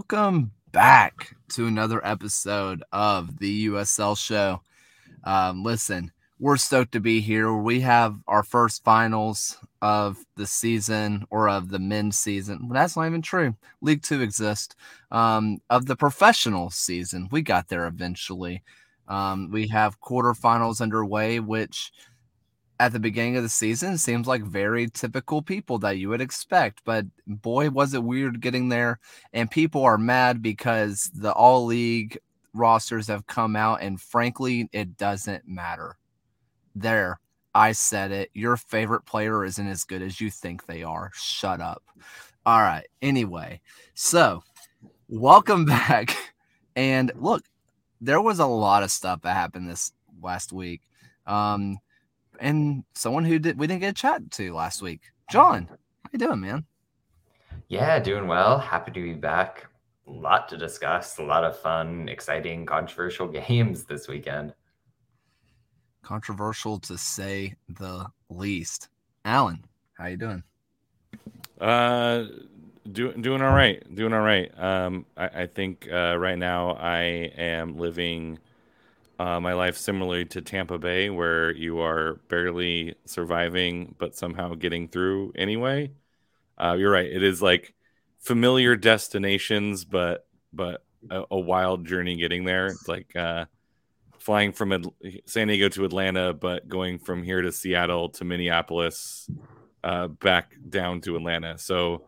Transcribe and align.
Welcome 0.00 0.52
back 0.72 1.36
to 1.50 1.66
another 1.66 2.04
episode 2.06 2.82
of 2.90 3.38
the 3.38 3.66
USL 3.66 4.16
show. 4.16 4.62
Um, 5.24 5.62
listen, 5.62 6.10
we're 6.38 6.56
stoked 6.56 6.92
to 6.92 7.00
be 7.00 7.20
here. 7.20 7.52
We 7.52 7.80
have 7.80 8.16
our 8.26 8.42
first 8.42 8.82
finals 8.82 9.58
of 9.82 10.16
the 10.36 10.46
season 10.46 11.26
or 11.28 11.50
of 11.50 11.68
the 11.68 11.78
men's 11.78 12.16
season. 12.16 12.60
Well, 12.62 12.80
that's 12.80 12.96
not 12.96 13.08
even 13.08 13.20
true. 13.20 13.54
League 13.82 14.02
Two 14.02 14.22
exists. 14.22 14.74
Um, 15.10 15.58
of 15.68 15.84
the 15.84 15.96
professional 15.96 16.70
season, 16.70 17.28
we 17.30 17.42
got 17.42 17.68
there 17.68 17.86
eventually. 17.86 18.62
Um, 19.06 19.50
we 19.50 19.68
have 19.68 20.00
quarterfinals 20.00 20.80
underway, 20.80 21.40
which 21.40 21.92
at 22.80 22.94
the 22.94 22.98
beginning 22.98 23.36
of 23.36 23.42
the 23.42 23.48
season 23.50 23.98
seems 23.98 24.26
like 24.26 24.42
very 24.42 24.88
typical 24.88 25.42
people 25.42 25.78
that 25.80 25.98
you 25.98 26.08
would 26.08 26.22
expect. 26.22 26.80
But 26.86 27.04
boy, 27.26 27.68
was 27.68 27.92
it 27.92 28.02
weird 28.02 28.40
getting 28.40 28.70
there. 28.70 28.98
And 29.34 29.50
people 29.50 29.84
are 29.84 29.98
mad 29.98 30.40
because 30.40 31.10
the 31.14 31.30
all 31.30 31.66
league 31.66 32.18
rosters 32.54 33.06
have 33.08 33.26
come 33.26 33.54
out, 33.54 33.82
and 33.82 34.00
frankly, 34.00 34.70
it 34.72 34.96
doesn't 34.96 35.46
matter. 35.46 35.98
There, 36.74 37.20
I 37.54 37.72
said 37.72 38.12
it. 38.12 38.30
Your 38.32 38.56
favorite 38.56 39.04
player 39.04 39.44
isn't 39.44 39.68
as 39.68 39.84
good 39.84 40.00
as 40.00 40.18
you 40.18 40.30
think 40.30 40.64
they 40.64 40.82
are. 40.82 41.10
Shut 41.14 41.60
up. 41.60 41.82
All 42.46 42.60
right. 42.60 42.86
Anyway, 43.02 43.60
so 43.92 44.42
welcome 45.06 45.64
back. 45.66 46.16
And 46.74 47.12
look, 47.14 47.44
there 48.00 48.22
was 48.22 48.38
a 48.38 48.46
lot 48.46 48.82
of 48.82 48.90
stuff 48.90 49.20
that 49.20 49.34
happened 49.34 49.68
this 49.68 49.92
last 50.22 50.50
week. 50.50 50.80
Um, 51.26 51.76
and 52.40 52.84
someone 52.94 53.24
who 53.24 53.38
did 53.38 53.58
we 53.58 53.66
didn't 53.66 53.80
get 53.80 53.90
a 53.90 53.94
chat 53.94 54.30
to 54.32 54.52
last 54.52 54.82
week. 54.82 55.02
John, 55.30 55.68
how 55.68 56.10
you 56.12 56.18
doing, 56.18 56.40
man? 56.40 56.64
Yeah, 57.68 57.98
doing 58.00 58.26
well. 58.26 58.58
Happy 58.58 58.90
to 58.90 59.00
be 59.00 59.12
back. 59.12 59.66
A 60.08 60.10
lot 60.10 60.48
to 60.48 60.56
discuss. 60.56 61.18
A 61.18 61.22
lot 61.22 61.44
of 61.44 61.56
fun, 61.56 62.08
exciting, 62.08 62.66
controversial 62.66 63.28
games 63.48 63.84
this 63.84 64.08
weekend. 64.08 64.54
Controversial 66.02 66.80
to 66.80 66.98
say 66.98 67.54
the 67.68 68.06
least. 68.28 68.88
Alan, 69.24 69.64
how 69.96 70.06
you 70.06 70.16
doing? 70.16 70.42
Uh, 71.60 72.24
doing 72.90 73.20
doing 73.20 73.42
all 73.42 73.54
right. 73.54 73.94
Doing 73.94 74.14
all 74.14 74.20
right. 74.20 74.50
Um, 74.58 75.06
I, 75.16 75.42
I 75.42 75.46
think 75.46 75.86
uh, 75.92 76.16
right 76.18 76.38
now 76.38 76.72
I 76.72 77.02
am 77.36 77.76
living 77.76 78.38
uh, 79.20 79.38
my 79.38 79.52
life 79.52 79.76
similarly 79.76 80.24
to 80.24 80.40
Tampa 80.40 80.78
Bay, 80.78 81.10
where 81.10 81.54
you 81.54 81.80
are 81.80 82.22
barely 82.28 82.94
surviving 83.04 83.94
but 83.98 84.16
somehow 84.16 84.54
getting 84.54 84.88
through 84.88 85.32
anyway. 85.34 85.92
Uh, 86.56 86.74
you're 86.78 86.90
right; 86.90 87.04
it 87.12 87.22
is 87.22 87.42
like 87.42 87.74
familiar 88.18 88.76
destinations, 88.76 89.84
but 89.84 90.26
but 90.54 90.82
a, 91.10 91.24
a 91.32 91.38
wild 91.38 91.86
journey 91.86 92.16
getting 92.16 92.44
there. 92.44 92.68
It's 92.68 92.88
like 92.88 93.14
uh, 93.14 93.44
flying 94.18 94.52
from 94.52 94.72
Ad- 94.72 94.86
San 95.26 95.48
Diego 95.48 95.68
to 95.68 95.84
Atlanta, 95.84 96.32
but 96.32 96.66
going 96.66 96.98
from 96.98 97.22
here 97.22 97.42
to 97.42 97.52
Seattle 97.52 98.08
to 98.08 98.24
Minneapolis, 98.24 99.28
uh, 99.84 100.08
back 100.08 100.56
down 100.66 101.02
to 101.02 101.16
Atlanta. 101.16 101.58
So 101.58 102.06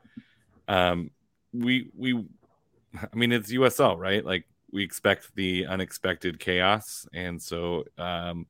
um, 0.66 1.10
we 1.52 1.90
we, 1.94 2.14
I 2.94 3.14
mean, 3.14 3.32
it's 3.32 3.52
USL, 3.52 3.98
right? 3.98 4.24
Like 4.24 4.46
we 4.72 4.82
expect 4.82 5.34
the 5.34 5.66
unexpected 5.66 6.40
chaos, 6.40 7.06
and 7.12 7.40
so 7.40 7.84
um, 7.98 8.46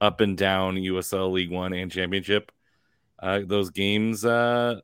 up 0.00 0.20
and 0.20 0.36
down 0.36 0.76
USL 0.76 1.32
League 1.32 1.50
One 1.50 1.72
and 1.72 1.90
Championship, 1.90 2.50
uh, 3.18 3.40
those 3.44 3.70
games 3.70 4.24
uh, 4.24 4.80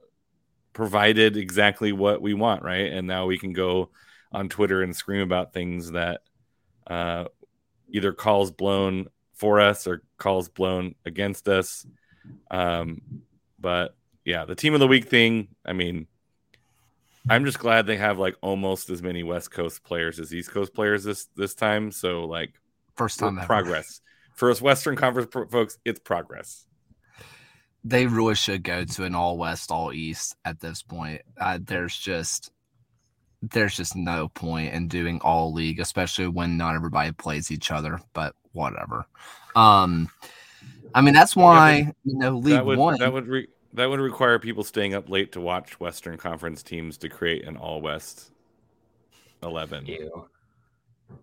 provided 0.72 1.36
exactly 1.36 1.92
what 1.92 2.22
we 2.22 2.34
want, 2.34 2.62
right? 2.62 2.92
And 2.92 3.06
now 3.06 3.26
we 3.26 3.38
can 3.38 3.52
go 3.52 3.90
on 4.32 4.48
Twitter 4.48 4.82
and 4.82 4.96
scream 4.96 5.20
about 5.20 5.52
things 5.52 5.92
that 5.92 6.22
uh, 6.86 7.26
either 7.90 8.12
calls 8.12 8.50
blown 8.50 9.08
for 9.34 9.60
us 9.60 9.86
or 9.86 10.02
calls 10.18 10.48
blown 10.48 10.94
against 11.04 11.48
us. 11.48 11.86
Um, 12.50 13.02
but 13.58 13.94
yeah, 14.24 14.44
the 14.44 14.54
team 14.54 14.74
of 14.74 14.80
the 14.80 14.88
week 14.88 15.08
thing. 15.08 15.48
I 15.64 15.72
mean, 15.72 16.06
I'm 17.28 17.44
just 17.44 17.58
glad 17.58 17.86
they 17.86 17.96
have 17.96 18.18
like 18.18 18.36
almost 18.40 18.90
as 18.90 19.02
many 19.02 19.22
West 19.22 19.50
Coast 19.50 19.84
players 19.84 20.18
as 20.18 20.34
East 20.34 20.50
Coast 20.50 20.74
players 20.74 21.04
this 21.04 21.26
this 21.36 21.54
time. 21.54 21.92
So 21.92 22.24
like 22.24 22.54
first 22.96 23.18
time 23.18 23.36
progress 23.38 24.00
for 24.34 24.50
us 24.50 24.60
Western 24.60 24.96
Conference 24.96 25.28
pro- 25.30 25.46
folks. 25.46 25.78
It's 25.84 26.00
progress. 26.00 26.66
They 27.84 28.06
really 28.06 28.34
should 28.34 28.62
go 28.62 28.84
to 28.84 29.04
an 29.04 29.14
all 29.14 29.36
West, 29.38 29.70
all 29.70 29.92
East 29.92 30.36
at 30.44 30.60
this 30.60 30.82
point. 30.82 31.22
Uh, 31.38 31.58
there's 31.60 31.96
just 31.96 32.50
there's 33.40 33.76
just 33.76 33.96
no 33.96 34.28
point 34.28 34.72
in 34.72 34.88
doing 34.88 35.20
all 35.20 35.52
league, 35.52 35.80
especially 35.80 36.28
when 36.28 36.56
not 36.56 36.74
everybody 36.74 37.12
plays 37.12 37.50
each 37.50 37.70
other. 37.70 38.00
But 38.12 38.34
whatever. 38.52 39.06
Um, 39.54 40.08
I 40.94 41.00
mean 41.00 41.14
that's 41.14 41.36
why 41.36 41.76
yeah, 41.76 41.90
you 42.04 42.18
know 42.18 42.36
League 42.36 42.54
that 42.54 42.66
would, 42.66 42.78
One 42.78 42.98
that 42.98 43.12
would 43.12 43.26
re- 43.26 43.48
that 43.74 43.88
would 43.88 44.00
require 44.00 44.38
people 44.38 44.64
staying 44.64 44.94
up 44.94 45.08
late 45.08 45.32
to 45.32 45.40
watch 45.40 45.80
Western 45.80 46.16
Conference 46.16 46.62
teams 46.62 46.96
to 46.98 47.08
create 47.08 47.46
an 47.46 47.56
All 47.56 47.80
West 47.80 48.30
eleven. 49.42 49.86
Ew. 49.86 50.28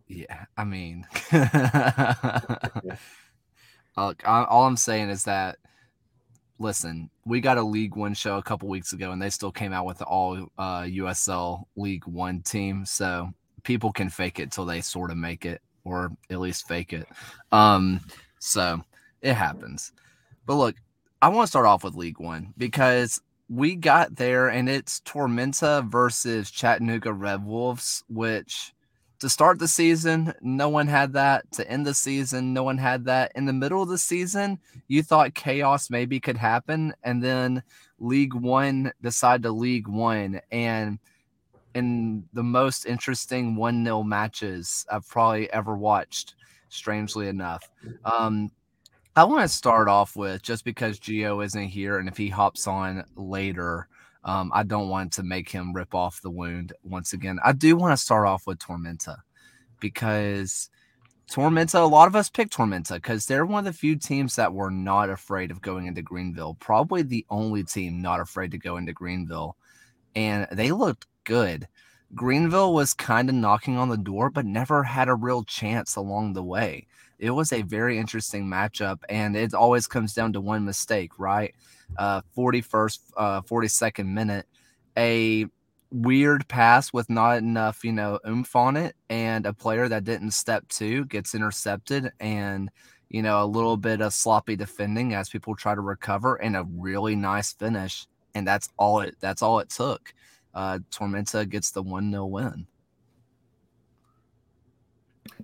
Yeah, 0.08 0.46
I 0.56 0.64
mean, 0.66 1.08
look, 3.98 4.22
all 4.26 4.66
I'm 4.66 4.78
saying 4.78 5.10
is 5.10 5.24
that 5.24 5.58
listen, 6.60 7.10
we 7.26 7.42
got 7.42 7.58
a 7.58 7.64
League 7.64 7.96
One 7.96 8.14
show 8.14 8.38
a 8.38 8.44
couple 8.44 8.68
weeks 8.68 8.94
ago, 8.94 9.12
and 9.12 9.22
they 9.22 9.30
still 9.30 9.52
came 9.52 9.74
out 9.74 9.86
with 9.86 9.98
the 9.98 10.06
all 10.06 10.38
uh, 10.58 10.82
USL 10.82 11.64
League 11.76 12.06
One 12.06 12.42
team. 12.42 12.86
So 12.86 13.30
people 13.64 13.92
can 13.92 14.10
fake 14.10 14.40
it 14.40 14.52
till 14.52 14.66
they 14.66 14.82
sort 14.82 15.12
of 15.12 15.18
make 15.18 15.46
it, 15.46 15.62
or 15.86 16.12
at 16.30 16.40
least 16.40 16.68
fake 16.68 16.94
it. 16.94 17.08
Um, 17.52 18.02
so 18.40 18.84
it 19.22 19.34
happens. 19.34 19.94
But 20.46 20.56
look, 20.56 20.76
I 21.22 21.28
want 21.28 21.48
to 21.48 21.50
start 21.50 21.66
off 21.66 21.84
with 21.84 21.96
League 21.96 22.20
One 22.20 22.54
because 22.58 23.22
we 23.50 23.76
got 23.76 24.16
there 24.16 24.48
and 24.48 24.70
it's 24.70 25.02
Tormenta 25.02 25.90
versus 25.90 26.50
Chattanooga 26.50 27.12
Red 27.12 27.44
Wolves, 27.46 28.06
which 28.08 28.74
to 29.20 29.28
start 29.28 29.60
the 29.60 29.68
season, 29.68 30.34
no 30.42 30.70
one 30.70 30.88
had 30.88 31.12
that. 31.14 31.52
To 31.54 31.70
end 31.70 31.86
the 31.86 31.94
season, 31.94 32.54
no 32.54 32.64
one 32.64 32.78
had 32.78 33.04
that. 33.06 33.34
In 33.36 33.46
the 33.46 33.54
middle 33.54 33.84
of 33.84 33.90
the 33.90 33.98
season, 33.98 34.60
you 34.88 35.04
thought 35.04 35.34
chaos 35.34 35.90
maybe 35.90 36.22
could 36.22 36.38
happen. 36.38 36.94
And 37.04 37.22
then 37.22 37.64
League 38.00 38.34
One 38.34 38.94
decided 39.02 39.44
to 39.44 39.52
League 39.52 39.90
One. 39.90 40.40
And 40.54 41.00
in 41.76 42.24
the 42.32 42.44
most 42.44 42.86
interesting 42.86 43.58
1 43.58 43.84
0 43.84 44.04
matches 44.04 44.86
I've 44.90 45.08
probably 45.08 45.52
ever 45.52 45.76
watched, 45.76 46.36
strangely 46.70 47.28
enough. 47.28 47.70
Um, 48.06 48.52
I 49.16 49.24
want 49.24 49.42
to 49.42 49.48
start 49.48 49.88
off 49.88 50.16
with 50.16 50.42
just 50.42 50.64
because 50.64 51.00
Geo 51.00 51.42
isn't 51.42 51.70
here, 51.70 51.98
and 51.98 52.08
if 52.08 52.16
he 52.16 52.30
hops 52.30 52.68
on 52.68 53.04
later, 53.16 53.88
um, 54.24 54.52
I 54.54 54.64
don't 54.64 54.90
want 54.90 55.14
to 55.14 55.24
make 55.24 55.50
him 55.50 55.74
rip 55.74 55.96
off 55.96 56.22
the 56.22 56.30
wound 56.30 56.74
once 56.84 57.14
again. 57.14 57.40
I 57.44 57.54
do 57.54 57.76
want 57.76 57.92
to 57.92 58.04
start 58.04 58.28
off 58.28 58.46
with 58.46 58.60
Tormenta 58.60 59.18
because 59.80 60.70
Tormenta, 61.32 61.82
a 61.82 61.86
lot 61.86 62.08
of 62.08 62.16
us 62.16 62.30
picked 62.30 62.56
Tormenta 62.56 62.96
because 62.96 63.26
they're 63.26 63.46
one 63.46 63.66
of 63.66 63.74
the 63.74 63.78
few 63.78 63.96
teams 63.96 64.36
that 64.36 64.54
were 64.54 64.72
not 64.72 65.10
afraid 65.10 65.52
of 65.52 65.62
going 65.62 65.88
into 65.88 66.02
Greenville. 66.02 66.56
Probably 66.60 67.02
the 67.02 67.26
only 67.30 67.64
team 67.64 68.02
not 68.02 68.20
afraid 68.20 68.52
to 68.52 68.58
go 68.58 68.78
into 68.78 68.94
Greenville. 68.94 69.58
And 70.16 70.48
they 70.52 70.72
looked 70.72 71.08
good. 71.24 71.68
Greenville 72.16 72.74
was 72.74 72.94
kind 72.94 73.30
of 73.30 73.36
knocking 73.36 73.78
on 73.78 73.90
the 73.90 73.98
door, 73.98 74.30
but 74.30 74.46
never 74.46 74.84
had 74.84 75.08
a 75.08 75.16
real 75.16 75.44
chance 75.44 75.96
along 75.96 76.34
the 76.34 76.44
way 76.44 76.88
it 77.20 77.32
was 77.32 77.52
a 77.52 77.62
very 77.62 77.98
interesting 77.98 78.46
matchup, 78.46 79.00
and 79.10 79.36
it 79.36 79.54
always 79.54 79.88
comes 79.88 80.14
down 80.14 80.34
to 80.34 80.42
one 80.42 80.66
mistake, 80.66 81.20
right? 81.20 81.54
Uh, 81.98 82.22
41st, 82.36 83.00
uh, 83.18 83.42
42nd 83.42 84.08
minute, 84.08 84.48
a 84.98 85.46
weird 85.92 86.48
pass 86.48 86.94
with 86.94 87.10
not 87.10 87.38
enough, 87.38 87.84
you 87.84 87.92
know, 87.92 88.20
oomph 88.28 88.56
on 88.56 88.78
it, 88.78 88.96
and 89.10 89.46
a 89.46 89.54
player 89.54 89.88
that 89.90 90.04
didn't 90.04 90.32
step 90.32 90.68
to 90.70 91.06
gets 91.06 91.36
intercepted, 91.36 92.12
and 92.20 92.72
you 93.10 93.24
know, 93.24 93.44
a 93.44 93.46
little 93.46 93.76
bit 93.76 94.02
of 94.02 94.14
sloppy 94.14 94.56
defending 94.56 95.16
as 95.16 95.30
people 95.30 95.56
try 95.56 95.76
to 95.76 95.82
recover, 95.82 96.36
and 96.36 96.56
a 96.56 96.66
really 96.76 97.16
nice 97.16 97.54
finish, 97.54 98.08
and 98.36 98.48
that's 98.48 98.70
all 98.78 99.02
it. 99.02 99.16
That's 99.20 99.42
all 99.42 99.60
it 99.60 99.70
took. 99.70 100.14
Uh, 100.54 100.80
Tormenta 100.92 101.48
gets 101.48 101.72
the 101.72 101.82
one 101.84 102.12
0 102.12 102.26
win. 102.28 102.68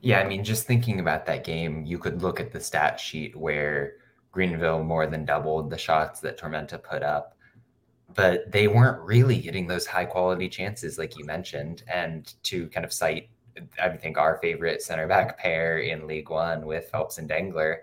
Yeah, 0.02 0.20
I 0.20 0.28
mean, 0.28 0.44
just 0.44 0.68
thinking 0.68 1.00
about 1.00 1.26
that 1.26 1.44
game, 1.44 1.86
you 1.86 1.98
could 1.98 2.22
look 2.22 2.40
at 2.40 2.52
the 2.52 2.60
stat 2.60 3.00
sheet 3.00 3.36
where 3.36 3.94
Greenville 4.32 4.84
more 4.84 5.08
than 5.08 5.26
doubled 5.26 5.70
the 5.70 5.78
shots 5.78 6.20
that 6.22 6.40
Tormenta 6.40 6.82
put 6.82 7.04
up, 7.04 7.38
but 8.14 8.52
they 8.52 8.68
weren't 8.68 9.02
really 9.02 9.40
getting 9.40 9.68
those 9.68 9.86
high 9.86 10.06
quality 10.06 10.50
chances, 10.50 10.98
like 10.98 11.18
you 11.18 11.26
mentioned. 11.26 11.84
And 11.88 12.34
to 12.44 12.68
kind 12.70 12.86
of 12.86 12.94
cite, 12.94 13.30
I 13.82 13.90
think, 13.90 14.18
our 14.18 14.38
favorite 14.38 14.82
center 14.82 15.08
back 15.08 15.38
pair 15.38 15.80
in 15.80 16.08
League 16.08 16.30
One 16.30 16.66
with 16.66 16.90
Phelps 16.90 17.18
and 17.18 17.30
Dengler, 17.30 17.78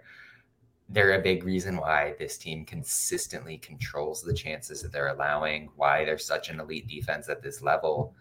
they're 0.89 1.19
a 1.19 1.23
big 1.23 1.45
reason 1.45 1.79
why 1.79 2.15
this 2.19 2.37
team 2.37 2.67
consistently 2.67 3.57
controls 3.57 4.23
the 4.23 4.35
chances 4.35 4.83
that 4.83 4.93
they're 4.93 5.09
allowing, 5.09 5.71
why 5.77 6.05
they're 6.05 6.19
such 6.19 6.51
an 6.51 6.61
elite 6.61 6.87
defense 6.87 7.29
at 7.29 7.43
this 7.43 7.63
level 7.63 8.15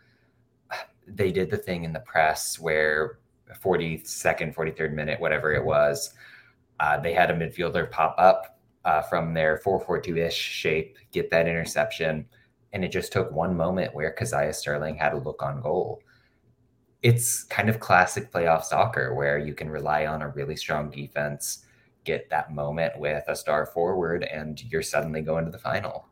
they 1.08 1.32
did 1.32 1.50
the 1.50 1.58
thing 1.58 1.84
in 1.84 1.94
the 1.94 2.00
press 2.00 2.60
where 2.60 3.20
42nd, 3.56 4.54
43rd 4.56 4.94
minute, 4.94 5.20
whatever 5.20 5.54
it 5.54 5.64
was, 5.64 6.14
uh, 6.80 7.00
they 7.00 7.14
had 7.14 7.30
a 7.30 7.34
midfielder 7.34 7.90
pop 7.90 8.16
up 8.18 8.60
uh, 8.86 9.02
from 9.04 9.34
their 9.34 9.58
442 9.58 10.18
ish 10.18 10.36
shape, 10.36 10.98
get 11.12 11.30
that 11.30 11.48
interception. 11.48 12.26
And 12.74 12.84
it 12.84 12.92
just 12.92 13.12
took 13.12 13.32
one 13.32 13.56
moment 13.56 13.94
where 13.94 14.16
Kazaiah 14.18 14.56
Sterling 14.56 14.96
had 14.96 15.14
a 15.14 15.18
look 15.18 15.44
on 15.44 15.62
goal. 15.62 16.02
It's 17.02 17.44
kind 17.44 17.70
of 17.70 17.80
classic 17.80 18.32
playoff 18.32 18.64
soccer 18.64 19.14
where 19.14 19.38
you 19.38 19.54
can 19.54 19.70
rely 19.70 20.06
on 20.06 20.22
a 20.22 20.30
really 20.30 20.56
strong 20.56 20.90
defense, 20.90 21.66
get 22.04 22.30
that 22.30 22.54
moment 22.54 22.98
with 22.98 23.24
a 23.28 23.36
star 23.36 23.66
forward, 23.66 24.24
and 24.24 24.64
you're 24.72 24.82
suddenly 24.82 25.22
going 25.22 25.46
to 25.46 25.52
the 25.52 25.58
final. 25.58 26.08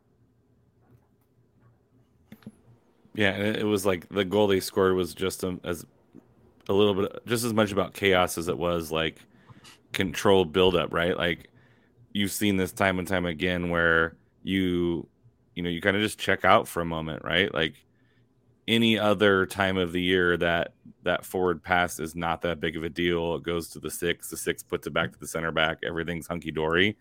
Yeah, 3.14 3.36
it 3.36 3.66
was 3.66 3.84
like 3.84 4.08
the 4.08 4.24
goal 4.24 4.46
they 4.46 4.60
scored 4.60 4.94
was 4.94 5.14
just 5.14 5.42
a, 5.42 5.58
as 5.64 5.84
a 6.70 6.72
little 6.72 6.94
bit, 6.94 7.26
just 7.26 7.44
as 7.44 7.52
much 7.52 7.72
about 7.72 7.94
chaos 7.94 8.38
as 8.38 8.46
it 8.46 8.56
was 8.56 8.92
like 8.92 9.16
controlled 9.92 10.52
buildup, 10.52 10.94
right? 10.94 11.16
Like 11.16 11.50
you've 12.12 12.30
seen 12.30 12.56
this 12.56 12.72
time 12.72 13.00
and 13.00 13.08
time 13.08 13.26
again 13.26 13.70
where 13.70 14.16
you, 14.44 15.08
you 15.56 15.64
know, 15.64 15.68
you 15.68 15.80
kind 15.80 15.96
of 15.96 16.02
just 16.02 16.18
check 16.18 16.44
out 16.44 16.68
for 16.68 16.80
a 16.80 16.84
moment, 16.84 17.24
right? 17.24 17.52
Like 17.52 17.74
any 18.68 18.96
other 18.96 19.46
time 19.46 19.78
of 19.78 19.90
the 19.90 20.00
year 20.00 20.36
that 20.36 20.74
that 21.02 21.24
forward 21.24 21.60
pass 21.60 21.98
is 21.98 22.14
not 22.14 22.42
that 22.42 22.60
big 22.60 22.76
of 22.76 22.84
a 22.84 22.88
deal. 22.88 23.34
It 23.34 23.42
goes 23.42 23.68
to 23.70 23.80
the 23.80 23.90
six, 23.90 24.30
the 24.30 24.36
six 24.36 24.62
puts 24.62 24.86
it 24.86 24.92
back 24.92 25.12
to 25.12 25.18
the 25.18 25.26
center 25.26 25.50
back, 25.50 25.78
everything's 25.82 26.28
hunky 26.28 26.52
dory. 26.52 26.96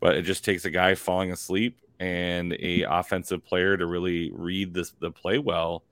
But 0.00 0.16
it 0.16 0.22
just 0.22 0.46
takes 0.46 0.64
a 0.64 0.70
guy 0.70 0.94
falling 0.94 1.30
asleep 1.30 1.78
and 2.00 2.54
a 2.54 2.82
offensive 2.82 3.44
player 3.44 3.76
to 3.76 3.84
really 3.84 4.30
read 4.32 4.72
this 4.72 4.92
the 4.98 5.10
play 5.10 5.38
well 5.38 5.84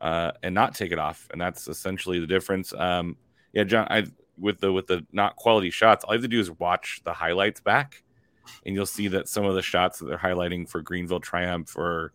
uh, 0.00 0.32
and 0.42 0.54
not 0.54 0.74
take 0.74 0.92
it 0.92 0.98
off, 0.98 1.28
and 1.32 1.40
that's 1.40 1.68
essentially 1.68 2.18
the 2.18 2.26
difference. 2.26 2.72
Um, 2.74 3.16
yeah, 3.52 3.64
John, 3.64 3.86
I 3.90 4.04
with 4.38 4.60
the 4.60 4.72
with 4.72 4.86
the 4.86 5.06
not 5.12 5.36
quality 5.36 5.70
shots, 5.70 6.04
all 6.04 6.14
you 6.14 6.18
have 6.18 6.22
to 6.22 6.28
do 6.28 6.40
is 6.40 6.50
watch 6.50 7.00
the 7.04 7.12
highlights 7.12 7.60
back, 7.60 8.02
and 8.66 8.74
you'll 8.74 8.86
see 8.86 9.08
that 9.08 9.28
some 9.28 9.44
of 9.44 9.54
the 9.54 9.62
shots 9.62 9.98
that 9.98 10.06
they're 10.06 10.18
highlighting 10.18 10.68
for 10.68 10.82
Greenville 10.82 11.20
Triumph 11.20 11.76
are 11.76 12.12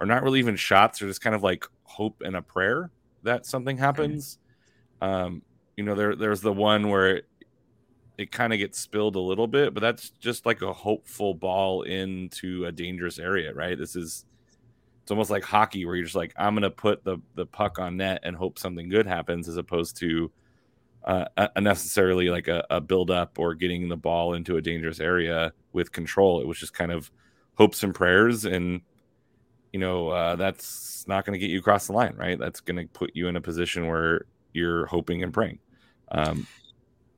are 0.00 0.06
not 0.06 0.22
really 0.22 0.38
even 0.38 0.56
shots; 0.56 0.98
they're 0.98 1.08
just 1.08 1.20
kind 1.20 1.36
of 1.36 1.42
like 1.42 1.64
hope 1.84 2.22
and 2.24 2.36
a 2.36 2.42
prayer 2.42 2.90
that 3.22 3.46
something 3.46 3.76
happens. 3.76 4.38
Um, 5.00 5.42
you 5.76 5.84
know, 5.84 5.94
there 5.94 6.16
there's 6.16 6.40
the 6.40 6.52
one 6.52 6.88
where 6.88 7.16
it, 7.16 7.26
it 8.18 8.32
kind 8.32 8.52
of 8.52 8.58
gets 8.58 8.78
spilled 8.78 9.16
a 9.16 9.20
little 9.20 9.46
bit, 9.46 9.74
but 9.74 9.80
that's 9.80 10.10
just 10.10 10.46
like 10.46 10.62
a 10.62 10.72
hopeful 10.72 11.34
ball 11.34 11.82
into 11.82 12.64
a 12.64 12.72
dangerous 12.72 13.18
area, 13.18 13.52
right? 13.52 13.78
This 13.78 13.96
is 13.96 14.24
it's 15.02 15.10
almost 15.10 15.30
like 15.30 15.42
hockey 15.42 15.84
where 15.84 15.96
you're 15.96 16.04
just 16.04 16.16
like, 16.16 16.32
I'm 16.36 16.54
gonna 16.54 16.70
put 16.70 17.04
the 17.04 17.18
the 17.34 17.46
puck 17.46 17.78
on 17.78 17.96
net 17.96 18.20
and 18.22 18.36
hope 18.36 18.58
something 18.58 18.88
good 18.88 19.06
happens, 19.06 19.48
as 19.48 19.56
opposed 19.56 19.96
to 19.98 20.30
uh, 21.04 21.24
unnecessarily 21.56 22.30
like 22.30 22.48
a, 22.48 22.64
a 22.70 22.80
build 22.80 23.10
up 23.10 23.38
or 23.38 23.54
getting 23.54 23.88
the 23.88 23.96
ball 23.96 24.34
into 24.34 24.56
a 24.56 24.62
dangerous 24.62 25.00
area 25.00 25.52
with 25.72 25.90
control. 25.90 26.40
It 26.40 26.46
was 26.46 26.58
just 26.58 26.74
kind 26.74 26.92
of 26.92 27.10
hopes 27.54 27.82
and 27.82 27.94
prayers, 27.94 28.44
and 28.44 28.80
you 29.72 29.80
know 29.80 30.08
uh, 30.08 30.36
that's 30.36 31.04
not 31.08 31.24
going 31.24 31.32
to 31.32 31.44
get 31.44 31.50
you 31.50 31.58
across 31.58 31.88
the 31.88 31.92
line, 31.92 32.14
right? 32.16 32.38
That's 32.38 32.60
going 32.60 32.76
to 32.76 32.86
put 32.92 33.10
you 33.14 33.26
in 33.28 33.36
a 33.36 33.40
position 33.40 33.88
where 33.88 34.26
you're 34.52 34.86
hoping 34.86 35.22
and 35.22 35.34
praying. 35.34 35.58
Um, 36.12 36.46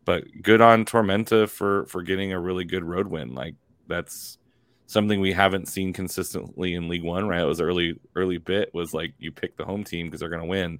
but 0.04 0.24
good 0.42 0.60
on 0.60 0.84
Tormenta 0.84 1.48
for 1.48 1.86
for 1.86 2.02
getting 2.02 2.32
a 2.32 2.40
really 2.40 2.64
good 2.64 2.84
road 2.84 3.08
win. 3.08 3.34
Like 3.34 3.54
that's 3.86 4.38
something 4.86 5.20
we 5.20 5.32
haven't 5.32 5.68
seen 5.68 5.92
consistently 5.92 6.74
in 6.74 6.88
League 6.88 7.04
One. 7.04 7.28
Right, 7.28 7.40
it 7.40 7.46
was 7.46 7.60
early 7.60 7.98
early 8.14 8.38
bit 8.38 8.72
was 8.74 8.94
like 8.94 9.14
you 9.18 9.32
pick 9.32 9.56
the 9.56 9.64
home 9.64 9.84
team 9.84 10.06
because 10.06 10.20
they're 10.20 10.28
going 10.28 10.42
to 10.42 10.48
win. 10.48 10.78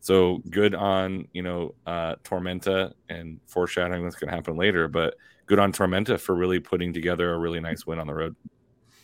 So 0.00 0.42
good 0.50 0.74
on 0.74 1.28
you 1.32 1.42
know 1.42 1.74
uh, 1.86 2.16
Tormenta 2.24 2.92
and 3.08 3.40
foreshadowing 3.46 4.04
what's 4.04 4.16
going 4.16 4.30
to 4.30 4.34
happen 4.34 4.56
later, 4.56 4.88
but 4.88 5.14
good 5.46 5.58
on 5.58 5.72
Tormenta 5.72 6.20
for 6.20 6.34
really 6.34 6.60
putting 6.60 6.92
together 6.92 7.32
a 7.32 7.38
really 7.38 7.60
nice 7.60 7.86
win 7.86 7.98
on 7.98 8.06
the 8.06 8.14
road. 8.14 8.36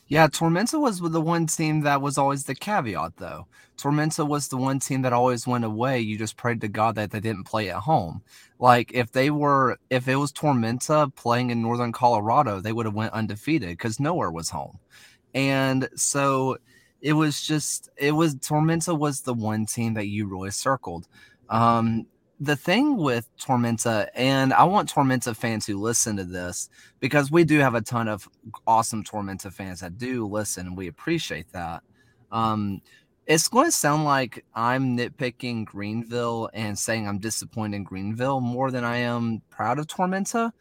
Yeah, 0.06 0.28
Tormenta 0.28 0.78
was 0.78 1.00
the 1.00 1.20
one 1.20 1.46
team 1.46 1.80
that 1.80 2.02
was 2.02 2.18
always 2.18 2.44
the 2.44 2.54
caveat, 2.54 3.16
though. 3.16 3.46
Tormenta 3.78 4.26
was 4.26 4.48
the 4.48 4.56
one 4.56 4.78
team 4.78 5.02
that 5.02 5.12
always 5.12 5.46
went 5.46 5.64
away. 5.64 5.98
You 6.00 6.18
just 6.18 6.36
prayed 6.36 6.60
to 6.60 6.68
God 6.68 6.94
that 6.96 7.10
they 7.10 7.20
didn't 7.20 7.44
play 7.44 7.70
at 7.70 7.76
home. 7.76 8.22
Like 8.58 8.92
if 8.92 9.12
they 9.12 9.30
were, 9.30 9.78
if 9.90 10.06
it 10.06 10.16
was 10.16 10.32
Tormenta 10.32 11.14
playing 11.16 11.50
in 11.50 11.62
Northern 11.62 11.92
Colorado, 11.92 12.60
they 12.60 12.72
would 12.72 12.86
have 12.86 12.94
went 12.94 13.14
undefeated 13.14 13.70
because 13.70 13.98
nowhere 13.98 14.30
was 14.30 14.50
home. 14.50 14.78
And 15.34 15.88
so 15.96 16.58
it 17.00 17.14
was 17.14 17.42
just, 17.42 17.88
it 17.96 18.12
was 18.12 18.36
Tormenta 18.36 18.96
was 18.96 19.22
the 19.22 19.34
one 19.34 19.66
team 19.66 19.94
that 19.94 20.06
you 20.06 20.26
really 20.26 20.50
circled. 20.50 21.08
Um, 21.48 22.06
the 22.40 22.56
thing 22.56 22.96
with 22.96 23.28
Tormenta, 23.38 24.08
and 24.14 24.52
I 24.52 24.64
want 24.64 24.92
Tormenta 24.92 25.36
fans 25.36 25.66
who 25.66 25.78
listen 25.78 26.16
to 26.16 26.24
this 26.24 26.68
because 27.00 27.30
we 27.30 27.44
do 27.44 27.58
have 27.58 27.74
a 27.74 27.80
ton 27.80 28.08
of 28.08 28.28
awesome 28.66 29.04
Tormenta 29.04 29.52
fans 29.52 29.80
that 29.80 29.98
do 29.98 30.26
listen, 30.26 30.66
and 30.66 30.76
we 30.76 30.88
appreciate 30.88 31.50
that. 31.52 31.82
Um, 32.32 32.80
it's 33.26 33.48
going 33.48 33.66
to 33.66 33.72
sound 33.72 34.04
like 34.04 34.44
I'm 34.54 34.96
nitpicking 34.96 35.64
Greenville 35.64 36.50
and 36.52 36.78
saying 36.78 37.08
I'm 37.08 37.18
disappointed 37.18 37.76
in 37.76 37.84
Greenville 37.84 38.40
more 38.40 38.70
than 38.70 38.84
I 38.84 38.98
am 38.98 39.40
proud 39.50 39.78
of 39.78 39.86
Tormenta, 39.86 40.52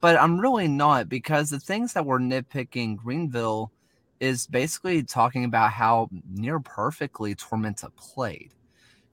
but 0.00 0.16
I'm 0.16 0.40
really 0.40 0.68
not 0.68 1.08
because 1.08 1.50
the 1.50 1.60
things 1.60 1.92
that 1.92 2.06
we're 2.06 2.18
nitpicking 2.18 2.96
Greenville 2.96 3.72
is 4.20 4.46
basically 4.46 5.02
talking 5.02 5.44
about 5.44 5.72
how 5.72 6.08
near 6.30 6.60
perfectly 6.60 7.34
Tormenta 7.34 7.94
played 7.96 8.52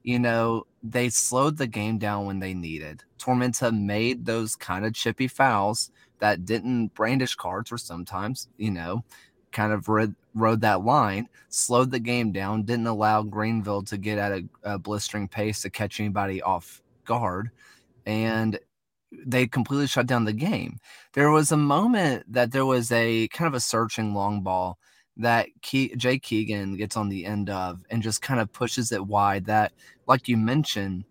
you 0.04 0.18
know, 0.18 0.66
they 0.82 1.08
slowed 1.08 1.56
the 1.56 1.66
game 1.66 1.98
down 1.98 2.26
when 2.26 2.38
they 2.38 2.54
needed. 2.54 3.02
Tormenta 3.18 3.76
made 3.76 4.26
those 4.26 4.54
kind 4.54 4.84
of 4.84 4.94
chippy 4.94 5.26
fouls 5.26 5.90
that 6.20 6.44
didn't 6.44 6.88
brandish 6.94 7.34
cards 7.34 7.72
or 7.72 7.78
sometimes, 7.78 8.48
you 8.58 8.70
know, 8.70 9.02
kind 9.50 9.72
of 9.72 9.88
rode, 9.88 10.14
rode 10.34 10.60
that 10.60 10.84
line, 10.84 11.28
slowed 11.48 11.90
the 11.90 11.98
game 11.98 12.32
down, 12.32 12.64
didn't 12.64 12.86
allow 12.86 13.22
Greenville 13.22 13.82
to 13.84 13.96
get 13.96 14.18
at 14.18 14.32
a, 14.32 14.44
a 14.62 14.78
blistering 14.78 15.26
pace 15.26 15.62
to 15.62 15.70
catch 15.70 15.98
anybody 15.98 16.42
off 16.42 16.82
guard. 17.06 17.50
And 18.04 18.58
they 19.10 19.46
completely 19.46 19.86
shut 19.86 20.06
down 20.06 20.24
the 20.24 20.32
game. 20.32 20.78
There 21.14 21.30
was 21.30 21.50
a 21.50 21.56
moment 21.56 22.30
that 22.30 22.52
there 22.52 22.66
was 22.66 22.92
a 22.92 23.28
kind 23.28 23.48
of 23.48 23.54
a 23.54 23.60
searching 23.60 24.12
long 24.12 24.42
ball 24.42 24.78
that 25.16 25.48
Ke- 25.62 25.96
Jay 25.96 26.18
Keegan 26.18 26.76
gets 26.76 26.96
on 26.96 27.08
the 27.08 27.24
end 27.24 27.48
of 27.48 27.84
and 27.90 28.02
just 28.02 28.22
kind 28.22 28.40
of 28.40 28.52
pushes 28.52 28.92
it 28.92 29.06
wide. 29.06 29.46
That, 29.46 29.72
like 30.06 30.28
you 30.28 30.36
mentioned, 30.36 31.04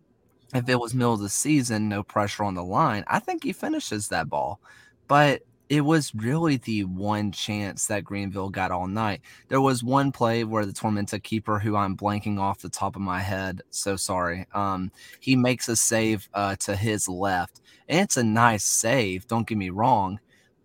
if 0.54 0.70
it 0.70 0.80
was 0.80 0.94
middle 0.94 1.14
of 1.14 1.20
the 1.20 1.30
season, 1.30 1.90
no 1.90 2.04
pressure 2.04 2.44
on 2.44 2.54
the 2.54 2.64
line, 2.64 3.04
I 3.08 3.20
think 3.20 3.44
he 3.44 3.54
finishes 3.54 4.08
that 4.10 4.30
ball. 4.30 4.60
But 5.08 5.42
it 5.70 5.82
was 5.82 6.14
really 6.14 6.58
the 6.58 6.84
one 6.84 7.32
chance 7.32 7.88
that 7.88 8.04
Greenville 8.04 8.50
got 8.50 8.72
all 8.72 8.88
night. 8.88 9.22
There 9.48 9.62
was 9.62 9.84
one 9.84 10.12
play 10.12 10.44
where 10.44 10.66
the 10.66 10.74
Tormenta 10.74 11.22
keeper, 11.22 11.58
who 11.58 11.76
I'm 11.76 11.98
blanking 11.98 12.40
off 12.40 12.60
the 12.60 12.70
top 12.70 12.96
of 12.96 13.02
my 13.02 13.20
head, 13.20 13.62
so 13.72 13.96
sorry. 13.96 14.46
Um, 14.54 14.92
he 15.20 15.36
makes 15.36 15.70
a 15.70 15.76
save 15.76 16.30
uh, 16.34 16.56
to 16.58 16.76
his 16.76 17.08
left, 17.08 17.62
and 17.88 18.02
it's 18.02 18.18
a 18.18 18.24
nice 18.24 18.64
save. 18.64 19.26
Don't 19.28 19.48
get 19.48 19.58
me 19.58 19.70
wrong, 19.72 20.20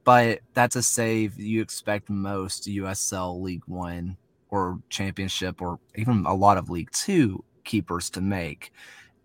but 0.04 0.40
that's 0.52 0.76
a 0.76 0.82
save 0.82 1.38
you 1.38 1.62
expect 1.62 2.11
most 2.11 2.66
USL 2.66 3.40
League 3.40 3.64
One 3.66 4.16
or 4.50 4.80
Championship 4.90 5.62
or 5.62 5.78
even 5.94 6.26
a 6.26 6.35
lot 6.35 6.58
of 6.58 6.70
League 6.70 6.90
Two 6.90 7.44
keepers 7.68 8.10
to 8.10 8.20
make. 8.20 8.72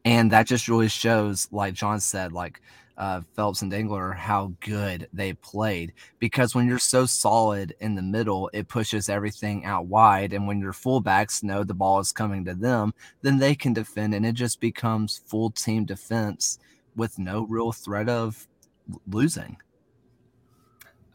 And 0.05 0.31
that 0.31 0.45
just 0.45 0.67
really 0.67 0.89
shows, 0.89 1.47
like 1.51 1.73
John 1.73 1.99
said, 1.99 2.31
like 2.31 2.61
uh, 2.97 3.21
Phelps 3.35 3.63
and 3.63 3.71
Dangler, 3.71 4.11
how 4.11 4.53
good 4.59 5.07
they 5.13 5.33
played. 5.33 5.93
Because 6.19 6.53
when 6.53 6.67
you're 6.67 6.77
so 6.77 7.07
solid 7.07 7.73
in 7.79 7.95
the 7.95 8.01
middle, 8.01 8.49
it 8.53 8.67
pushes 8.67 9.09
everything 9.09 9.65
out 9.65 9.87
wide. 9.87 10.33
And 10.33 10.45
when 10.45 10.59
your 10.59 10.73
fullbacks 10.73 11.41
know 11.41 11.63
the 11.63 11.73
ball 11.73 11.99
is 11.99 12.11
coming 12.11 12.45
to 12.45 12.53
them, 12.53 12.93
then 13.23 13.39
they 13.39 13.55
can 13.55 13.73
defend. 13.73 14.13
And 14.13 14.25
it 14.25 14.35
just 14.35 14.59
becomes 14.59 15.21
full 15.25 15.49
team 15.49 15.85
defense 15.85 16.59
with 16.95 17.17
no 17.17 17.47
real 17.47 17.71
threat 17.71 18.09
of 18.09 18.47
losing 19.07 19.57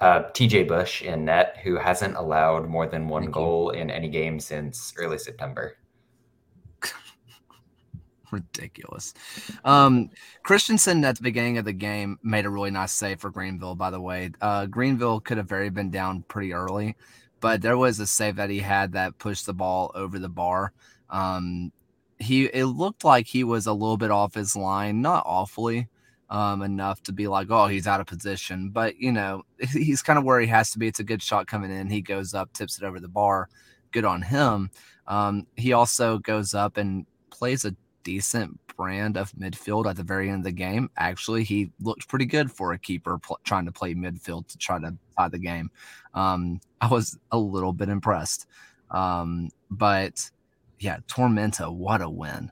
uh, 0.00 0.25
TJ 0.30 0.68
Bush 0.68 1.02
in 1.02 1.25
net, 1.25 1.58
who 1.62 1.76
hasn't 1.76 2.16
allowed 2.16 2.68
more 2.68 2.87
than 2.87 3.08
one 3.08 3.25
Thank 3.25 3.35
goal 3.35 3.73
you. 3.75 3.80
in 3.80 3.90
any 3.90 4.08
game 4.08 4.38
since 4.38 4.94
early 4.97 5.18
September. 5.18 5.76
Ridiculous. 8.30 9.14
Um, 9.64 10.11
Christensen 10.42 11.04
at 11.04 11.16
the 11.16 11.23
beginning 11.23 11.58
of 11.58 11.64
the 11.64 11.73
game 11.73 12.18
made 12.23 12.44
a 12.44 12.50
really 12.50 12.70
nice 12.70 12.92
save 12.92 13.20
for 13.20 13.30
Greenville, 13.30 13.75
by 13.75 13.90
the 13.90 14.00
way. 14.00 14.30
Uh, 14.40 14.66
Greenville 14.66 15.20
could 15.20 15.38
have 15.38 15.49
very 15.49 15.70
been 15.70 15.90
down 15.90 16.23
pretty 16.28 16.52
early, 16.52 16.97
but 17.40 17.62
there 17.62 17.78
was 17.78 18.00
a 18.00 18.06
save 18.06 18.37
that 18.37 18.50
he 18.50 18.58
had 18.58 18.92
that 18.92 19.18
pushed 19.18 19.47
the 19.47 19.54
ball 19.54 19.90
over 19.94 20.18
the 20.18 20.28
bar. 20.28 20.73
Um, 21.11 21.73
he 22.18 22.47
it 22.47 22.66
looked 22.66 23.04
like 23.04 23.26
he 23.26 23.44
was 23.44 23.66
a 23.66 23.73
little 23.73 23.97
bit 23.97 24.11
off 24.11 24.35
his 24.35 24.56
line, 24.56 25.00
not 25.00 25.23
awfully, 25.25 25.88
um, 26.30 26.62
enough 26.62 27.02
to 27.04 27.12
be 27.12 27.28
like, 27.28 27.49
oh, 27.50 27.66
he's 27.66 27.87
out 27.87 28.00
of 28.00 28.06
position. 28.06 28.70
But, 28.70 28.99
you 28.99 29.12
know, 29.12 29.44
he's 29.73 30.02
kind 30.02 30.18
of 30.18 30.25
where 30.25 30.40
he 30.40 30.47
has 30.49 30.70
to 30.73 30.78
be. 30.78 30.88
It's 30.88 31.00
a 31.00 31.04
good 31.04 31.23
shot 31.23 31.47
coming 31.47 31.70
in. 31.70 31.88
He 31.88 32.02
goes 32.02 32.35
up, 32.35 32.52
tips 32.52 32.78
it 32.78 32.85
over 32.85 33.00
the 33.00 33.08
bar. 33.08 33.49
Good 33.92 34.04
on 34.04 34.23
him. 34.23 34.70
Um, 35.06 35.47
he 35.56 35.73
also 35.73 36.18
goes 36.18 36.52
up 36.52 36.76
and 36.76 37.06
plays 37.30 37.64
a 37.64 37.75
decent 38.08 38.58
brand 38.74 39.18
of 39.18 39.30
midfield 39.32 39.84
at 39.86 39.96
the 39.96 40.02
very 40.02 40.30
end 40.30 40.38
of 40.38 40.44
the 40.44 40.52
game. 40.52 40.88
Actually, 40.96 41.44
he 41.44 41.70
looked 41.80 42.08
pretty 42.08 42.24
good 42.24 42.50
for 42.50 42.72
a 42.72 42.78
keeper 42.78 43.18
pl- 43.18 43.38
trying 43.44 43.66
to 43.66 43.72
play 43.72 43.94
midfield 43.94 44.48
to 44.48 44.56
try 44.56 44.78
to 44.78 44.96
tie 45.18 45.28
the 45.28 45.38
game. 45.38 45.70
Um, 46.14 46.58
I 46.80 46.88
was 46.88 47.18
a 47.32 47.38
little 47.38 47.74
bit 47.74 47.90
impressed. 47.90 48.46
Um, 48.90 49.50
but 49.70 50.30
yeah, 50.80 50.98
Tormenta, 51.06 51.70
what 51.70 52.00
a 52.00 52.08
win. 52.08 52.50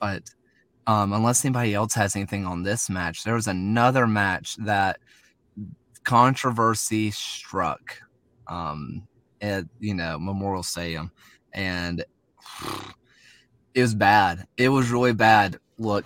But 0.00 0.24
um, 0.88 1.12
unless 1.12 1.44
anybody 1.44 1.74
else 1.74 1.94
has 1.94 2.16
anything 2.16 2.46
on 2.46 2.64
this 2.64 2.90
match, 2.90 3.22
there 3.22 3.34
was 3.34 3.46
another 3.46 4.08
match 4.08 4.56
that 4.56 4.98
controversy 6.02 7.12
struck 7.12 7.96
um, 8.48 9.06
at 9.40 9.66
you 9.78 9.94
know 9.94 10.18
Memorial 10.18 10.64
Stadium, 10.64 11.12
and 11.52 12.04
it 13.74 13.82
was 13.82 13.94
bad. 13.94 14.46
It 14.56 14.68
was 14.68 14.90
really 14.90 15.12
bad. 15.12 15.58
Look, 15.78 16.04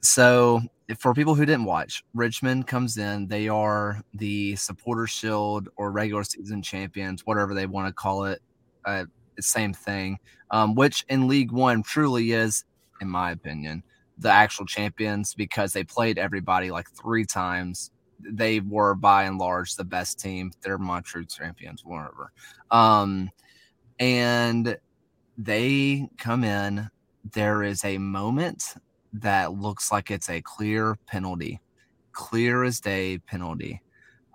so 0.00 0.62
for 0.98 1.14
people 1.14 1.34
who 1.34 1.46
didn't 1.46 1.64
watch, 1.64 2.04
Richmond 2.14 2.66
comes 2.66 2.98
in. 2.98 3.26
They 3.26 3.48
are 3.48 4.02
the 4.14 4.56
Supporter 4.56 5.06
Shield 5.06 5.68
or 5.76 5.90
regular 5.90 6.24
season 6.24 6.62
champions, 6.62 7.26
whatever 7.26 7.54
they 7.54 7.66
want 7.66 7.88
to 7.88 7.92
call 7.92 8.24
it. 8.24 8.40
Uh, 8.84 9.04
same 9.40 9.72
thing, 9.72 10.18
um, 10.50 10.74
which 10.74 11.04
in 11.08 11.28
League 11.28 11.52
One 11.52 11.82
truly 11.82 12.32
is, 12.32 12.64
in 13.00 13.08
my 13.08 13.32
opinion, 13.32 13.82
the 14.18 14.30
actual 14.30 14.66
champions 14.66 15.34
because 15.34 15.72
they 15.72 15.84
played 15.84 16.18
everybody 16.18 16.70
like 16.70 16.88
three 16.90 17.24
times. 17.24 17.90
They 18.20 18.60
were 18.60 18.94
by 18.94 19.24
and 19.24 19.38
large 19.38 19.74
the 19.74 19.84
best 19.84 20.20
team. 20.20 20.52
They're 20.60 20.78
my 20.78 21.00
true 21.00 21.24
champions, 21.24 21.84
whatever. 21.84 22.32
Um, 22.70 23.30
and 23.98 24.78
they 25.44 26.08
come 26.18 26.44
in. 26.44 26.88
There 27.32 27.62
is 27.62 27.84
a 27.84 27.98
moment 27.98 28.74
that 29.12 29.52
looks 29.52 29.92
like 29.92 30.10
it's 30.10 30.30
a 30.30 30.40
clear 30.40 30.96
penalty, 31.06 31.60
clear 32.12 32.64
as 32.64 32.80
day 32.80 33.18
penalty, 33.18 33.82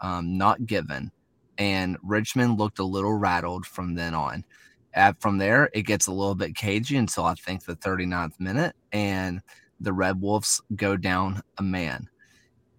um, 0.02 0.38
not 0.38 0.66
given. 0.66 1.12
And 1.58 1.98
Richmond 2.04 2.60
looked 2.60 2.80
a 2.80 2.84
little 2.84 3.14
rattled 3.14 3.66
from 3.66 3.96
then 3.96 4.14
on. 4.14 4.46
At, 4.94 5.20
from 5.22 5.38
there, 5.38 5.70
it 5.74 5.84
gets 5.84 6.08
a 6.08 6.12
little 6.12 6.36
bit 6.36 6.56
cagey 6.56 6.98
until 6.98 7.26
I 7.26 7.36
think 7.36 7.66
the 7.66 7.76
39th 7.76 8.40
minute, 8.40 8.76
and 8.92 9.42
the 9.80 9.94
Red 9.94 10.22
Wolves 10.22 10.62
go 10.76 10.98
down 10.98 11.42
a 11.58 11.64
man. 11.64 12.10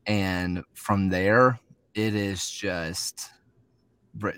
And 0.06 0.62
from 0.74 1.10
there, 1.10 1.60
it 1.94 2.14
is 2.14 2.48
just 2.50 3.30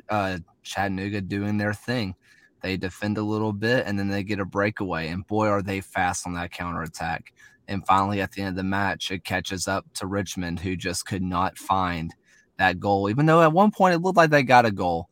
uh, 0.08 0.38
Chattanooga 0.62 1.20
doing 1.20 1.58
their 1.58 1.72
thing. 1.72 2.14
They 2.60 2.76
defend 2.76 3.18
a 3.18 3.22
little 3.22 3.52
bit 3.52 3.86
and 3.86 3.98
then 3.98 4.08
they 4.08 4.22
get 4.22 4.40
a 4.40 4.44
breakaway. 4.44 5.08
And 5.08 5.26
boy, 5.26 5.46
are 5.46 5.62
they 5.62 5.80
fast 5.80 6.26
on 6.26 6.34
that 6.34 6.52
counterattack. 6.52 7.32
And 7.68 7.86
finally, 7.86 8.20
at 8.20 8.32
the 8.32 8.42
end 8.42 8.50
of 8.50 8.56
the 8.56 8.64
match, 8.64 9.10
it 9.10 9.24
catches 9.24 9.68
up 9.68 9.86
to 9.94 10.06
Richmond, 10.06 10.60
who 10.60 10.76
just 10.76 11.06
could 11.06 11.22
not 11.22 11.56
find 11.56 12.12
that 12.58 12.80
goal, 12.80 13.08
even 13.08 13.26
though 13.26 13.42
at 13.42 13.52
one 13.52 13.70
point 13.70 13.94
it 13.94 14.00
looked 14.00 14.16
like 14.16 14.30
they 14.30 14.42
got 14.42 14.66
a 14.66 14.70
goal 14.70 15.08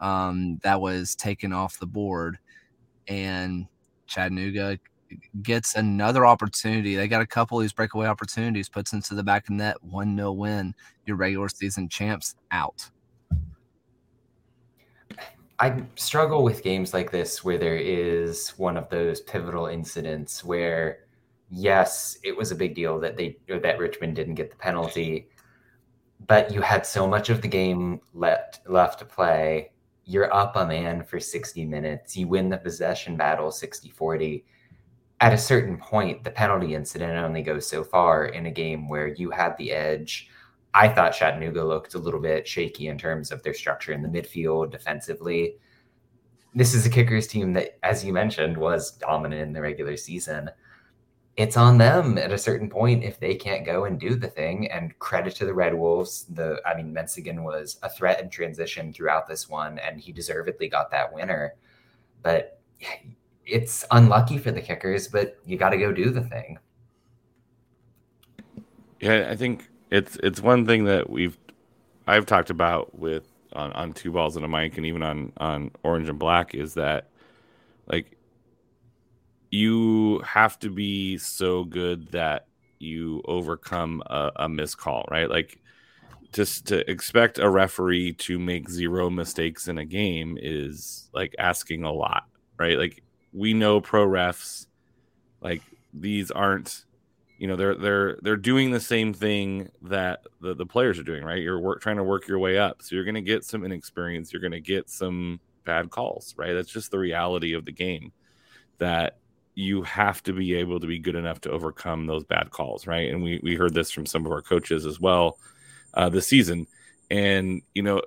um, 0.00 0.58
that 0.62 0.80
was 0.80 1.14
taken 1.14 1.52
off 1.52 1.78
the 1.78 1.86
board. 1.86 2.38
And 3.06 3.66
Chattanooga 4.06 4.78
gets 5.42 5.74
another 5.74 6.26
opportunity. 6.26 6.96
They 6.96 7.08
got 7.08 7.22
a 7.22 7.26
couple 7.26 7.58
of 7.58 7.62
these 7.62 7.72
breakaway 7.72 8.06
opportunities, 8.06 8.68
puts 8.68 8.92
into 8.92 9.14
the 9.14 9.24
back 9.24 9.48
of 9.48 9.54
net, 9.54 9.76
1 9.82 10.16
0 10.16 10.32
win. 10.32 10.74
Your 11.06 11.16
regular 11.16 11.48
season 11.48 11.88
champs 11.88 12.34
out. 12.50 12.90
I 15.60 15.82
struggle 15.94 16.42
with 16.42 16.62
games 16.62 16.94
like 16.94 17.10
this 17.10 17.44
where 17.44 17.58
there 17.58 17.76
is 17.76 18.48
one 18.56 18.78
of 18.78 18.88
those 18.88 19.20
pivotal 19.20 19.66
incidents 19.66 20.42
where, 20.42 21.00
yes, 21.50 22.16
it 22.24 22.34
was 22.34 22.50
a 22.50 22.54
big 22.54 22.74
deal 22.74 22.98
that 23.00 23.18
they 23.18 23.36
or 23.50 23.58
that 23.58 23.78
Richmond 23.78 24.16
didn't 24.16 24.36
get 24.36 24.50
the 24.50 24.56
penalty, 24.56 25.28
but 26.26 26.50
you 26.50 26.62
had 26.62 26.86
so 26.86 27.06
much 27.06 27.28
of 27.28 27.42
the 27.42 27.48
game 27.48 28.00
left 28.14 28.60
left 28.66 29.00
to 29.00 29.04
play. 29.04 29.72
You're 30.06 30.32
up 30.32 30.56
a 30.56 30.66
man 30.66 31.04
for 31.04 31.20
60 31.20 31.66
minutes. 31.66 32.16
You 32.16 32.26
win 32.26 32.48
the 32.48 32.56
possession 32.56 33.18
battle 33.18 33.50
60 33.50 33.90
40. 33.90 34.46
At 35.20 35.34
a 35.34 35.38
certain 35.38 35.76
point, 35.76 36.24
the 36.24 36.30
penalty 36.30 36.74
incident 36.74 37.18
only 37.18 37.42
goes 37.42 37.68
so 37.68 37.84
far 37.84 38.24
in 38.24 38.46
a 38.46 38.50
game 38.50 38.88
where 38.88 39.08
you 39.08 39.30
had 39.30 39.58
the 39.58 39.72
edge 39.72 40.29
I 40.74 40.88
thought 40.88 41.12
Chattanooga 41.12 41.64
looked 41.64 41.94
a 41.94 41.98
little 41.98 42.20
bit 42.20 42.46
shaky 42.46 42.88
in 42.88 42.96
terms 42.96 43.32
of 43.32 43.42
their 43.42 43.54
structure 43.54 43.92
in 43.92 44.02
the 44.02 44.08
midfield 44.08 44.70
defensively. 44.70 45.56
This 46.54 46.74
is 46.74 46.86
a 46.86 46.90
kickers 46.90 47.26
team 47.26 47.52
that, 47.54 47.78
as 47.82 48.04
you 48.04 48.12
mentioned, 48.12 48.56
was 48.56 48.92
dominant 48.92 49.42
in 49.42 49.52
the 49.52 49.60
regular 49.60 49.96
season. 49.96 50.50
It's 51.36 51.56
on 51.56 51.78
them 51.78 52.18
at 52.18 52.32
a 52.32 52.38
certain 52.38 52.68
point 52.68 53.04
if 53.04 53.18
they 53.18 53.34
can't 53.34 53.64
go 53.64 53.84
and 53.84 53.98
do 53.98 54.14
the 54.14 54.28
thing. 54.28 54.70
And 54.70 54.96
credit 54.98 55.34
to 55.36 55.46
the 55.46 55.54
Red 55.54 55.74
Wolves. 55.74 56.26
The 56.28 56.60
I 56.66 56.76
mean, 56.76 56.94
Menzigen 56.94 57.42
was 57.42 57.78
a 57.82 57.88
threat 57.88 58.20
in 58.20 58.30
transition 58.30 58.92
throughout 58.92 59.26
this 59.26 59.48
one, 59.48 59.78
and 59.78 60.00
he 60.00 60.12
deservedly 60.12 60.68
got 60.68 60.90
that 60.90 61.12
winner. 61.12 61.54
But 62.22 62.60
it's 63.46 63.84
unlucky 63.90 64.38
for 64.38 64.50
the 64.50 64.60
kickers, 64.60 65.08
but 65.08 65.38
you 65.44 65.56
got 65.56 65.70
to 65.70 65.78
go 65.78 65.92
do 65.92 66.10
the 66.10 66.22
thing. 66.22 66.58
Yeah, 69.00 69.28
I 69.30 69.36
think 69.36 69.68
it's 69.90 70.16
it's 70.22 70.40
one 70.40 70.66
thing 70.66 70.84
that 70.84 71.10
we've 71.10 71.36
I've 72.06 72.26
talked 72.26 72.50
about 72.50 72.98
with 72.98 73.24
on, 73.52 73.72
on 73.72 73.92
two 73.92 74.12
balls 74.12 74.36
and 74.36 74.44
a 74.44 74.48
mic 74.48 74.76
and 74.76 74.86
even 74.86 75.02
on 75.02 75.32
on 75.38 75.70
orange 75.82 76.08
and 76.08 76.18
black 76.18 76.54
is 76.54 76.74
that 76.74 77.08
like 77.86 78.16
you 79.50 80.20
have 80.20 80.58
to 80.60 80.70
be 80.70 81.18
so 81.18 81.64
good 81.64 82.08
that 82.12 82.46
you 82.78 83.20
overcome 83.26 84.02
a, 84.06 84.30
a 84.36 84.66
call, 84.76 85.04
right? 85.10 85.28
Like 85.28 85.60
just 86.32 86.66
to 86.68 86.88
expect 86.88 87.38
a 87.38 87.48
referee 87.48 88.12
to 88.12 88.38
make 88.38 88.70
zero 88.70 89.10
mistakes 89.10 89.66
in 89.66 89.78
a 89.78 89.84
game 89.84 90.38
is 90.40 91.10
like 91.12 91.34
asking 91.38 91.82
a 91.82 91.92
lot, 91.92 92.24
right? 92.58 92.78
Like 92.78 93.02
we 93.32 93.52
know 93.52 93.80
pro 93.80 94.06
refs, 94.06 94.66
like 95.40 95.62
these 95.92 96.30
aren't 96.30 96.84
you 97.40 97.46
know 97.46 97.56
they're 97.56 97.74
they're 97.74 98.18
they're 98.20 98.36
doing 98.36 98.70
the 98.70 98.78
same 98.78 99.14
thing 99.14 99.70
that 99.80 100.20
the, 100.42 100.54
the 100.54 100.66
players 100.66 100.98
are 100.98 101.02
doing 101.02 101.24
right? 101.24 101.42
You're 101.42 101.58
work, 101.58 101.80
trying 101.80 101.96
to 101.96 102.04
work 102.04 102.28
your 102.28 102.38
way 102.38 102.58
up. 102.58 102.82
So 102.82 102.94
you're 102.94 103.04
going 103.04 103.14
to 103.14 103.22
get 103.22 103.44
some 103.44 103.64
inexperience. 103.64 104.30
You're 104.30 104.42
going 104.42 104.52
to 104.52 104.60
get 104.60 104.90
some 104.90 105.40
bad 105.64 105.88
calls 105.88 106.34
right? 106.36 106.52
That's 106.52 106.70
just 106.70 106.90
the 106.90 106.98
reality 106.98 107.54
of 107.54 107.64
the 107.64 107.72
game 107.72 108.12
that 108.76 109.16
you 109.54 109.82
have 109.82 110.22
to 110.24 110.34
be 110.34 110.54
able 110.54 110.80
to 110.80 110.86
be 110.86 110.98
good 110.98 111.14
enough 111.14 111.40
to 111.40 111.50
overcome 111.50 112.06
those 112.06 112.24
bad 112.24 112.50
calls 112.50 112.86
right? 112.86 113.10
And 113.10 113.22
we, 113.22 113.40
we 113.42 113.56
heard 113.56 113.72
this 113.72 113.90
from 113.90 114.04
some 114.04 114.26
of 114.26 114.32
our 114.32 114.42
coaches 114.42 114.84
as 114.84 115.00
well 115.00 115.38
uh, 115.94 116.10
this 116.10 116.26
season. 116.26 116.66
And 117.10 117.62
you 117.74 117.82
know 117.82 118.02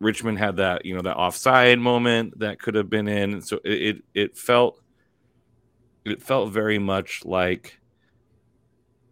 richmond 0.00 0.38
had 0.38 0.56
that 0.56 0.84
you 0.84 0.94
know 0.94 1.00
that 1.00 1.16
offside 1.16 1.78
moment 1.78 2.38
that 2.38 2.60
could 2.60 2.74
have 2.74 2.90
been 2.90 3.08
in. 3.08 3.40
So 3.40 3.60
it, 3.64 3.82
it, 3.82 4.04
it 4.12 4.36
felt 4.36 4.78
it 6.04 6.22
felt 6.22 6.52
very 6.52 6.78
much 6.78 7.24
like 7.24 7.78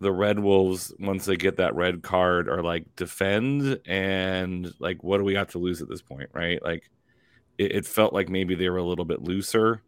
the 0.03 0.13
Red 0.13 0.39
Wolves, 0.39 0.93
once 0.99 1.25
they 1.25 1.37
get 1.37 1.57
that 1.57 1.75
red 1.75 2.03
card, 2.03 2.49
are 2.49 2.63
like 2.63 2.85
defend 2.97 3.81
and 3.87 4.73
like, 4.79 5.03
what 5.03 5.19
do 5.19 5.25
we 5.25 5.35
have 5.35 5.51
to 5.53 5.59
lose 5.59 5.81
at 5.81 5.89
this 5.89 6.03
point, 6.03 6.31
right? 6.33 6.63
Like, 6.63 6.91
it, 7.59 7.73
it 7.73 7.87
felt 7.87 8.13
like 8.13 8.29
maybe 8.29 8.55
they 8.55 8.69
were 8.69 8.79
a 8.79 8.85
little 8.85 9.05
bit 9.05 9.23
looser. 9.23 9.83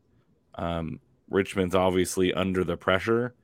Um, 0.54 1.00
Richmond's 1.28 1.74
obviously 1.74 2.32
under 2.32 2.64
the 2.64 2.76
pressure, 2.76 3.34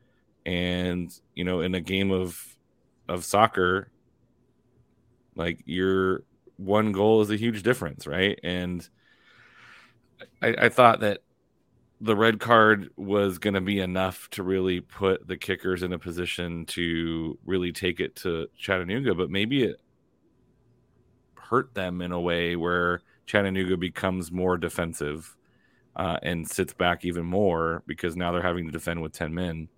and 0.47 1.13
you 1.35 1.45
know, 1.45 1.61
in 1.61 1.75
a 1.75 1.81
game 1.81 2.11
of 2.11 2.57
of 3.09 3.25
soccer, 3.25 3.91
like 5.35 5.61
your 5.65 6.23
one 6.57 6.93
goal 6.93 7.23
is 7.23 7.31
a 7.31 7.37
huge 7.37 7.63
difference, 7.63 8.07
right? 8.07 8.39
And 8.45 8.89
I, 10.43 10.55
I 10.59 10.69
thought 10.69 11.01
that 11.01 11.23
the 12.01 12.17
red 12.17 12.41
card 12.41 12.91
was 12.97 13.39
going 13.39 13.55
to 13.55 13.61
be 13.61 13.81
enough 13.81 14.29
to 14.31 14.43
really 14.43 14.81
put 14.81 15.27
the 15.27 15.37
kickers 15.37 15.83
in 15.83 15.93
a 15.93 15.99
position 15.99 16.65
to 16.65 17.39
really 17.45 17.73
take 17.73 18.01
it 18.01 18.17
to 18.17 18.49
Chattanooga, 18.57 19.15
but 19.15 19.31
maybe 19.31 19.65
it 19.65 19.81
hurt 21.35 21.75
them 21.75 22.01
in 22.01 22.13
a 22.13 22.21
way 22.21 22.57
where 22.57 23.03
Chattanooga 23.27 23.77
becomes 23.77 24.33
more 24.33 24.57
defensive 24.57 25.37
uh, 25.95 26.17
and 26.23 26.49
sits 26.49 26.73
back 26.73 27.05
even 27.05 27.27
more 27.27 27.83
because 27.87 28.17
now 28.17 28.33
they're 28.33 28.41
having 28.41 28.65
to 28.65 28.73
defend 28.73 29.03
with 29.03 29.13
10 29.13 29.35
men. 29.35 29.69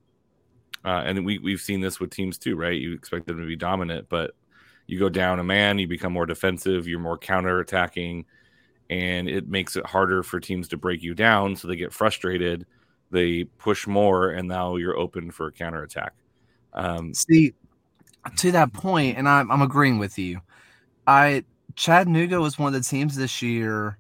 Uh, 0.85 1.03
and 1.05 1.25
we, 1.25 1.39
we've 1.39 1.61
seen 1.61 1.81
this 1.81 1.99
with 1.99 2.11
teams 2.11 2.39
too, 2.39 2.55
right? 2.55 2.81
You 2.81 2.93
expect 2.93 3.27
them 3.27 3.41
to 3.41 3.47
be 3.47 3.57
dominant, 3.57 4.09
but 4.09 4.33
you 4.87 4.99
go 4.99 5.09
down 5.09 5.41
a 5.41 5.45
man, 5.45 5.79
you 5.79 5.89
become 5.89 6.13
more 6.13 6.27
defensive, 6.27 6.87
you're 6.87 7.01
more 7.01 7.19
counter 7.19 7.59
attacking 7.59 8.27
and 8.93 9.27
it 9.27 9.49
makes 9.49 9.75
it 9.75 9.87
harder 9.87 10.23
for 10.23 10.39
teams 10.39 10.69
to 10.69 10.77
break 10.77 11.03
you 11.03 11.15
down. 11.15 11.57
So 11.57 11.67
they 11.67 11.77
get 11.77 11.95
frustrated, 11.95 12.67
they 13.11 13.45
push 13.45 13.87
more, 13.87 14.31
and 14.31 14.47
now 14.47 14.77
you're 14.77 14.99
open 14.99 15.31
for 15.31 15.47
a 15.47 15.53
counterattack. 15.53 16.13
Um, 16.75 17.15
See, 17.15 17.55
to 18.37 18.53
that 18.53 18.75
point, 18.75 19.17
and 19.17 19.27
I'm, 19.27 19.51
I'm 19.51 19.63
agreeing 19.63 19.99
with 19.99 20.19
you. 20.19 20.41
I 21.07 21.45
Chattanooga 21.75 22.39
was 22.39 22.59
one 22.59 22.75
of 22.75 22.81
the 22.81 22.87
teams 22.87 23.17
this 23.17 23.41
year 23.41 23.97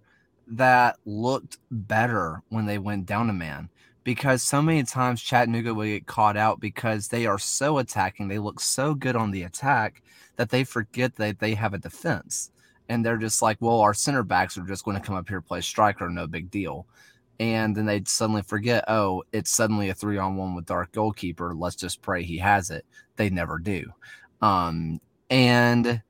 that 0.46 0.99
looked 1.06 1.56
better 1.70 2.42
when 2.50 2.66
they 2.66 2.76
went 2.76 3.06
down 3.06 3.30
a 3.30 3.32
man 3.32 3.70
because 4.04 4.42
so 4.42 4.61
many 4.61 4.82
times 4.82 5.22
Chattanooga 5.22 5.72
will 5.72 5.87
get 5.87 6.06
caught 6.06 6.37
out 6.37 6.61
because 6.61 7.08
they 7.08 7.25
are 7.25 7.38
so 7.38 7.78
attacking. 7.78 8.28
They 8.28 8.38
look 8.38 8.61
so 8.61 8.94
good 8.94 9.16
on 9.16 9.30
the 9.30 9.44
attack 9.44 10.02
that 10.37 10.50
they 10.50 10.64
forget 10.64 11.16
that 11.16 11.38
they 11.38 11.54
have 11.54 11.72
a 11.72 11.78
defense. 11.78 12.50
And 12.92 13.02
they're 13.02 13.16
just 13.16 13.40
like, 13.40 13.56
well, 13.61 13.80
our 13.80 13.94
center 13.94 14.22
backs 14.22 14.58
are 14.58 14.66
just 14.66 14.84
going 14.84 14.99
to 14.99 15.02
come 15.02 15.16
up 15.16 15.26
here 15.26 15.40
play 15.40 15.62
striker, 15.62 16.11
no 16.11 16.26
big 16.26 16.50
deal. 16.50 16.87
And 17.40 17.75
then 17.75 17.87
they 17.87 18.02
suddenly 18.06 18.42
forget, 18.42 18.84
oh, 18.87 19.25
it's 19.32 19.50
suddenly 19.50 19.88
a 19.88 19.94
three 19.94 20.18
on 20.18 20.37
one 20.37 20.54
with 20.54 20.66
dark 20.66 20.92
goalkeeper. 20.92 21.54
Let's 21.54 21.76
just 21.76 22.02
pray 22.02 22.22
he 22.22 22.37
has 22.37 22.70
it. 22.70 22.84
They 23.16 23.30
never 23.30 23.58
do. 23.58 23.90
Um, 24.42 25.00
and 25.30 26.02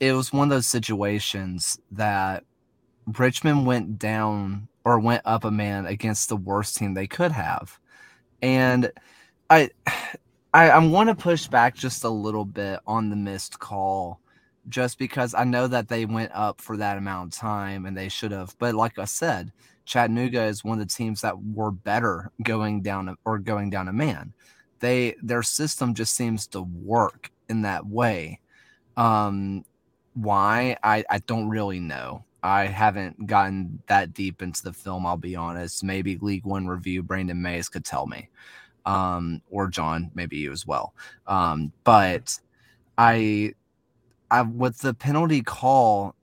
it 0.00 0.14
was 0.14 0.32
one 0.32 0.48
of 0.48 0.56
those 0.56 0.66
situations 0.66 1.78
that 1.90 2.44
Richmond 3.18 3.66
went 3.66 3.98
down 3.98 4.68
or 4.86 4.98
went 4.98 5.22
up 5.26 5.44
a 5.44 5.50
man 5.50 5.84
against 5.84 6.30
the 6.30 6.36
worst 6.38 6.78
team 6.78 6.94
they 6.94 7.06
could 7.06 7.32
have. 7.32 7.78
And 8.40 8.90
I 9.50 9.68
I, 10.54 10.70
I 10.70 10.78
want 10.78 11.08
to 11.10 11.14
push 11.14 11.46
back 11.46 11.74
just 11.74 12.04
a 12.04 12.10
little 12.10 12.44
bit 12.44 12.80
on 12.86 13.10
the 13.10 13.16
missed 13.16 13.58
call 13.58 14.21
just 14.68 14.98
because 14.98 15.34
I 15.34 15.44
know 15.44 15.66
that 15.66 15.88
they 15.88 16.06
went 16.06 16.32
up 16.34 16.60
for 16.60 16.76
that 16.76 16.98
amount 16.98 17.34
of 17.34 17.38
time 17.40 17.86
and 17.86 17.96
they 17.96 18.08
should 18.08 18.32
have. 18.32 18.56
But 18.58 18.74
like 18.74 18.98
I 18.98 19.04
said, 19.04 19.52
Chattanooga 19.84 20.44
is 20.44 20.64
one 20.64 20.80
of 20.80 20.86
the 20.86 20.94
teams 20.94 21.20
that 21.22 21.36
were 21.42 21.70
better 21.70 22.30
going 22.42 22.82
down 22.82 23.16
or 23.24 23.38
going 23.38 23.70
down 23.70 23.88
a 23.88 23.92
man. 23.92 24.32
They 24.80 25.16
their 25.22 25.42
system 25.42 25.94
just 25.94 26.14
seems 26.14 26.46
to 26.48 26.62
work 26.62 27.30
in 27.48 27.62
that 27.62 27.86
way. 27.86 28.40
Um, 28.96 29.64
why 30.14 30.76
I 30.82 31.04
I 31.10 31.18
don't 31.20 31.48
really 31.48 31.80
know. 31.80 32.24
I 32.42 32.66
haven't 32.66 33.26
gotten 33.26 33.82
that 33.86 34.14
deep 34.14 34.42
into 34.42 34.62
the 34.64 34.72
film. 34.72 35.06
I'll 35.06 35.16
be 35.16 35.36
honest. 35.36 35.84
Maybe 35.84 36.18
League 36.18 36.44
One 36.44 36.66
review 36.66 37.02
Brandon 37.02 37.40
Mays 37.40 37.68
could 37.68 37.84
tell 37.84 38.06
me, 38.06 38.28
um, 38.84 39.42
or 39.50 39.68
John, 39.68 40.10
maybe 40.14 40.38
you 40.38 40.50
as 40.52 40.66
well. 40.66 40.94
Um, 41.26 41.72
but 41.84 42.38
I, 42.98 43.54
I 44.32 44.42
with 44.42 44.78
the 44.78 44.94
penalty 44.94 45.42
call, 45.42 46.16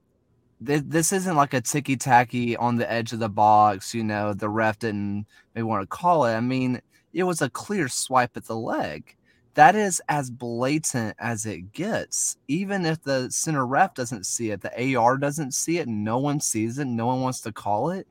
th- 0.65 0.83
this 0.85 1.13
isn't 1.13 1.35
like 1.37 1.53
a 1.53 1.61
ticky 1.61 1.95
tacky 1.97 2.57
on 2.57 2.75
the 2.77 2.91
edge 2.91 3.13
of 3.13 3.19
the 3.19 3.29
box. 3.29 3.93
You 3.93 4.03
know, 4.03 4.33
the 4.33 4.49
ref 4.49 4.79
didn't 4.79 5.25
maybe 5.55 5.63
want 5.63 5.83
to 5.83 5.87
call 5.87 6.25
it. 6.25 6.35
I 6.35 6.41
mean, 6.41 6.81
it 7.13 7.23
was 7.23 7.41
a 7.41 7.49
clear 7.49 7.87
swipe 7.87 8.35
at 8.35 8.45
the 8.45 8.55
leg 8.57 9.15
that 9.59 9.75
is 9.75 10.01
as 10.07 10.29
blatant 10.29 11.15
as 11.19 11.45
it 11.45 11.73
gets. 11.73 12.37
Even 12.47 12.85
if 12.85 13.03
the 13.03 13.29
center 13.29 13.65
ref 13.67 13.93
doesn't 13.93 14.25
see 14.25 14.51
it, 14.51 14.61
the 14.61 14.95
AR 14.95 15.17
doesn't 15.17 15.53
see 15.53 15.79
it, 15.79 15.87
no 15.89 16.17
one 16.17 16.39
sees 16.39 16.79
it, 16.79 16.85
no 16.85 17.07
one 17.07 17.21
wants 17.21 17.41
to 17.41 17.51
call 17.51 17.89
it. 17.91 18.07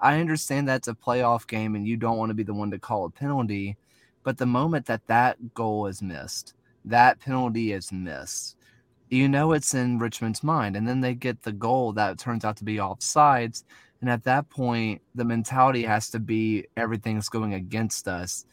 I 0.00 0.18
understand 0.20 0.68
that's 0.68 0.88
a 0.88 0.94
playoff 0.94 1.46
game 1.46 1.76
and 1.76 1.86
you 1.86 1.96
don't 1.96 2.18
want 2.18 2.30
to 2.30 2.34
be 2.34 2.42
the 2.42 2.52
one 2.52 2.72
to 2.72 2.80
call 2.80 3.04
a 3.04 3.10
penalty, 3.10 3.76
but 4.24 4.38
the 4.38 4.46
moment 4.46 4.86
that 4.86 5.06
that 5.06 5.54
goal 5.54 5.86
is 5.86 6.02
missed, 6.02 6.54
that 6.84 7.20
penalty 7.20 7.72
is 7.72 7.92
missed. 7.92 8.56
You 9.10 9.28
know 9.28 9.52
it's 9.52 9.74
in 9.74 9.98
Richmond's 9.98 10.42
mind, 10.42 10.76
and 10.76 10.86
then 10.86 11.00
they 11.00 11.14
get 11.14 11.42
the 11.42 11.52
goal 11.52 11.92
that 11.94 12.18
turns 12.18 12.44
out 12.44 12.56
to 12.58 12.64
be 12.64 12.76
offsides, 12.76 13.64
and 14.00 14.10
at 14.10 14.24
that 14.24 14.48
point, 14.50 15.00
the 15.14 15.24
mentality 15.24 15.82
has 15.82 16.10
to 16.10 16.18
be 16.18 16.66
everything's 16.76 17.28
going 17.28 17.54
against 17.54 18.06
us 18.06 18.44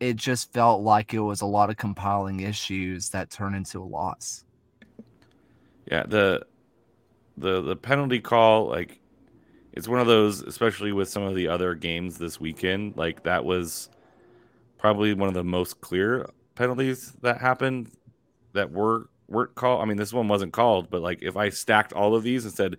it 0.00 0.16
just 0.16 0.52
felt 0.52 0.82
like 0.82 1.14
it 1.14 1.20
was 1.20 1.40
a 1.40 1.46
lot 1.46 1.70
of 1.70 1.76
compiling 1.76 2.40
issues 2.40 3.10
that 3.10 3.30
turn 3.30 3.54
into 3.54 3.80
a 3.80 3.84
loss. 3.84 4.44
Yeah, 5.90 6.04
the 6.06 6.44
the 7.36 7.62
the 7.62 7.76
penalty 7.76 8.20
call 8.20 8.66
like 8.66 9.00
it's 9.72 9.86
one 9.86 10.00
of 10.00 10.06
those 10.06 10.40
especially 10.42 10.92
with 10.92 11.08
some 11.08 11.22
of 11.22 11.34
the 11.34 11.48
other 11.48 11.74
games 11.74 12.16
this 12.16 12.40
weekend 12.40 12.96
like 12.96 13.22
that 13.24 13.44
was 13.44 13.90
probably 14.78 15.12
one 15.12 15.28
of 15.28 15.34
the 15.34 15.44
most 15.44 15.82
clear 15.82 16.26
penalties 16.54 17.12
that 17.20 17.38
happened 17.38 17.90
that 18.54 18.72
were 18.72 19.10
weren't 19.28 19.54
called. 19.54 19.82
I 19.82 19.84
mean, 19.84 19.96
this 19.96 20.12
one 20.12 20.28
wasn't 20.28 20.52
called, 20.52 20.90
but 20.90 21.02
like 21.02 21.20
if 21.22 21.36
I 21.36 21.48
stacked 21.50 21.92
all 21.92 22.14
of 22.14 22.22
these 22.22 22.44
and 22.44 22.54
said 22.54 22.76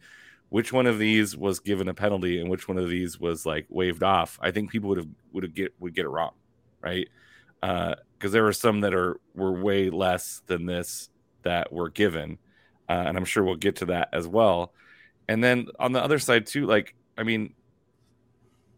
which 0.50 0.72
one 0.72 0.88
of 0.88 0.98
these 0.98 1.36
was 1.36 1.60
given 1.60 1.90
a 1.90 1.94
penalty 1.94 2.40
and 2.40 2.50
which 2.50 2.68
one 2.68 2.78
of 2.78 2.90
these 2.90 3.20
was 3.20 3.46
like 3.46 3.66
waved 3.70 4.04
off, 4.04 4.40
I 4.42 4.52
think 4.52 4.72
people 4.72 4.90
would 4.90 5.00
have 5.00 5.10
would 5.34 5.44
have 5.44 5.54
get 5.54 5.74
would 5.80 5.94
get 5.94 6.06
it 6.06 6.10
wrong 6.10 6.32
right? 6.82 7.10
Uh 7.62 7.96
because 8.18 8.32
uh, 8.32 8.34
there 8.34 8.44
were 8.44 8.54
some 8.54 8.82
that 8.82 8.94
are 8.96 9.20
were 9.36 9.52
way 9.52 9.90
less 9.90 10.42
than 10.48 10.66
this 10.66 11.10
that 11.44 11.72
were 11.72 11.90
given, 11.90 12.40
uh, 12.90 13.04
and 13.06 13.16
I'm 13.16 13.26
sure 13.26 13.44
we'll 13.44 13.56
get 13.56 13.78
to 13.78 13.86
that 13.86 14.10
as 14.12 14.28
well. 14.28 14.74
And 15.28 15.44
then 15.44 15.68
on 15.80 15.92
the 15.92 16.04
other 16.04 16.18
side 16.18 16.48
too, 16.48 16.66
like 16.66 16.96
I 17.18 17.24
mean, 17.24 17.54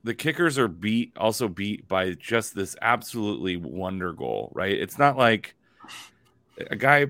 the 0.04 0.14
kickers 0.14 0.58
are 0.58 0.68
beat 0.68 1.14
also 1.18 1.48
beat 1.48 1.88
by 1.88 2.12
just 2.12 2.54
this 2.54 2.76
absolutely 2.82 3.58
wonder 3.58 4.12
goal, 4.12 4.52
right? 4.54 4.74
It's 4.74 4.98
not 4.98 5.18
like 5.18 5.56
a 6.70 6.76
guy, 6.76 7.08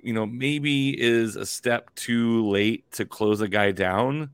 you 0.00 0.12
know, 0.12 0.26
maybe 0.26 0.90
is 0.90 1.36
a 1.36 1.46
step 1.46 1.94
too 1.94 2.48
late 2.48 2.90
to 2.92 3.04
close 3.04 3.40
a 3.40 3.48
guy 3.48 3.72
down 3.72 4.30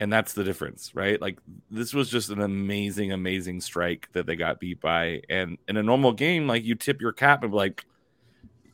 and 0.00 0.12
that's 0.12 0.32
the 0.32 0.44
difference, 0.44 0.94
right? 0.94 1.20
Like 1.20 1.38
this 1.70 1.94
was 1.94 2.10
just 2.10 2.30
an 2.30 2.40
amazing, 2.40 3.12
amazing 3.12 3.60
strike 3.60 4.08
that 4.12 4.26
they 4.26 4.36
got 4.36 4.60
beat 4.60 4.80
by. 4.80 5.22
And 5.28 5.58
in 5.68 5.76
a 5.76 5.82
normal 5.82 6.12
game, 6.12 6.46
like 6.46 6.64
you 6.64 6.74
tip 6.74 7.00
your 7.00 7.12
cap 7.12 7.42
and 7.42 7.52
be 7.52 7.56
like, 7.56 7.84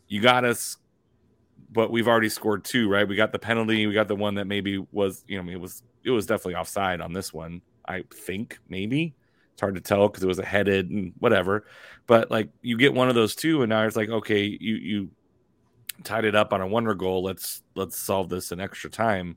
you 0.08 0.20
got 0.20 0.44
us, 0.44 0.76
but 1.70 1.90
we've 1.90 2.08
already 2.08 2.28
scored 2.28 2.64
two, 2.64 2.88
right? 2.88 3.06
We 3.06 3.16
got 3.16 3.32
the 3.32 3.38
penalty, 3.38 3.86
we 3.86 3.94
got 3.94 4.08
the 4.08 4.16
one 4.16 4.34
that 4.36 4.46
maybe 4.46 4.84
was, 4.90 5.24
you 5.28 5.40
know, 5.40 5.50
it 5.50 5.60
was 5.60 5.82
it 6.02 6.10
was 6.10 6.26
definitely 6.26 6.54
offside 6.56 7.00
on 7.00 7.12
this 7.12 7.32
one. 7.32 7.60
I 7.86 8.04
think 8.12 8.58
maybe 8.68 9.14
it's 9.52 9.60
hard 9.60 9.74
to 9.74 9.80
tell 9.80 10.08
because 10.08 10.24
it 10.24 10.28
was 10.28 10.38
a 10.38 10.44
headed 10.44 10.90
and 10.90 11.12
whatever. 11.18 11.66
But 12.06 12.30
like 12.30 12.48
you 12.62 12.76
get 12.76 12.94
one 12.94 13.08
of 13.08 13.14
those 13.14 13.34
two, 13.34 13.62
and 13.62 13.70
now 13.70 13.86
it's 13.86 13.96
like, 13.96 14.08
okay, 14.08 14.44
you 14.44 14.74
you 14.74 15.10
tied 16.04 16.24
it 16.24 16.34
up 16.34 16.52
on 16.52 16.60
a 16.60 16.66
wonder 16.66 16.94
goal. 16.94 17.22
Let's 17.22 17.62
let's 17.74 17.96
solve 17.96 18.28
this 18.28 18.52
in 18.52 18.60
extra 18.60 18.90
time 18.90 19.36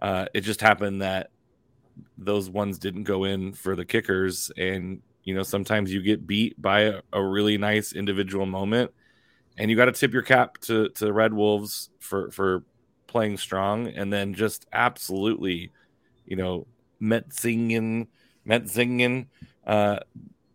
uh, 0.00 0.26
it 0.34 0.42
just 0.42 0.60
happened 0.60 1.02
that 1.02 1.30
those 2.18 2.50
ones 2.50 2.78
didn't 2.78 3.04
go 3.04 3.24
in 3.24 3.52
for 3.52 3.76
the 3.76 3.84
kickers, 3.84 4.50
and 4.56 5.00
you 5.22 5.34
know 5.34 5.42
sometimes 5.42 5.92
you 5.92 6.02
get 6.02 6.26
beat 6.26 6.60
by 6.60 6.80
a, 6.80 7.00
a 7.12 7.22
really 7.24 7.56
nice 7.56 7.92
individual 7.92 8.46
moment, 8.46 8.90
and 9.56 9.70
you 9.70 9.76
got 9.76 9.86
to 9.86 9.92
tip 9.92 10.12
your 10.12 10.22
cap 10.22 10.58
to 10.62 10.88
to 10.90 11.12
Red 11.12 11.32
Wolves 11.32 11.90
for 12.00 12.30
for 12.30 12.64
playing 13.06 13.38
strong, 13.38 13.88
and 13.88 14.12
then 14.12 14.34
just 14.34 14.66
absolutely, 14.72 15.70
you 16.26 16.36
know, 16.36 16.66
Metzingen, 17.00 18.08
Metzingen, 18.46 19.26
uh, 19.66 20.00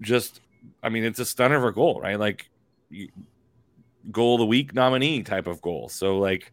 just 0.01 0.41
I 0.83 0.89
mean 0.89 1.05
it's 1.05 1.19
a 1.19 1.25
stunner 1.25 1.55
of 1.55 1.63
a 1.63 1.71
goal, 1.71 1.99
right? 2.01 2.19
Like. 2.19 2.49
Goal 4.11 4.35
of 4.35 4.39
the 4.39 4.45
week 4.45 4.73
nominee 4.73 5.23
type 5.23 5.47
of 5.47 5.61
goal. 5.61 5.89
So 5.89 6.17
like 6.17 6.51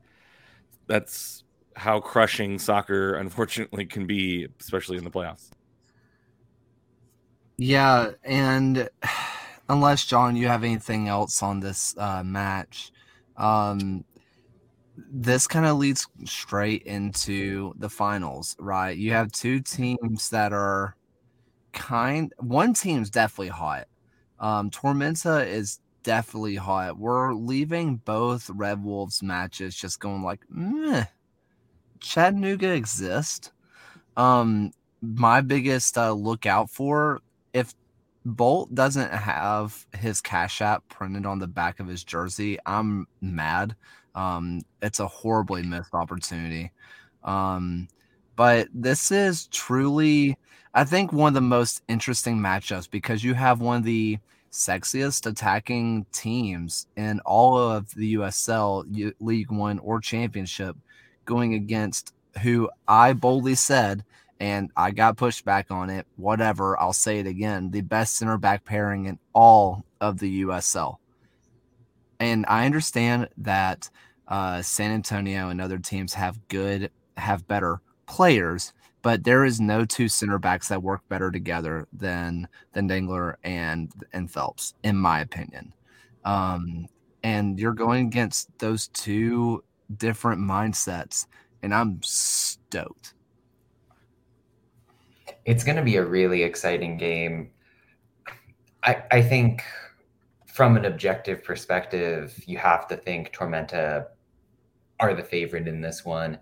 that's 0.86 1.44
how 1.74 2.00
crushing 2.00 2.58
soccer 2.58 3.14
unfortunately 3.18 3.86
can 3.86 4.06
be, 4.06 4.48
especially 4.60 4.98
in 4.98 5.04
the 5.04 5.10
playoffs. 5.10 5.50
Yeah, 7.58 8.10
and 8.24 8.88
unless 9.68 10.04
John, 10.04 10.36
you 10.36 10.48
have 10.48 10.64
anything 10.64 11.08
else 11.08 11.42
on 11.42 11.60
this 11.60 11.94
uh, 11.98 12.22
match, 12.22 12.92
um, 13.36 14.04
this 14.96 15.46
kind 15.46 15.66
of 15.66 15.76
leads 15.76 16.06
straight 16.24 16.82
into 16.82 17.74
the 17.78 17.88
finals, 17.88 18.56
right? 18.58 18.96
You 18.96 19.12
have 19.12 19.30
two 19.32 19.60
teams 19.60 20.30
that 20.30 20.52
are 20.52 20.96
kind. 21.72 22.32
One 22.38 22.72
team's 22.72 23.10
definitely 23.10 23.48
hot. 23.48 23.88
Um, 24.38 24.70
Tormenta 24.70 25.46
is 25.46 25.80
definitely 26.06 26.54
hot. 26.54 26.96
We're 26.96 27.34
leaving 27.34 27.96
both 27.96 28.48
Red 28.48 28.82
Wolves 28.82 29.24
matches 29.24 29.74
just 29.74 29.98
going 29.98 30.22
like, 30.22 30.40
meh 30.48 31.06
Chattanooga 31.98 32.72
exists. 32.72 33.50
Um, 34.16 34.72
my 35.02 35.40
biggest 35.40 35.98
uh, 35.98 36.12
look 36.12 36.46
out 36.46 36.70
for 36.70 37.20
if 37.52 37.74
Bolt 38.24 38.72
doesn't 38.72 39.10
have 39.12 39.84
his 39.98 40.20
Cash 40.20 40.62
App 40.62 40.88
printed 40.88 41.26
on 41.26 41.40
the 41.40 41.48
back 41.48 41.80
of 41.80 41.88
his 41.88 42.04
jersey, 42.04 42.56
I'm 42.66 43.08
mad. 43.20 43.74
Um, 44.14 44.62
it's 44.80 45.00
a 45.00 45.08
horribly 45.08 45.62
missed 45.64 45.92
opportunity. 45.92 46.70
Um, 47.24 47.88
but 48.36 48.68
this 48.72 49.10
is 49.10 49.48
truly, 49.48 50.38
I 50.72 50.84
think, 50.84 51.12
one 51.12 51.28
of 51.28 51.34
the 51.34 51.40
most 51.40 51.82
interesting 51.88 52.36
matchups 52.36 52.88
because 52.88 53.24
you 53.24 53.34
have 53.34 53.60
one 53.60 53.78
of 53.78 53.84
the 53.84 54.18
sexiest 54.56 55.26
attacking 55.26 56.06
teams 56.12 56.86
in 56.96 57.20
all 57.20 57.58
of 57.58 57.94
the 57.94 58.14
USL 58.14 59.14
League 59.20 59.50
One 59.50 59.78
or 59.80 60.00
Championship 60.00 60.76
going 61.24 61.54
against 61.54 62.14
who 62.42 62.70
I 62.88 63.12
boldly 63.12 63.54
said, 63.54 64.04
and 64.40 64.70
I 64.76 64.90
got 64.90 65.16
pushed 65.16 65.44
back 65.44 65.70
on 65.70 65.90
it. 65.90 66.06
Whatever, 66.16 66.78
I'll 66.80 66.92
say 66.92 67.18
it 67.18 67.26
again 67.26 67.70
the 67.70 67.82
best 67.82 68.16
center 68.16 68.38
back 68.38 68.64
pairing 68.64 69.06
in 69.06 69.18
all 69.34 69.84
of 70.00 70.18
the 70.18 70.42
USL. 70.42 70.96
And 72.18 72.46
I 72.48 72.64
understand 72.66 73.28
that 73.38 73.90
uh, 74.28 74.62
San 74.62 74.90
Antonio 74.90 75.50
and 75.50 75.60
other 75.60 75.78
teams 75.78 76.14
have 76.14 76.48
good, 76.48 76.90
have 77.16 77.46
better 77.46 77.80
players, 78.06 78.72
but 79.06 79.22
there 79.22 79.44
is 79.44 79.60
no 79.60 79.84
two 79.84 80.08
center 80.08 80.36
backs 80.36 80.66
that 80.66 80.82
work 80.82 81.00
better 81.08 81.30
together 81.30 81.86
than 81.92 82.48
than 82.72 82.88
Dangler 82.88 83.38
and 83.44 83.88
and 84.12 84.28
Phelps, 84.28 84.74
in 84.82 84.96
my 84.96 85.20
opinion. 85.20 85.72
Um, 86.24 86.88
and 87.22 87.56
you're 87.56 87.72
going 87.72 88.08
against 88.08 88.48
those 88.58 88.88
two 88.88 89.62
different 89.96 90.40
mindsets, 90.40 91.28
and 91.62 91.72
I'm 91.72 92.00
stoked. 92.02 93.14
It's 95.44 95.62
going 95.62 95.76
to 95.76 95.84
be 95.84 95.98
a 95.98 96.04
really 96.04 96.42
exciting 96.42 96.96
game. 96.96 97.52
I 98.82 99.04
I 99.12 99.22
think 99.22 99.62
from 100.48 100.76
an 100.76 100.84
objective 100.84 101.44
perspective, 101.44 102.42
you 102.44 102.58
have 102.58 102.88
to 102.88 102.96
think 102.96 103.32
Tormenta 103.32 104.06
are 104.98 105.14
the 105.14 105.22
favorite 105.22 105.68
in 105.68 105.80
this 105.80 106.04
one. 106.04 106.40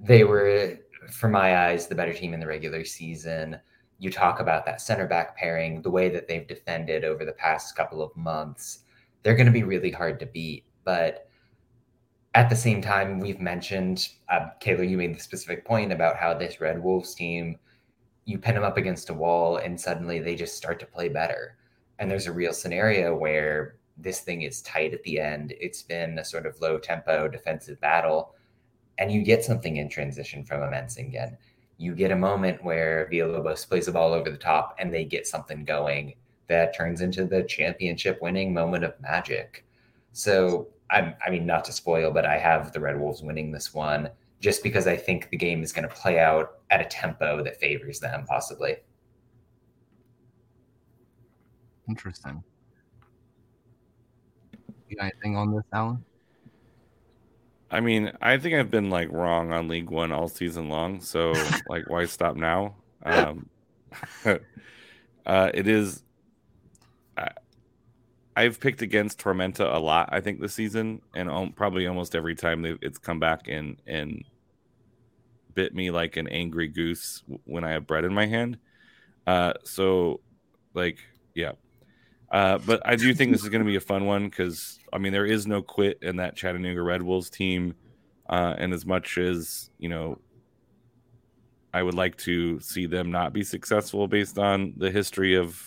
They 0.00 0.24
were 0.24 0.78
for 1.10 1.28
my 1.28 1.66
eyes, 1.66 1.86
the 1.86 1.94
better 1.94 2.12
team 2.12 2.34
in 2.34 2.40
the 2.40 2.46
regular 2.46 2.84
season. 2.84 3.58
You 3.98 4.10
talk 4.10 4.40
about 4.40 4.64
that 4.66 4.80
center 4.80 5.06
back 5.06 5.36
pairing, 5.36 5.82
the 5.82 5.90
way 5.90 6.08
that 6.08 6.28
they've 6.28 6.46
defended 6.46 7.04
over 7.04 7.24
the 7.24 7.32
past 7.32 7.76
couple 7.76 8.02
of 8.02 8.16
months. 8.16 8.80
They're 9.22 9.34
going 9.34 9.46
to 9.46 9.52
be 9.52 9.64
really 9.64 9.90
hard 9.90 10.20
to 10.20 10.26
beat. 10.26 10.64
But 10.84 11.28
at 12.34 12.48
the 12.48 12.56
same 12.56 12.80
time, 12.80 13.18
we've 13.18 13.40
mentioned, 13.40 14.08
uh, 14.28 14.50
Kayla, 14.62 14.88
you 14.88 14.96
made 14.96 15.16
the 15.16 15.20
specific 15.20 15.64
point 15.64 15.92
about 15.92 16.16
how 16.16 16.34
this 16.34 16.60
Red 16.60 16.82
Wolves 16.82 17.14
team, 17.14 17.58
you 18.24 18.38
pin 18.38 18.54
them 18.54 18.64
up 18.64 18.76
against 18.76 19.10
a 19.10 19.14
wall 19.14 19.56
and 19.56 19.80
suddenly 19.80 20.20
they 20.20 20.36
just 20.36 20.56
start 20.56 20.78
to 20.80 20.86
play 20.86 21.08
better. 21.08 21.56
And 21.98 22.10
there's 22.10 22.26
a 22.26 22.32
real 22.32 22.52
scenario 22.52 23.16
where 23.16 23.76
this 23.96 24.20
thing 24.20 24.42
is 24.42 24.62
tight 24.62 24.94
at 24.94 25.02
the 25.02 25.18
end. 25.18 25.54
It's 25.58 25.82
been 25.82 26.18
a 26.18 26.24
sort 26.24 26.46
of 26.46 26.60
low 26.60 26.78
tempo 26.78 27.26
defensive 27.26 27.80
battle 27.80 28.34
and 28.98 29.12
you 29.12 29.22
get 29.22 29.44
something 29.44 29.76
in 29.76 29.88
transition 29.88 30.44
from 30.44 30.62
a 30.62 30.68
Menzingen. 30.68 31.36
You 31.76 31.94
get 31.94 32.10
a 32.10 32.16
moment 32.16 32.62
where 32.64 33.08
Villalobos 33.10 33.68
plays 33.68 33.86
the 33.86 33.92
ball 33.92 34.12
over 34.12 34.30
the 34.30 34.36
top 34.36 34.74
and 34.78 34.92
they 34.92 35.04
get 35.04 35.26
something 35.26 35.64
going 35.64 36.14
that 36.48 36.76
turns 36.76 37.00
into 37.00 37.24
the 37.24 37.44
championship 37.44 38.20
winning 38.20 38.52
moment 38.52 38.84
of 38.84 39.00
magic. 39.00 39.64
So, 40.12 40.68
I'm, 40.90 41.14
I 41.24 41.30
mean, 41.30 41.46
not 41.46 41.64
to 41.66 41.72
spoil, 41.72 42.10
but 42.10 42.24
I 42.24 42.38
have 42.38 42.72
the 42.72 42.80
Red 42.80 42.98
Wolves 42.98 43.22
winning 43.22 43.52
this 43.52 43.74
one 43.74 44.10
just 44.40 44.62
because 44.62 44.86
I 44.86 44.96
think 44.96 45.28
the 45.30 45.36
game 45.36 45.62
is 45.62 45.72
going 45.72 45.86
to 45.86 45.94
play 45.94 46.18
out 46.18 46.58
at 46.70 46.80
a 46.80 46.84
tempo 46.84 47.42
that 47.44 47.60
favors 47.60 48.00
them, 48.00 48.24
possibly. 48.26 48.76
Interesting. 51.88 52.42
You 54.88 54.96
got 54.96 55.12
anything 55.12 55.36
on 55.36 55.54
this, 55.54 55.64
Alan? 55.72 56.04
I 57.70 57.80
mean, 57.80 58.12
I 58.22 58.38
think 58.38 58.54
I've 58.54 58.70
been 58.70 58.90
like 58.90 59.10
wrong 59.12 59.52
on 59.52 59.68
League 59.68 59.90
One 59.90 60.12
all 60.12 60.28
season 60.28 60.68
long. 60.68 61.00
So 61.00 61.32
like, 61.68 61.88
why 61.88 62.06
stop 62.06 62.36
now? 62.36 62.76
Um, 63.04 63.48
uh, 65.26 65.50
it 65.52 65.68
is. 65.68 66.02
I, 67.16 67.30
I've 68.36 68.60
picked 68.60 68.82
against 68.82 69.18
Tormenta 69.18 69.74
a 69.74 69.78
lot. 69.78 70.08
I 70.12 70.20
think 70.20 70.40
this 70.40 70.54
season, 70.54 71.02
and 71.14 71.28
um, 71.28 71.52
probably 71.52 71.86
almost 71.86 72.14
every 72.14 72.34
time 72.34 72.64
it's 72.80 72.98
come 72.98 73.20
back 73.20 73.48
and 73.48 73.76
and 73.86 74.24
bit 75.54 75.74
me 75.74 75.90
like 75.90 76.16
an 76.16 76.28
angry 76.28 76.68
goose 76.68 77.24
when 77.44 77.64
I 77.64 77.72
have 77.72 77.86
bread 77.86 78.04
in 78.04 78.14
my 78.14 78.26
hand. 78.26 78.58
Uh, 79.26 79.54
so, 79.64 80.20
like, 80.72 80.98
yeah. 81.34 81.52
Uh, 82.30 82.58
but 82.58 82.82
I 82.84 82.96
do 82.96 83.14
think 83.14 83.32
this 83.32 83.42
is 83.42 83.48
going 83.48 83.64
to 83.64 83.68
be 83.68 83.76
a 83.76 83.80
fun 83.80 84.04
one 84.04 84.28
because 84.28 84.78
I 84.92 84.98
mean, 84.98 85.12
there 85.12 85.26
is 85.26 85.46
no 85.46 85.62
quit 85.62 85.98
in 86.02 86.16
that 86.16 86.36
Chattanooga 86.36 86.82
Red 86.82 87.02
Wolves 87.02 87.30
team. 87.30 87.74
Uh, 88.28 88.54
and 88.58 88.74
as 88.74 88.84
much 88.84 89.16
as, 89.16 89.70
you 89.78 89.88
know, 89.88 90.18
I 91.72 91.82
would 91.82 91.94
like 91.94 92.16
to 92.18 92.60
see 92.60 92.86
them 92.86 93.10
not 93.10 93.32
be 93.32 93.44
successful 93.44 94.06
based 94.08 94.38
on 94.38 94.74
the 94.76 94.90
history 94.90 95.36
of 95.36 95.60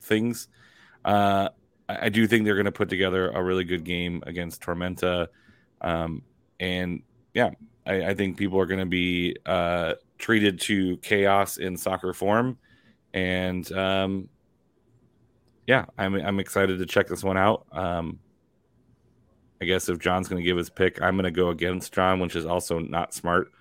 things, 0.00 0.48
uh, 1.04 1.50
I, 1.88 2.08
do 2.08 2.26
think 2.26 2.44
they're 2.44 2.54
going 2.54 2.66
to 2.66 2.72
put 2.72 2.88
together 2.88 3.30
a 3.30 3.42
really 3.42 3.64
good 3.64 3.84
game 3.84 4.22
against 4.26 4.62
Tormenta. 4.62 5.28
Um, 5.80 6.22
and 6.58 7.02
yeah, 7.34 7.50
I, 7.86 8.06
I, 8.06 8.14
think 8.14 8.36
people 8.36 8.58
are 8.58 8.66
going 8.66 8.80
to 8.80 8.86
be 8.86 9.36
uh, 9.46 9.94
treated 10.18 10.60
to 10.62 10.96
chaos 10.98 11.58
in 11.58 11.76
soccer 11.76 12.12
form. 12.12 12.58
And 13.12 13.70
um, 13.72 14.28
yeah, 15.66 15.86
I'm, 15.98 16.14
I'm 16.14 16.40
excited 16.40 16.78
to 16.78 16.86
check 16.86 17.08
this 17.08 17.24
one 17.24 17.36
out. 17.36 17.66
Um, 17.72 18.20
I 19.60 19.64
guess 19.64 19.88
if 19.88 19.98
John's 19.98 20.28
going 20.28 20.42
to 20.42 20.46
give 20.46 20.56
his 20.56 20.70
pick, 20.70 21.00
I'm 21.00 21.16
going 21.16 21.24
to 21.24 21.30
go 21.30 21.48
against 21.48 21.92
John, 21.92 22.20
which 22.20 22.36
is 22.36 22.46
also 22.46 22.78
not 22.78 23.14
smart. 23.14 23.52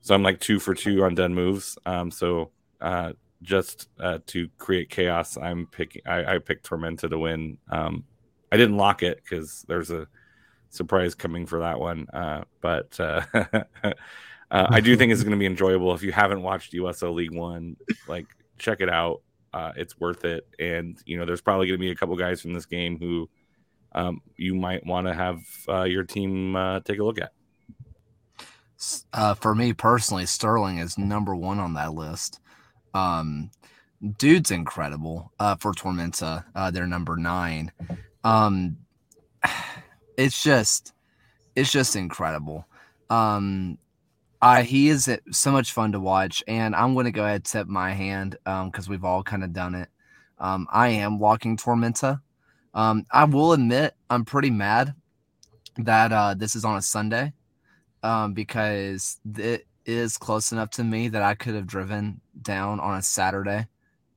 So 0.00 0.14
I'm 0.14 0.22
like 0.22 0.40
two 0.40 0.58
for 0.58 0.74
two 0.74 1.04
on 1.04 1.14
done 1.14 1.34
moves. 1.34 1.78
Um, 1.86 2.10
so 2.10 2.50
uh, 2.80 3.12
just 3.42 3.88
uh, 4.00 4.18
to 4.26 4.48
create 4.58 4.90
chaos, 4.90 5.36
I'm 5.36 5.66
picking. 5.66 6.02
I, 6.06 6.34
I 6.34 6.38
picked 6.38 6.68
Tormenta 6.68 7.08
to 7.08 7.18
win. 7.18 7.58
Um, 7.70 8.04
I 8.50 8.56
didn't 8.56 8.76
lock 8.76 9.02
it 9.02 9.22
because 9.22 9.64
there's 9.68 9.90
a 9.90 10.06
surprise 10.70 11.14
coming 11.14 11.46
for 11.46 11.60
that 11.60 11.78
one. 11.78 12.06
Uh, 12.12 12.44
but 12.60 12.98
uh, 12.98 13.22
uh, 13.34 13.92
I 14.50 14.80
do 14.80 14.96
think 14.96 15.12
it's 15.12 15.22
going 15.22 15.32
to 15.32 15.38
be 15.38 15.46
enjoyable. 15.46 15.94
If 15.94 16.02
you 16.02 16.12
haven't 16.12 16.42
watched 16.42 16.72
USL 16.72 17.14
League 17.14 17.34
One, 17.34 17.76
like 18.08 18.26
check 18.58 18.80
it 18.80 18.88
out. 18.88 19.22
Uh, 19.54 19.72
it's 19.76 20.00
worth 20.00 20.24
it. 20.24 20.48
And 20.58 21.00
you 21.06 21.16
know, 21.16 21.24
there's 21.24 21.40
probably 21.40 21.68
going 21.68 21.78
to 21.78 21.86
be 21.86 21.92
a 21.92 21.94
couple 21.94 22.16
guys 22.16 22.40
from 22.40 22.52
this 22.52 22.66
game 22.66 22.98
who 22.98 23.30
um, 23.92 24.20
you 24.36 24.56
might 24.56 24.84
want 24.84 25.06
to 25.06 25.14
have 25.14 25.38
uh, 25.68 25.84
your 25.84 26.02
team 26.02 26.56
uh, 26.56 26.80
take 26.80 26.98
a 26.98 27.04
look 27.04 27.20
at. 27.20 27.32
Uh, 29.12 29.34
for 29.34 29.54
me 29.54 29.72
personally, 29.72 30.26
Sterling 30.26 30.78
is 30.78 30.98
number 30.98 31.36
one 31.36 31.60
on 31.60 31.74
that 31.74 31.94
list. 31.94 32.40
Um, 32.94 33.52
dude's 34.18 34.50
incredible 34.50 35.32
uh, 35.38 35.54
for 35.54 35.72
Tormenta. 35.72 36.44
Uh, 36.54 36.72
they're 36.72 36.88
number 36.88 37.16
nine. 37.16 37.70
Um, 38.24 38.78
it's 40.18 40.42
just, 40.42 40.92
it's 41.54 41.70
just 41.70 41.94
incredible. 41.94 42.66
Um, 43.08 43.78
I, 44.44 44.62
he 44.62 44.90
is 44.90 45.08
so 45.30 45.52
much 45.52 45.72
fun 45.72 45.92
to 45.92 46.00
watch, 46.00 46.44
and 46.46 46.76
I'm 46.76 46.92
going 46.92 47.06
to 47.06 47.12
go 47.12 47.24
ahead 47.24 47.36
and 47.36 47.44
tip 47.46 47.66
my 47.66 47.92
hand 47.92 48.32
because 48.44 48.86
um, 48.86 48.90
we've 48.90 49.04
all 49.04 49.22
kind 49.22 49.42
of 49.42 49.54
done 49.54 49.74
it. 49.74 49.88
Um, 50.38 50.66
I 50.70 50.88
am 50.88 51.18
walking 51.18 51.56
Tormenta. 51.56 52.20
Um, 52.74 53.06
I 53.10 53.24
will 53.24 53.54
admit 53.54 53.94
I'm 54.10 54.26
pretty 54.26 54.50
mad 54.50 54.94
that 55.78 56.12
uh, 56.12 56.34
this 56.34 56.54
is 56.56 56.62
on 56.62 56.76
a 56.76 56.82
Sunday 56.82 57.32
um, 58.02 58.34
because 58.34 59.18
it 59.34 59.66
is 59.86 60.18
close 60.18 60.52
enough 60.52 60.68
to 60.72 60.84
me 60.84 61.08
that 61.08 61.22
I 61.22 61.34
could 61.34 61.54
have 61.54 61.66
driven 61.66 62.20
down 62.42 62.80
on 62.80 62.98
a 62.98 63.02
Saturday 63.02 63.66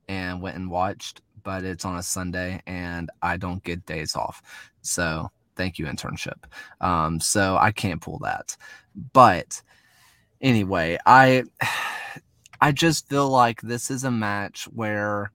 and 0.08 0.42
went 0.42 0.56
and 0.56 0.70
watched, 0.70 1.22
but 1.42 1.64
it's 1.64 1.86
on 1.86 1.96
a 1.96 2.02
Sunday 2.02 2.60
and 2.66 3.10
I 3.22 3.38
don't 3.38 3.64
get 3.64 3.86
days 3.86 4.14
off. 4.14 4.42
So 4.82 5.30
thank 5.56 5.78
you, 5.78 5.86
internship. 5.86 6.44
Um, 6.82 7.18
so 7.18 7.56
I 7.56 7.72
can't 7.72 8.02
pull 8.02 8.18
that. 8.18 8.56
But 9.14 9.62
anyway, 10.40 10.98
I 11.06 11.44
I 12.60 12.72
just 12.72 13.08
feel 13.08 13.28
like 13.28 13.60
this 13.60 13.90
is 13.90 14.02
a 14.02 14.10
match 14.10 14.64
where 14.64 15.30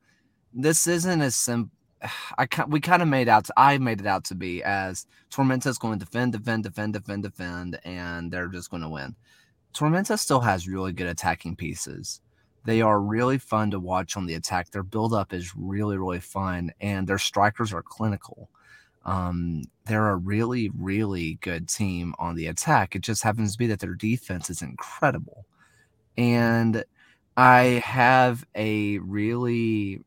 this 0.54 0.88
isn't 0.88 1.22
as 1.22 1.36
simple 1.36 1.72
I 2.38 2.48
we 2.68 2.80
kind 2.80 3.02
of 3.02 3.08
made 3.08 3.30
out. 3.30 3.46
To, 3.46 3.54
I 3.58 3.78
made 3.78 4.02
it 4.02 4.08
out 4.08 4.26
to 4.26 4.36
be 4.36 4.63
as 4.63 5.06
Tormenta 5.32 5.68
is 5.68 5.78
going 5.78 6.00
to 6.00 6.06
defend, 6.06 6.34
defend, 6.34 6.63
defend, 6.63 6.94
defend, 6.94 7.24
defend, 7.24 7.80
and 7.84 8.32
they're 8.32 8.48
just 8.48 8.70
going 8.70 8.84
to 8.84 8.89
win. 8.89 9.16
Tormenta 9.74 10.18
still 10.20 10.42
has 10.42 10.68
really 10.68 10.94
good 10.94 11.08
attacking 11.08 11.56
pieces. 11.56 12.22
They 12.66 12.82
are 12.82 13.02
really 13.02 13.39
fun 13.39 13.72
to 13.72 13.80
watch 13.80 14.16
on 14.16 14.26
the 14.26 14.36
attack. 14.36 14.70
Their 14.70 14.84
build 14.84 15.13
up 15.13 15.34
is 15.34 15.56
really, 15.56 15.98
really 15.98 16.20
fun, 16.20 16.72
and 16.80 17.08
their 17.08 17.18
strikers 17.18 17.74
are 17.74 17.82
clinical. 17.82 18.50
Um, 19.06 19.63
they're 19.86 20.10
a 20.12 20.16
really, 20.16 20.70
really 20.78 21.36
good 21.42 21.68
team 21.68 22.13
on 22.20 22.36
the 22.36 22.48
attack. 22.48 22.96
It 22.96 23.02
just 23.02 23.24
happens 23.24 23.54
to 23.54 23.58
be 23.58 23.68
that 23.68 23.80
their 23.80 23.96
defense 23.96 24.50
is 24.50 24.62
incredible. 24.62 25.46
And 26.18 26.84
I 27.36 27.82
have 27.86 28.46
a 28.56 29.00
really 29.00 30.00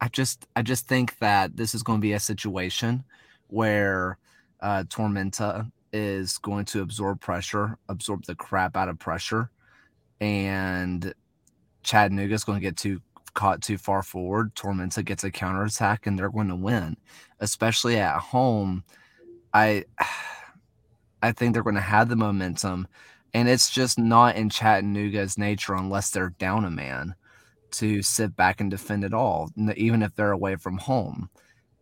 I 0.00 0.08
just 0.08 0.46
I 0.54 0.62
just 0.62 0.86
think 0.86 1.18
that 1.18 1.56
this 1.56 1.74
is 1.74 1.82
going 1.82 1.98
to 1.98 2.02
be 2.02 2.12
a 2.12 2.20
situation 2.20 3.04
where 3.48 4.18
uh, 4.60 4.84
Tormenta 4.88 5.70
is 5.92 6.38
going 6.38 6.66
to 6.66 6.82
absorb 6.82 7.20
pressure, 7.20 7.78
absorb 7.88 8.24
the 8.26 8.34
crap 8.34 8.76
out 8.76 8.88
of 8.88 8.98
pressure, 8.98 9.50
and 10.20 11.14
Chattanooga 11.82 12.34
is 12.34 12.44
going 12.44 12.58
to 12.58 12.62
get 12.62 12.76
too 12.76 13.00
caught 13.34 13.62
too 13.62 13.78
far 13.78 14.02
forward. 14.02 14.54
Tormenta 14.54 15.04
gets 15.04 15.24
a 15.24 15.30
counterattack, 15.30 16.06
and 16.06 16.18
they're 16.18 16.30
going 16.30 16.48
to 16.48 16.56
win, 16.56 16.96
especially 17.40 17.98
at 17.98 18.18
home. 18.18 18.84
I 19.52 19.84
I 21.22 21.32
think 21.32 21.54
they're 21.54 21.62
going 21.62 21.74
to 21.74 21.80
have 21.80 22.10
the 22.10 22.16
momentum, 22.16 22.86
and 23.32 23.48
it's 23.48 23.70
just 23.70 23.98
not 23.98 24.36
in 24.36 24.50
Chattanooga's 24.50 25.38
nature 25.38 25.74
unless 25.74 26.10
they're 26.10 26.34
down 26.38 26.66
a 26.66 26.70
man 26.70 27.14
to 27.72 28.02
sit 28.02 28.36
back 28.36 28.60
and 28.60 28.70
defend 28.70 29.04
at 29.04 29.14
all, 29.14 29.50
even 29.76 30.02
if 30.02 30.14
they're 30.14 30.32
away 30.32 30.56
from 30.56 30.76
home. 30.76 31.30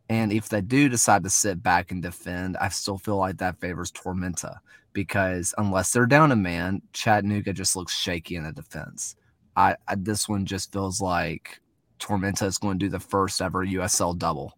And 0.09 0.33
if 0.33 0.49
they 0.49 0.61
do 0.61 0.89
decide 0.89 1.25
to 1.25 1.31
sit 1.31 1.63
back 1.63 1.91
and 1.91 2.03
defend, 2.03 2.57
I 2.59 2.69
still 2.69 2.99
feel 2.99 3.17
like 3.17 3.39
that 3.39 3.61
favors 3.61 3.91
Tormenta 3.91 4.59
because 4.93 5.55
unless 5.59 5.93
they're 5.93 6.07
down 6.07 6.33
a 6.33 6.37
man, 6.37 6.83
Chattanooga 6.93 7.53
just 7.53 7.77
looks 7.77 7.95
shaky 7.95 8.37
in 8.37 8.45
the 8.45 8.53
defense. 8.53 9.17
I, 9.57 9.77
I 9.89 9.95
this 9.97 10.29
one 10.29 10.47
just 10.47 10.73
feels 10.73 11.01
like 11.01 11.61
Tormenta 11.99 12.47
is 12.47 12.59
going 12.59 12.79
to 12.79 12.87
do 12.87 12.91
the 12.91 13.01
first 13.01 13.41
ever 13.41 13.65
USL 13.65 14.19
double 14.19 14.57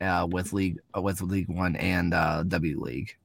uh, 0.00 0.26
with 0.30 0.52
league 0.52 0.78
uh, 0.96 1.02
with 1.02 1.20
League 1.20 1.48
One 1.48 1.76
and 1.76 2.14
uh, 2.14 2.42
W 2.44 2.80
League. 2.80 3.16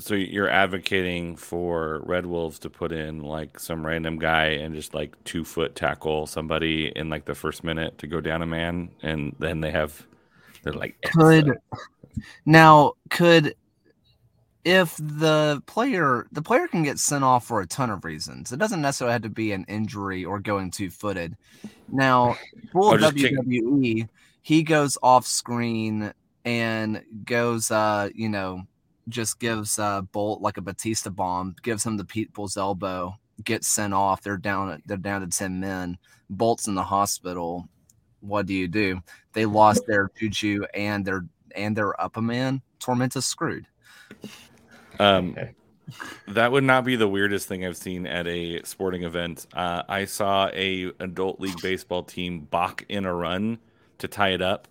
So 0.00 0.14
you're 0.14 0.48
advocating 0.48 1.36
for 1.36 2.02
Red 2.04 2.24
Wolves 2.26 2.58
to 2.60 2.70
put 2.70 2.92
in 2.92 3.22
like 3.22 3.60
some 3.60 3.86
random 3.86 4.18
guy 4.18 4.46
and 4.46 4.74
just 4.74 4.94
like 4.94 5.22
two 5.24 5.44
foot 5.44 5.74
tackle 5.74 6.26
somebody 6.26 6.92
in 6.96 7.08
like 7.08 7.24
the 7.24 7.34
first 7.34 7.62
minute 7.64 7.98
to 7.98 8.06
go 8.06 8.20
down 8.20 8.42
a 8.42 8.46
man, 8.46 8.90
and 9.02 9.34
then 9.38 9.60
they 9.60 9.70
have 9.70 10.06
they're 10.62 10.72
like 10.72 10.96
could 11.02 11.58
now 12.46 12.92
could 13.10 13.54
if 14.68 14.94
the 14.98 15.62
player 15.64 16.26
the 16.30 16.42
player 16.42 16.68
can 16.68 16.82
get 16.82 16.98
sent 16.98 17.24
off 17.24 17.46
for 17.46 17.62
a 17.62 17.66
ton 17.66 17.88
of 17.88 18.04
reasons. 18.04 18.52
It 18.52 18.58
doesn't 18.58 18.82
necessarily 18.82 19.14
have 19.14 19.22
to 19.22 19.30
be 19.30 19.52
an 19.52 19.64
injury 19.66 20.26
or 20.26 20.40
going 20.40 20.70
two 20.70 20.90
footed. 20.90 21.38
Now, 21.90 22.36
full 22.72 22.90
oh, 22.92 22.98
WWE, 22.98 24.06
he 24.42 24.62
goes 24.62 24.98
off 25.02 25.26
screen 25.26 26.12
and 26.44 27.02
goes 27.24 27.70
uh, 27.70 28.10
you 28.14 28.28
know, 28.28 28.64
just 29.08 29.40
gives 29.40 29.78
uh 29.78 30.02
Bolt 30.02 30.42
like 30.42 30.58
a 30.58 30.62
Batista 30.62 31.08
bomb, 31.08 31.56
gives 31.62 31.86
him 31.86 31.96
the 31.96 32.04
people's 32.04 32.58
elbow, 32.58 33.16
gets 33.42 33.68
sent 33.68 33.94
off. 33.94 34.20
They're 34.20 34.36
down 34.36 34.82
they're 34.84 34.98
down 34.98 35.22
to 35.22 35.28
10 35.28 35.60
men. 35.60 35.96
Bolt's 36.28 36.68
in 36.68 36.74
the 36.74 36.82
hospital. 36.82 37.66
What 38.20 38.44
do 38.44 38.52
you 38.52 38.68
do? 38.68 39.00
They 39.32 39.46
lost 39.46 39.86
their 39.86 40.10
juju 40.18 40.64
and 40.74 41.06
their 41.06 41.24
and 41.56 41.74
their 41.74 41.98
up 41.98 42.18
a 42.18 42.22
man. 42.22 42.60
Tormenta's 42.80 43.24
screwed. 43.24 43.66
Um. 44.98 45.36
That 46.26 46.52
would 46.52 46.64
not 46.64 46.84
be 46.84 46.96
the 46.96 47.08
weirdest 47.08 47.48
thing 47.48 47.64
I've 47.64 47.76
seen 47.76 48.06
at 48.06 48.26
a 48.26 48.62
sporting 48.64 49.04
event. 49.04 49.46
Uh, 49.54 49.82
I 49.88 50.04
saw 50.04 50.50
a 50.52 50.92
adult 51.00 51.40
league 51.40 51.60
baseball 51.62 52.02
team 52.02 52.40
balk 52.40 52.84
in 52.90 53.06
a 53.06 53.14
run 53.14 53.58
to 53.98 54.08
tie 54.08 54.30
it 54.30 54.42
up. 54.42 54.68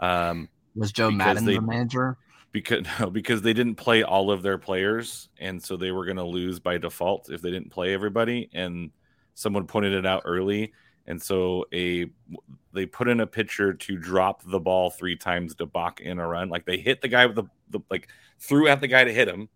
Um, 0.00 0.48
was 0.74 0.92
Joe 0.92 1.10
Maddon 1.10 1.44
they, 1.44 1.54
the 1.54 1.60
manager? 1.60 2.18
Because 2.52 2.86
no, 3.00 3.10
because 3.10 3.42
they 3.42 3.52
didn't 3.52 3.76
play 3.76 4.02
all 4.02 4.30
of 4.30 4.42
their 4.42 4.58
players, 4.58 5.28
and 5.38 5.62
so 5.62 5.76
they 5.76 5.90
were 5.90 6.04
going 6.04 6.16
to 6.16 6.24
lose 6.24 6.58
by 6.58 6.78
default 6.78 7.30
if 7.30 7.42
they 7.42 7.50
didn't 7.50 7.70
play 7.70 7.94
everybody. 7.94 8.48
And 8.52 8.90
someone 9.34 9.66
pointed 9.66 9.92
it 9.92 10.06
out 10.06 10.22
early, 10.24 10.72
and 11.06 11.20
so 11.20 11.66
a 11.72 12.06
they 12.72 12.86
put 12.86 13.08
in 13.08 13.20
a 13.20 13.26
pitcher 13.26 13.74
to 13.74 13.96
drop 13.96 14.42
the 14.44 14.60
ball 14.60 14.90
three 14.90 15.16
times 15.16 15.54
to 15.56 15.66
balk 15.66 16.00
in 16.00 16.18
a 16.18 16.26
run. 16.26 16.48
Like 16.48 16.64
they 16.64 16.78
hit 16.78 17.00
the 17.00 17.08
guy 17.08 17.26
with 17.26 17.36
the, 17.36 17.44
the 17.70 17.80
like 17.90 18.08
threw 18.38 18.68
at 18.68 18.80
the 18.80 18.88
guy 18.88 19.04
to 19.04 19.12
hit 19.12 19.28
him, 19.28 19.48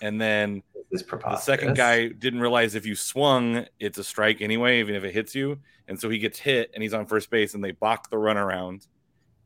and 0.00 0.20
then 0.20 0.62
the 0.90 1.36
second 1.36 1.76
guy 1.76 2.08
didn't 2.08 2.40
realize 2.40 2.74
if 2.74 2.86
you 2.86 2.94
swung, 2.94 3.66
it's 3.80 3.98
a 3.98 4.04
strike 4.04 4.40
anyway, 4.40 4.80
even 4.80 4.94
if 4.94 5.04
it 5.04 5.12
hits 5.12 5.34
you. 5.34 5.58
And 5.88 5.98
so 5.98 6.08
he 6.08 6.18
gets 6.18 6.38
hit, 6.38 6.70
and 6.74 6.82
he's 6.82 6.94
on 6.94 7.06
first 7.06 7.30
base, 7.30 7.54
and 7.54 7.62
they 7.62 7.72
balk 7.72 8.10
the 8.10 8.18
run 8.18 8.36
around, 8.36 8.86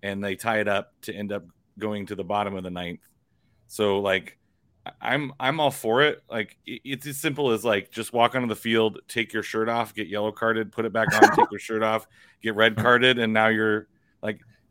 and 0.03 0.23
they 0.25 0.37
tie 0.37 0.61
it 0.61 0.69
up 0.69 0.93
to 1.03 1.15
end 1.15 1.33
up 1.33 1.45
going 1.79 2.07
to 2.07 2.15
the 2.15 2.25
bottom 2.25 2.57
of 2.57 2.63
the 2.63 2.71
ninth. 2.71 3.01
So 3.67 4.01
like, 4.01 4.39
I'm 5.01 5.33
I'm 5.39 5.61
all 5.61 5.71
for 5.71 6.03
it. 6.03 6.23
Like 6.31 6.57
it's 6.67 7.07
as 7.07 7.19
simple 7.19 7.51
as 7.51 7.65
like 7.65 7.91
just 7.91 8.13
walk 8.13 8.35
onto 8.35 8.49
the 8.49 8.57
field, 8.57 9.01
take 9.09 9.33
your 9.33 9.43
shirt 9.43 9.69
off, 9.69 9.95
get 9.95 10.09
yellow 10.09 10.33
carded, 10.33 10.73
put 10.73 10.85
it 10.85 10.93
back 10.93 11.13
on, 11.15 11.37
take 11.37 11.51
your 11.51 11.61
shirt 11.61 11.83
off, 11.83 12.07
get 12.43 12.55
red 12.55 12.77
carded, 12.77 13.19
and 13.19 13.33
now 13.33 13.49
you're 13.49 13.89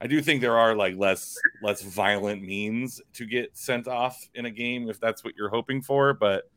I 0.01 0.07
do 0.07 0.21
think 0.21 0.41
there 0.41 0.57
are 0.57 0.75
like 0.75 0.95
less 0.97 1.37
less 1.61 1.81
violent 1.81 2.41
means 2.41 3.01
to 3.13 3.25
get 3.25 3.57
sent 3.57 3.87
off 3.87 4.17
in 4.33 4.45
a 4.45 4.51
game 4.51 4.89
if 4.89 4.99
that's 4.99 5.23
what 5.23 5.35
you're 5.35 5.49
hoping 5.49 5.81
for. 5.81 6.13
But 6.13 6.49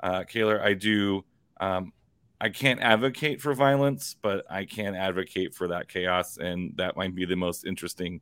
uh, 0.00 0.24
Kaylor, 0.24 0.60
I 0.60 0.74
do. 0.74 1.24
Um, 1.60 1.92
I 2.40 2.50
can't 2.50 2.80
advocate 2.80 3.40
for 3.40 3.54
violence, 3.54 4.16
but 4.20 4.44
I 4.50 4.66
can 4.66 4.94
advocate 4.94 5.54
for 5.54 5.68
that 5.68 5.88
chaos, 5.88 6.36
and 6.36 6.72
that 6.76 6.96
might 6.96 7.14
be 7.14 7.24
the 7.24 7.36
most 7.36 7.64
interesting 7.64 8.20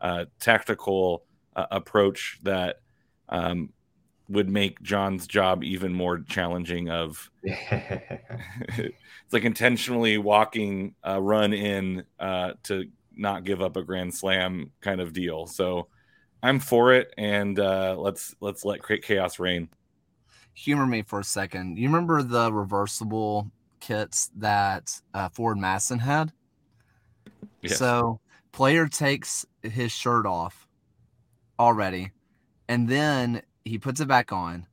uh, 0.00 0.26
tactical 0.38 1.24
uh, 1.56 1.66
approach 1.72 2.38
that 2.42 2.76
um, 3.28 3.72
would 4.28 4.48
make 4.48 4.80
John's 4.82 5.26
job 5.26 5.64
even 5.64 5.92
more 5.92 6.20
challenging. 6.20 6.90
Of 6.90 7.30
it's 7.42 9.32
like 9.32 9.44
intentionally 9.44 10.18
walking 10.18 10.94
a 11.02 11.20
run 11.20 11.52
in 11.52 12.04
uh, 12.20 12.52
to 12.64 12.86
not 13.16 13.44
give 13.44 13.60
up 13.60 13.76
a 13.76 13.82
grand 13.82 14.14
slam 14.14 14.70
kind 14.80 15.00
of 15.00 15.12
deal. 15.12 15.46
So 15.46 15.88
I'm 16.42 16.60
for 16.60 16.92
it, 16.92 17.12
and 17.16 17.58
uh, 17.58 17.96
let's 17.98 18.34
let's 18.40 18.64
let 18.64 18.80
chaos 19.02 19.38
reign. 19.38 19.68
Humor 20.54 20.86
me 20.86 21.02
for 21.02 21.20
a 21.20 21.24
second. 21.24 21.78
You 21.78 21.88
remember 21.88 22.22
the 22.22 22.52
reversible 22.52 23.50
kits 23.80 24.30
that 24.36 25.00
uh, 25.12 25.28
Forward 25.28 25.58
Madison 25.58 25.98
had? 25.98 26.32
Yes. 27.62 27.78
So 27.78 28.20
player 28.52 28.86
takes 28.86 29.44
his 29.62 29.92
shirt 29.92 30.26
off 30.26 30.68
already, 31.58 32.12
and 32.68 32.88
then 32.88 33.42
he 33.64 33.78
puts 33.78 34.00
it 34.00 34.08
back 34.08 34.32
on. 34.32 34.66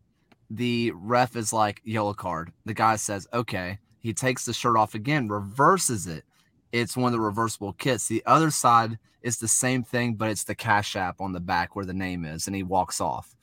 The 0.49 0.91
ref 0.95 1.36
is 1.36 1.51
like 1.51 1.82
yellow 1.84 2.13
card. 2.13 2.51
The 2.65 2.73
guy 2.73 2.97
says, 2.97 3.27
"Okay." 3.34 3.79
He 4.03 4.13
takes 4.13 4.43
the 4.43 4.53
shirt 4.53 4.75
off 4.75 4.95
again, 4.95 5.29
reverses 5.29 6.08
it, 6.08 6.25
it's 6.73 6.97
one 6.97 7.05
of 7.05 7.13
the 7.13 7.21
reversible 7.21 7.71
kits. 7.73 8.07
The 8.07 8.23
other 8.25 8.49
side 8.49 8.97
is 9.21 9.38
the 9.38 9.47
same 9.47 9.83
thing, 9.83 10.15
but 10.15 10.29
it's 10.29 10.43
the 10.43 10.55
Cash 10.55 10.95
App 10.95 11.21
on 11.21 11.31
the 11.31 11.39
back 11.39 11.75
where 11.75 11.86
the 11.86 11.93
name 11.93 12.25
is, 12.25 12.47
and 12.47 12.55
he 12.55 12.63
walks 12.63 12.99
off. 12.99 13.36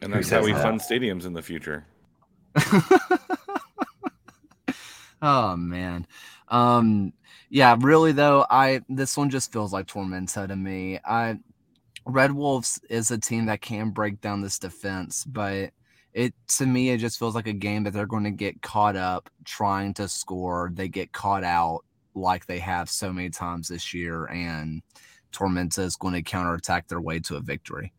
And 0.00 0.12
that's 0.12 0.30
how 0.30 0.44
we 0.44 0.52
fund 0.52 0.80
stadiums 0.80 1.24
in 1.26 1.32
the 1.32 1.42
future. 1.42 1.86
oh 5.22 5.56
man. 5.56 6.06
Um 6.48 7.12
yeah, 7.48 7.76
really 7.78 8.12
though, 8.12 8.44
I 8.50 8.82
this 8.88 9.16
one 9.16 9.30
just 9.30 9.52
feels 9.52 9.72
like 9.72 9.86
Tormenta 9.86 10.48
to 10.48 10.56
me. 10.56 10.98
I 11.04 11.38
Red 12.04 12.32
Wolves 12.32 12.80
is 12.90 13.10
a 13.10 13.18
team 13.18 13.46
that 13.46 13.60
can 13.60 13.90
break 13.90 14.20
down 14.20 14.42
this 14.42 14.58
defense, 14.58 15.24
but 15.24 15.70
it 16.14 16.34
to 16.46 16.66
me 16.66 16.90
it 16.90 16.98
just 16.98 17.18
feels 17.18 17.34
like 17.34 17.46
a 17.46 17.52
game 17.52 17.84
that 17.84 17.92
they're 17.92 18.06
going 18.06 18.24
to 18.24 18.30
get 18.30 18.60
caught 18.62 18.96
up 18.96 19.30
trying 19.44 19.94
to 19.94 20.08
score. 20.08 20.70
They 20.74 20.88
get 20.88 21.12
caught 21.12 21.44
out 21.44 21.84
like 22.14 22.46
they 22.46 22.58
have 22.58 22.90
so 22.90 23.12
many 23.12 23.30
times 23.30 23.68
this 23.68 23.94
year, 23.94 24.26
and 24.26 24.82
Tormenta 25.32 25.80
is 25.80 25.96
going 25.96 26.14
to 26.14 26.22
counterattack 26.22 26.88
their 26.88 27.00
way 27.00 27.18
to 27.20 27.36
a 27.36 27.40
victory. 27.40 27.92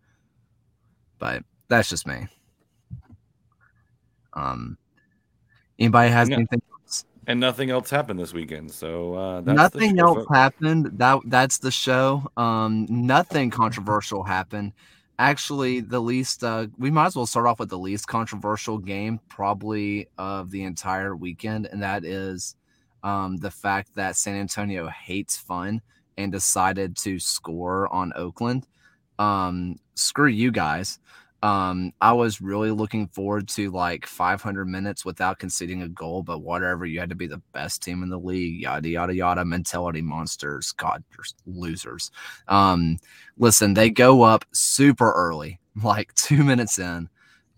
But 1.18 1.44
that's 1.68 1.90
just 1.90 2.06
me. 2.06 2.28
Um, 4.34 4.78
anybody 5.80 6.12
has 6.12 6.30
no, 6.30 6.36
anything 6.36 6.62
else? 6.72 7.06
And 7.26 7.40
nothing 7.40 7.72
else 7.72 7.90
happened 7.90 8.20
this 8.20 8.34
weekend, 8.34 8.72
so 8.72 9.16
uh, 9.16 9.42
nothing 9.42 9.98
else 10.00 10.26
happened. 10.32 10.92
That 11.00 11.22
that's 11.26 11.58
the 11.58 11.72
show. 11.72 12.28
Um, 12.38 12.86
nothing 12.90 13.50
controversial 13.50 14.24
happened 14.24 14.74
actually 15.20 15.80
the 15.80 16.00
least 16.00 16.44
uh, 16.44 16.68
we 16.78 16.90
might 16.90 17.08
as 17.08 17.16
well 17.16 17.26
start 17.26 17.46
off 17.46 17.60
with 17.60 17.70
the 17.70 17.78
least 17.78 18.08
controversial 18.08 18.78
game 18.78 19.20
probably 19.30 20.08
of 20.18 20.50
the 20.52 20.64
entire 20.64 21.16
weekend 21.16 21.68
and 21.68 21.82
that 21.84 22.04
is 22.04 22.56
um, 23.04 23.38
the 23.38 23.52
fact 23.52 23.94
that 23.96 24.16
san 24.16 24.36
antonio 24.36 24.88
hates 24.90 25.38
fun 25.38 25.82
and 26.18 26.32
decided 26.32 26.96
to 26.96 27.20
score 27.20 27.92
on 27.94 28.12
oakland. 28.16 28.68
Um, 29.20 29.76
screw 29.96 30.28
you 30.28 30.52
guys 30.52 31.00
um, 31.44 31.92
I 32.00 32.14
was 32.14 32.40
really 32.40 32.72
looking 32.72 33.08
forward 33.10 33.50
to 33.50 33.70
like 33.70 34.06
500 34.06 34.66
minutes 34.66 35.04
without 35.04 35.40
conceding 35.40 35.82
a 35.82 35.90
goal, 35.90 36.24
but 36.24 36.40
whatever, 36.40 36.86
you 36.86 37.02
had 37.02 37.10
to 37.10 37.16
be 37.16 37.28
the 37.28 37.42
best 37.52 37.84
team 37.84 38.02
in 38.02 38.08
the 38.08 38.18
league, 38.18 38.62
yada, 38.62 38.88
yada, 38.88 39.14
yada, 39.14 39.44
mentality 39.44 40.02
monsters. 40.02 40.72
God, 40.72 41.04
losers. 41.46 42.12
Um, 42.48 42.98
listen, 43.38 43.74
they 43.74 43.90
go 43.90 44.22
up 44.22 44.46
super 44.54 45.12
early, 45.12 45.60
like 45.84 46.16
two 46.16 46.44
minutes 46.44 46.80
in. 46.80 47.10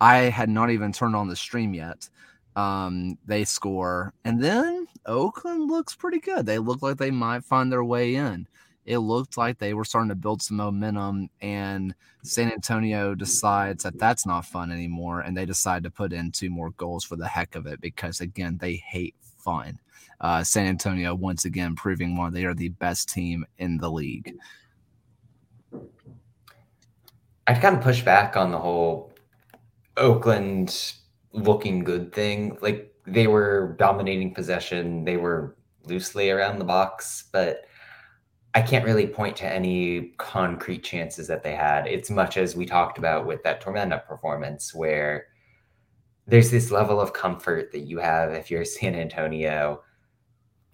I 0.01 0.17
had 0.17 0.49
not 0.49 0.71
even 0.71 0.91
turned 0.91 1.15
on 1.15 1.27
the 1.27 1.35
stream 1.35 1.75
yet. 1.75 2.09
Um, 2.55 3.19
they 3.27 3.43
score, 3.43 4.13
and 4.23 4.41
then 4.43 4.87
Oakland 5.05 5.69
looks 5.69 5.93
pretty 5.93 6.19
good. 6.19 6.47
They 6.47 6.57
look 6.57 6.81
like 6.81 6.97
they 6.97 7.11
might 7.11 7.43
find 7.43 7.71
their 7.71 7.83
way 7.83 8.15
in 8.15 8.47
it 8.85 8.99
looked 8.99 9.35
like 9.35 9.57
they 9.57 9.73
were 9.73 9.83
starting 9.83 10.09
to 10.09 10.15
build 10.15 10.41
some 10.41 10.57
momentum 10.57 11.29
and 11.41 11.95
San 12.23 12.51
Antonio 12.51 13.15
decides 13.15 13.83
that 13.83 13.97
that's 13.97 14.25
not 14.25 14.45
fun 14.45 14.71
anymore 14.71 15.21
and 15.21 15.35
they 15.35 15.45
decide 15.45 15.83
to 15.83 15.89
put 15.89 16.13
in 16.13 16.31
two 16.31 16.49
more 16.49 16.69
goals 16.71 17.03
for 17.03 17.15
the 17.15 17.27
heck 17.27 17.55
of 17.55 17.65
it 17.65 17.81
because 17.81 18.21
again 18.21 18.57
they 18.59 18.75
hate 18.75 19.15
fun. 19.39 19.79
Uh, 20.21 20.43
San 20.43 20.67
Antonio 20.67 21.15
once 21.15 21.45
again 21.45 21.75
proving 21.75 22.15
one 22.15 22.33
they 22.33 22.45
are 22.45 22.53
the 22.53 22.69
best 22.69 23.09
team 23.09 23.45
in 23.57 23.77
the 23.77 23.89
league. 23.89 24.35
I'd 27.47 27.61
kind 27.61 27.75
of 27.75 27.83
push 27.83 28.01
back 28.01 28.37
on 28.37 28.51
the 28.51 28.59
whole 28.59 29.13
Oakland 29.97 30.93
looking 31.31 31.83
good 31.83 32.13
thing. 32.13 32.57
Like 32.61 32.93
they 33.05 33.27
were 33.27 33.75
dominating 33.79 34.33
possession, 34.33 35.05
they 35.05 35.17
were 35.17 35.55
loosely 35.85 36.29
around 36.29 36.59
the 36.59 36.65
box, 36.65 37.25
but 37.31 37.65
I 38.55 38.61
can't 38.61 38.85
really 38.85 39.05
point 39.05 39.35
to 39.37 39.53
any 39.53 40.13
concrete 40.17 40.81
chances 40.81 41.27
that 41.27 41.43
they 41.43 41.53
had. 41.53 41.87
It's 41.87 42.09
much 42.09 42.37
as 42.37 42.55
we 42.55 42.65
talked 42.65 42.97
about 42.97 43.27
with 43.27 43.43
that 43.43 43.61
Tormenta 43.61 44.07
performance, 44.07 44.73
where 44.73 45.27
there's 46.25 46.51
this 46.51 46.71
level 46.71 47.01
of 47.01 47.11
comfort 47.11 47.73
that 47.73 47.81
you 47.81 47.99
have 47.99 48.31
if 48.31 48.49
you're 48.49 48.63
San 48.65 48.95
Antonio. 48.95 49.83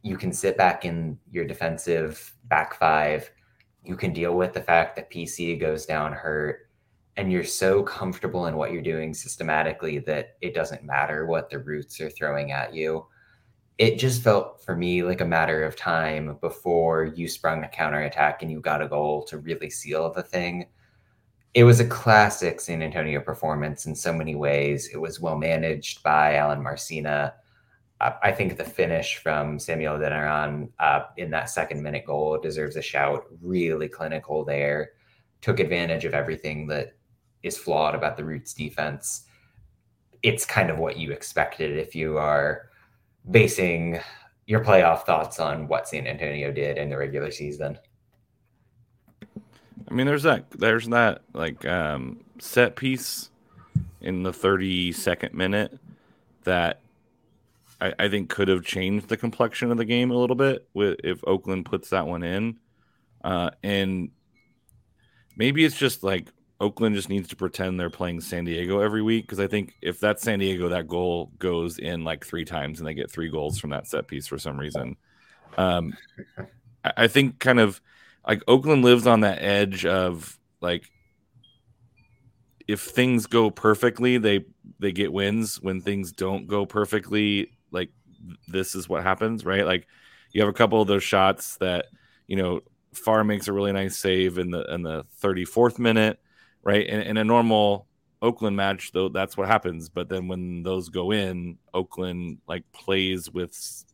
You 0.04 0.15
can 0.15 0.32
sit 0.32 0.58
back 0.58 0.86
in 0.86 1.17
your 1.32 1.46
defensive 1.46 2.36
back 2.46 2.76
five. 2.76 3.32
You 3.84 3.96
can 3.96 4.13
deal 4.13 4.36
with 4.36 4.54
the 4.54 4.62
fact 4.62 4.96
that 4.96 5.10
PC 5.10 5.60
goes 5.60 5.88
down 5.88 6.13
hurt, 6.13 6.70
and 7.17 7.32
you're 7.32 7.44
so 7.44 7.82
comfortable 7.82 8.46
in 8.46 8.58
what 8.58 8.72
you're 8.72 8.84
doing 8.84 9.12
systematically 9.15 9.98
that 10.00 10.38
it 10.41 10.54
doesn't 10.54 10.84
matter 10.84 11.26
what 11.26 11.50
the 11.50 11.58
roots 11.58 12.00
are 12.00 12.12
throwing 12.12 12.52
at 12.52 12.76
you 12.76 13.08
it 13.82 13.98
just 13.98 14.22
felt 14.22 14.63
for 14.63 14.76
me 14.76 15.02
like 15.02 15.22
a 15.22 15.26
matter 15.26 15.63
of 15.63 15.76
time 15.76 16.38
before 16.39 17.06
you 17.15 17.28
sprung 17.28 17.63
a 17.63 17.67
counterattack 17.67 18.44
and 18.44 18.52
you 18.52 18.62
got 18.62 18.80
a 18.80 18.88
goal 18.88 19.24
to 19.24 19.39
really 19.39 19.72
seal 19.72 20.13
the 20.13 20.22
thing. 20.22 20.67
It 21.56 21.63
was 21.63 21.80
a 21.80 21.88
classic 21.88 22.62
San 22.62 22.84
Antonio 22.84 23.20
performance 23.20 23.88
in 23.88 23.96
so 23.96 24.13
many 24.13 24.36
ways. 24.36 24.91
It 24.94 24.98
was 24.98 25.20
well 25.20 25.36
managed 25.36 26.04
by 26.04 26.34
Alen 26.34 26.62
Marcina. 26.62 27.34
I 28.00 28.32
think 28.32 28.56
the 28.56 28.63
finish 28.63 29.17
from 29.17 29.58
Samuel 29.58 29.98
Adeniran 29.98 30.70
uh, 30.78 31.06
in 31.17 31.32
that 31.32 31.50
second 31.50 31.82
minute 31.82 32.06
goal 32.06 32.38
deserves 32.38 32.76
a 32.76 32.84
shout. 32.84 33.26
Really 33.41 33.88
clinical 33.88 34.46
there. 34.46 34.91
Took 35.41 35.60
advantage 35.60 36.06
of 36.06 36.13
everything 36.13 36.67
that 36.67 36.94
is 37.41 37.58
flawed 37.58 37.96
about 37.96 38.15
the 38.15 38.26
Roots 38.26 38.54
defense. 38.54 39.26
It's 40.22 40.46
kind 40.46 40.70
of 40.70 40.78
what 40.78 40.98
you 40.98 41.12
expected 41.12 41.78
if 41.78 41.96
you 41.96 42.20
are 42.20 42.70
basing 43.30 44.00
your 44.46 44.64
playoff 44.64 45.04
thoughts 45.04 45.40
on 45.40 45.68
what 45.68 45.88
San 45.88 46.08
Antonio 46.08 46.52
did 46.52 46.78
in 46.78 46.90
the 46.90 46.98
regular 46.98 47.32
season. 47.32 47.78
I 49.90 49.94
mean, 49.94 50.08
there's 50.08 50.24
that 50.24 50.50
there's 50.52 50.88
that 50.90 51.22
like 51.34 51.66
um, 51.66 52.22
set 52.40 52.76
piece 52.76 53.30
in 54.00 54.24
the 54.24 54.32
32nd 54.32 55.34
minute 55.34 55.78
that 56.44 56.80
I, 57.80 57.94
I, 58.00 58.10
think 58.10 58.30
could 58.30 58.48
have 58.48 58.64
changed 58.64 59.10
the 59.10 59.18
complexion 59.18 59.72
of 59.72 59.78
the 59.78 59.86
game 59.86 60.10
a 60.10 60.16
little 60.16 60.36
bit 60.36 60.68
with 60.74 61.00
if 61.04 61.20
Oakland 61.28 61.66
puts 61.66 61.90
that 61.90 62.08
one 62.08 62.24
in, 62.24 62.58
uh, 63.24 63.52
and 63.64 64.10
maybe 65.36 65.66
it's 65.66 65.78
just 65.78 66.04
like 66.04 66.30
Oakland 66.62 66.95
just 66.95 67.10
needs 67.10 67.28
to 67.30 67.36
pretend 67.36 67.80
they're 67.80 67.89
playing 67.89 68.21
San 68.21 68.45
Diego 68.45 68.80
every 68.80 69.02
week 69.02 69.26
because 69.26 69.39
I 69.39 69.47
think 69.47 69.74
if 69.82 70.00
that's 70.00 70.21
San 70.21 70.38
Diego, 70.38 70.69
that 70.69 70.88
goal 70.88 71.32
goes 71.39 71.80
in 71.80 72.04
like 72.04 72.24
three 72.24 72.45
times 72.45 72.80
and 72.80 72.88
they 72.88 72.93
get 72.93 73.10
three 73.10 73.30
goals 73.30 73.58
from 73.58 73.71
that 73.71 73.88
set 73.88 74.08
piece 74.08 74.28
for 74.28 74.38
some 74.38 74.60
reason. 74.60 74.95
Um, 75.58 75.97
I 76.84 77.08
think 77.08 77.39
kind 77.39 77.60
of 77.60 77.82
like 78.26 78.43
Oakland 78.47 78.86
lives 78.86 79.08
on 79.08 79.21
that 79.21 79.41
edge 79.41 79.88
of 79.88 80.38
like 80.62 80.86
if 82.67 82.82
things 82.82 83.26
go 83.26 83.50
perfectly, 83.50 84.19
they 84.19 84.45
they 84.78 84.91
get 84.91 85.12
wins. 85.12 85.60
When 85.60 85.82
things 85.82 86.12
don't 86.12 86.45
go 86.45 86.67
perfectly, 86.67 87.58
like 87.71 87.89
this 88.47 88.76
is 88.76 88.88
what 88.88 89.02
happens, 89.02 89.43
right? 89.45 89.65
Like 89.65 89.88
you 90.32 90.41
have 90.41 90.50
a 90.50 90.54
couple 90.54 90.80
of 90.80 90.88
those 90.88 91.04
shots 91.04 91.58
that 91.58 91.88
you 92.28 92.36
know 92.36 92.62
Farr 92.93 93.24
makes 93.24 93.47
a 93.47 93.54
really 93.54 93.71
nice 93.71 93.97
save 93.97 94.38
in 94.38 94.52
the 94.52 94.71
in 94.71 94.84
the 94.84 95.06
34th 95.24 95.80
minute 95.80 96.19
right? 96.63 96.86
In, 96.86 97.02
in 97.02 97.17
a 97.17 97.24
normal 97.24 97.88
Oakland 98.21 98.56
match, 98.56 98.91
though, 98.91 99.10
that's 99.10 99.36
what 99.36 99.47
happens. 99.47 99.89
But 99.89 100.10
then 100.10 100.28
when 100.28 100.63
those 100.63 100.89
go 100.89 101.12
in, 101.12 101.58
Oakland 101.74 102.39
like 102.47 102.63
plays 102.71 103.30
with 103.30 103.86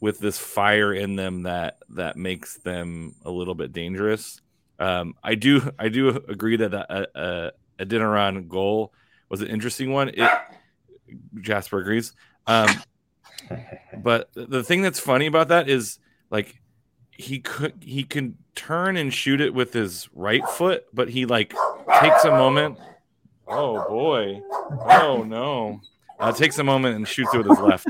with 0.00 0.18
this 0.20 0.38
fire 0.38 0.94
in 0.94 1.16
them 1.16 1.42
that 1.42 1.78
that 1.90 2.16
makes 2.16 2.58
them 2.58 3.14
a 3.24 3.30
little 3.30 3.54
bit 3.54 3.72
dangerous. 3.72 4.40
Um, 4.78 5.14
I 5.24 5.34
do 5.34 5.70
I 5.78 5.88
do 5.88 6.08
agree 6.28 6.56
that 6.56 6.72
a, 6.72 6.98
a, 6.98 7.52
a 7.78 7.84
Adeniran 7.84 8.48
goal 8.48 8.92
was 9.28 9.40
an 9.40 9.48
interesting 9.48 9.92
one. 9.92 10.10
It, 10.10 10.30
Jasper 11.40 11.78
agrees. 11.78 12.12
Um, 12.46 12.68
but 14.02 14.28
the 14.34 14.62
thing 14.62 14.82
that's 14.82 15.00
funny 15.00 15.26
about 15.26 15.48
that 15.48 15.68
is 15.68 15.98
like 16.30 16.60
he 17.10 17.40
could 17.40 17.74
he 17.80 18.04
can 18.04 18.36
turn 18.58 18.96
and 18.96 19.14
shoot 19.14 19.40
it 19.40 19.54
with 19.54 19.72
his 19.72 20.08
right 20.12 20.46
foot, 20.48 20.84
but 20.92 21.08
he 21.08 21.24
like 21.26 21.54
takes 22.00 22.24
a 22.24 22.30
moment. 22.30 22.76
Oh 23.46 23.88
boy! 23.88 24.42
Oh 24.50 25.24
no! 25.26 25.80
Uh, 26.18 26.32
takes 26.32 26.58
a 26.58 26.64
moment 26.64 26.96
and 26.96 27.06
shoots 27.06 27.32
it 27.32 27.38
with 27.38 27.48
his 27.48 27.60
left. 27.60 27.86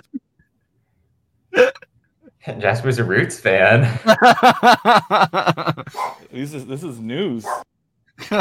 Jasper's 2.60 2.98
a 2.98 3.04
Roots 3.04 3.40
fan. 3.40 3.80
this 6.30 6.52
is 6.54 6.66
this 6.66 6.82
is 6.82 7.00
news. 7.00 7.46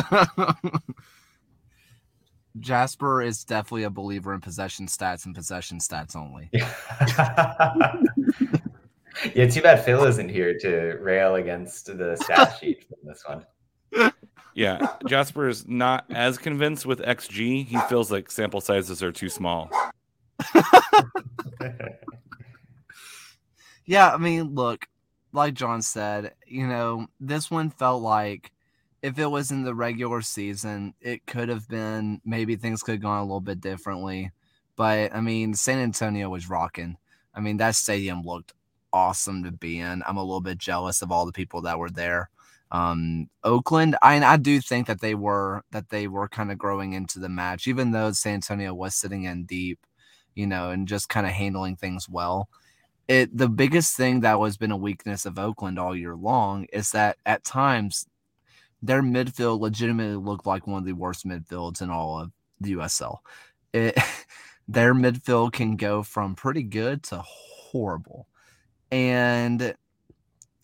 Jasper 2.60 3.22
is 3.22 3.44
definitely 3.44 3.84
a 3.84 3.90
believer 3.90 4.34
in 4.34 4.42
possession 4.42 4.88
stats 4.88 5.26
and 5.26 5.34
possession 5.36 5.80
stats 5.80 6.16
only. 6.16 6.50
Yeah, 9.36 9.48
too 9.48 9.62
bad 9.62 9.84
Phil 9.84 10.04
isn't 10.06 10.30
here 10.30 10.58
to 10.60 10.98
rail 11.02 11.36
against 11.36 11.86
the 11.86 12.16
stat 12.16 12.58
sheet 12.62 12.86
from 12.88 12.98
this 13.04 13.24
one. 13.26 13.46
Yeah, 14.54 14.96
Jasper 15.08 15.48
is 15.48 15.68
not 15.68 16.06
as 16.10 16.38
convinced 16.38 16.86
with 16.86 17.00
XG. 17.00 17.66
He 17.66 17.78
feels 17.90 18.12
like 18.12 18.32
sample 18.32 18.62
sizes 18.62 19.04
are 19.04 19.12
too 19.12 19.30
small. 19.30 19.70
yeah, 23.86 24.14
I 24.14 24.18
mean, 24.18 24.56
look, 24.56 24.88
like 25.32 25.54
John 25.54 25.82
said, 25.82 26.34
you 26.48 26.66
know, 26.66 27.08
this 27.20 27.52
one 27.52 27.70
felt 27.70 28.02
like 28.02 28.52
if 29.04 29.20
it 29.20 29.28
was 29.28 29.52
in 29.52 29.64
the 29.64 29.76
regular 29.76 30.22
season, 30.22 30.94
it 31.02 31.26
could 31.28 31.50
have 31.50 31.68
been 31.68 32.20
maybe 32.26 32.56
things 32.56 32.82
could 32.82 32.94
have 32.94 33.02
gone 33.02 33.20
a 33.20 33.24
little 33.24 33.40
bit 33.40 33.62
differently. 33.62 34.32
But 34.76 35.14
I 35.16 35.22
mean, 35.22 35.54
San 35.54 35.80
Antonio 35.80 36.30
was 36.30 36.50
rocking. 36.50 36.98
I 37.34 37.40
mean, 37.42 37.58
that 37.58 37.76
stadium 37.76 38.24
looked 38.24 38.54
awesome 38.94 39.44
to 39.44 39.52
be 39.52 39.80
in. 39.80 40.04
I'm 40.08 40.18
a 40.18 40.24
little 40.24 40.42
bit 40.42 40.58
jealous 40.58 41.02
of 41.02 41.12
all 41.12 41.26
the 41.26 41.32
people 41.32 41.62
that 41.62 41.80
were 41.80 41.90
there. 41.90 42.30
Um, 42.72 43.30
Oakland, 43.44 43.96
I 44.02 44.24
I 44.24 44.38
do 44.38 44.60
think 44.62 44.88
that 44.88 45.02
they 45.02 45.16
were 45.16 45.64
that 45.72 45.90
they 45.90 46.08
were 46.08 46.28
kind 46.28 46.52
of 46.52 46.58
growing 46.58 46.94
into 46.94 47.20
the 47.20 47.30
match, 47.30 47.68
even 47.68 47.92
though 47.92 48.12
San 48.12 48.36
Antonio 48.36 48.74
was 48.74 48.96
sitting 48.96 49.24
in 49.24 49.46
deep, 49.46 49.80
you 50.36 50.48
know, 50.48 50.72
and 50.72 50.88
just 50.88 51.10
kind 51.10 51.26
of 51.26 51.34
handling 51.34 51.78
things 51.78 52.10
well. 52.10 52.50
It 53.08 53.36
the 53.38 53.50
biggest 53.50 53.96
thing 53.96 54.22
that 54.22 54.40
was 54.40 54.58
been 54.58 54.72
a 54.72 54.78
weakness 54.78 55.26
of 55.26 55.40
Oakland 55.40 55.80
all 55.80 55.96
year 55.96 56.16
long 56.16 56.66
is 56.74 56.92
that 56.92 57.18
at 57.26 57.44
times 57.46 58.06
their 58.82 59.02
midfield 59.02 59.60
legitimately 59.62 60.18
looked 60.18 60.46
like 60.46 60.68
one 60.68 60.80
of 60.80 60.86
the 60.86 60.94
worst 60.94 61.26
midfields 61.26 61.82
in 61.82 61.90
all 61.90 62.20
of 62.20 62.32
the 62.60 62.74
USL. 62.74 63.20
It, 63.74 63.98
their 64.68 64.94
midfield 64.94 65.54
can 65.54 65.78
go 65.78 66.04
from 66.04 66.36
pretty 66.36 66.64
good 66.64 67.04
to 67.04 67.22
horrible 67.26 68.28
and 68.92 69.76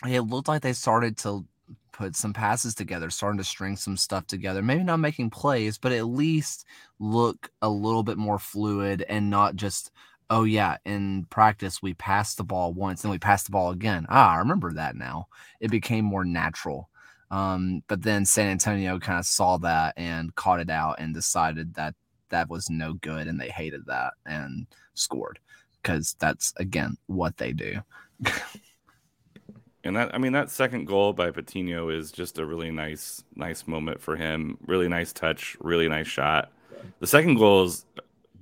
it 0.05 0.21
looked 0.21 0.47
like 0.47 0.61
they 0.61 0.73
started 0.73 1.17
to 1.19 1.45
put 1.91 2.15
some 2.15 2.33
passes 2.33 2.75
together, 2.75 3.09
starting 3.09 3.37
to 3.37 3.43
string 3.43 3.75
some 3.75 3.95
stuff 3.95 4.27
together. 4.27 4.61
Maybe 4.61 4.83
not 4.83 4.97
making 4.97 5.29
plays, 5.29 5.77
but 5.77 5.91
at 5.91 6.07
least 6.07 6.65
look 6.99 7.49
a 7.61 7.69
little 7.69 8.03
bit 8.03 8.17
more 8.17 8.39
fluid 8.39 9.05
and 9.07 9.29
not 9.29 9.55
just, 9.55 9.91
oh 10.29 10.43
yeah, 10.43 10.77
in 10.85 11.25
practice 11.29 11.81
we 11.81 11.93
passed 11.93 12.37
the 12.37 12.43
ball 12.43 12.73
once 12.73 13.03
and 13.03 13.11
we 13.11 13.19
passed 13.19 13.45
the 13.45 13.51
ball 13.51 13.71
again. 13.71 14.05
Ah, 14.09 14.33
I 14.33 14.37
remember 14.37 14.73
that 14.73 14.95
now. 14.95 15.27
It 15.61 15.71
became 15.71 16.03
more 16.03 16.25
natural. 16.25 16.89
Um, 17.31 17.83
but 17.87 18.01
then 18.03 18.25
San 18.25 18.49
Antonio 18.49 18.99
kind 18.99 19.19
of 19.19 19.25
saw 19.25 19.57
that 19.59 19.93
and 19.97 20.35
caught 20.35 20.59
it 20.59 20.69
out 20.69 20.99
and 20.99 21.13
decided 21.13 21.75
that 21.75 21.95
that 22.29 22.49
was 22.49 22.69
no 22.69 22.93
good 22.93 23.27
and 23.27 23.39
they 23.39 23.49
hated 23.49 23.85
that 23.85 24.13
and 24.25 24.67
scored 24.95 25.39
because 25.81 26.15
that's 26.19 26.53
again 26.57 26.97
what 27.07 27.37
they 27.37 27.53
do. 27.53 27.79
and 29.83 29.95
that 29.95 30.13
I 30.13 30.17
mean 30.17 30.33
that 30.33 30.49
second 30.49 30.85
goal 30.85 31.13
by 31.13 31.31
Patino 31.31 31.89
is 31.89 32.11
just 32.11 32.39
a 32.39 32.45
really 32.45 32.71
nice 32.71 33.23
nice 33.35 33.67
moment 33.67 34.01
for 34.01 34.15
him. 34.15 34.57
Really 34.65 34.87
nice 34.87 35.13
touch, 35.13 35.57
really 35.59 35.87
nice 35.87 36.07
shot. 36.07 36.51
The 36.99 37.07
second 37.07 37.35
goal 37.35 37.65
is 37.65 37.85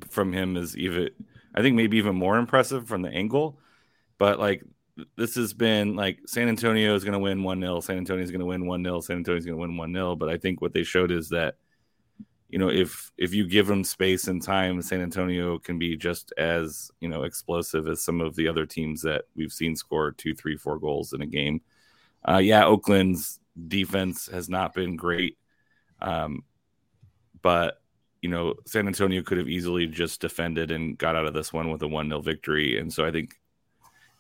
from 0.10 0.34
him 0.34 0.58
is 0.58 0.78
even 0.78 1.10
I 1.54 1.62
think 1.62 1.76
maybe 1.76 1.98
even 1.98 2.16
more 2.16 2.38
impressive 2.38 2.88
from 2.88 3.02
the 3.02 3.10
angle. 3.10 3.58
But 4.18 4.40
like 4.40 4.64
this 5.18 5.36
has 5.36 5.54
been 5.54 5.96
like 5.96 6.20
San 6.28 6.48
Antonio 6.48 6.96
is 6.96 7.04
going 7.04 7.14
to 7.14 7.20
win 7.20 7.40
1-0, 7.40 7.84
San 7.84 7.98
Antonio 7.98 8.24
is 8.24 8.32
going 8.32 8.42
to 8.42 8.46
win 8.46 8.64
1-0, 8.64 9.04
San 9.04 9.18
Antonio 9.18 9.38
is 9.38 9.46
going 9.46 9.58
to 9.58 9.62
win 9.62 9.94
1-0, 9.94 10.18
but 10.18 10.30
I 10.30 10.38
think 10.38 10.62
what 10.62 10.74
they 10.74 10.84
showed 10.84 11.12
is 11.12 11.30
that 11.30 11.56
you 12.52 12.60
know, 12.60 12.70
if 12.70 13.12
if 13.18 13.34
you 13.34 13.48
give 13.48 13.66
them 13.66 13.86
space 13.86 14.28
and 14.28 14.44
time, 14.44 14.82
San 14.82 15.02
Antonio 15.02 15.58
can 15.58 15.80
be 15.80 15.96
just 15.96 16.34
as 16.38 16.92
you 17.00 17.08
know 17.08 17.24
explosive 17.24 17.88
as 17.88 18.02
some 18.02 18.20
of 18.20 18.36
the 18.36 18.50
other 18.50 18.66
teams 18.66 19.02
that 19.04 19.24
we've 19.38 19.54
seen 19.54 19.74
score 19.74 20.12
two, 20.12 20.36
three, 20.36 20.58
four 20.58 20.78
goals 20.78 21.14
in 21.14 21.22
a 21.22 21.26
game. 21.26 21.62
Uh, 22.28 22.40
yeah, 22.40 22.66
Oakland's 22.66 23.40
defense 23.68 24.28
has 24.28 24.50
not 24.50 24.74
been 24.74 24.98
great, 24.98 25.38
um, 26.02 26.44
but 27.42 27.82
you 28.22 28.28
know 28.28 28.56
San 28.66 28.86
Antonio 28.86 29.24
could 29.24 29.38
have 29.38 29.48
easily 29.48 29.88
just 29.88 30.20
defended 30.20 30.72
and 30.72 30.98
got 30.98 31.16
out 31.16 31.26
of 31.26 31.34
this 31.34 31.54
one 31.54 31.72
with 31.72 31.82
a 31.84 31.88
one 31.88 32.10
0 32.10 32.20
victory, 32.20 32.78
and 32.78 32.92
so 32.92 33.06
I 33.06 33.12
think 33.12 33.34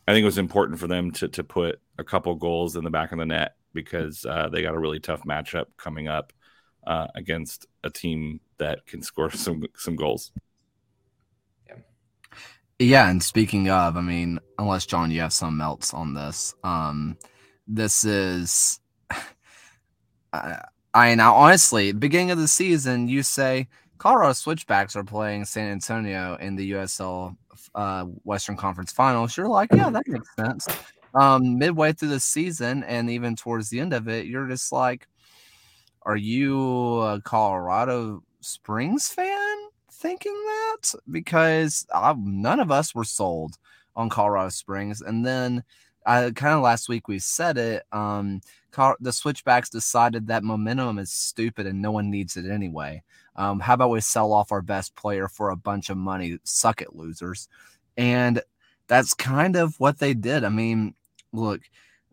I 0.07 0.13
think 0.13 0.23
it 0.23 0.25
was 0.25 0.37
important 0.37 0.79
for 0.79 0.87
them 0.87 1.11
to 1.11 1.27
to 1.27 1.43
put 1.43 1.81
a 1.97 2.03
couple 2.05 2.33
goals 2.35 2.77
in 2.77 2.85
the 2.85 2.89
back 2.89 3.11
of 3.11 3.17
the 3.17 3.25
net 3.25 3.55
because 3.73 4.25
uh, 4.25 4.47
they 4.47 4.61
got 4.61 4.73
a 4.73 4.79
really 4.79 5.01
tough 5.01 5.23
matchup 5.23 5.65
coming 5.75 6.07
up 6.07 6.31
uh, 6.85 7.07
against 7.15 7.67
a 7.83 7.89
team 7.89 8.39
that 8.57 8.85
can 8.85 9.01
score 9.01 9.31
some 9.31 9.63
some 9.75 9.95
goals. 9.95 10.31
Yeah. 11.67 11.75
Yeah, 12.79 13.09
and 13.09 13.21
speaking 13.21 13.69
of, 13.69 13.97
I 13.97 14.01
mean, 14.01 14.39
unless 14.57 14.85
John, 14.85 15.11
you 15.11 15.21
have 15.21 15.33
some 15.33 15.61
else 15.61 15.93
on 15.93 16.13
this, 16.13 16.53
um, 16.63 17.17
this 17.67 18.03
is. 18.03 18.79
I, 20.33 20.61
I 20.93 21.15
now 21.15 21.35
honestly, 21.35 21.93
beginning 21.93 22.31
of 22.31 22.37
the 22.37 22.47
season, 22.47 23.07
you 23.07 23.23
say 23.23 23.67
Colorado 23.97 24.33
Switchbacks 24.33 24.95
are 24.95 25.03
playing 25.03 25.45
San 25.45 25.71
Antonio 25.71 26.35
in 26.41 26.55
the 26.55 26.71
USL 26.71 27.37
uh, 27.75 28.05
Western 28.23 28.57
Conference 28.57 28.91
Finals. 28.91 29.37
You're 29.37 29.47
like, 29.47 29.69
yeah, 29.71 29.89
that 29.89 30.07
makes 30.07 30.35
sense. 30.35 30.67
Um, 31.13 31.57
midway 31.57 31.93
through 31.93 32.09
the 32.09 32.19
season, 32.19 32.83
and 32.83 33.09
even 33.09 33.35
towards 33.35 33.69
the 33.69 33.79
end 33.79 33.93
of 33.93 34.07
it, 34.07 34.25
you're 34.25 34.47
just 34.47 34.71
like, 34.71 35.07
are 36.03 36.17
you 36.17 37.01
a 37.01 37.21
Colorado 37.21 38.23
Springs 38.39 39.07
fan 39.09 39.57
thinking 39.91 40.33
that? 40.33 40.95
Because 41.09 41.85
I, 41.93 42.13
none 42.17 42.59
of 42.59 42.71
us 42.71 42.95
were 42.95 43.03
sold 43.03 43.57
on 43.95 44.09
Colorado 44.09 44.49
Springs, 44.49 45.01
and 45.01 45.25
then 45.25 45.63
uh, 46.05 46.31
kind 46.35 46.55
of 46.55 46.61
last 46.61 46.89
week 46.89 47.07
we 47.07 47.19
said 47.19 47.57
it. 47.57 47.83
Um, 47.91 48.41
the 48.99 49.11
switchbacks 49.11 49.69
decided 49.69 50.27
that 50.27 50.43
momentum 50.43 50.97
is 50.97 51.11
stupid 51.11 51.67
and 51.67 51.81
no 51.81 51.91
one 51.91 52.09
needs 52.09 52.37
it 52.37 52.49
anyway. 52.49 53.03
Um, 53.35 53.59
how 53.59 53.75
about 53.75 53.89
we 53.89 54.01
sell 54.01 54.33
off 54.33 54.51
our 54.51 54.61
best 54.61 54.95
player 54.95 55.27
for 55.27 55.49
a 55.49 55.55
bunch 55.55 55.89
of 55.89 55.97
money? 55.97 56.37
Suck 56.43 56.81
it, 56.81 56.95
losers. 56.95 57.47
And 57.97 58.41
that's 58.87 59.13
kind 59.13 59.55
of 59.55 59.79
what 59.79 59.99
they 59.99 60.13
did. 60.13 60.43
I 60.43 60.49
mean, 60.49 60.95
look, 61.33 61.61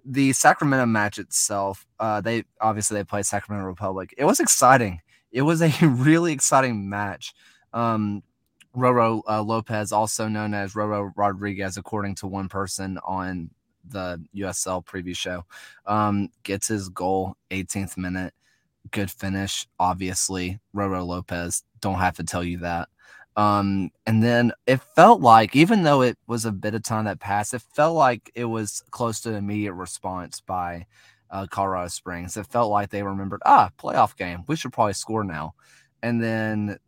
the 0.05 0.33
Sacramento 0.33 0.87
match 0.87 1.19
itself, 1.19 1.87
uh, 2.01 2.21
they 2.21 2.45
obviously 2.61 2.97
they 2.97 3.05
played 3.05 3.27
Sacramento 3.27 3.67
Republic. 3.67 4.15
It 4.17 4.25
was 4.25 4.41
exciting. 4.41 5.01
It 5.31 5.43
was 5.43 5.63
a 5.63 5.73
really 5.83 6.33
exciting 6.33 6.89
match. 6.89 7.35
Um, 7.73 8.23
Roro 8.77 9.23
uh, 9.29 9.43
Lopez, 9.43 9.93
also 9.93 10.29
known 10.29 10.55
as 10.55 10.75
Roro 10.75 11.13
Rodriguez, 11.17 11.77
according 11.77 12.15
to 12.17 12.27
one 12.27 12.49
person 12.49 12.99
on 13.05 13.51
the 13.87 14.23
USL 14.37 14.85
preview 14.85 15.17
show. 15.17 15.45
Um, 15.87 16.29
gets 16.43 16.69
his 16.69 16.89
goal, 16.89 17.37
18th 17.51 17.97
minute. 17.97 18.35
Good 18.91 19.11
finish, 19.11 19.67
obviously. 19.79 20.61
Roro 20.75 21.07
Lopez, 21.07 21.65
don't 21.81 21.99
have 21.99 22.17
to 22.17 22.25
tell 22.25 22.45
you 22.45 22.59
that. 22.59 22.89
Um, 23.39 23.93
and 24.05 24.21
then 24.21 24.51
it 24.67 24.81
felt 24.97 25.21
like, 25.21 25.55
even 25.55 25.85
though 25.85 26.03
it 26.03 26.19
was 26.27 26.45
a 26.45 26.51
bit 26.51 26.75
of 26.75 26.83
time 26.83 27.05
that 27.05 27.21
passed, 27.21 27.55
it 27.55 27.63
felt 27.73 27.95
like 27.95 28.33
it 28.35 28.47
was 28.47 28.83
close 28.91 29.21
to 29.21 29.29
an 29.29 29.37
immediate 29.37 29.75
response 29.75 30.41
by 30.41 30.87
uh, 31.31 31.47
Colorado 31.49 31.87
Springs. 31.87 32.37
It 32.37 32.49
felt 32.49 32.73
like 32.73 32.91
they 32.91 33.05
remembered, 33.05 33.41
ah, 33.47 33.71
playoff 33.79 34.17
game. 34.17 34.43
We 34.49 34.57
should 34.57 34.73
probably 34.73 34.95
score 34.95 35.23
now. 35.23 35.55
And 36.03 36.21
then, 36.21 36.81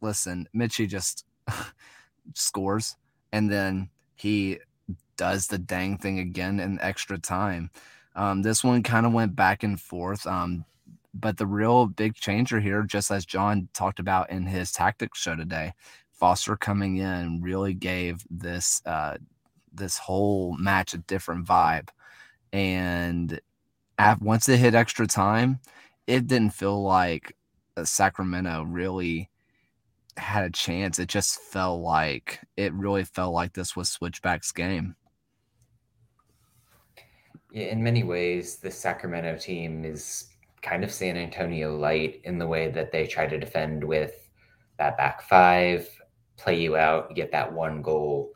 listen, 0.00 0.48
Michee 0.56 0.88
just 0.88 1.26
scores. 2.34 2.96
And 3.32 3.52
then 3.52 3.90
he 4.14 4.58
does 5.18 5.48
the 5.48 5.58
dang 5.58 5.98
thing 5.98 6.18
again 6.18 6.60
in 6.60 6.80
extra 6.80 7.18
time. 7.18 7.70
Um, 8.16 8.40
this 8.40 8.64
one 8.64 8.82
kind 8.82 9.04
of 9.04 9.12
went 9.12 9.36
back 9.36 9.64
and 9.64 9.78
forth. 9.78 10.26
Um, 10.26 10.64
but 11.14 11.36
the 11.36 11.46
real 11.46 11.86
big 11.86 12.14
changer 12.14 12.60
here, 12.60 12.82
just 12.82 13.10
as 13.10 13.24
John 13.26 13.68
talked 13.74 13.98
about 13.98 14.30
in 14.30 14.46
his 14.46 14.72
tactics 14.72 15.20
show 15.20 15.36
today, 15.36 15.72
Foster 16.12 16.56
coming 16.56 16.98
in 16.98 17.40
really 17.40 17.74
gave 17.74 18.24
this 18.30 18.82
uh, 18.86 19.18
this 19.72 19.98
whole 19.98 20.56
match 20.58 20.94
a 20.94 20.98
different 20.98 21.46
vibe. 21.46 21.88
And 22.52 23.40
at, 23.98 24.20
once 24.20 24.48
it 24.48 24.58
hit 24.58 24.74
extra 24.74 25.06
time, 25.06 25.60
it 26.06 26.26
didn't 26.26 26.54
feel 26.54 26.82
like 26.82 27.36
uh, 27.76 27.84
Sacramento 27.84 28.64
really 28.64 29.30
had 30.16 30.44
a 30.44 30.50
chance. 30.50 30.98
It 30.98 31.08
just 31.08 31.40
felt 31.40 31.80
like 31.80 32.40
it 32.56 32.72
really 32.74 33.04
felt 33.04 33.32
like 33.32 33.54
this 33.54 33.76
was 33.76 33.88
Switchback's 33.88 34.52
game 34.52 34.96
in 37.52 37.82
many 37.82 38.02
ways, 38.02 38.56
the 38.56 38.70
Sacramento 38.70 39.36
team 39.36 39.84
is 39.84 40.29
kind 40.62 40.84
of 40.84 40.92
San 40.92 41.16
Antonio 41.16 41.76
light 41.76 42.20
in 42.24 42.38
the 42.38 42.46
way 42.46 42.70
that 42.70 42.92
they 42.92 43.06
try 43.06 43.26
to 43.26 43.38
defend 43.38 43.82
with 43.82 44.28
that 44.78 44.96
back 44.96 45.22
five, 45.22 45.88
play 46.36 46.60
you 46.60 46.76
out, 46.76 47.14
get 47.14 47.32
that 47.32 47.52
one 47.52 47.82
goal. 47.82 48.32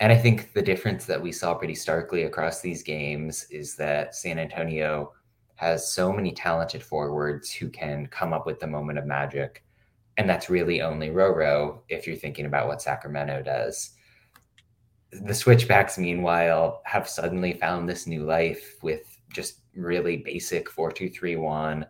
And 0.00 0.12
I 0.12 0.16
think 0.16 0.52
the 0.52 0.62
difference 0.62 1.04
that 1.06 1.20
we 1.20 1.32
saw 1.32 1.54
pretty 1.54 1.74
starkly 1.74 2.24
across 2.24 2.60
these 2.60 2.82
games 2.82 3.46
is 3.50 3.76
that 3.76 4.14
San 4.14 4.38
Antonio 4.38 5.12
has 5.54 5.92
so 5.92 6.12
many 6.12 6.32
talented 6.32 6.82
forwards 6.82 7.52
who 7.52 7.68
can 7.68 8.06
come 8.06 8.32
up 8.32 8.46
with 8.46 8.58
the 8.58 8.66
moment 8.66 8.98
of 8.98 9.06
magic. 9.06 9.64
And 10.16 10.28
that's 10.28 10.50
really 10.50 10.82
only 10.82 11.10
Roro 11.10 11.80
if 11.88 12.06
you're 12.06 12.16
thinking 12.16 12.46
about 12.46 12.66
what 12.66 12.82
Sacramento 12.82 13.42
does 13.42 13.94
the 15.12 15.34
switchbacks 15.34 15.98
meanwhile 15.98 16.80
have 16.84 17.08
suddenly 17.08 17.52
found 17.52 17.88
this 17.88 18.06
new 18.06 18.24
life 18.24 18.76
with 18.82 19.18
just 19.30 19.60
really 19.74 20.18
basic 20.18 20.68
4231 20.70 21.86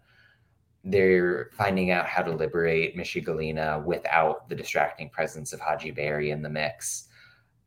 they're 0.84 1.50
finding 1.52 1.92
out 1.92 2.06
how 2.06 2.22
to 2.22 2.32
liberate 2.32 2.96
Michee 2.96 3.24
Ngalina 3.24 3.84
without 3.84 4.48
the 4.48 4.54
distracting 4.56 5.08
presence 5.10 5.52
of 5.52 5.60
Hadji 5.60 5.92
Barry 5.92 6.32
in 6.32 6.42
the 6.42 6.48
mix. 6.48 7.06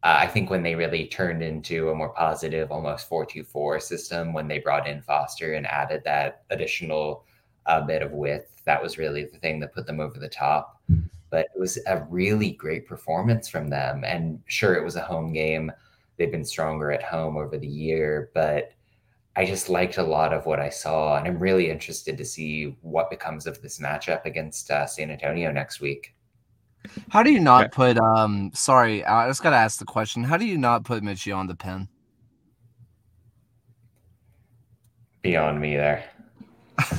Uh, 0.04 0.18
I 0.20 0.28
think 0.28 0.50
when 0.50 0.64
they 0.64 0.76
really 0.76 1.08
turned 1.08 1.42
into 1.42 1.92
a 1.92 1.96
more 1.96 2.10
positive, 2.10 2.74
almost 2.74 3.10
4-2-4 3.10 3.82
system, 3.82 4.34
when 4.34 4.50
they 4.50 4.60
brought 4.60 4.86
in 4.86 5.02
Foster 5.02 5.54
and 5.54 5.66
added 5.66 6.02
that 6.04 6.44
additional 6.50 7.24
uh, 7.68 7.80
bit 7.80 8.02
of 8.02 8.12
width, 8.12 8.62
that 8.66 8.84
was 8.84 8.98
really 8.98 9.24
the 9.24 9.38
thing 9.38 9.62
that 9.62 9.74
put 9.74 9.88
them 9.88 10.02
over 10.02 10.20
the 10.20 10.28
top 10.28 10.82
but 11.36 11.48
it 11.54 11.60
was 11.60 11.78
a 11.88 12.02
really 12.10 12.52
great 12.52 12.88
performance 12.88 13.50
from 13.50 13.70
them. 13.70 14.06
And 14.06 14.40
sure, 14.46 14.76
it 14.76 14.84
was 14.86 14.96
a 14.96 15.02
home 15.02 15.34
game. 15.34 15.70
They've 16.16 16.32
been 16.32 16.46
stronger 16.46 16.92
at 16.92 17.04
home 17.04 17.36
over 17.36 17.58
the 17.58 17.68
year, 17.68 18.30
but 18.34 18.72
I 19.38 19.46
just 19.46 19.70
liked 19.70 19.98
a 19.98 20.04
lot 20.04 20.34
of 20.34 20.46
what 20.46 20.60
I 20.60 20.70
saw. 20.70 21.18
And 21.18 21.28
I'm 21.28 21.38
really 21.38 21.70
interested 21.70 22.18
to 22.18 22.26
see 22.26 22.78
what 22.82 23.10
becomes 23.10 23.48
of 23.48 23.62
this 23.62 23.80
matchup 23.80 24.26
against 24.26 24.72
uh, 24.72 24.86
San 24.86 25.12
Antonio 25.12 25.52
next 25.52 25.82
week. 25.82 26.16
How 27.10 27.24
do 27.24 27.32
you 27.32 27.40
not 27.40 27.72
put, 27.72 27.98
um, 27.98 28.52
sorry, 28.54 29.04
I 29.04 29.28
just 29.28 29.44
got 29.44 29.50
to 29.50 29.56
ask 29.56 29.80
the 29.80 29.86
question. 29.86 30.24
How 30.24 30.38
do 30.38 30.46
you 30.46 30.58
not 30.58 30.86
put 30.86 31.04
Michee 31.04 31.36
on 31.36 31.48
the 31.48 31.56
pin? 31.56 31.90
Beyond 35.22 35.60
me 35.60 35.76
there. 35.76 36.06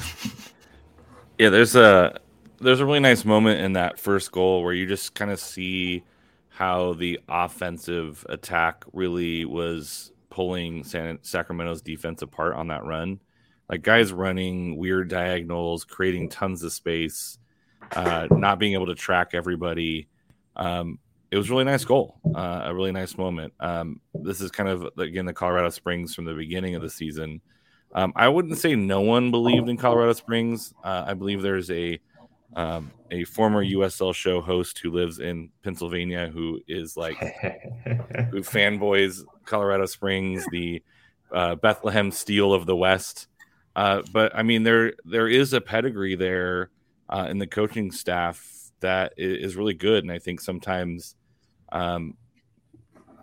yeah, 1.38 1.48
there's 1.48 1.76
a, 1.76 2.18
there's 2.60 2.80
a 2.80 2.84
really 2.84 3.00
nice 3.00 3.24
moment 3.24 3.60
in 3.60 3.74
that 3.74 3.98
first 3.98 4.32
goal 4.32 4.62
where 4.62 4.74
you 4.74 4.86
just 4.86 5.14
kind 5.14 5.30
of 5.30 5.38
see 5.38 6.02
how 6.48 6.94
the 6.94 7.20
offensive 7.28 8.26
attack 8.28 8.84
really 8.92 9.44
was 9.44 10.12
pulling 10.36 10.84
San, 10.84 11.18
Sacramento's 11.22 11.80
defense 11.80 12.20
apart 12.20 12.54
on 12.56 12.68
that 12.68 12.84
run. 12.84 13.18
Like 13.70 13.82
guys 13.82 14.12
running 14.12 14.76
weird 14.76 15.08
diagonals, 15.08 15.84
creating 15.84 16.28
tons 16.28 16.62
of 16.62 16.74
space, 16.74 17.38
uh, 17.92 18.28
not 18.30 18.58
being 18.58 18.74
able 18.74 18.86
to 18.86 18.94
track 18.94 19.30
everybody. 19.32 20.08
Um, 20.54 20.98
it 21.30 21.38
was 21.38 21.48
a 21.48 21.52
really 21.52 21.64
nice 21.64 21.86
goal, 21.86 22.20
uh, 22.34 22.64
a 22.66 22.74
really 22.74 22.92
nice 22.92 23.16
moment. 23.16 23.54
Um, 23.60 24.02
this 24.12 24.42
is 24.42 24.50
kind 24.50 24.68
of 24.68 24.86
again 24.98 25.24
the 25.24 25.32
Colorado 25.32 25.70
Springs 25.70 26.14
from 26.14 26.26
the 26.26 26.34
beginning 26.34 26.74
of 26.74 26.82
the 26.82 26.90
season. 26.90 27.40
Um, 27.94 28.12
I 28.14 28.28
wouldn't 28.28 28.58
say 28.58 28.76
no 28.76 29.00
one 29.00 29.30
believed 29.30 29.70
in 29.70 29.78
Colorado 29.78 30.12
Springs. 30.12 30.74
Uh, 30.84 31.04
I 31.06 31.14
believe 31.14 31.40
there's 31.40 31.70
a 31.70 31.98
um, 32.54 32.92
a 33.10 33.24
former 33.24 33.64
USL 33.64 34.14
show 34.14 34.42
host 34.42 34.78
who 34.80 34.90
lives 34.90 35.18
in 35.18 35.48
Pennsylvania, 35.64 36.30
who 36.32 36.60
is 36.68 36.94
like 36.94 37.16
who 38.30 38.42
fanboys 38.42 39.24
Colorado 39.46 39.86
Springs, 39.86 40.44
the 40.50 40.82
uh, 41.32 41.54
Bethlehem 41.54 42.10
Steel 42.10 42.52
of 42.52 42.66
the 42.66 42.76
West. 42.76 43.28
Uh, 43.74 44.02
but 44.12 44.34
I 44.34 44.42
mean, 44.42 44.62
there 44.62 44.94
there 45.04 45.28
is 45.28 45.52
a 45.52 45.60
pedigree 45.60 46.14
there 46.14 46.70
uh, 47.08 47.26
in 47.30 47.38
the 47.38 47.46
coaching 47.46 47.90
staff 47.92 48.44
that 48.80 49.14
is 49.16 49.56
really 49.56 49.74
good, 49.74 50.04
and 50.04 50.12
I 50.12 50.18
think 50.18 50.40
sometimes 50.40 51.14
um, 51.72 52.14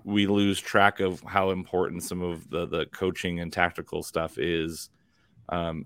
we 0.03 0.27
lose 0.27 0.59
track 0.59 0.99
of 0.99 1.21
how 1.21 1.51
important 1.51 2.03
some 2.03 2.21
of 2.21 2.49
the 2.49 2.65
the 2.65 2.85
coaching 2.87 3.39
and 3.39 3.51
tactical 3.51 4.03
stuff 4.03 4.37
is. 4.37 4.89
Um, 5.49 5.85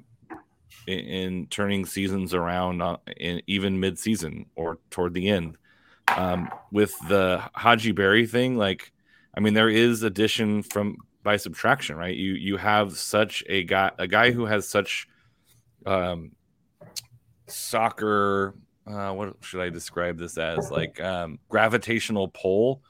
in, 0.86 1.00
in 1.00 1.48
turning 1.48 1.86
seasons 1.86 2.34
around 2.34 2.82
uh, 2.82 2.98
in 3.18 3.42
even 3.48 3.80
mid-season 3.80 4.46
or 4.56 4.80
toward 4.90 5.14
the 5.14 5.30
end. 5.30 5.58
Um, 6.16 6.50
with 6.72 6.94
the 7.10 7.44
Hadji 7.54 7.92
Barry 7.92 8.26
thing, 8.26 8.58
like, 8.58 8.92
I 9.38 9.40
mean, 9.40 9.54
there 9.54 9.70
is 9.70 10.02
addition 10.02 10.64
from 10.64 10.98
by 11.22 11.38
subtraction, 11.38 11.96
right? 11.96 12.16
You 12.16 12.34
you 12.34 12.58
have 12.58 12.98
such 12.98 13.44
a 13.48 13.64
guy, 13.64 13.92
a 14.00 14.08
guy 14.08 14.32
who 14.32 14.46
has 14.48 14.68
such 14.68 15.08
um, 15.86 16.32
soccer. 17.46 18.56
Uh, 18.88 19.12
what 19.14 19.36
should 19.42 19.62
I 19.62 19.70
describe 19.70 20.18
this 20.18 20.40
as? 20.40 20.72
Like 20.72 21.00
um, 21.00 21.38
gravitational 21.50 22.30
pull, 22.30 22.82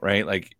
right? 0.00 0.26
Like 0.26 0.56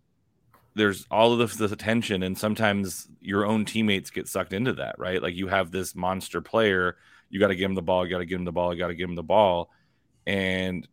there's 0.75 1.09
all 1.11 1.33
of 1.33 1.41
this, 1.41 1.57
this 1.57 1.73
attention, 1.73 2.23
and 2.23 2.39
sometimes 2.39 3.09
your 3.21 3.45
own 3.45 3.65
teammates 3.65 4.11
get 4.11 4.29
sucked 4.29 4.53
into 4.53 4.75
that, 4.75 4.97
right? 5.01 5.21
Like 5.21 5.35
you 5.35 5.49
have 5.49 5.73
this 5.73 5.97
monster 5.97 6.41
player, 6.41 6.99
you 7.31 7.41
got 7.41 7.49
to 7.49 7.57
give 7.57 7.69
him 7.69 7.75
the 7.75 7.83
ball, 7.83 8.05
you 8.05 8.13
got 8.13 8.19
to 8.19 8.27
give 8.27 8.39
him 8.39 8.45
the 8.45 8.53
ball, 8.53 8.73
you 8.73 8.79
got 8.79 8.89
to 8.89 8.95
give 8.95 9.09
him 9.09 9.17
the 9.17 9.25
ball, 9.25 9.71
and 10.25 10.87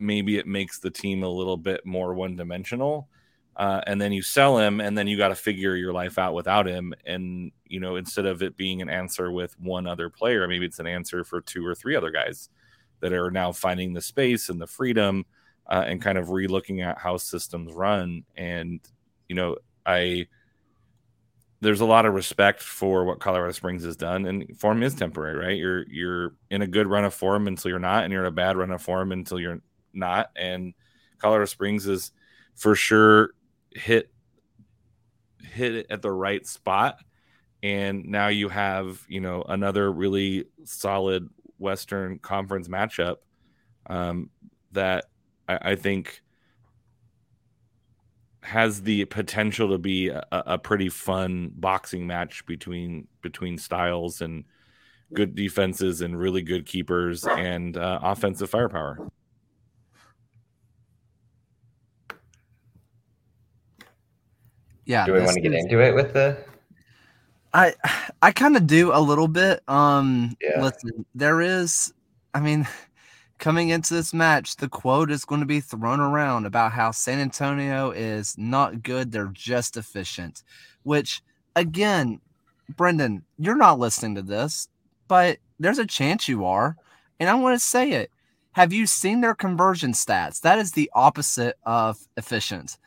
maybe 0.00 0.36
it 0.36 0.48
makes 0.48 0.80
the 0.80 0.90
team 0.90 1.22
a 1.22 1.28
little 1.28 1.56
bit 1.56 1.86
more 1.86 2.12
one 2.12 2.34
dimensional. 2.34 3.08
Uh, 3.58 3.80
and 3.88 4.00
then 4.00 4.12
you 4.12 4.22
sell 4.22 4.56
him, 4.56 4.80
and 4.80 4.96
then 4.96 5.08
you 5.08 5.18
got 5.18 5.28
to 5.28 5.34
figure 5.34 5.74
your 5.74 5.92
life 5.92 6.16
out 6.16 6.32
without 6.32 6.66
him. 6.66 6.94
And 7.04 7.50
you 7.66 7.80
know, 7.80 7.96
instead 7.96 8.24
of 8.24 8.40
it 8.40 8.56
being 8.56 8.80
an 8.80 8.88
answer 8.88 9.32
with 9.32 9.58
one 9.58 9.88
other 9.88 10.08
player, 10.08 10.46
maybe 10.46 10.64
it's 10.64 10.78
an 10.78 10.86
answer 10.86 11.24
for 11.24 11.40
two 11.40 11.66
or 11.66 11.74
three 11.74 11.96
other 11.96 12.12
guys 12.12 12.48
that 13.00 13.12
are 13.12 13.32
now 13.32 13.50
finding 13.50 13.92
the 13.92 14.00
space 14.00 14.48
and 14.48 14.60
the 14.60 14.66
freedom 14.66 15.26
uh, 15.66 15.84
and 15.86 16.00
kind 16.00 16.18
of 16.18 16.30
re-looking 16.30 16.82
at 16.82 16.98
how 16.98 17.16
systems 17.16 17.72
run. 17.72 18.24
And 18.36 18.80
you 19.28 19.34
know, 19.34 19.56
I 19.84 20.28
there's 21.60 21.80
a 21.80 21.86
lot 21.86 22.06
of 22.06 22.14
respect 22.14 22.62
for 22.62 23.04
what 23.04 23.18
Colorado 23.18 23.50
Springs 23.50 23.82
has 23.82 23.96
done, 23.96 24.26
and 24.26 24.56
form 24.56 24.84
is 24.84 24.94
temporary, 24.94 25.36
right? 25.36 25.56
You're 25.56 25.84
you're 25.88 26.34
in 26.48 26.62
a 26.62 26.66
good 26.68 26.86
run 26.86 27.04
of 27.04 27.12
form 27.12 27.48
until 27.48 27.70
you're 27.70 27.80
not, 27.80 28.04
and 28.04 28.12
you're 28.12 28.22
in 28.22 28.28
a 28.28 28.30
bad 28.30 28.56
run 28.56 28.70
of 28.70 28.80
form 28.80 29.10
until 29.10 29.40
you're 29.40 29.60
not. 29.92 30.30
And 30.36 30.74
Colorado 31.18 31.46
Springs 31.46 31.88
is 31.88 32.12
for 32.54 32.76
sure 32.76 33.30
hit 33.78 34.10
hit 35.42 35.74
it 35.74 35.86
at 35.90 36.02
the 36.02 36.10
right 36.10 36.46
spot. 36.46 36.98
And 37.62 38.04
now 38.06 38.28
you 38.28 38.48
have 38.48 39.04
you 39.08 39.20
know 39.20 39.42
another 39.48 39.90
really 39.92 40.44
solid 40.64 41.28
western 41.58 42.18
conference 42.18 42.68
matchup 42.68 43.16
um, 43.86 44.30
that 44.72 45.06
I, 45.48 45.58
I, 45.72 45.74
think 45.74 46.22
has 48.42 48.82
the 48.82 49.06
potential 49.06 49.70
to 49.70 49.78
be 49.78 50.08
a, 50.08 50.22
a, 50.30 50.58
pretty 50.58 50.88
fun 50.88 51.50
boxing 51.56 52.06
match 52.06 52.46
between 52.46 53.08
between 53.22 53.58
styles 53.58 54.20
and 54.20 54.44
good 55.12 55.34
defenses 55.34 56.00
and 56.00 56.16
really 56.16 56.42
good 56.42 56.64
keepers 56.64 57.24
and 57.24 57.76
uh, 57.76 57.98
offensive 58.02 58.50
firepower 58.50 59.10
yeah. 64.88 65.04
Do 65.04 65.12
we 65.12 65.20
want 65.20 65.34
to 65.34 65.40
get 65.40 65.52
is, 65.52 65.64
into 65.64 65.80
it 65.80 65.94
with 65.94 66.14
the? 66.14 66.36
I 67.52 67.74
I 68.22 68.32
kind 68.32 68.56
of 68.56 68.66
do 68.66 68.90
a 68.92 69.00
little 69.00 69.28
bit. 69.28 69.62
Um, 69.68 70.34
yeah. 70.40 70.62
listen, 70.62 71.04
there 71.14 71.42
is. 71.42 71.92
I 72.32 72.40
mean, 72.40 72.66
coming 73.38 73.68
into 73.68 73.92
this 73.92 74.14
match, 74.14 74.56
the 74.56 74.68
quote 74.68 75.10
is 75.10 75.26
going 75.26 75.42
to 75.42 75.46
be 75.46 75.60
thrown 75.60 76.00
around 76.00 76.46
about 76.46 76.72
how 76.72 76.90
San 76.90 77.18
Antonio 77.18 77.90
is 77.90 78.36
not 78.38 78.82
good; 78.82 79.12
they're 79.12 79.30
just 79.32 79.76
efficient. 79.76 80.42
Which, 80.84 81.22
again, 81.54 82.22
Brendan, 82.74 83.24
you're 83.38 83.56
not 83.56 83.78
listening 83.78 84.14
to 84.14 84.22
this, 84.22 84.68
but 85.06 85.36
there's 85.60 85.78
a 85.78 85.86
chance 85.86 86.28
you 86.28 86.46
are, 86.46 86.76
and 87.20 87.28
I 87.28 87.34
want 87.34 87.54
to 87.54 87.64
say 87.64 87.90
it. 87.90 88.10
Have 88.52 88.72
you 88.72 88.86
seen 88.86 89.20
their 89.20 89.34
conversion 89.34 89.92
stats? 89.92 90.40
That 90.40 90.58
is 90.58 90.72
the 90.72 90.90
opposite 90.94 91.56
of 91.64 91.98
efficient. 92.16 92.78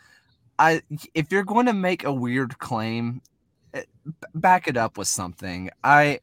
I 0.61 0.83
if 1.15 1.31
you're 1.31 1.43
going 1.43 1.65
to 1.65 1.73
make 1.73 2.03
a 2.03 2.13
weird 2.13 2.59
claim, 2.59 3.21
eh, 3.73 3.81
back 4.35 4.67
it 4.67 4.77
up 4.77 4.95
with 4.95 5.07
something. 5.07 5.71
I 5.83 6.19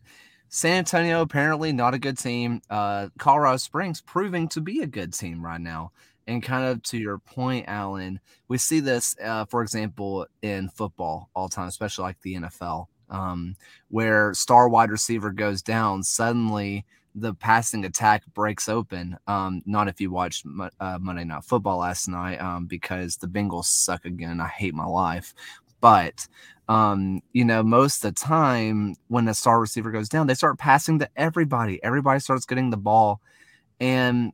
San 0.49 0.79
Antonio 0.79 1.21
apparently 1.23 1.73
not 1.73 1.93
a 1.95 1.99
good 1.99 2.17
team. 2.17 2.63
Uh, 2.71 3.09
Colorado 3.19 3.57
Springs 3.57 4.01
proving 4.01 4.49
to 4.51 4.61
be 4.61 4.81
a 4.81 4.87
good 4.87 5.13
team 5.13 5.45
right 5.45 5.61
now. 5.61 5.91
And 6.29 6.41
kind 6.43 6.67
of 6.67 6.83
to 6.85 6.99
your 6.99 7.19
point, 7.19 7.65
Alan, 7.67 8.21
we 8.47 8.59
see 8.59 8.81
this, 8.81 9.17
uh, 9.23 9.47
for 9.47 9.63
example, 9.63 10.27
in 10.43 10.69
football 10.69 11.31
all 11.35 11.49
time, 11.49 11.67
especially 11.69 12.03
like 12.03 12.21
the 12.21 12.35
NFL, 12.37 12.87
um, 13.11 13.57
where 13.89 14.35
star 14.35 14.69
wide 14.69 14.91
receiver 14.91 15.33
goes 15.33 15.63
down, 15.63 16.03
suddenly 16.05 16.85
the 17.21 17.35
passing 17.35 17.85
attack 17.85 18.23
breaks 18.35 18.69
open. 18.69 19.17
Um, 19.27 19.63
not 19.67 19.89
if 19.89 20.01
you 20.01 20.11
watched 20.11 20.47
uh, 20.81 20.99
Monday 21.01 21.25
Night 21.25 21.45
Football 21.45 21.79
last 21.79 22.09
night, 22.09 22.41
um, 22.41 22.67
because 22.67 23.17
the 23.17 23.27
Bengals 23.27 23.67
suck 23.67 24.05
again. 24.05 24.41
I 24.41 24.49
hate 24.49 24.75
my 24.75 24.87
life. 24.87 25.35
But 25.81 26.27
um, 26.69 27.23
you 27.33 27.45
know, 27.45 27.63
most 27.63 28.05
of 28.05 28.15
the 28.15 28.21
time 28.21 28.95
when 29.09 29.29
a 29.29 29.35
star 29.35 29.61
receiver 29.61 29.91
goes 29.91 30.09
down, 30.09 30.27
they 30.27 30.35
start 30.35 30.59
passing 30.59 30.99
to 30.99 31.09
everybody. 31.17 31.83
Everybody 31.83 32.21
starts 32.21 32.47
getting 32.47 32.71
the 32.71 32.77
ball, 32.77 33.21
and 33.81 34.33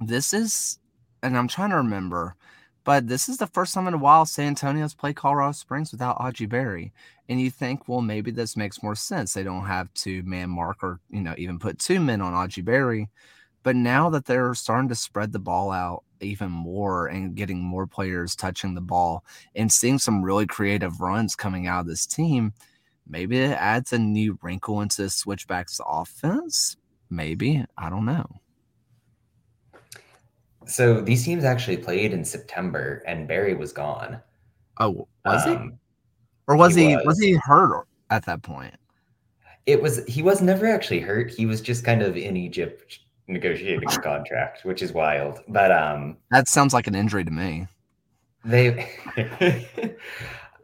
this 0.00 0.32
is, 0.32 0.78
and 1.22 1.36
I'm 1.36 1.48
trying 1.48 1.70
to 1.70 1.76
remember. 1.76 2.36
But 2.86 3.08
this 3.08 3.28
is 3.28 3.38
the 3.38 3.48
first 3.48 3.74
time 3.74 3.88
in 3.88 3.94
a 3.94 3.98
while 3.98 4.24
San 4.26 4.46
Antonio's 4.46 4.94
played 4.94 5.16
Colorado 5.16 5.50
Springs 5.50 5.90
without 5.90 6.22
Hadji 6.22 6.46
Barry. 6.46 6.92
And 7.28 7.40
you 7.40 7.50
think, 7.50 7.88
well, 7.88 8.00
maybe 8.00 8.30
this 8.30 8.56
makes 8.56 8.80
more 8.80 8.94
sense. 8.94 9.34
They 9.34 9.42
don't 9.42 9.66
have 9.66 9.92
to 9.94 10.22
man 10.22 10.50
mark 10.50 10.84
or, 10.84 11.00
you 11.10 11.20
know, 11.20 11.34
even 11.36 11.58
put 11.58 11.80
two 11.80 11.98
men 11.98 12.20
on 12.20 12.32
Hadji 12.32 12.62
Barry. 12.62 13.08
But 13.64 13.74
now 13.74 14.08
that 14.10 14.26
they're 14.26 14.54
starting 14.54 14.88
to 14.90 14.94
spread 14.94 15.32
the 15.32 15.40
ball 15.40 15.72
out 15.72 16.04
even 16.20 16.52
more 16.52 17.08
and 17.08 17.34
getting 17.34 17.58
more 17.60 17.88
players 17.88 18.36
touching 18.36 18.74
the 18.74 18.80
ball 18.80 19.24
and 19.56 19.72
seeing 19.72 19.98
some 19.98 20.22
really 20.22 20.46
creative 20.46 21.00
runs 21.00 21.34
coming 21.34 21.66
out 21.66 21.80
of 21.80 21.86
this 21.88 22.06
team, 22.06 22.52
maybe 23.04 23.36
it 23.40 23.50
adds 23.50 23.92
a 23.92 23.98
new 23.98 24.38
wrinkle 24.42 24.80
into 24.80 25.02
the 25.02 25.10
Switchback's 25.10 25.80
offense. 25.84 26.76
Maybe. 27.10 27.64
I 27.76 27.90
don't 27.90 28.04
know. 28.04 28.26
So 30.66 31.00
these 31.00 31.24
teams 31.24 31.44
actually 31.44 31.76
played 31.78 32.12
in 32.12 32.24
September, 32.24 33.02
and 33.06 33.28
Barry 33.28 33.54
was 33.54 33.72
gone. 33.72 34.20
Oh, 34.78 35.08
was 35.24 35.46
um, 35.46 35.70
he? 35.70 35.76
Or 36.48 36.56
was 36.56 36.74
he? 36.74 36.88
he 36.88 36.96
was. 36.96 37.06
was 37.06 37.20
he 37.20 37.32
hurt 37.34 37.86
at 38.10 38.24
that 38.26 38.42
point? 38.42 38.74
It 39.66 39.80
was. 39.80 40.04
He 40.06 40.22
was 40.22 40.42
never 40.42 40.66
actually 40.66 41.00
hurt. 41.00 41.30
He 41.30 41.46
was 41.46 41.60
just 41.60 41.84
kind 41.84 42.02
of 42.02 42.16
in 42.16 42.36
Egypt 42.36 42.98
negotiating 43.28 43.88
a 43.88 43.98
contract, 44.00 44.64
which 44.64 44.82
is 44.82 44.92
wild. 44.92 45.40
But 45.48 45.70
um, 45.70 46.16
that 46.30 46.48
sounds 46.48 46.74
like 46.74 46.88
an 46.88 46.94
injury 46.94 47.24
to 47.24 47.30
me. 47.30 47.68
They. 48.44 48.90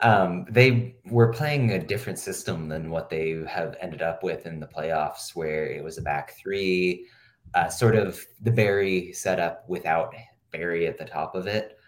um, 0.01 0.47
they 0.51 0.97
were 1.07 1.33
playing 1.33 1.71
a 1.71 1.79
different 1.79 2.19
system 2.19 2.69
than 2.69 2.91
what 2.91 3.09
they 3.09 3.43
have 3.49 3.77
ended 3.81 4.03
up 4.03 4.25
with 4.25 4.47
in 4.47 4.59
the 4.59 4.67
playoffs, 4.67 5.35
where 5.35 5.67
it 5.67 5.83
was 5.83 5.97
a 5.99 6.03
back 6.03 6.35
three 6.37 7.07
uh, 7.55 7.69
sort 7.69 7.97
of 7.97 8.25
the 8.41 8.51
Barry 8.51 9.13
setup 9.13 9.69
without 9.69 10.15
Barry 10.51 10.87
at 10.87 10.99
the 10.99 11.05
top 11.05 11.35
of 11.35 11.47
it. 11.47 11.79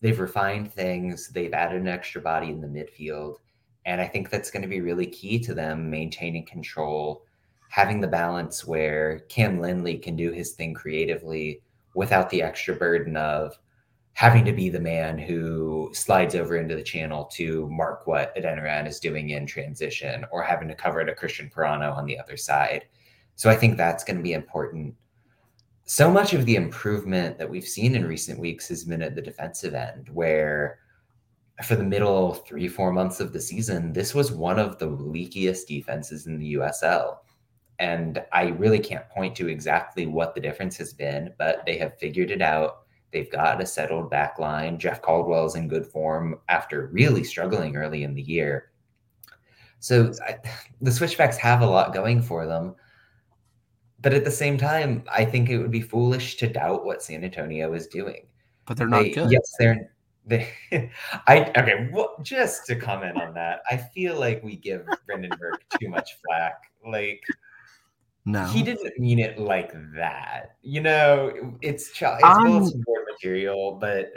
They've 0.00 0.18
refined 0.18 0.72
things. 0.72 1.28
They've 1.28 1.52
added 1.52 1.80
an 1.80 1.88
extra 1.88 2.20
body 2.20 2.48
in 2.48 2.60
the 2.60 2.66
midfield. 2.66 3.36
And 3.84 4.00
I 4.00 4.06
think 4.06 4.30
that's 4.30 4.50
going 4.50 4.62
to 4.62 4.68
be 4.68 4.80
really 4.80 5.06
key 5.06 5.38
to 5.40 5.54
them 5.54 5.90
maintaining 5.90 6.46
control, 6.46 7.24
having 7.68 8.00
the 8.00 8.08
balance 8.08 8.66
where 8.66 9.20
Cam 9.28 9.60
Lindley 9.60 9.96
can 9.98 10.16
do 10.16 10.32
his 10.32 10.52
thing 10.52 10.74
creatively 10.74 11.62
without 11.94 12.30
the 12.30 12.42
extra 12.42 12.74
burden 12.74 13.16
of 13.16 13.58
having 14.14 14.44
to 14.44 14.52
be 14.52 14.68
the 14.68 14.80
man 14.80 15.18
who 15.18 15.90
slides 15.94 16.34
over 16.34 16.56
into 16.56 16.76
the 16.76 16.82
channel 16.82 17.24
to 17.24 17.68
mark 17.70 18.06
what 18.06 18.34
Adeniran 18.36 18.86
is 18.86 19.00
doing 19.00 19.30
in 19.30 19.46
transition 19.46 20.24
or 20.30 20.42
having 20.42 20.68
to 20.68 20.74
cover 20.74 21.00
a 21.00 21.16
Cristian 21.16 21.50
Parano 21.50 21.96
on 21.96 22.04
the 22.04 22.18
other 22.18 22.36
side. 22.36 22.84
So 23.36 23.48
I 23.50 23.56
think 23.56 23.76
that's 23.76 24.04
going 24.04 24.18
to 24.18 24.22
be 24.22 24.34
important 24.34 24.94
so 25.84 26.10
much 26.10 26.32
of 26.32 26.46
the 26.46 26.56
improvement 26.56 27.38
that 27.38 27.48
we've 27.48 27.66
seen 27.66 27.94
in 27.94 28.06
recent 28.06 28.38
weeks 28.38 28.68
has 28.68 28.84
been 28.84 29.02
at 29.02 29.14
the 29.14 29.22
defensive 29.22 29.74
end, 29.74 30.08
where 30.10 30.78
for 31.64 31.76
the 31.76 31.84
middle 31.84 32.34
three, 32.34 32.68
four 32.68 32.92
months 32.92 33.20
of 33.20 33.32
the 33.32 33.40
season, 33.40 33.92
this 33.92 34.14
was 34.14 34.32
one 34.32 34.58
of 34.58 34.78
the 34.78 34.88
leakiest 34.88 35.66
defenses 35.66 36.26
in 36.26 36.38
the 36.38 36.54
USL. 36.54 37.18
And 37.78 38.24
I 38.32 38.48
really 38.48 38.78
can't 38.78 39.08
point 39.10 39.34
to 39.36 39.48
exactly 39.48 40.06
what 40.06 40.34
the 40.34 40.40
difference 40.40 40.76
has 40.78 40.92
been, 40.92 41.32
but 41.38 41.64
they 41.66 41.76
have 41.78 41.98
figured 41.98 42.30
it 42.30 42.42
out. 42.42 42.82
They've 43.12 43.30
got 43.30 43.60
a 43.60 43.66
settled 43.66 44.08
back 44.08 44.38
line. 44.38 44.78
Jeff 44.78 45.02
Caldwell 45.02 45.46
is 45.46 45.56
in 45.56 45.68
good 45.68 45.86
form 45.86 46.38
after 46.48 46.86
really 46.86 47.24
struggling 47.24 47.76
early 47.76 48.04
in 48.04 48.14
the 48.14 48.22
year. 48.22 48.70
So 49.80 50.12
I, 50.26 50.38
the 50.80 50.92
switchbacks 50.92 51.36
have 51.38 51.60
a 51.60 51.66
lot 51.66 51.92
going 51.92 52.22
for 52.22 52.46
them 52.46 52.76
but 54.02 54.12
at 54.12 54.24
the 54.24 54.30
same 54.30 54.58
time, 54.58 55.04
I 55.10 55.24
think 55.24 55.48
it 55.48 55.58
would 55.58 55.70
be 55.70 55.80
foolish 55.80 56.36
to 56.38 56.48
doubt 56.48 56.84
what 56.84 57.02
San 57.02 57.22
Antonio 57.22 57.72
is 57.72 57.86
doing. 57.86 58.26
But 58.66 58.76
they're 58.76 58.88
not 58.88 59.02
they, 59.02 59.10
good. 59.10 59.30
Yes, 59.30 59.54
they're. 59.58 59.90
They, 60.26 60.48
I 61.26 61.52
okay. 61.56 61.88
Well, 61.92 62.16
just 62.22 62.66
to 62.66 62.76
comment 62.76 63.20
on 63.20 63.32
that, 63.34 63.62
I 63.70 63.76
feel 63.76 64.18
like 64.18 64.42
we 64.42 64.56
give 64.56 64.86
Brendan 65.06 65.32
Burke 65.38 65.64
too 65.80 65.88
much 65.88 66.10
flack. 66.26 66.54
Like, 66.86 67.22
no, 68.24 68.44
he 68.46 68.62
didn't 68.62 68.98
mean 68.98 69.20
it 69.20 69.38
like 69.38 69.72
that. 69.94 70.56
You 70.62 70.80
know, 70.80 71.56
it's 71.60 71.90
it's 72.00 72.72
board 72.72 73.04
material, 73.12 73.78
but 73.80 74.12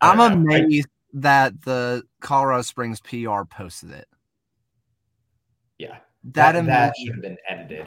I'm 0.00 0.20
amazed 0.20 0.88
I, 0.88 1.20
that 1.20 1.62
the 1.62 2.02
Colorado 2.20 2.62
Springs 2.62 3.00
PR 3.00 3.42
posted 3.48 3.92
it. 3.92 4.08
Yeah, 5.78 5.98
that 6.24 6.52
that, 6.52 6.66
that 6.66 6.94
should 6.96 7.14
have 7.14 7.22
been 7.22 7.38
edited. 7.48 7.86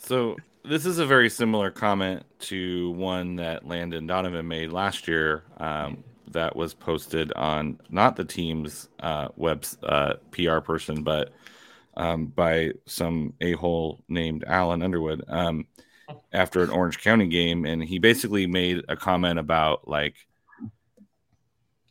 So 0.00 0.36
this 0.64 0.86
is 0.86 0.98
a 0.98 1.06
very 1.06 1.28
similar 1.28 1.70
comment 1.70 2.24
to 2.40 2.90
one 2.92 3.36
that 3.36 3.66
Landon 3.66 4.06
Donovan 4.06 4.48
made 4.48 4.72
last 4.72 5.06
year. 5.06 5.44
Um, 5.58 6.02
that 6.32 6.54
was 6.54 6.74
posted 6.74 7.32
on 7.32 7.80
not 7.90 8.16
the 8.16 8.24
team's 8.24 8.88
uh, 9.00 9.28
web 9.36 9.64
uh, 9.82 10.14
PR 10.30 10.58
person, 10.58 11.02
but 11.02 11.32
um, 11.96 12.26
by 12.26 12.72
some 12.86 13.34
a 13.40 13.52
hole 13.52 14.00
named 14.08 14.44
Alan 14.46 14.82
Underwood 14.82 15.24
um, 15.28 15.66
after 16.32 16.62
an 16.62 16.70
Orange 16.70 17.00
County 17.00 17.26
game, 17.26 17.66
and 17.66 17.82
he 17.82 17.98
basically 17.98 18.46
made 18.46 18.84
a 18.88 18.96
comment 18.96 19.38
about 19.38 19.88
like 19.88 20.14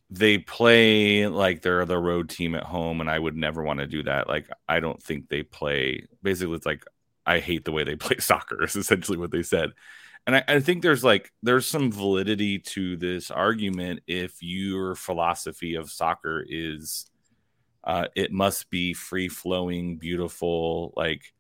they 0.10 0.38
play 0.38 1.28
like 1.28 1.62
they're 1.62 1.86
the 1.86 1.98
road 1.98 2.30
team 2.30 2.56
at 2.56 2.64
home, 2.64 3.02
and 3.02 3.10
I 3.10 3.20
would 3.20 3.36
never 3.36 3.62
want 3.62 3.82
to 3.82 3.88
do 3.88 4.04
that. 4.04 4.28
Like 4.28 4.50
I 4.68 4.80
don't 4.80 5.02
think 5.02 5.28
they 5.28 5.44
play. 5.44 6.08
Basically, 6.24 6.56
it's 6.56 6.66
like 6.66 6.84
I 7.30 7.40
hate 7.40 7.64
the 7.64 7.72
way 7.72 7.84
they 7.84 7.96
play 8.08 8.18
soccer. 8.20 8.64
Is 8.64 8.76
essentially 8.76 9.18
what 9.18 9.32
they 9.32 9.44
said. 9.44 9.72
And 10.28 10.36
I, 10.36 10.44
I, 10.48 10.60
think 10.60 10.82
there's 10.82 11.04
like 11.04 11.32
there's 11.42 11.66
some 11.68 11.92
validity 11.92 12.60
to 12.60 12.98
this 12.98 13.32
argument 13.32 14.02
if 14.06 14.34
your 14.42 14.96
philosophy 14.96 15.76
of 15.76 15.90
soccer 15.90 16.46
is 16.48 17.10
uh, 17.84 18.08
it 18.16 18.32
must 18.32 18.70
be 18.70 18.94
free 18.94 19.30
flowing, 19.30 19.98
beautiful, 19.98 20.94
like 20.98 21.34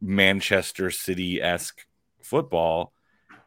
Manchester 0.00 0.90
City 0.90 1.42
esque 1.42 1.86
football. 2.22 2.92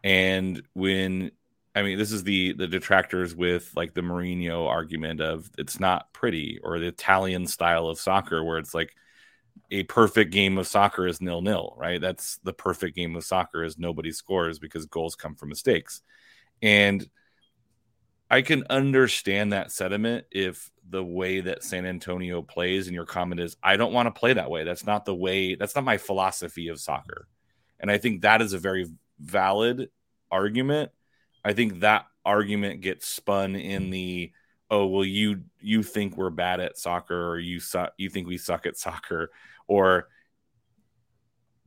And 0.03 0.61
when 0.73 1.31
I 1.73 1.83
mean, 1.83 1.97
this 1.97 2.11
is 2.11 2.23
the 2.23 2.53
the 2.53 2.67
detractors 2.67 3.33
with 3.33 3.71
like 3.75 3.93
the 3.93 4.01
Mourinho 4.01 4.67
argument 4.67 5.21
of 5.21 5.49
it's 5.57 5.79
not 5.79 6.11
pretty, 6.11 6.59
or 6.63 6.79
the 6.79 6.87
Italian 6.87 7.47
style 7.47 7.87
of 7.87 7.99
soccer 7.99 8.43
where 8.43 8.57
it's 8.57 8.73
like 8.73 8.93
a 9.69 9.83
perfect 9.83 10.31
game 10.31 10.57
of 10.57 10.67
soccer 10.67 11.07
is 11.07 11.21
nil 11.21 11.41
nil, 11.41 11.73
right? 11.77 12.01
That's 12.01 12.37
the 12.43 12.53
perfect 12.53 12.95
game 12.95 13.15
of 13.15 13.23
soccer 13.23 13.63
is 13.63 13.77
nobody 13.77 14.11
scores 14.11 14.59
because 14.59 14.85
goals 14.85 15.15
come 15.15 15.35
from 15.35 15.49
mistakes. 15.49 16.01
And 16.61 17.07
I 18.29 18.41
can 18.41 18.65
understand 18.69 19.53
that 19.53 19.71
sentiment 19.71 20.25
if 20.31 20.69
the 20.89 21.03
way 21.03 21.41
that 21.41 21.63
San 21.63 21.85
Antonio 21.85 22.41
plays 22.41 22.87
and 22.87 22.95
your 22.95 23.05
comment 23.05 23.41
is 23.41 23.55
I 23.63 23.77
don't 23.77 23.93
want 23.93 24.07
to 24.07 24.19
play 24.19 24.33
that 24.33 24.49
way. 24.49 24.63
That's 24.63 24.85
not 24.85 25.05
the 25.05 25.15
way 25.15 25.55
that's 25.55 25.75
not 25.75 25.83
my 25.83 25.97
philosophy 25.97 26.67
of 26.67 26.79
soccer. 26.79 27.27
And 27.79 27.89
I 27.89 27.97
think 27.97 28.21
that 28.21 28.41
is 28.41 28.53
a 28.53 28.59
very 28.59 28.87
valid 29.19 29.89
argument. 30.29 30.91
I 31.43 31.53
think 31.53 31.79
that 31.79 32.05
argument 32.23 32.81
gets 32.81 33.07
spun 33.07 33.55
in 33.55 33.89
the 33.89 34.31
oh 34.71 34.87
well 34.87 35.05
you 35.05 35.43
you 35.59 35.83
think 35.83 36.17
we're 36.17 36.31
bad 36.31 36.59
at 36.59 36.77
soccer 36.77 37.29
or 37.29 37.37
you 37.37 37.59
suck 37.59 37.93
you 37.97 38.09
think 38.09 38.27
we 38.27 38.37
suck 38.37 38.65
at 38.65 38.77
soccer 38.77 39.29
or 39.67 40.07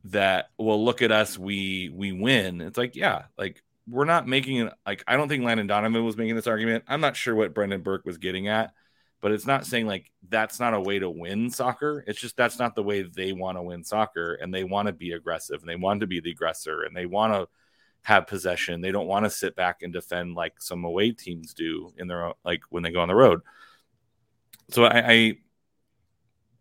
that 0.03 0.49
well 0.57 0.83
look 0.83 1.01
at 1.01 1.11
us 1.11 1.37
we 1.37 1.89
we 1.93 2.11
win 2.11 2.59
it's 2.59 2.77
like 2.77 2.95
yeah 2.95 3.23
like 3.37 3.61
we're 3.87 4.05
not 4.05 4.27
making 4.27 4.57
it 4.57 4.73
like 4.85 5.03
I 5.07 5.15
don't 5.17 5.29
think 5.29 5.43
Landon 5.43 5.67
Donovan 5.67 6.03
was 6.03 6.17
making 6.17 6.35
this 6.35 6.47
argument. 6.47 6.85
I'm 6.87 7.01
not 7.01 7.15
sure 7.15 7.35
what 7.35 7.53
Brendan 7.53 7.81
Burke 7.81 8.05
was 8.05 8.17
getting 8.17 8.47
at, 8.47 8.73
but 9.21 9.31
it's 9.31 9.45
not 9.45 9.65
saying 9.65 9.85
like 9.85 10.11
that's 10.27 10.59
not 10.59 10.73
a 10.73 10.81
way 10.81 10.99
to 10.99 11.09
win 11.09 11.49
soccer. 11.49 12.03
It's 12.07 12.19
just 12.19 12.35
that's 12.35 12.57
not 12.57 12.75
the 12.75 12.83
way 12.83 13.03
they 13.03 13.31
want 13.31 13.57
to 13.57 13.61
win 13.61 13.83
soccer 13.83 14.33
and 14.35 14.53
they 14.53 14.63
want 14.63 14.87
to 14.87 14.93
be 14.93 15.11
aggressive 15.11 15.59
and 15.61 15.69
they 15.69 15.75
want 15.75 16.01
to 16.01 16.07
be 16.07 16.19
the 16.19 16.31
aggressor 16.31 16.83
and 16.83 16.95
they 16.95 17.05
want 17.05 17.33
to 17.33 17.47
have 18.05 18.27
possession. 18.27 18.81
They 18.81 18.91
don't 18.91 19.07
want 19.07 19.25
to 19.25 19.31
sit 19.31 19.55
back 19.55 19.81
and 19.81 19.91
defend 19.91 20.35
like 20.35 20.61
some 20.61 20.85
away 20.85 21.11
teams 21.11 21.55
do 21.55 21.91
in 21.97 22.07
their 22.07 22.25
own, 22.25 22.33
like 22.45 22.61
when 22.69 22.83
they 22.83 22.91
go 22.91 23.01
on 23.01 23.07
the 23.07 23.15
road. 23.15 23.41
So 24.69 24.85
I, 24.85 25.11
I 25.11 25.37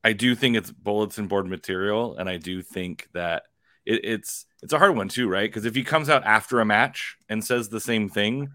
I 0.02 0.12
do 0.14 0.34
think 0.34 0.56
it's 0.56 0.70
bulletin 0.70 1.26
board 1.28 1.46
material 1.46 2.16
and 2.16 2.30
I 2.30 2.38
do 2.38 2.62
think 2.62 3.08
that 3.12 3.42
it, 3.84 4.00
it's 4.04 4.46
it's 4.62 4.72
a 4.72 4.78
hard 4.78 4.96
one 4.96 5.10
too, 5.10 5.28
right? 5.28 5.48
Because 5.50 5.66
if 5.66 5.74
he 5.74 5.84
comes 5.84 6.08
out 6.08 6.24
after 6.24 6.60
a 6.60 6.64
match 6.64 7.18
and 7.28 7.44
says 7.44 7.68
the 7.68 7.80
same 7.80 8.08
thing 8.08 8.48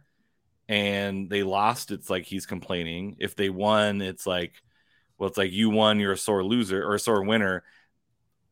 and 0.67 1.29
they 1.29 1.43
lost, 1.43 1.91
it's 1.91 2.09
like 2.09 2.25
he's 2.25 2.47
complaining. 2.47 3.17
If 3.19 3.35
they 3.35 3.51
won, 3.51 4.01
it's 4.01 4.25
like, 4.25 4.53
well, 5.19 5.29
it's 5.29 5.37
like 5.37 5.51
you 5.51 5.69
won, 5.69 5.99
you're 5.99 6.13
a 6.13 6.17
sore 6.17 6.43
loser 6.43 6.83
or 6.83 6.95
a 6.95 6.99
sore 6.99 7.23
winner. 7.23 7.63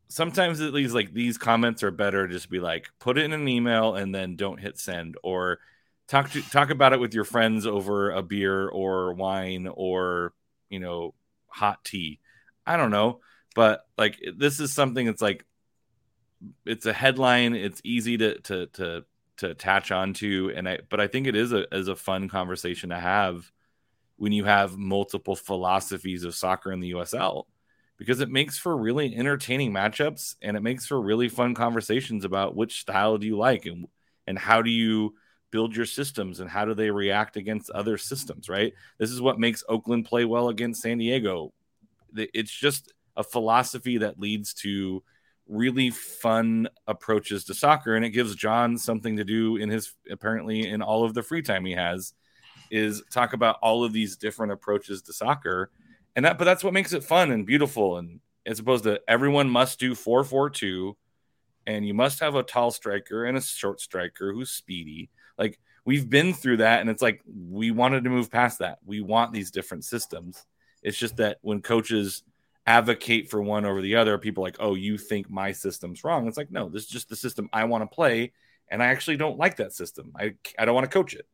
Sometimes 0.10 0.62
at 0.62 0.74
least 0.74 0.94
like 0.94 1.14
these 1.14 1.38
comments 1.38 1.84
are 1.84 1.92
better 1.92 2.28
just 2.28 2.50
be 2.50 2.60
like 2.60 2.88
put 3.00 3.18
it 3.18 3.26
in 3.26 3.34
an 3.34 3.48
email 3.48 3.96
and 3.96 4.16
then 4.16 4.36
don't 4.36 4.60
hit 4.60 4.80
send 4.80 5.16
or 5.22 5.60
talk 6.08 6.32
to 6.32 6.42
talk 6.50 6.70
about 6.70 6.94
it 6.94 7.00
with 7.00 7.14
your 7.14 7.26
friends 7.26 7.66
over 7.66 8.12
a 8.12 8.24
beer 8.24 8.68
or 8.70 9.14
wine 9.14 9.68
or 9.68 10.34
you 10.70 10.80
know 10.80 11.14
hot 11.48 11.84
tea. 11.84 12.20
I 12.66 12.78
don't 12.78 12.92
know, 12.92 13.20
but 13.56 13.86
like 13.98 14.18
this 14.38 14.60
is 14.60 14.74
something 14.74 15.06
that's 15.06 15.22
like 15.22 15.46
it's 16.66 16.86
a 16.86 16.94
headline. 16.94 17.56
It's 17.56 17.82
easy 17.84 18.18
to 18.18 18.40
to 18.42 18.68
to 18.68 19.06
to 19.38 19.50
attach 19.52 19.92
onto, 19.92 20.52
and 20.56 20.68
I 20.68 20.80
but 20.90 21.00
I 21.00 21.08
think 21.08 21.28
it 21.28 21.36
is 21.36 21.52
a 21.52 21.66
is 21.76 21.88
a 21.88 21.96
fun 21.96 22.30
conversation 22.30 22.90
to 22.90 23.00
have 23.00 23.52
when 24.18 24.32
you 24.32 24.46
have 24.46 24.78
multiple 24.78 25.36
philosophies 25.36 26.24
of 26.24 26.36
soccer 26.36 26.72
in 26.72 26.80
the 26.80 26.92
USL 26.92 27.46
because 27.98 28.20
it 28.20 28.30
makes 28.30 28.58
for 28.58 28.78
really 28.78 29.16
entertaining 29.16 29.72
matchups 29.72 30.36
and 30.42 30.56
it 30.56 30.62
makes 30.62 30.86
for 30.86 31.02
really 31.02 31.30
fun 31.30 31.54
conversations 31.56 32.24
about 32.24 32.56
which 32.56 32.80
style 32.80 33.18
do 33.18 33.28
you 33.28 33.38
like 33.38 33.66
and 33.66 33.88
and 34.28 34.38
how 34.38 34.62
do 34.62 34.70
you 34.70 35.16
build 35.52 35.76
your 35.76 35.86
systems 35.86 36.40
and 36.40 36.50
how 36.50 36.66
do 36.66 36.74
they 36.74 36.92
react 36.92 37.38
against 37.38 37.70
other 37.72 37.98
systems 37.98 38.50
right? 38.50 38.74
This 38.98 39.12
is 39.12 39.22
what 39.22 39.40
makes 39.40 39.64
oakland 39.68 40.06
play 40.06 40.26
well 40.26 40.50
against 40.50 40.82
san 40.82 40.98
diego. 40.98 41.54
It's 42.16 42.52
just 42.52 42.94
a 43.16 43.24
philosophy 43.24 43.98
that 43.98 44.20
leads 44.20 44.54
to 44.56 45.04
really 45.48 45.90
fun 45.90 46.68
approaches 46.88 47.46
to 47.46 47.54
soccer 47.54 47.96
and 47.96 48.06
it 48.06 48.10
gives 48.10 48.36
John 48.36 48.78
something 48.78 49.18
to 49.18 49.24
do 49.24 49.56
in 49.56 49.70
his 49.70 49.94
apparently 50.12 50.68
in 50.68 50.82
all 50.82 51.04
of 51.04 51.14
the 51.14 51.24
free 51.24 51.42
time 51.42 51.66
he 51.66 51.74
has 51.74 52.14
is 52.70 53.02
talk 53.10 53.32
about 53.32 53.58
all 53.62 53.86
of 53.86 53.94
these 53.94 54.18
different 54.18 54.52
approaches 54.52 55.02
to 55.04 55.14
soccer 55.14 55.72
and 56.18 56.26
that 56.26 56.38
but 56.38 56.44
that's 56.44 56.64
what 56.64 56.74
makes 56.74 56.92
it 56.92 57.06
fun 57.06 57.32
and 57.32 57.46
beautiful 57.46 57.98
and 57.98 58.20
as 58.46 58.60
opposed 58.60 58.84
to 58.84 59.00
everyone 59.08 59.50
must 59.50 59.80
do 59.80 59.96
442 59.96 60.98
and 61.66 61.88
you 61.88 61.94
must 61.94 62.20
have 62.20 62.36
a 62.36 62.44
tall 62.44 62.72
striker 62.72 63.24
and 63.24 63.38
a 63.38 63.42
short 63.42 63.80
striker 63.80 64.34
who's 64.34 64.50
speedy 64.50 65.10
like 65.38 65.58
we've 65.86 66.10
been 66.10 66.34
through 66.34 66.58
that 66.58 66.82
and 66.82 66.90
it's 66.90 67.02
like 67.02 67.22
we 67.26 67.72
wanted 67.72 68.04
to 68.04 68.10
move 68.10 68.30
past 68.30 68.60
that 68.60 68.80
we 68.86 69.00
want 69.00 69.32
these 69.32 69.52
different 69.52 69.86
systems 69.86 70.46
it's 70.84 70.98
just 70.98 71.16
that 71.18 71.38
when 71.42 71.62
coaches 71.62 72.24
advocate 72.68 73.30
for 73.30 73.42
one 73.42 73.66
over 73.66 73.82
the 73.82 73.96
other, 73.96 74.18
people 74.18 74.44
like, 74.44 74.58
oh, 74.60 74.76
you 74.76 74.98
think 74.98 75.30
my 75.30 75.54
system's 75.54 76.04
wrong. 76.04 76.28
It's 76.28 76.38
like, 76.38 76.52
no, 76.52 76.68
this 76.68 76.84
is 76.84 76.90
just 76.90 77.10
the 77.10 77.16
system 77.16 77.50
I 77.54 77.64
want 77.64 77.90
to 77.90 77.96
play. 77.96 78.34
And 78.70 78.84
I 78.84 78.88
actually 78.88 79.16
don't 79.16 79.38
like 79.38 79.56
that 79.58 79.72
system. 79.72 80.12
I, 80.20 80.36
I 80.60 80.66
don't 80.66 80.76
want 80.76 80.84
to 80.84 80.94
coach 80.94 81.14
it. 81.14 81.26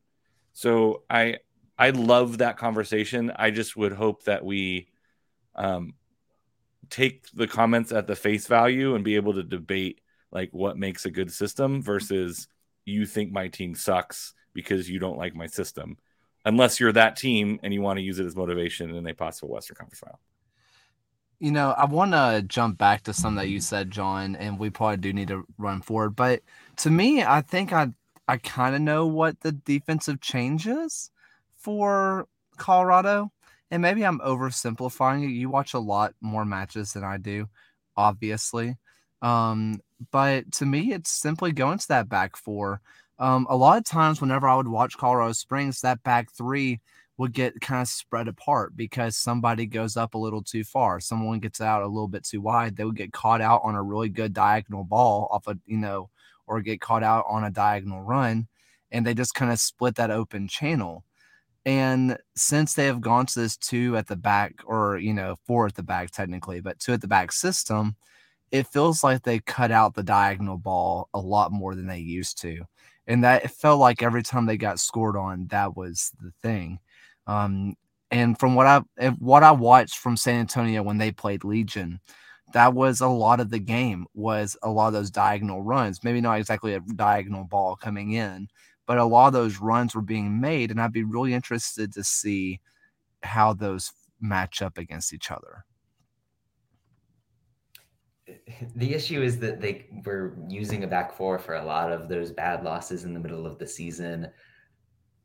So 0.52 1.02
I 1.10 1.38
I 1.78 1.90
love 1.90 2.38
that 2.38 2.56
conversation. 2.56 3.32
I 3.34 3.50
just 3.50 3.76
would 3.76 3.92
hope 3.92 4.24
that 4.24 4.44
we 4.44 4.88
um, 5.54 5.94
take 6.90 7.30
the 7.32 7.46
comments 7.46 7.92
at 7.92 8.06
the 8.06 8.16
face 8.16 8.46
value 8.46 8.94
and 8.94 9.04
be 9.04 9.16
able 9.16 9.34
to 9.34 9.42
debate 9.42 10.00
like 10.30 10.50
what 10.52 10.78
makes 10.78 11.04
a 11.04 11.10
good 11.10 11.32
system 11.32 11.82
versus 11.82 12.48
you 12.84 13.06
think 13.06 13.32
my 13.32 13.48
team 13.48 13.74
sucks 13.74 14.34
because 14.52 14.88
you 14.88 14.98
don't 14.98 15.18
like 15.18 15.34
my 15.34 15.46
system. 15.46 15.96
Unless 16.44 16.78
you're 16.78 16.92
that 16.92 17.16
team 17.16 17.58
and 17.62 17.72
you 17.72 17.80
want 17.80 17.98
to 17.98 18.02
use 18.02 18.18
it 18.18 18.26
as 18.26 18.36
motivation 18.36 18.94
in 18.94 19.06
a 19.06 19.14
possible 19.14 19.48
Western 19.48 19.76
Conference 19.76 20.00
final. 20.00 20.20
You 21.40 21.50
know, 21.50 21.70
I 21.72 21.86
want 21.86 22.12
to 22.12 22.44
jump 22.46 22.78
back 22.78 23.02
to 23.04 23.12
some 23.12 23.34
that 23.36 23.48
you 23.48 23.60
said, 23.60 23.90
John, 23.90 24.36
and 24.36 24.58
we 24.58 24.70
probably 24.70 24.98
do 24.98 25.12
need 25.12 25.28
to 25.28 25.44
run 25.58 25.82
forward. 25.82 26.14
But 26.14 26.42
to 26.76 26.90
me, 26.90 27.24
I 27.24 27.40
think 27.40 27.72
I 27.72 27.88
I 28.28 28.36
kind 28.38 28.74
of 28.74 28.80
know 28.80 29.06
what 29.06 29.40
the 29.40 29.52
defensive 29.52 30.20
change 30.20 30.66
is 30.66 31.10
for 31.64 32.28
Colorado, 32.58 33.32
and 33.70 33.82
maybe 33.82 34.04
I'm 34.04 34.20
oversimplifying 34.20 35.24
it. 35.24 35.32
You 35.32 35.48
watch 35.48 35.74
a 35.74 35.78
lot 35.78 36.14
more 36.20 36.44
matches 36.44 36.92
than 36.92 37.02
I 37.02 37.16
do, 37.16 37.48
obviously. 37.96 38.76
Um, 39.22 39.80
but 40.12 40.52
to 40.52 40.66
me, 40.66 40.92
it's 40.92 41.10
simply 41.10 41.52
going 41.52 41.78
to 41.78 41.88
that 41.88 42.08
back 42.08 42.36
four. 42.36 42.80
Um, 43.18 43.46
a 43.48 43.56
lot 43.56 43.78
of 43.78 43.84
times, 43.84 44.20
whenever 44.20 44.46
I 44.46 44.56
would 44.56 44.68
watch 44.68 44.98
Colorado 44.98 45.32
Springs, 45.32 45.80
that 45.80 46.02
back 46.02 46.30
three 46.32 46.80
would 47.16 47.32
get 47.32 47.60
kind 47.60 47.80
of 47.80 47.88
spread 47.88 48.28
apart 48.28 48.76
because 48.76 49.16
somebody 49.16 49.66
goes 49.66 49.96
up 49.96 50.14
a 50.14 50.18
little 50.18 50.42
too 50.42 50.64
far. 50.64 51.00
Someone 51.00 51.38
gets 51.38 51.60
out 51.60 51.82
a 51.82 51.86
little 51.86 52.08
bit 52.08 52.24
too 52.24 52.40
wide. 52.40 52.76
They 52.76 52.84
would 52.84 52.96
get 52.96 53.12
caught 53.12 53.40
out 53.40 53.62
on 53.64 53.76
a 53.76 53.82
really 53.82 54.08
good 54.08 54.32
diagonal 54.34 54.84
ball 54.84 55.28
off 55.30 55.46
a, 55.46 55.56
you 55.64 55.78
know, 55.78 56.10
or 56.46 56.60
get 56.60 56.80
caught 56.80 57.04
out 57.04 57.24
on 57.28 57.44
a 57.44 57.50
diagonal 57.50 58.02
run. 58.02 58.48
And 58.90 59.06
they 59.06 59.14
just 59.14 59.34
kind 59.34 59.52
of 59.52 59.58
split 59.60 59.94
that 59.94 60.10
open 60.10 60.48
channel. 60.48 61.04
And 61.66 62.18
since 62.36 62.74
they 62.74 62.86
have 62.86 63.00
gone 63.00 63.26
to 63.26 63.40
this 63.40 63.56
two 63.56 63.96
at 63.96 64.06
the 64.06 64.16
back, 64.16 64.54
or, 64.66 64.98
you 64.98 65.14
know, 65.14 65.36
four 65.46 65.66
at 65.66 65.74
the 65.74 65.82
back 65.82 66.10
technically, 66.10 66.60
but 66.60 66.78
two 66.78 66.92
at 66.92 67.00
the 67.00 67.08
back 67.08 67.32
system, 67.32 67.96
it 68.50 68.66
feels 68.66 69.02
like 69.02 69.22
they 69.22 69.40
cut 69.40 69.72
out 69.72 69.94
the 69.94 70.02
diagonal 70.02 70.58
ball 70.58 71.08
a 71.14 71.18
lot 71.18 71.52
more 71.52 71.74
than 71.74 71.86
they 71.86 71.98
used 71.98 72.40
to. 72.42 72.64
And 73.06 73.24
that 73.24 73.44
it 73.44 73.50
felt 73.50 73.80
like 73.80 74.02
every 74.02 74.22
time 74.22 74.46
they 74.46 74.56
got 74.56 74.80
scored 74.80 75.16
on, 75.16 75.46
that 75.48 75.76
was 75.76 76.12
the 76.20 76.32
thing. 76.42 76.78
Um, 77.26 77.74
and 78.10 78.38
from 78.38 78.54
what 78.54 78.66
I 78.66 79.08
what 79.18 79.42
I 79.42 79.52
watched 79.52 79.96
from 79.96 80.16
San 80.16 80.40
Antonio 80.40 80.82
when 80.82 80.98
they 80.98 81.10
played 81.10 81.44
Legion, 81.44 82.00
that 82.52 82.74
was 82.74 83.00
a 83.00 83.08
lot 83.08 83.40
of 83.40 83.50
the 83.50 83.58
game 83.58 84.06
was 84.14 84.56
a 84.62 84.70
lot 84.70 84.88
of 84.88 84.92
those 84.92 85.10
diagonal 85.10 85.62
runs. 85.62 86.04
Maybe 86.04 86.20
not 86.20 86.38
exactly 86.38 86.74
a 86.74 86.80
diagonal 86.80 87.44
ball 87.44 87.76
coming 87.76 88.12
in, 88.12 88.48
but 88.86 88.98
a 88.98 89.04
lot 89.04 89.28
of 89.28 89.32
those 89.32 89.58
runs 89.58 89.94
were 89.94 90.02
being 90.02 90.40
made, 90.40 90.70
and 90.70 90.80
I'd 90.80 90.92
be 90.92 91.04
really 91.04 91.34
interested 91.34 91.92
to 91.94 92.04
see 92.04 92.60
how 93.22 93.52
those 93.52 93.92
match 94.20 94.62
up 94.62 94.78
against 94.78 95.12
each 95.12 95.30
other. 95.30 95.64
The 98.76 98.94
issue 98.94 99.22
is 99.22 99.38
that 99.40 99.60
they 99.60 99.86
were 100.04 100.36
using 100.48 100.84
a 100.84 100.86
back 100.86 101.12
four 101.12 101.38
for 101.38 101.56
a 101.56 101.64
lot 101.64 101.92
of 101.92 102.08
those 102.08 102.30
bad 102.30 102.64
losses 102.64 103.04
in 103.04 103.12
the 103.12 103.20
middle 103.20 103.46
of 103.46 103.58
the 103.58 103.66
season 103.66 104.28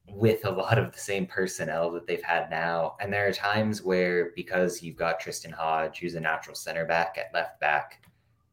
with 0.08 0.46
a 0.46 0.52
lot 0.64 0.78
of 0.78 0.92
the 0.92 1.00
same 1.00 1.26
personnel 1.26 1.92
that 1.92 2.08
they've 2.08 2.22
had 2.22 2.50
now. 2.50 2.96
And 3.00 3.12
there 3.12 3.28
are 3.28 3.34
times 3.34 3.82
where, 3.84 4.32
because 4.36 4.82
you've 4.82 4.98
got 4.98 5.20
Tristan 5.20 5.52
Hodge, 5.52 6.00
who's 6.00 6.16
a 6.16 6.20
natural 6.20 6.56
center 6.56 6.86
back 6.86 7.18
at 7.18 7.34
left 7.34 7.60
back, 7.60 8.02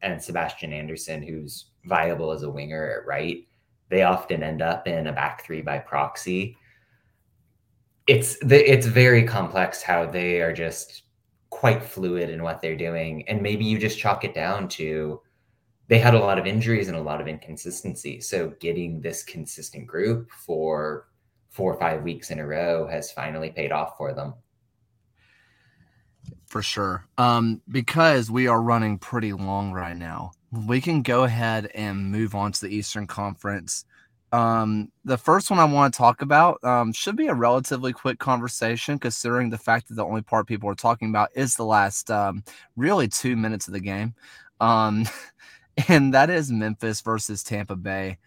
and 0.01 0.21
Sebastian 0.21 0.73
Anderson, 0.73 1.21
who's 1.21 1.71
viable 1.85 2.31
as 2.31 2.43
a 2.43 2.49
winger 2.49 2.99
at 2.99 3.07
right, 3.07 3.47
they 3.89 4.03
often 4.03 4.43
end 4.43 4.61
up 4.61 4.87
in 4.87 5.07
a 5.07 5.13
back 5.13 5.45
three 5.45 5.61
by 5.61 5.79
proxy. 5.79 6.57
It's 8.07 8.37
the, 8.39 8.71
it's 8.71 8.85
very 8.85 9.23
complex 9.23 9.81
how 9.81 10.05
they 10.05 10.41
are 10.41 10.53
just 10.53 11.03
quite 11.49 11.83
fluid 11.83 12.29
in 12.29 12.43
what 12.43 12.61
they're 12.61 12.75
doing, 12.75 13.27
and 13.27 13.41
maybe 13.41 13.65
you 13.65 13.77
just 13.77 13.99
chalk 13.99 14.23
it 14.23 14.33
down 14.33 14.67
to 14.69 15.21
they 15.87 15.99
had 15.99 16.13
a 16.13 16.19
lot 16.19 16.37
of 16.37 16.45
injuries 16.45 16.89
and 16.89 16.97
a 16.97 17.01
lot 17.01 17.21
of 17.21 17.27
inconsistency. 17.27 18.19
So 18.19 18.53
getting 18.59 19.01
this 19.01 19.23
consistent 19.23 19.87
group 19.87 20.29
for 20.31 21.07
four 21.49 21.73
or 21.73 21.79
five 21.79 22.03
weeks 22.03 22.29
in 22.29 22.39
a 22.39 22.45
row 22.45 22.87
has 22.87 23.11
finally 23.11 23.51
paid 23.51 23.71
off 23.71 23.97
for 23.97 24.13
them. 24.13 24.33
For 26.45 26.61
sure. 26.61 27.05
Um, 27.17 27.61
because 27.69 28.29
we 28.29 28.47
are 28.47 28.61
running 28.61 28.97
pretty 28.97 29.33
long 29.33 29.71
right 29.71 29.95
now, 29.95 30.31
we 30.51 30.81
can 30.81 31.01
go 31.01 31.23
ahead 31.23 31.69
and 31.75 32.11
move 32.11 32.35
on 32.35 32.51
to 32.53 32.61
the 32.61 32.73
Eastern 32.73 33.07
Conference. 33.07 33.85
Um, 34.31 34.91
the 35.05 35.17
first 35.17 35.49
one 35.49 35.59
I 35.59 35.65
want 35.65 35.93
to 35.93 35.97
talk 35.97 36.21
about 36.21 36.61
um, 36.63 36.91
should 36.91 37.15
be 37.15 37.27
a 37.27 37.33
relatively 37.33 37.93
quick 37.93 38.19
conversation, 38.19 38.99
considering 38.99 39.49
the 39.49 39.57
fact 39.57 39.87
that 39.87 39.95
the 39.95 40.05
only 40.05 40.21
part 40.21 40.47
people 40.47 40.69
are 40.69 40.75
talking 40.75 41.09
about 41.09 41.29
is 41.33 41.55
the 41.55 41.63
last 41.63 42.11
um, 42.11 42.43
really 42.75 43.07
two 43.07 43.35
minutes 43.35 43.67
of 43.67 43.73
the 43.73 43.79
game. 43.79 44.15
Um, 44.59 45.05
and 45.87 46.13
that 46.13 46.29
is 46.29 46.51
Memphis 46.51 47.01
versus 47.01 47.43
Tampa 47.43 47.75
Bay. 47.75 48.17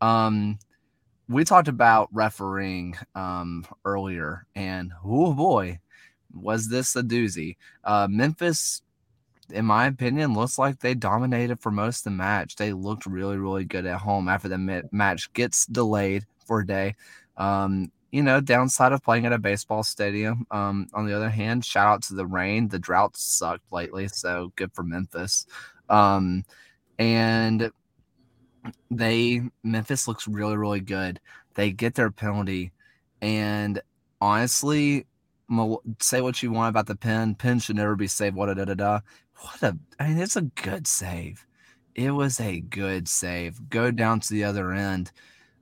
Um, 0.00 0.58
we 1.28 1.44
talked 1.44 1.68
about 1.68 2.08
refereeing 2.12 2.96
um, 3.14 3.66
earlier, 3.84 4.46
and 4.54 4.92
oh 5.04 5.34
boy, 5.34 5.80
was 6.32 6.68
this 6.68 6.96
a 6.96 7.02
doozy. 7.02 7.56
Uh, 7.84 8.06
Memphis, 8.08 8.82
in 9.50 9.64
my 9.64 9.86
opinion, 9.86 10.34
looks 10.34 10.58
like 10.58 10.80
they 10.80 10.94
dominated 10.94 11.60
for 11.60 11.70
most 11.70 12.00
of 12.00 12.04
the 12.04 12.16
match. 12.16 12.56
They 12.56 12.72
looked 12.72 13.06
really, 13.06 13.36
really 13.36 13.64
good 13.64 13.86
at 13.86 14.00
home 14.00 14.28
after 14.28 14.48
the 14.48 14.84
match 14.92 15.32
gets 15.32 15.66
delayed 15.66 16.24
for 16.46 16.60
a 16.60 16.66
day. 16.66 16.96
Um, 17.36 17.90
you 18.10 18.22
know, 18.22 18.40
downside 18.40 18.92
of 18.92 19.02
playing 19.02 19.26
at 19.26 19.32
a 19.32 19.38
baseball 19.38 19.82
stadium. 19.82 20.46
Um, 20.50 20.88
on 20.94 21.06
the 21.06 21.14
other 21.14 21.28
hand, 21.28 21.64
shout 21.64 21.86
out 21.86 22.02
to 22.04 22.14
the 22.14 22.26
rain. 22.26 22.68
The 22.68 22.78
drought 22.78 23.16
sucked 23.16 23.70
lately, 23.72 24.08
so 24.08 24.52
good 24.56 24.72
for 24.72 24.82
Memphis. 24.82 25.46
Um, 25.88 26.44
and 26.98 27.70
they 28.90 29.42
Memphis 29.62 30.08
looks 30.08 30.26
really 30.26 30.56
really 30.56 30.80
good. 30.80 31.20
They 31.54 31.70
get 31.72 31.94
their 31.94 32.10
penalty, 32.10 32.72
and 33.20 33.80
honestly, 34.20 35.06
say 36.00 36.20
what 36.20 36.42
you 36.42 36.52
want 36.52 36.70
about 36.70 36.86
the 36.86 36.96
pin. 36.96 37.34
Pin 37.34 37.58
should 37.58 37.76
never 37.76 37.96
be 37.96 38.06
saved. 38.06 38.36
What 38.36 38.54
da 38.54 38.64
da 38.64 38.74
da. 38.74 39.00
What 39.40 39.62
a 39.62 39.78
I 40.00 40.08
mean, 40.08 40.18
it's 40.18 40.36
a 40.36 40.42
good 40.42 40.86
save. 40.86 41.46
It 41.94 42.10
was 42.10 42.40
a 42.40 42.60
good 42.60 43.08
save. 43.08 43.68
Go 43.70 43.90
down 43.90 44.20
to 44.20 44.30
the 44.32 44.44
other 44.44 44.72
end. 44.72 45.12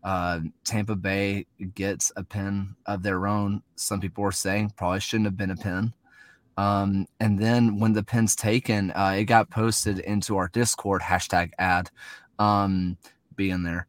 Uh, 0.03 0.41
Tampa 0.65 0.95
Bay 0.95 1.47
gets 1.75 2.13
a 2.17 2.23
pin 2.23 2.77
of 2.87 3.03
their 3.03 3.27
own. 3.27 3.63
Some 3.77 4.01
people 4.01 4.23
were 4.25 4.33
saying 4.33 4.73
probably 4.77 5.01
shouldn't 5.01 5.27
have 5.27 5.37
been 5.37 5.51
a 5.51 5.57
pin. 5.57 5.93
Um, 6.57 7.07
and 7.21 7.39
then 7.39 7.79
when 7.79 7.93
the 7.93 8.03
pin's 8.03 8.35
taken, 8.37 8.93
uh, 8.93 9.15
it 9.19 9.25
got 9.25 9.51
posted 9.51 9.99
into 10.01 10.37
our 10.37 10.49
Discord 10.49 11.03
hashtag 11.03 11.51
ad 11.59 11.91
um, 12.39 12.97
being 13.35 13.63
there. 13.63 13.87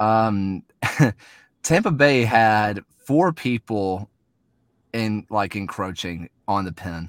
Um, 0.00 0.64
Tampa 1.62 1.90
Bay 1.90 2.24
had 2.24 2.80
four 3.06 3.32
people 3.32 4.10
in 4.92 5.26
like 5.30 5.56
encroaching 5.56 6.28
on 6.48 6.64
the 6.64 6.72
pin. 6.72 7.08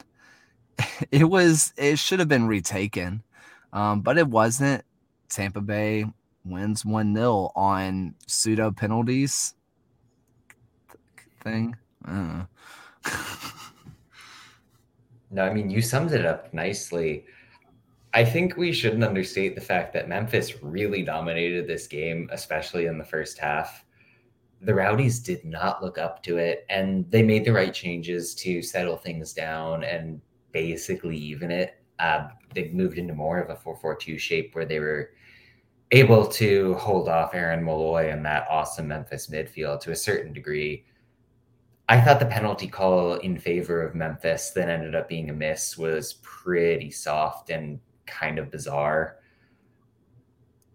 It 1.12 1.26
was 1.26 1.74
it 1.78 2.00
should 2.00 2.20
have 2.20 2.28
been 2.28 2.48
retaken, 2.48 3.24
um, 3.72 4.02
but 4.02 4.18
it 4.18 4.28
wasn't. 4.28 4.84
Tampa 5.30 5.62
Bay 5.62 6.06
wins 6.46 6.86
one 6.86 7.16
0 7.16 7.52
on 7.56 8.16
pseudo 8.28 8.72
penalties 8.72 9.56
thing. 11.44 11.76
no, 15.32 15.44
I 15.44 15.54
mean 15.54 15.70
you 15.70 15.82
summed 15.82 16.14
it 16.14 16.26
up 16.26 16.54
nicely. 16.54 17.26
I 18.14 18.24
think 18.24 18.58
we 18.58 18.72
shouldn't 18.72 19.04
understate 19.04 19.56
the 19.56 19.62
fact 19.62 19.94
that 19.94 20.08
Memphis 20.08 20.62
really 20.62 21.02
dominated 21.02 21.68
this 21.68 21.88
game, 21.88 22.30
especially 22.32 22.86
in 22.86 22.98
the 22.98 23.04
first 23.04 23.40
half. 23.40 23.84
The 24.62 24.74
Rowdies 24.74 25.20
did 25.20 25.44
not 25.44 25.84
look 25.84 25.98
up 25.98 26.22
to 26.24 26.38
it, 26.38 26.66
and 26.70 27.10
they 27.10 27.24
made 27.24 27.44
the 27.44 27.52
right 27.52 27.74
changes 27.74 28.36
to 28.36 28.62
settle 28.62 28.98
things 28.98 29.34
down 29.34 29.84
and 29.84 30.22
basically 30.54 31.18
even 31.18 31.52
it. 31.52 31.82
Uh, 32.00 32.30
they 32.54 32.70
moved 32.70 32.98
into 32.98 33.14
more 33.14 33.40
of 33.40 33.50
a 33.50 33.56
4 33.56 33.76
4 33.76 33.96
2 33.96 34.18
shape 34.18 34.56
where 34.56 34.66
they 34.66 34.80
were 34.80 35.12
able 35.92 36.26
to 36.26 36.74
hold 36.76 37.10
off 37.10 37.36
Aaron 37.36 37.64
Molloy 37.64 38.10
and 38.10 38.26
that 38.26 38.48
awesome 38.50 38.88
Memphis 38.88 39.28
midfield 39.28 39.80
to 39.82 39.92
a 39.92 39.96
certain 39.96 40.34
degree. 40.34 40.86
I 41.90 42.00
thought 42.02 42.20
the 42.20 42.26
penalty 42.26 42.68
call 42.68 43.16
in 43.16 43.38
favor 43.38 43.82
of 43.84 43.94
Memphis 43.94 44.52
that 44.52 44.70
ended 44.70 44.96
up 44.96 45.10
being 45.10 45.30
a 45.30 45.34
miss 45.34 45.78
was 45.78 46.14
pretty 46.24 46.90
soft 46.90 47.50
and 47.50 47.80
kind 48.06 48.40
of 48.40 48.50
bizarre. 48.50 49.18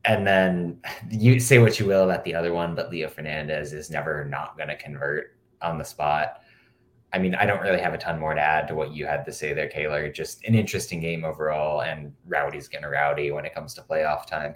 And 0.05 0.26
then 0.26 0.81
you 1.11 1.41
say 1.41 1.59
what 1.59 1.81
you 1.81 1.87
will 1.87 2.05
about 2.05 2.24
the 2.24 2.35
other 2.35 2.53
one, 2.53 2.74
but 2.74 2.91
Leo 2.91 3.09
Fernandes 3.09 3.72
is 3.72 3.91
never 3.91 4.24
not 4.24 4.57
going 4.57 4.68
to 4.68 4.76
convert 4.76 5.37
on 5.61 5.79
the 5.79 5.85
spot. 5.85 6.43
I 7.13 7.19
mean, 7.19 7.35
I 7.35 7.47
don't 7.47 7.63
really 7.63 7.81
have 7.81 7.95
a 7.95 7.99
ton 7.99 8.19
more 8.19 8.35
to 8.35 8.41
add 8.41 8.69
to 8.69 8.75
what 8.75 8.93
you 8.93 9.07
had 9.07 9.25
to 9.25 9.33
say 9.33 9.55
there, 9.55 9.69
Kaylor. 9.69 10.13
Just 10.13 10.45
an 10.45 10.55
interesting 10.55 11.01
game 11.01 11.25
overall, 11.25 11.81
and 11.81 12.13
Rowdy's 12.27 12.69
going 12.69 12.83
to 12.83 12.89
rowdy 12.89 13.31
when 13.31 13.47
it 13.47 13.55
comes 13.55 13.73
to 13.75 13.83
playoff 13.83 14.27
time. 14.27 14.55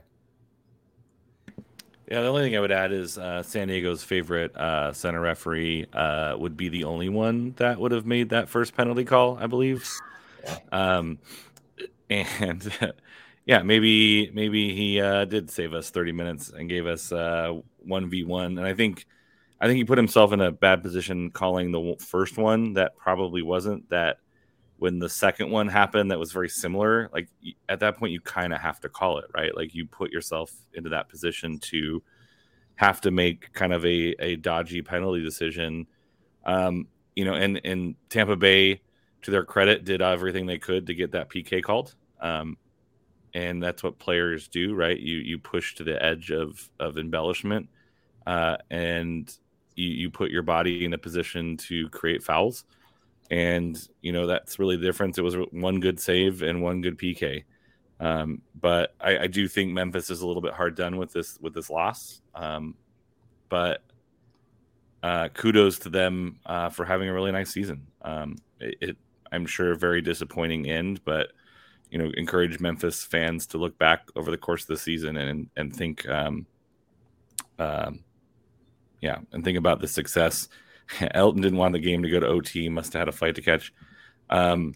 Yeah, 2.12 2.20
the 2.20 2.28
only 2.28 2.42
thing 2.42 2.56
I 2.56 2.60
would 2.60 2.72
add 2.72 2.92
is 2.92 3.16
uh, 3.16 3.42
San 3.42 3.68
Diego's 3.68 4.02
favorite 4.02 4.54
uh, 4.54 4.92
center 4.92 5.20
referee 5.20 5.86
uh, 5.94 6.34
would 6.36 6.58
be 6.58 6.68
the 6.68 6.84
only 6.84 7.08
one 7.08 7.54
that 7.56 7.80
would 7.80 7.92
have 7.92 8.04
made 8.04 8.28
that 8.30 8.50
first 8.50 8.76
penalty 8.76 9.04
call, 9.04 9.38
I 9.38 9.46
believe. 9.46 9.88
Yeah. 10.44 10.58
Um, 10.72 11.18
and 12.10 12.70
yeah, 13.46 13.62
maybe 13.62 14.30
maybe 14.34 14.74
he 14.74 15.00
uh, 15.00 15.24
did 15.24 15.50
save 15.50 15.72
us 15.72 15.88
30 15.88 16.12
minutes 16.12 16.50
and 16.50 16.68
gave 16.68 16.86
us 16.86 17.12
uh, 17.12 17.58
one 17.78 18.10
v 18.10 18.24
one. 18.24 18.58
And 18.58 18.66
I 18.66 18.74
think 18.74 19.06
I 19.62 19.66
think 19.66 19.76
he 19.76 19.84
put 19.84 19.96
himself 19.96 20.32
in 20.32 20.40
a 20.40 20.50
bad 20.50 20.82
position 20.82 21.30
calling 21.30 21.70
the 21.70 21.94
first 22.00 22.36
one 22.36 22.72
that 22.74 22.96
probably 22.96 23.42
wasn't 23.42 23.88
that. 23.90 24.18
When 24.78 24.98
the 24.98 25.08
second 25.08 25.48
one 25.50 25.68
happened, 25.68 26.10
that 26.10 26.18
was 26.18 26.32
very 26.32 26.48
similar. 26.48 27.08
Like 27.12 27.28
at 27.68 27.78
that 27.78 27.96
point, 27.96 28.12
you 28.12 28.20
kind 28.20 28.52
of 28.52 28.60
have 28.60 28.80
to 28.80 28.88
call 28.88 29.18
it, 29.18 29.26
right? 29.32 29.56
Like 29.56 29.72
you 29.72 29.86
put 29.86 30.10
yourself 30.10 30.52
into 30.74 30.90
that 30.90 31.08
position 31.08 31.60
to 31.60 32.02
have 32.74 33.00
to 33.02 33.12
make 33.12 33.52
kind 33.52 33.72
of 33.72 33.84
a, 33.86 34.16
a 34.18 34.34
dodgy 34.34 34.82
penalty 34.82 35.22
decision. 35.22 35.86
Um, 36.44 36.88
you 37.14 37.24
know, 37.24 37.34
and 37.34 37.60
and 37.64 37.94
Tampa 38.08 38.34
Bay, 38.34 38.82
to 39.22 39.30
their 39.30 39.44
credit, 39.44 39.84
did 39.84 40.02
everything 40.02 40.46
they 40.46 40.58
could 40.58 40.88
to 40.88 40.94
get 40.94 41.12
that 41.12 41.30
PK 41.30 41.62
called. 41.62 41.94
Um, 42.20 42.56
and 43.34 43.62
that's 43.62 43.84
what 43.84 44.00
players 44.00 44.48
do, 44.48 44.74
right? 44.74 44.98
You 44.98 45.18
you 45.18 45.38
push 45.38 45.76
to 45.76 45.84
the 45.84 46.02
edge 46.02 46.32
of 46.32 46.68
of 46.80 46.98
embellishment, 46.98 47.68
uh, 48.26 48.56
and 48.68 49.32
you, 49.74 49.88
you 49.88 50.10
put 50.10 50.30
your 50.30 50.42
body 50.42 50.84
in 50.84 50.92
a 50.92 50.98
position 50.98 51.56
to 51.56 51.88
create 51.90 52.22
fouls. 52.22 52.64
And 53.30 53.80
you 54.02 54.12
know 54.12 54.26
that's 54.26 54.58
really 54.58 54.76
the 54.76 54.84
difference. 54.84 55.16
It 55.16 55.22
was 55.22 55.36
one 55.52 55.80
good 55.80 55.98
save 55.98 56.42
and 56.42 56.62
one 56.62 56.82
good 56.82 56.98
PK. 56.98 57.44
Um, 57.98 58.42
but 58.60 58.94
I, 59.00 59.18
I, 59.18 59.26
do 59.28 59.46
think 59.46 59.72
Memphis 59.72 60.10
is 60.10 60.22
a 60.22 60.26
little 60.26 60.42
bit 60.42 60.54
hard 60.54 60.74
done 60.74 60.96
with 60.96 61.12
this 61.12 61.38
with 61.40 61.54
this 61.54 61.70
loss. 61.70 62.20
Um, 62.34 62.74
but 63.48 63.82
uh, 65.02 65.28
kudos 65.28 65.78
to 65.80 65.88
them 65.88 66.38
uh, 66.46 66.68
for 66.68 66.84
having 66.84 67.08
a 67.08 67.12
really 67.12 67.32
nice 67.32 67.50
season. 67.50 67.86
Um, 68.02 68.36
it, 68.60 68.74
it, 68.80 68.96
I'm 69.30 69.46
sure, 69.46 69.72
a 69.72 69.76
very 69.76 70.02
disappointing 70.02 70.68
end, 70.68 71.00
but 71.04 71.32
you 71.90 71.98
know 71.98 72.10
encourage 72.16 72.60
Memphis 72.60 73.04
fans 73.04 73.46
to 73.48 73.58
look 73.58 73.78
back 73.78 74.08
over 74.16 74.30
the 74.30 74.36
course 74.36 74.62
of 74.62 74.68
the 74.68 74.76
season 74.76 75.16
and 75.16 75.48
and 75.56 75.74
think, 75.74 76.08
um, 76.08 76.46
um, 77.58 78.00
yeah, 79.02 79.18
and 79.32 79.44
think 79.44 79.58
about 79.58 79.80
the 79.80 79.88
success. 79.88 80.48
Elton 81.12 81.42
didn't 81.42 81.58
want 81.58 81.72
the 81.72 81.78
game 81.78 82.02
to 82.02 82.08
go 82.08 82.20
to 82.20 82.26
OT. 82.26 82.68
Must 82.68 82.92
have 82.94 83.00
had 83.00 83.08
a 83.08 83.12
fight 83.12 83.34
to 83.34 83.42
catch. 83.42 83.74
Um, 84.30 84.74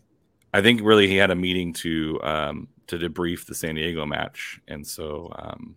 I 0.53 0.61
think 0.61 0.83
really 0.83 1.09
he 1.09 1.16
had 1.16 1.31
a 1.31 1.35
meeting 1.35 1.72
to 1.74 2.20
um, 2.22 2.68
to 2.89 2.99
debrief 2.99 3.47
the 3.47 3.55
San 3.55 3.77
Diego 3.77 4.05
match, 4.05 4.61
and 4.68 4.87
so 4.87 5.33
um, 5.39 5.77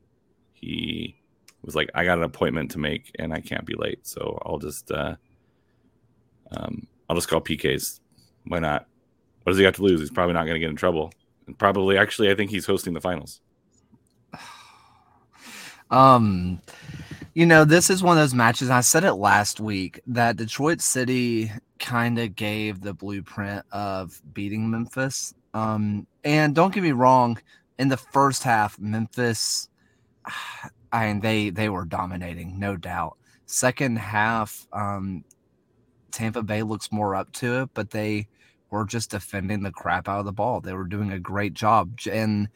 he 0.54 1.16
was 1.62 1.76
like, 1.76 1.90
I 1.94 2.06
got 2.06 2.18
an 2.18 2.24
appointment 2.24 2.72
to 2.72 2.80
make 2.80 3.12
and 3.20 3.34
I 3.34 3.42
can't 3.42 3.66
be 3.66 3.76
late, 3.76 4.06
so 4.08 4.40
I'll 4.46 4.60
just 4.60 4.92
uh, 4.92 5.16
um, 6.52 6.88
I'll 7.08 7.16
just 7.16 7.28
call 7.28 7.42
PKs. 7.42 8.00
Why 8.46 8.60
not? 8.60 8.88
What 9.44 9.52
does 9.52 9.58
he 9.58 9.64
got 9.64 9.76
to 9.76 9.84
lose? 9.84 10.00
He's 10.00 10.12
probably 10.12 10.34
not 10.34 10.44
going 10.44 10.56
to 10.56 10.60
get 10.60 10.70
in 10.70 10.76
trouble. 10.76 11.12
And 11.48 11.58
probably, 11.58 11.98
actually, 11.98 12.30
I 12.30 12.36
think 12.36 12.52
he's 12.52 12.66
hosting 12.66 12.94
the 12.94 13.02
finals. 13.02 13.42
Um, 15.92 16.62
you 17.34 17.46
know, 17.46 17.64
this 17.64 17.90
is 17.90 18.04
one 18.04 18.18
of 18.18 18.24
those 18.24 18.34
matches. 18.34 18.70
I 18.70 18.82
said 18.82 19.04
it 19.04 19.14
last 19.14 19.60
week 19.60 20.00
that 20.08 20.38
Detroit 20.38 20.82
City 20.82 21.52
kind 21.80 22.20
of 22.20 22.36
gave 22.36 22.82
the 22.82 22.94
blueprint 22.94 23.66
of 23.72 24.22
beating 24.34 24.70
Memphis. 24.70 25.34
Um, 25.54 26.08
and 26.24 26.54
don't 26.54 26.74
get 26.74 26.84
me 26.84 26.92
wrong, 26.92 27.40
in 27.78 27.88
the 27.88 27.98
first 27.98 28.44
half, 28.44 28.78
Memphis, 28.80 29.70
I 30.92 31.08
mean, 31.08 31.20
they 31.22 31.50
they 31.52 31.70
were 31.70 31.86
dominating, 31.86 32.60
no 32.60 32.76
doubt. 32.76 33.18
Second 33.46 33.98
half, 33.98 34.68
um, 34.74 35.24
Tampa 36.12 36.42
Bay 36.42 36.64
looks 36.64 36.92
more 36.92 37.16
up 37.16 37.32
to 37.34 37.62
it, 37.62 37.70
but 37.74 37.92
they 37.92 38.28
were 38.72 38.86
just 38.86 39.12
defending 39.12 39.64
the 39.64 39.72
crap 39.72 40.08
out 40.08 40.20
of 40.20 40.26
the 40.26 40.32
ball. 40.32 40.62
They 40.62 40.74
were 40.74 40.86
doing 40.86 41.12
a 41.12 41.20
great 41.20 41.54
job, 41.54 42.00
and 42.12 42.50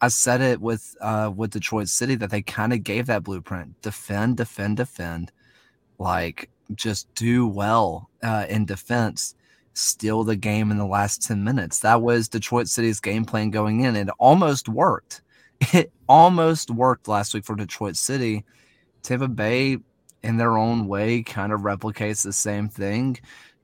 I 0.00 0.08
said 0.08 0.40
it 0.40 0.60
with 0.60 0.96
uh, 1.00 1.30
with 1.34 1.50
Detroit 1.50 1.88
City 1.88 2.14
that 2.16 2.30
they 2.30 2.42
kind 2.42 2.72
of 2.72 2.82
gave 2.82 3.06
that 3.06 3.24
blueprint: 3.24 3.80
defend, 3.82 4.38
defend, 4.38 4.78
defend. 4.78 5.32
Like 5.98 6.50
just 6.74 7.12
do 7.14 7.46
well 7.46 8.08
uh, 8.22 8.46
in 8.48 8.64
defense, 8.64 9.34
steal 9.74 10.24
the 10.24 10.36
game 10.36 10.70
in 10.70 10.78
the 10.78 10.86
last 10.86 11.22
ten 11.22 11.44
minutes. 11.44 11.80
That 11.80 12.00
was 12.00 12.28
Detroit 12.28 12.68
City's 12.68 13.00
game 13.00 13.24
plan 13.24 13.50
going 13.50 13.82
in. 13.82 13.96
It 13.96 14.08
almost 14.18 14.68
worked. 14.68 15.22
It 15.74 15.92
almost 16.08 16.70
worked 16.70 17.06
last 17.06 17.34
week 17.34 17.44
for 17.44 17.54
Detroit 17.54 17.96
City. 17.96 18.46
Tampa 19.02 19.28
Bay, 19.28 19.76
in 20.22 20.38
their 20.38 20.56
own 20.56 20.86
way, 20.88 21.22
kind 21.22 21.52
of 21.52 21.60
replicates 21.60 22.24
the 22.24 22.32
same 22.32 22.68
thing. 22.70 23.18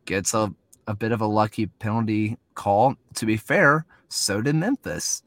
Gets 0.05 0.35
a 0.35 0.53
a 0.87 0.95
bit 0.95 1.13
of 1.13 1.23
a 1.23 1.27
lucky 1.27 1.67
penalty 1.67 2.37
call. 2.55 2.97
To 3.15 3.27
be 3.27 3.39
fair, 3.39 3.87
so 4.09 4.43
did 4.43 4.57
Memphis 4.57 5.23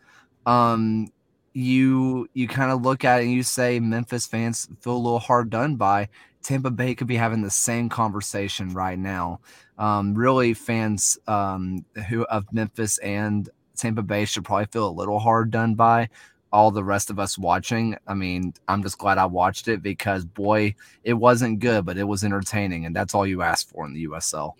um, 0.49 1.11
you 1.53 2.27
you 2.33 2.47
kind 2.47 2.71
of 2.71 2.81
look 2.81 3.05
at 3.05 3.21
it 3.21 3.25
and 3.25 3.33
you 3.33 3.43
say 3.43 3.79
Memphis 3.79 4.25
fans 4.25 4.67
feel 4.81 4.95
a 4.95 4.97
little 4.97 5.19
hard 5.19 5.49
done 5.49 5.75
by. 5.75 6.09
Tampa 6.41 6.71
Bay 6.71 6.95
could 6.95 7.07
be 7.07 7.17
having 7.17 7.41
the 7.41 7.51
same 7.51 7.89
conversation 7.89 8.73
right 8.73 8.97
now. 8.97 9.41
Um, 9.77 10.15
really, 10.15 10.53
fans 10.53 11.19
um, 11.27 11.85
who 12.07 12.23
of 12.25 12.51
Memphis 12.51 12.97
and 12.99 13.47
Tampa 13.75 14.01
Bay 14.01 14.25
should 14.25 14.45
probably 14.45 14.65
feel 14.65 14.89
a 14.89 14.91
little 14.91 15.19
hard 15.19 15.51
done 15.51 15.75
by. 15.75 16.09
All 16.51 16.71
the 16.71 16.83
rest 16.83 17.11
of 17.11 17.19
us 17.19 17.37
watching, 17.37 17.95
I 18.07 18.15
mean, 18.15 18.55
I'm 18.67 18.81
just 18.81 18.97
glad 18.97 19.19
I 19.19 19.27
watched 19.27 19.67
it 19.67 19.83
because 19.83 20.25
boy, 20.25 20.73
it 21.03 21.13
wasn't 21.13 21.59
good, 21.59 21.85
but 21.85 21.97
it 21.97 22.05
was 22.05 22.23
entertaining, 22.23 22.85
and 22.87 22.95
that's 22.95 23.13
all 23.13 23.27
you 23.27 23.43
ask 23.43 23.69
for 23.69 23.85
in 23.85 23.93
the 23.93 24.07
USL. 24.07 24.53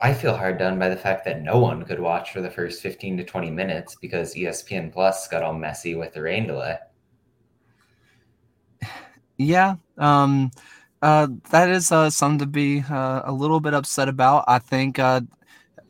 I 0.00 0.14
feel 0.14 0.36
hard 0.36 0.58
done 0.58 0.78
by 0.78 0.88
the 0.88 0.96
fact 0.96 1.24
that 1.24 1.42
no 1.42 1.58
one 1.58 1.84
could 1.84 1.98
watch 1.98 2.32
for 2.32 2.40
the 2.40 2.50
first 2.50 2.80
15 2.80 3.18
to 3.18 3.24
20 3.24 3.50
minutes 3.50 3.96
because 4.00 4.34
ESPN 4.34 4.92
Plus 4.92 5.26
got 5.26 5.42
all 5.42 5.54
messy 5.54 5.94
with 5.94 6.14
the 6.14 6.22
rain 6.22 6.46
delay. 6.46 6.78
Yeah, 9.36 9.74
um, 9.98 10.52
uh, 11.02 11.26
that 11.50 11.68
is 11.68 11.90
uh, 11.90 12.08
something 12.08 12.38
to 12.38 12.46
be 12.46 12.84
uh, 12.88 13.22
a 13.24 13.32
little 13.32 13.58
bit 13.58 13.74
upset 13.74 14.08
about. 14.08 14.44
I 14.46 14.60
think 14.60 15.00
uh, 15.00 15.22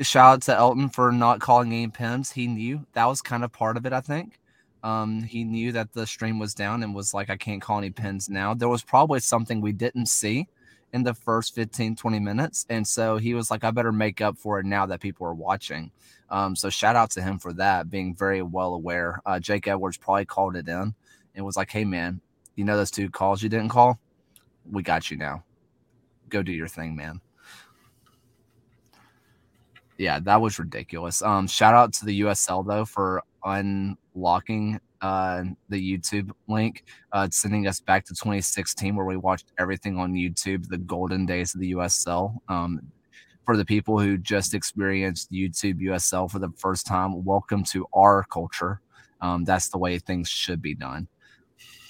shout 0.00 0.32
out 0.32 0.42
to 0.44 0.56
Elton 0.56 0.88
for 0.88 1.12
not 1.12 1.40
calling 1.40 1.70
any 1.70 1.88
pins. 1.88 2.30
He 2.30 2.46
knew 2.46 2.86
that 2.94 3.04
was 3.04 3.20
kind 3.20 3.44
of 3.44 3.52
part 3.52 3.76
of 3.76 3.84
it. 3.84 3.92
I 3.92 4.00
think 4.00 4.38
um, 4.82 5.22
he 5.22 5.44
knew 5.44 5.72
that 5.72 5.92
the 5.92 6.06
stream 6.06 6.38
was 6.38 6.54
down 6.54 6.82
and 6.82 6.94
was 6.94 7.12
like, 7.12 7.28
I 7.28 7.36
can't 7.36 7.60
call 7.60 7.76
any 7.76 7.90
pins 7.90 8.30
now. 8.30 8.54
There 8.54 8.70
was 8.70 8.82
probably 8.82 9.20
something 9.20 9.60
we 9.60 9.72
didn't 9.72 10.06
see 10.06 10.48
in 10.94 11.02
the 11.02 11.12
first 11.12 11.56
15, 11.56 11.96
20 11.96 12.20
minutes. 12.20 12.64
And 12.70 12.86
so 12.86 13.16
he 13.16 13.34
was 13.34 13.50
like, 13.50 13.64
I 13.64 13.72
better 13.72 13.90
make 13.90 14.20
up 14.20 14.38
for 14.38 14.60
it 14.60 14.64
now 14.64 14.86
that 14.86 15.00
people 15.00 15.26
are 15.26 15.34
watching. 15.34 15.90
Um, 16.30 16.54
so 16.54 16.70
shout 16.70 16.94
out 16.94 17.10
to 17.10 17.22
him 17.22 17.40
for 17.40 17.52
that, 17.54 17.90
being 17.90 18.14
very 18.14 18.42
well 18.42 18.74
aware. 18.74 19.20
Uh, 19.26 19.40
Jake 19.40 19.66
Edwards 19.66 19.96
probably 19.96 20.24
called 20.24 20.54
it 20.54 20.68
in 20.68 20.94
and 21.34 21.44
was 21.44 21.56
like, 21.56 21.72
Hey, 21.72 21.84
man, 21.84 22.20
you 22.54 22.64
know 22.64 22.76
those 22.76 22.92
two 22.92 23.10
calls 23.10 23.42
you 23.42 23.48
didn't 23.48 23.70
call? 23.70 23.98
We 24.70 24.84
got 24.84 25.10
you 25.10 25.16
now. 25.16 25.42
Go 26.28 26.44
do 26.44 26.52
your 26.52 26.68
thing, 26.68 26.94
man. 26.94 27.20
Yeah, 29.98 30.20
that 30.20 30.40
was 30.40 30.60
ridiculous. 30.60 31.22
Um, 31.22 31.48
shout 31.48 31.74
out 31.74 31.92
to 31.94 32.04
the 32.04 32.20
USL 32.20 32.64
though 32.64 32.84
for 32.84 33.20
unlocking 33.42 34.80
uh, 35.00 35.44
the 35.68 35.98
YouTube 35.98 36.30
link, 36.48 36.84
uh, 37.12 37.28
sending 37.30 37.66
us 37.66 37.80
back 37.80 38.04
to 38.06 38.14
2016, 38.14 38.96
where 38.96 39.06
we 39.06 39.16
watched 39.16 39.52
everything 39.58 39.98
on 39.98 40.14
YouTube, 40.14 40.68
the 40.68 40.78
golden 40.78 41.26
days 41.26 41.54
of 41.54 41.60
the 41.60 41.72
USL. 41.72 42.36
Um, 42.48 42.80
for 43.44 43.56
the 43.56 43.64
people 43.64 43.98
who 43.98 44.16
just 44.16 44.54
experienced 44.54 45.30
YouTube 45.30 45.80
USL 45.80 46.30
for 46.30 46.38
the 46.38 46.50
first 46.56 46.86
time, 46.86 47.24
welcome 47.24 47.62
to 47.64 47.86
our 47.92 48.24
culture. 48.24 48.80
Um, 49.20 49.44
that's 49.44 49.68
the 49.68 49.78
way 49.78 49.98
things 49.98 50.28
should 50.28 50.62
be 50.62 50.74
done. 50.74 51.08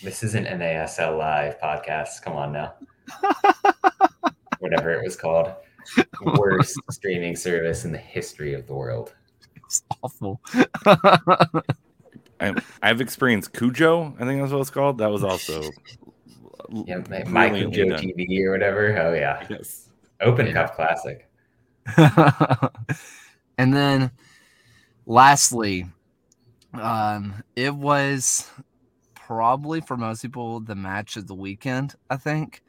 This 0.03 0.23
isn't 0.23 0.47
an 0.47 0.61
ASL 0.61 1.17
live 1.17 1.59
podcast. 1.61 2.23
Come 2.23 2.35
on 2.35 2.53
now. 2.53 2.75
Whatever 4.59 4.93
it 4.93 5.05
was 5.05 5.17
called. 5.17 5.53
Worst 6.23 6.79
streaming 6.91 7.37
service 7.37 7.85
in 7.85 7.93
the 7.93 7.99
history 7.99 8.55
of 8.55 8.67
the 8.67 8.75
world. 8.75 9.15
It's 9.57 9.83
awful. 10.03 10.41
I, 12.83 12.89
have 12.89 13.01
experienced 13.01 13.53
Cujo. 13.53 14.15
I 14.19 14.25
think 14.25 14.41
that's 14.41 14.53
what 14.53 14.61
it's 14.61 14.71
called. 14.71 14.99
That 14.99 15.11
was 15.11 15.25
also 15.25 15.63
yeah, 16.87 17.03
my, 17.09 17.25
my 17.25 17.51
Cujo 17.51 17.97
TV 17.97 18.45
or 18.45 18.53
whatever. 18.53 18.99
Oh 18.99 19.15
yeah, 19.15 19.47
yes. 19.49 19.89
Open 20.21 20.47
yeah. 20.47 20.53
Cup 20.53 20.75
classic. 20.75 21.29
and 23.59 23.75
then, 23.75 24.11
lastly, 25.07 25.87
um, 26.73 27.43
it 27.57 27.75
was 27.75 28.51
probably 29.15 29.81
for 29.81 29.97
most 29.97 30.23
people 30.23 30.61
the 30.61 30.75
match 30.75 31.17
of 31.17 31.27
the 31.27 31.35
weekend. 31.35 31.95
I 32.11 32.17
think, 32.17 32.63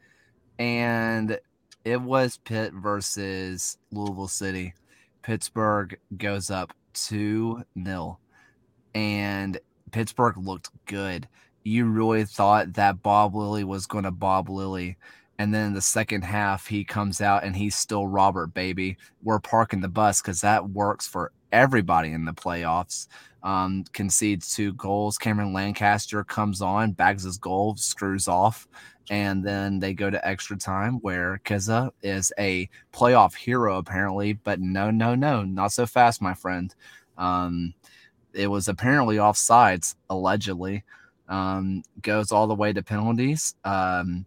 and 0.58 1.38
it 1.84 2.00
was 2.00 2.38
Pitt 2.38 2.72
versus 2.74 3.78
Louisville 3.90 4.28
City. 4.28 4.74
Pittsburgh 5.22 5.98
goes 6.16 6.50
up 6.50 6.72
two 6.92 7.64
0 7.82 8.18
and 8.94 9.58
Pittsburgh 9.92 10.36
looked 10.38 10.70
good. 10.86 11.28
You 11.64 11.86
really 11.86 12.24
thought 12.24 12.74
that 12.74 13.02
Bob 13.02 13.34
Lilley 13.34 13.64
was 13.64 13.86
going 13.86 14.04
to 14.04 14.10
Bob 14.10 14.48
Lilley. 14.48 14.96
And 15.38 15.52
then 15.52 15.68
in 15.68 15.74
the 15.74 15.82
second 15.82 16.22
half, 16.22 16.66
he 16.66 16.84
comes 16.84 17.20
out 17.20 17.44
and 17.44 17.54
he's 17.54 17.76
still 17.76 18.06
Robert, 18.06 18.54
baby. 18.54 18.96
We're 19.22 19.40
parking 19.40 19.80
the 19.80 19.88
bus 19.88 20.22
because 20.22 20.40
that 20.40 20.70
works 20.70 21.06
for 21.06 21.32
everybody 21.52 22.12
in 22.12 22.24
the 22.24 22.32
playoffs. 22.32 23.08
Um, 23.42 23.84
concedes 23.92 24.54
two 24.54 24.72
goals. 24.74 25.18
Cameron 25.18 25.52
Lancaster 25.52 26.24
comes 26.24 26.62
on, 26.62 26.92
bags 26.92 27.24
his 27.24 27.38
goal, 27.38 27.76
screws 27.76 28.28
off. 28.28 28.66
And 29.08 29.44
then 29.44 29.78
they 29.78 29.92
go 29.94 30.10
to 30.10 30.26
extra 30.26 30.56
time 30.56 30.94
where 30.94 31.40
Keza 31.44 31.90
is 32.02 32.32
a 32.38 32.68
playoff 32.92 33.36
hero, 33.36 33.78
apparently. 33.78 34.32
But 34.32 34.60
no, 34.60 34.90
no, 34.90 35.14
no, 35.14 35.44
not 35.44 35.72
so 35.72 35.86
fast, 35.86 36.20
my 36.20 36.34
friend. 36.34 36.74
Um, 37.16 37.74
it 38.36 38.46
was 38.48 38.68
apparently 38.68 39.16
offsides, 39.16 39.94
allegedly. 40.10 40.84
Um, 41.28 41.82
goes 42.02 42.30
all 42.30 42.46
the 42.46 42.54
way 42.54 42.72
to 42.72 42.82
penalties. 42.82 43.54
Um, 43.64 44.26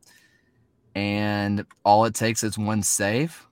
and 0.95 1.65
all 1.85 2.05
it 2.05 2.15
takes 2.15 2.43
is 2.43 2.57
one 2.57 2.83
save. 2.83 3.47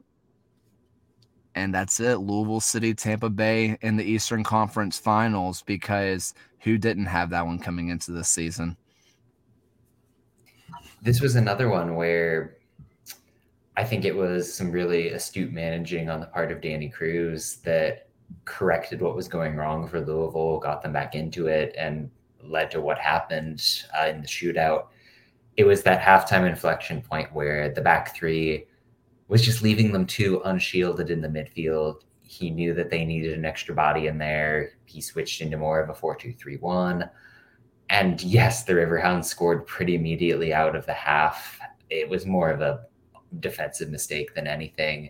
And 1.55 1.74
that's 1.74 1.99
it. 1.99 2.18
Louisville 2.18 2.60
City, 2.60 2.93
Tampa 2.93 3.30
Bay 3.30 3.78
in 3.82 3.95
the 3.95 4.03
Eastern 4.03 4.43
Conference 4.43 4.99
Finals 4.99 5.64
because 5.64 6.34
who 6.60 6.78
didn't 6.78 7.05
have 7.05 7.30
that 7.30 7.45
one 7.45 7.58
coming 7.58 7.89
into 7.89 8.12
the 8.12 8.24
season? 8.24 8.76
This 11.01 11.22
was 11.22 11.36
another 11.36 11.70
one 11.70 11.95
where 11.95 12.58
I 13.78 13.84
think 13.84 14.05
it 14.05 14.16
was 14.16 14.51
some 14.51 14.72
really 14.72 15.10
astute 15.10 15.53
managing 15.53 16.10
on 16.10 16.20
the 16.20 16.26
part 16.26 16.51
of 16.51 16.62
Danny 16.62 16.89
Cruz 16.89 17.58
that 17.64 18.07
corrected 18.45 19.01
what 19.01 19.15
was 19.15 19.28
going 19.28 19.55
wrong 19.55 19.88
for 19.88 19.99
Louisville, 19.99 20.59
got 20.59 20.82
them 20.82 20.93
back 20.93 21.15
into 21.15 21.47
it, 21.47 21.75
and 21.78 22.09
led 22.41 22.71
to 22.71 22.82
what 22.82 22.97
happened 22.97 23.84
uh, 23.99 24.07
in 24.07 24.21
the 24.21 24.28
shootout. 24.28 24.88
It 25.57 25.65
was 25.65 25.84
that 25.84 26.01
halftime 26.01 26.47
inflection 26.47 27.01
point 27.01 27.34
where 27.34 27.69
the 27.69 27.82
back 27.82 28.15
three 28.15 28.65
was 29.28 29.43
just 29.43 29.61
leaving 29.61 29.91
them 29.91 30.05
too 30.05 30.41
unshielded 30.45 31.09
in 31.09 31.21
the 31.21 31.28
midfield. 31.28 32.01
He 32.21 32.49
knew 32.49 32.73
that 32.73 32.89
they 32.89 33.05
needed 33.05 33.38
an 33.38 33.45
extra 33.45 33.73
body 33.73 34.07
in 34.07 34.17
there. 34.17 34.73
He 34.86 35.01
switched 35.01 35.41
into 35.41 35.57
more 35.57 35.80
of 35.80 35.89
a 35.89 35.93
4 35.93 36.15
2 36.15 36.34
3 36.34 36.57
1. 36.57 37.09
And 37.89 38.21
yes, 38.21 38.63
the 38.63 38.73
Riverhounds 38.73 39.25
scored 39.25 39.65
pretty 39.65 39.95
immediately 39.95 40.53
out 40.53 40.75
of 40.75 40.86
the 40.86 40.93
half. 40.93 41.59
It 41.89 42.07
was 42.07 42.25
more 42.25 42.49
of 42.49 42.61
a 42.61 42.86
defensive 43.39 43.89
mistake 43.89 44.36
than 44.36 44.47
anything. 44.47 45.09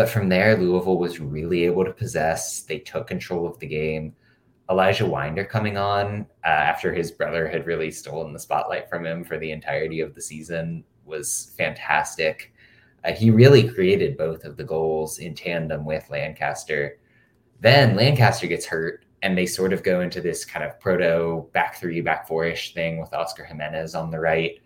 But 0.00 0.08
from 0.08 0.30
there, 0.30 0.56
Louisville 0.56 0.96
was 0.96 1.20
really 1.20 1.66
able 1.66 1.84
to 1.84 1.92
possess. 1.92 2.62
They 2.62 2.78
took 2.78 3.06
control 3.06 3.46
of 3.46 3.58
the 3.58 3.66
game. 3.66 4.14
Elijah 4.70 5.04
Wynder 5.04 5.46
coming 5.46 5.76
on 5.76 6.26
uh, 6.42 6.48
after 6.48 6.90
his 6.90 7.10
brother 7.10 7.46
had 7.46 7.66
really 7.66 7.90
stolen 7.90 8.32
the 8.32 8.38
spotlight 8.38 8.88
from 8.88 9.04
him 9.04 9.22
for 9.24 9.36
the 9.36 9.50
entirety 9.50 10.00
of 10.00 10.14
the 10.14 10.22
season 10.22 10.84
was 11.04 11.52
fantastic. 11.58 12.54
Uh, 13.04 13.12
he 13.12 13.30
really 13.30 13.68
created 13.68 14.16
both 14.16 14.46
of 14.46 14.56
the 14.56 14.64
goals 14.64 15.18
in 15.18 15.34
tandem 15.34 15.84
with 15.84 16.08
Lancaster. 16.08 16.98
Then 17.60 17.94
Lancaster 17.94 18.46
gets 18.46 18.64
hurt, 18.64 19.04
and 19.20 19.36
they 19.36 19.44
sort 19.44 19.74
of 19.74 19.82
go 19.82 20.00
into 20.00 20.22
this 20.22 20.46
kind 20.46 20.64
of 20.64 20.80
proto 20.80 21.46
back 21.52 21.76
three, 21.76 22.00
back 22.00 22.26
four 22.26 22.46
ish 22.46 22.72
thing 22.72 22.98
with 22.98 23.12
Oscar 23.12 23.44
Jimenez 23.44 23.94
on 23.94 24.10
the 24.10 24.18
right. 24.18 24.62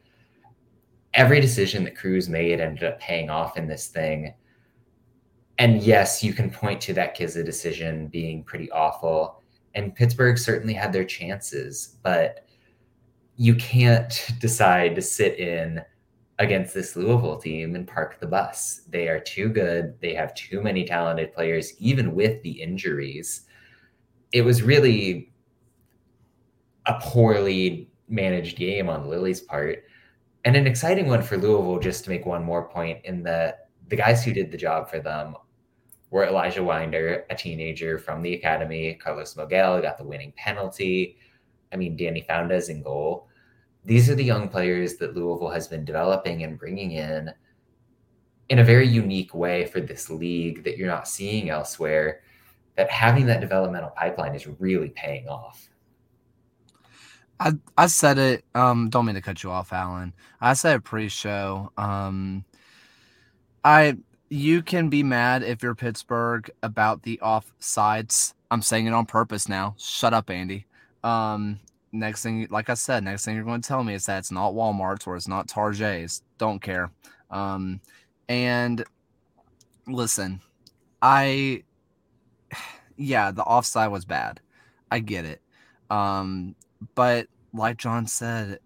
Every 1.13 1.41
decision 1.41 1.83
that 1.83 1.97
Cruz 1.97 2.29
made 2.29 2.61
ended 2.61 2.85
up 2.85 3.01
paying 3.01 3.31
off 3.31 3.57
in 3.57 3.67
this 3.67 3.89
thing. 3.89 4.33
And 5.59 5.83
yes, 5.83 6.23
you 6.23 6.33
can 6.33 6.51
point 6.51 6.81
to 6.83 6.93
that 6.95 7.17
Kizza 7.17 7.45
decision 7.45 8.09
being 8.09 8.43
pretty 8.43 8.71
awful. 8.73 9.43
And 9.75 9.95
Pittsburgh 9.95 10.39
certainly 10.39 10.75
had 10.75 10.93
their 10.93 11.05
chances, 11.05 11.97
but 12.03 12.47
you 13.37 13.55
can't 13.55 14.29
decide 14.41 14.95
to 14.95 15.03
sit 15.03 15.39
in 15.39 15.83
against 16.41 16.75
this 16.75 16.97
Louisville 16.97 17.39
team 17.39 17.77
and 17.77 17.87
park 17.87 18.19
the 18.19 18.27
bus. 18.27 18.83
They 18.89 19.09
are 19.09 19.21
too 19.21 19.49
good. 19.49 19.95
They 20.01 20.15
have 20.15 20.35
too 20.35 20.61
many 20.61 20.85
talented 20.85 21.33
players, 21.33 21.73
even 21.79 22.15
with 22.15 22.43
the 22.43 22.61
injuries. 22.61 23.43
It 24.33 24.43
was 24.43 24.63
really 24.63 25.33
a 26.87 26.99
poorly 27.01 27.89
managed 28.09 28.57
game 28.57 28.89
on 28.89 29.09
Lilley's 29.09 29.41
part. 29.41 29.85
And 30.45 30.57
an 30.57 30.67
exciting 30.67 31.07
one 31.07 31.23
for 31.23 31.37
Louisville, 31.39 31.79
just 31.79 32.05
to 32.05 32.11
make 32.11 32.27
one 32.27 32.45
more 32.45 32.69
point, 32.69 33.05
in 33.05 33.23
that 33.23 33.69
the 33.89 33.97
guys 33.97 34.25
who 34.25 34.33
did 34.33 34.51
the 34.51 34.59
job 34.59 34.91
for 34.91 34.99
them 34.99 35.37
were 36.15 36.25
Elijah 36.25 36.61
Wynder, 36.61 37.25
a 37.29 37.35
teenager 37.35 37.99
from 37.99 38.23
the 38.23 38.35
academy. 38.35 38.95
Carlos 38.95 39.35
Moguel 39.35 39.83
got 39.83 39.99
the 39.99 40.05
winning 40.05 40.33
penalty. 40.37 41.19
I 41.73 41.77
mean, 41.77 41.97
Danny 41.97 42.25
Faundez 42.29 42.71
in 42.71 42.83
goal 42.83 43.29
these 43.85 44.09
are 44.09 44.15
the 44.15 44.25
young 44.25 44.49
players 44.49 44.97
that 44.97 45.15
Louisville 45.15 45.51
has 45.51 45.69
been 45.69 45.85
developing 45.85 46.43
and 46.43 46.59
bringing 46.59 46.93
in 46.93 47.31
in 48.49 48.59
a 48.59 48.65
very 48.65 48.87
unique 48.89 49.35
way 49.35 49.67
for 49.67 49.81
this 49.81 50.11
league 50.11 50.65
that 50.65 50.77
you're 50.77 50.89
not 50.89 51.09
seeing 51.09 51.51
elsewhere. 51.51 52.21
That 52.77 52.91
having 52.91 53.27
that 53.27 53.41
developmental 53.41 53.91
pipeline 53.91 54.35
is 54.35 54.47
really 54.59 54.89
paying 54.91 55.29
off. 55.29 55.69
I 57.39 57.53
I 57.77 57.87
said 57.87 58.19
it. 58.19 58.45
Um, 58.55 58.89
don't 58.89 59.07
mean 59.07 59.15
to 59.15 59.21
cut 59.21 59.43
you 59.43 59.51
off, 59.51 59.71
Alen. 59.71 60.13
I 60.41 60.55
said 60.55 60.83
pre-show. 60.83 61.71
Um, 61.77 62.45
I 63.65 63.99
you 64.29 64.63
can 64.63 64.89
be 64.89 65.03
mad 65.03 65.43
if 65.43 65.63
you're 65.63 65.75
Pittsburgh 65.75 66.51
about 66.63 67.03
the 67.03 67.19
offsides. 67.23 68.35
I'm 68.51 68.63
saying 68.63 68.87
it 68.87 68.93
on 68.95 69.07
purpose 69.07 69.49
now. 69.49 69.75
Shut 69.79 70.15
up, 70.15 70.31
Andy. 70.31 70.67
Um, 71.03 71.61
next 71.93 72.23
thing, 72.23 72.47
like 72.51 72.71
I 72.71 72.75
said, 72.75 73.05
next 73.05 73.25
thing 73.25 73.37
you're 73.37 73.45
going 73.45 73.61
to 73.61 73.69
tell 73.69 73.85
me 73.85 73.95
is 73.95 74.07
that 74.07 74.19
it's 74.19 74.31
not 74.31 74.55
Walmart's 74.55 75.07
or 75.07 75.17
it's 75.17 75.29
not 75.29 75.49
Target's. 75.49 76.23
Don't 76.39 76.61
care. 76.61 76.91
Um, 77.31 77.81
and 78.29 78.85
listen, 79.87 80.41
I, 81.03 81.65
yeah, 82.97 83.31
the 83.31 83.43
offside 83.43 83.91
was 83.91 84.05
bad. 84.05 84.41
I 84.91 85.01
get 85.01 85.25
it. 85.25 85.41
Um, 85.91 86.55
but 86.95 87.29
like 87.53 87.77
John 87.77 88.07
said, 88.07 88.59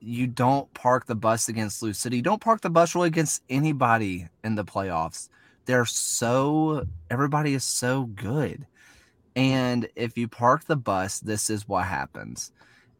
you 0.00 0.26
don't 0.26 0.72
park 0.74 1.06
the 1.06 1.14
bus 1.14 1.48
against 1.48 1.82
Lou 1.82 1.92
City. 1.92 2.22
Don't 2.22 2.40
park 2.40 2.60
the 2.60 2.70
bus 2.70 2.94
really 2.94 3.08
against 3.08 3.42
anybody 3.48 4.28
in 4.44 4.54
the 4.54 4.64
playoffs. 4.64 5.28
They're 5.64 5.84
so, 5.84 6.86
everybody 7.10 7.54
is 7.54 7.64
so 7.64 8.04
good. 8.04 8.66
And 9.36 9.88
if 9.94 10.16
you 10.16 10.28
park 10.28 10.64
the 10.64 10.76
bus, 10.76 11.20
this 11.20 11.50
is 11.50 11.68
what 11.68 11.84
happens 11.84 12.52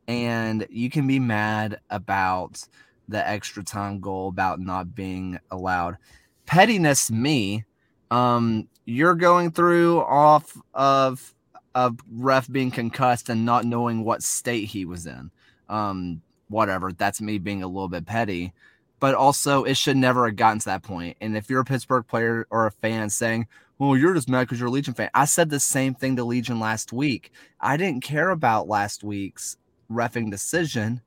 and 0.08 0.66
you 0.70 0.88
can 0.88 1.06
be 1.06 1.20
mad 1.20 1.78
about 1.90 2.66
the 3.08 3.28
extra 3.28 3.62
time 3.62 4.00
goal 4.00 4.28
about 4.28 4.58
not 4.58 4.94
being 4.94 5.38
allowed. 5.50 5.98
Pettiness, 6.46 7.10
me. 7.10 7.64
Um, 8.10 8.68
you're 8.86 9.14
going 9.14 9.52
through 9.52 10.00
off 10.00 10.56
of 10.72 11.34
a 11.74 11.92
ref 12.10 12.50
being 12.50 12.70
concussed 12.70 13.28
and 13.28 13.44
not 13.44 13.66
knowing 13.66 14.02
what 14.02 14.22
state 14.22 14.64
he 14.64 14.86
was 14.86 15.06
in. 15.06 15.30
Um, 15.68 16.22
whatever. 16.48 16.92
That's 16.92 17.20
me 17.20 17.38
being 17.38 17.62
a 17.62 17.68
little 17.68 17.88
bit 17.88 18.06
petty. 18.06 18.52
But 19.00 19.14
also, 19.14 19.64
it 19.64 19.76
should 19.76 19.96
never 19.96 20.26
have 20.26 20.36
gotten 20.36 20.58
to 20.60 20.64
that 20.66 20.82
point. 20.82 21.16
And 21.20 21.36
if 21.36 21.48
you're 21.48 21.60
a 21.60 21.64
Pittsburgh 21.64 22.06
player 22.06 22.46
or 22.50 22.66
a 22.66 22.72
fan 22.72 23.10
saying, 23.10 23.46
well, 23.78 23.96
you're 23.96 24.14
just 24.14 24.28
mad 24.28 24.40
because 24.40 24.58
you're 24.58 24.68
a 24.68 24.72
Legion 24.72 24.94
fan. 24.94 25.10
I 25.14 25.24
said 25.24 25.50
the 25.50 25.60
same 25.60 25.94
thing 25.94 26.16
to 26.16 26.24
Legion 26.24 26.58
last 26.58 26.92
week. 26.92 27.30
I 27.60 27.76
didn't 27.76 28.02
care 28.02 28.30
about 28.30 28.66
last 28.66 29.04
week's 29.04 29.56
refing 29.90 30.30
decision 30.32 31.00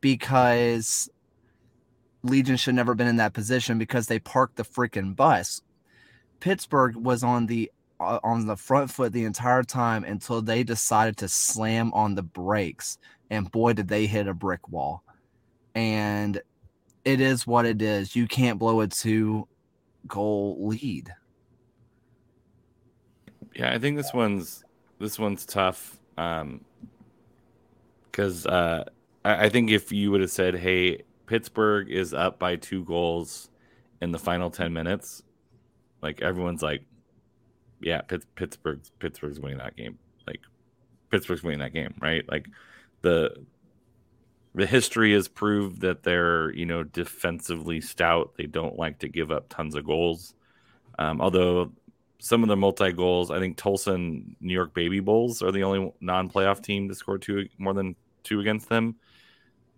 because 0.00 1.10
Legion 2.22 2.56
should 2.56 2.74
never 2.74 2.92
have 2.92 2.98
been 2.98 3.06
in 3.06 3.16
that 3.16 3.34
position 3.34 3.78
because 3.78 4.06
they 4.06 4.18
parked 4.18 4.56
the 4.56 4.64
freaking 4.64 5.14
bus. 5.14 5.60
Pittsburgh 6.40 6.96
was 6.96 7.22
on 7.22 7.46
the 7.46 7.70
uh, 7.98 8.18
on 8.22 8.46
the 8.46 8.56
front 8.56 8.90
foot 8.90 9.12
the 9.12 9.24
entire 9.24 9.62
time 9.62 10.04
until 10.04 10.42
they 10.42 10.62
decided 10.62 11.16
to 11.16 11.28
slam 11.28 11.90
on 11.94 12.14
the 12.14 12.22
brakes 12.22 12.98
and 13.30 13.50
boy 13.50 13.72
did 13.72 13.88
they 13.88 14.06
hit 14.06 14.28
a 14.28 14.34
brick 14.34 14.68
wall. 14.68 15.02
And 15.74 16.40
it 17.04 17.20
is 17.20 17.46
what 17.46 17.66
it 17.66 17.82
is. 17.82 18.16
You 18.16 18.26
can't 18.26 18.58
blow 18.58 18.80
a 18.80 18.86
two 18.86 19.46
goal 20.06 20.66
lead. 20.66 21.12
Yeah, 23.54 23.72
I 23.72 23.78
think 23.78 23.96
this 23.96 24.12
one's 24.12 24.64
this 24.98 25.18
one's 25.18 25.44
tough. 25.44 25.98
Um, 26.18 26.64
because 28.10 28.46
uh, 28.46 28.84
I, 29.24 29.44
I 29.44 29.48
think 29.50 29.70
if 29.70 29.92
you 29.92 30.10
would 30.10 30.20
have 30.20 30.30
said, 30.30 30.54
"Hey, 30.54 31.02
Pittsburgh 31.26 31.90
is 31.90 32.14
up 32.14 32.38
by 32.38 32.56
two 32.56 32.84
goals 32.84 33.50
in 34.00 34.12
the 34.12 34.18
final 34.18 34.50
ten 34.50 34.72
minutes," 34.72 35.22
like 36.02 36.22
everyone's 36.22 36.62
like, 36.62 36.82
"Yeah, 37.80 38.00
Pittsburgh, 38.02 38.80
Pittsburgh's 38.98 39.38
winning 39.38 39.58
that 39.58 39.76
game." 39.76 39.98
Like 40.26 40.40
Pittsburgh's 41.10 41.42
winning 41.42 41.60
that 41.60 41.74
game, 41.74 41.94
right? 42.00 42.24
Like 42.28 42.48
the 43.06 43.36
the 44.56 44.66
history 44.66 45.12
has 45.12 45.28
proved 45.28 45.82
that 45.82 46.02
they're 46.02 46.52
you 46.54 46.66
know 46.66 46.82
defensively 46.82 47.80
stout. 47.80 48.32
They 48.36 48.46
don't 48.46 48.76
like 48.76 48.98
to 49.00 49.08
give 49.08 49.30
up 49.30 49.48
tons 49.48 49.76
of 49.76 49.84
goals. 49.84 50.34
Um, 50.98 51.20
although 51.20 51.72
some 52.18 52.42
of 52.42 52.48
the 52.48 52.56
multi 52.56 52.90
goals, 52.92 53.30
I 53.30 53.38
think 53.38 53.56
Tulsa 53.56 53.92
and 53.92 54.34
New 54.40 54.54
York 54.54 54.74
Baby 54.74 55.00
Bulls 55.00 55.40
are 55.42 55.52
the 55.52 55.62
only 55.62 55.92
non 56.00 56.28
playoff 56.28 56.62
team 56.62 56.88
to 56.88 56.94
score 56.94 57.18
two 57.18 57.48
more 57.58 57.74
than 57.74 57.94
two 58.24 58.40
against 58.40 58.68
them. 58.68 58.96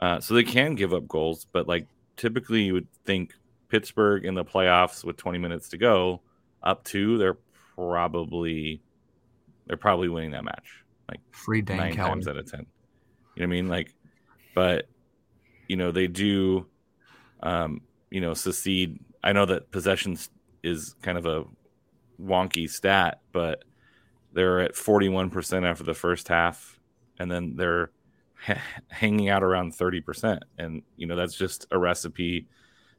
Uh, 0.00 0.20
so 0.20 0.32
they 0.32 0.44
can 0.44 0.74
give 0.74 0.94
up 0.94 1.06
goals, 1.06 1.46
but 1.52 1.68
like 1.68 1.86
typically 2.16 2.62
you 2.62 2.72
would 2.72 2.86
think 3.04 3.34
Pittsburgh 3.68 4.24
in 4.24 4.34
the 4.34 4.44
playoffs 4.44 5.04
with 5.04 5.16
20 5.16 5.38
minutes 5.38 5.68
to 5.70 5.76
go, 5.76 6.20
up 6.62 6.84
two, 6.84 7.18
they're 7.18 7.36
probably 7.74 8.80
they're 9.66 9.76
probably 9.76 10.08
winning 10.08 10.30
that 10.30 10.44
match 10.44 10.84
like 11.08 11.20
free 11.30 11.62
Dan 11.62 11.76
nine 11.76 11.94
Kelly. 11.94 12.10
times 12.10 12.28
out 12.28 12.36
of 12.36 12.50
ten. 12.50 12.66
You 13.38 13.46
know 13.46 13.50
what 13.50 13.56
I 13.56 13.60
mean? 13.60 13.68
Like, 13.68 13.94
but 14.52 14.88
you 15.68 15.76
know 15.76 15.92
they 15.92 16.08
do, 16.08 16.66
um, 17.40 17.82
you 18.10 18.20
know, 18.20 18.34
secede. 18.34 18.98
I 19.22 19.32
know 19.32 19.46
that 19.46 19.70
possessions 19.70 20.28
is 20.64 20.96
kind 21.02 21.16
of 21.16 21.24
a 21.24 21.44
wonky 22.20 22.68
stat, 22.68 23.20
but 23.30 23.62
they're 24.32 24.58
at 24.58 24.74
41% 24.74 25.64
after 25.64 25.84
the 25.84 25.94
first 25.94 26.26
half, 26.26 26.80
and 27.20 27.30
then 27.30 27.54
they're 27.54 27.92
hanging 28.88 29.28
out 29.28 29.44
around 29.44 29.72
30%. 29.72 30.40
And, 30.58 30.82
you 30.96 31.06
know, 31.06 31.14
that's 31.14 31.36
just 31.36 31.66
a 31.70 31.78
recipe 31.78 32.48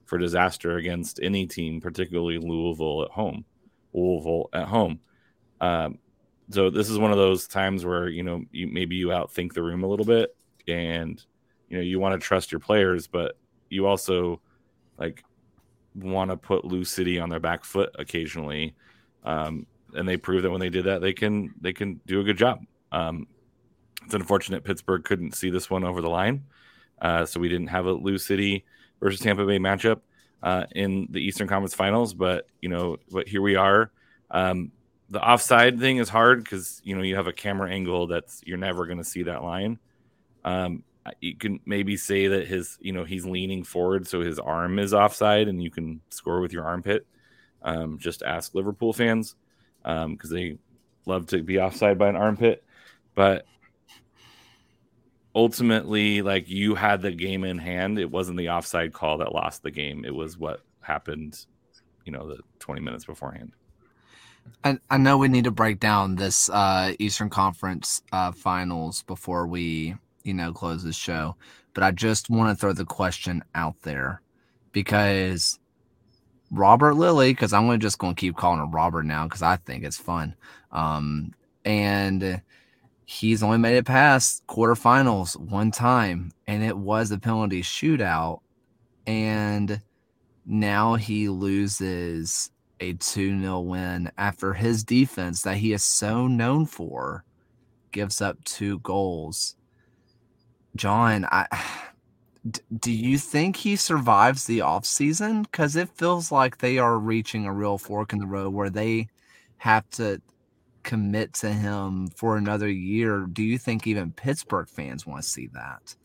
for 0.06 0.18
disaster 0.18 0.78
against 0.78 1.20
any 1.22 1.48
team, 1.48 1.82
particularly 1.82 2.38
Louisville 2.38 3.04
at 3.04 3.12
home. 3.12 3.44
Louisville 3.94 4.50
at 4.54 4.70
home. 4.70 5.02
Um, 5.60 6.00
so 6.52 6.70
this 6.70 6.90
is 6.90 6.98
one 6.98 7.12
of 7.12 7.18
those 7.18 7.48
times 7.48 7.86
where, 7.86 8.08
you 8.08 8.24
know, 8.24 8.44
you, 8.52 8.68
maybe 8.68 8.96
you 8.96 9.08
outthink 9.08 9.54
the 9.54 9.62
room 9.62 9.84
a 9.84 9.88
little 9.88 10.06
bit 10.06 10.36
and, 10.68 11.24
you 11.70 11.78
know, 11.78 11.84
you 11.84 12.00
want 12.00 12.20
to 12.20 12.26
trust 12.26 12.52
your 12.52 12.60
players, 12.60 13.08
but 13.08 13.38
you 13.70 13.86
also 13.86 14.42
like 14.98 15.24
want 15.96 16.32
to 16.32 16.38
put 16.38 16.66
Lou 16.66 16.84
City 16.84 17.20
on 17.20 17.30
their 17.30 17.40
back 17.40 17.64
foot 17.64 17.92
occasionally. 18.00 18.76
Um, 19.24 19.68
and 19.94 20.08
they 20.08 20.18
prove 20.18 20.44
that 20.44 20.52
when 20.52 20.60
they 20.60 20.70
did 20.70 20.86
that, 20.86 21.02
they 21.02 21.14
can, 21.14 21.54
they 21.62 21.74
can 21.74 22.00
do 22.06 22.20
a 22.20 22.24
good 22.24 22.38
job. 22.38 22.64
Um, 22.92 23.28
it's 24.06 24.16
unfortunate 24.16 24.64
Pittsburgh 24.64 25.04
couldn't 25.04 25.36
see 25.36 25.52
this 25.52 25.70
one 25.70 25.84
over 25.84 26.02
the 26.02 26.10
line, 26.10 26.46
uh, 27.00 27.26
so 27.26 27.40
we 27.40 27.50
didn't 27.50 27.68
have 27.68 27.86
a 27.86 27.92
Lou 27.92 28.18
City 28.18 28.66
versus 29.00 29.20
Tampa 29.20 29.46
Bay 29.46 29.60
matchup 29.60 30.02
uh, 30.42 30.66
in 30.72 31.08
the 31.12 31.20
Eastern 31.20 31.48
Conference 31.48 31.76
Finals. 31.76 32.16
But 32.16 32.48
you 32.60 32.70
know, 32.70 32.98
but 33.12 33.28
here 33.28 33.42
we 33.42 33.56
are. 33.56 33.92
Um, 34.32 34.72
the 35.10 35.22
offside 35.22 35.80
thing 35.80 35.98
is 35.98 36.10
hard 36.10 36.44
because 36.44 36.82
you 36.84 36.96
know 36.96 37.02
you 37.02 37.16
have 37.16 37.28
a 37.28 37.34
camera 37.34 37.70
angle 37.70 38.08
that's 38.08 38.42
you're 38.46 38.58
never 38.58 38.86
going 38.86 38.98
to 38.98 39.04
see 39.04 39.24
that 39.24 39.44
line. 39.44 39.80
Um, 40.46 40.84
you 41.22 41.36
can 41.36 41.60
maybe 41.66 41.98
say 41.98 42.28
that 42.28 42.48
his 42.48 42.78
you 42.82 42.94
know 42.94 43.04
he's 43.04 43.26
leaning 43.26 43.64
forward 43.64 44.08
so 44.08 44.22
his 44.22 44.40
arm 44.40 44.78
is 44.80 44.94
offside 44.94 45.48
and 45.48 45.62
you 45.62 45.72
can 45.72 46.02
score 46.10 46.42
with 46.42 46.54
your 46.54 46.66
armpit. 46.66 47.08
Um, 47.62 47.98
just 47.98 48.24
ask 48.24 48.56
Liverpool 48.56 48.94
fans 48.94 49.36
because 49.84 50.06
um, 50.06 50.18
they 50.30 50.58
love 51.06 51.28
to 51.28 51.42
be 51.42 51.60
offside 51.60 51.98
by 51.98 52.10
an 52.10 52.16
armpit. 52.16 52.64
but 53.16 53.46
ultimately, 55.36 56.22
like 56.22 56.50
you 56.50 56.76
had 56.76 57.02
the 57.02 57.12
game 57.12 57.44
in 57.44 57.58
hand. 57.58 58.00
It 58.00 58.10
wasn't 58.10 58.38
the 58.38 58.50
offside 58.50 58.94
call 58.94 59.18
that 59.20 59.34
lost 59.34 59.64
the 59.64 59.72
game. 59.72 60.06
It 60.06 60.14
was 60.14 60.38
what 60.38 60.62
happened, 60.82 61.46
you 62.06 62.12
know, 62.12 62.28
the 62.28 62.40
20 62.60 62.82
minutes 62.82 63.06
beforehand. 63.06 63.52
I, 64.64 64.80
I 64.90 64.98
know 64.98 65.18
we 65.18 65.28
need 65.28 65.46
to 65.46 65.52
break 65.52 65.80
down 65.80 66.16
this 66.16 66.50
uh, 66.50 66.94
Eastern 67.00 67.30
Conference 67.30 68.02
uh, 68.12 68.32
finals 68.32 69.04
before 69.04 69.48
we, 69.48 69.96
you 70.24 70.34
know, 70.34 70.54
close 70.54 70.84
the 70.84 70.94
show. 70.94 71.36
But 71.74 71.84
I 71.84 71.92
just 71.92 72.30
want 72.30 72.50
to 72.50 72.60
throw 72.60 72.74
the 72.74 72.86
question 72.86 73.44
out 73.56 73.76
there 73.84 74.22
because 74.72 75.60
Robert 76.52 76.96
Lilley, 76.96 77.32
because 77.32 77.54
I'm 77.54 77.80
just 77.80 78.00
going 78.00 78.16
to 78.16 78.20
keep 78.20 78.36
calling 78.36 78.62
him 78.62 78.72
Robert 78.72 79.04
now 79.04 79.26
because 79.26 79.42
I 79.42 79.58
think 79.58 79.84
it's 79.84 79.98
fun. 79.98 80.36
Um, 80.72 81.34
and 81.64 82.42
he's 83.06 83.44
only 83.44 83.58
made 83.58 83.78
it 83.78 83.86
past 83.86 84.46
quarterfinals 84.48 85.38
one 85.38 85.72
time, 85.72 86.32
and 86.48 86.64
it 86.64 86.78
was 86.78 87.12
a 87.12 87.20
penalty 87.20 87.62
shootout. 87.62 88.42
And 89.06 89.82
now 90.46 90.96
he 90.96 91.30
loses 91.30 92.52
a 92.80 92.94
2 92.94 93.40
0 93.40 93.60
win 93.62 94.12
after 94.18 94.54
his 94.54 94.84
defense 94.84 95.42
that 95.44 95.58
he 95.58 95.74
is 95.74 95.84
so 95.84 96.28
known 96.28 96.66
for 96.66 97.24
gives 97.92 98.22
up 98.22 98.44
two 98.44 98.80
goals. 98.80 99.56
John, 100.76 101.26
I 101.26 101.48
do 102.80 102.92
you 102.92 103.18
think 103.18 103.58
he 103.58 103.76
survives 103.76 104.46
the 104.46 104.60
offseason? 104.60 105.44
Because 105.44 105.76
it 105.76 105.90
feels 105.90 106.32
like 106.32 106.58
they 106.58 106.78
are 106.78 106.98
reaching 106.98 107.46
a 107.46 107.54
real 107.54 107.78
fork 107.78 108.14
in 108.14 108.20
the 108.20 108.28
road 108.28 108.54
where 108.54 108.70
they 108.70 109.08
have 109.58 109.90
to 109.92 110.22
commit 110.84 111.34
to 111.34 111.52
him 111.52 112.08
for 112.16 112.38
another 112.38 112.70
year. 112.70 113.28
Do 113.32 113.44
you 113.44 113.58
think 113.58 113.86
even 113.86 114.12
Pittsburgh 114.12 114.70
fans 114.70 115.06
want 115.06 115.22
to 115.22 115.30
see 115.30 115.48
that? 115.54 115.96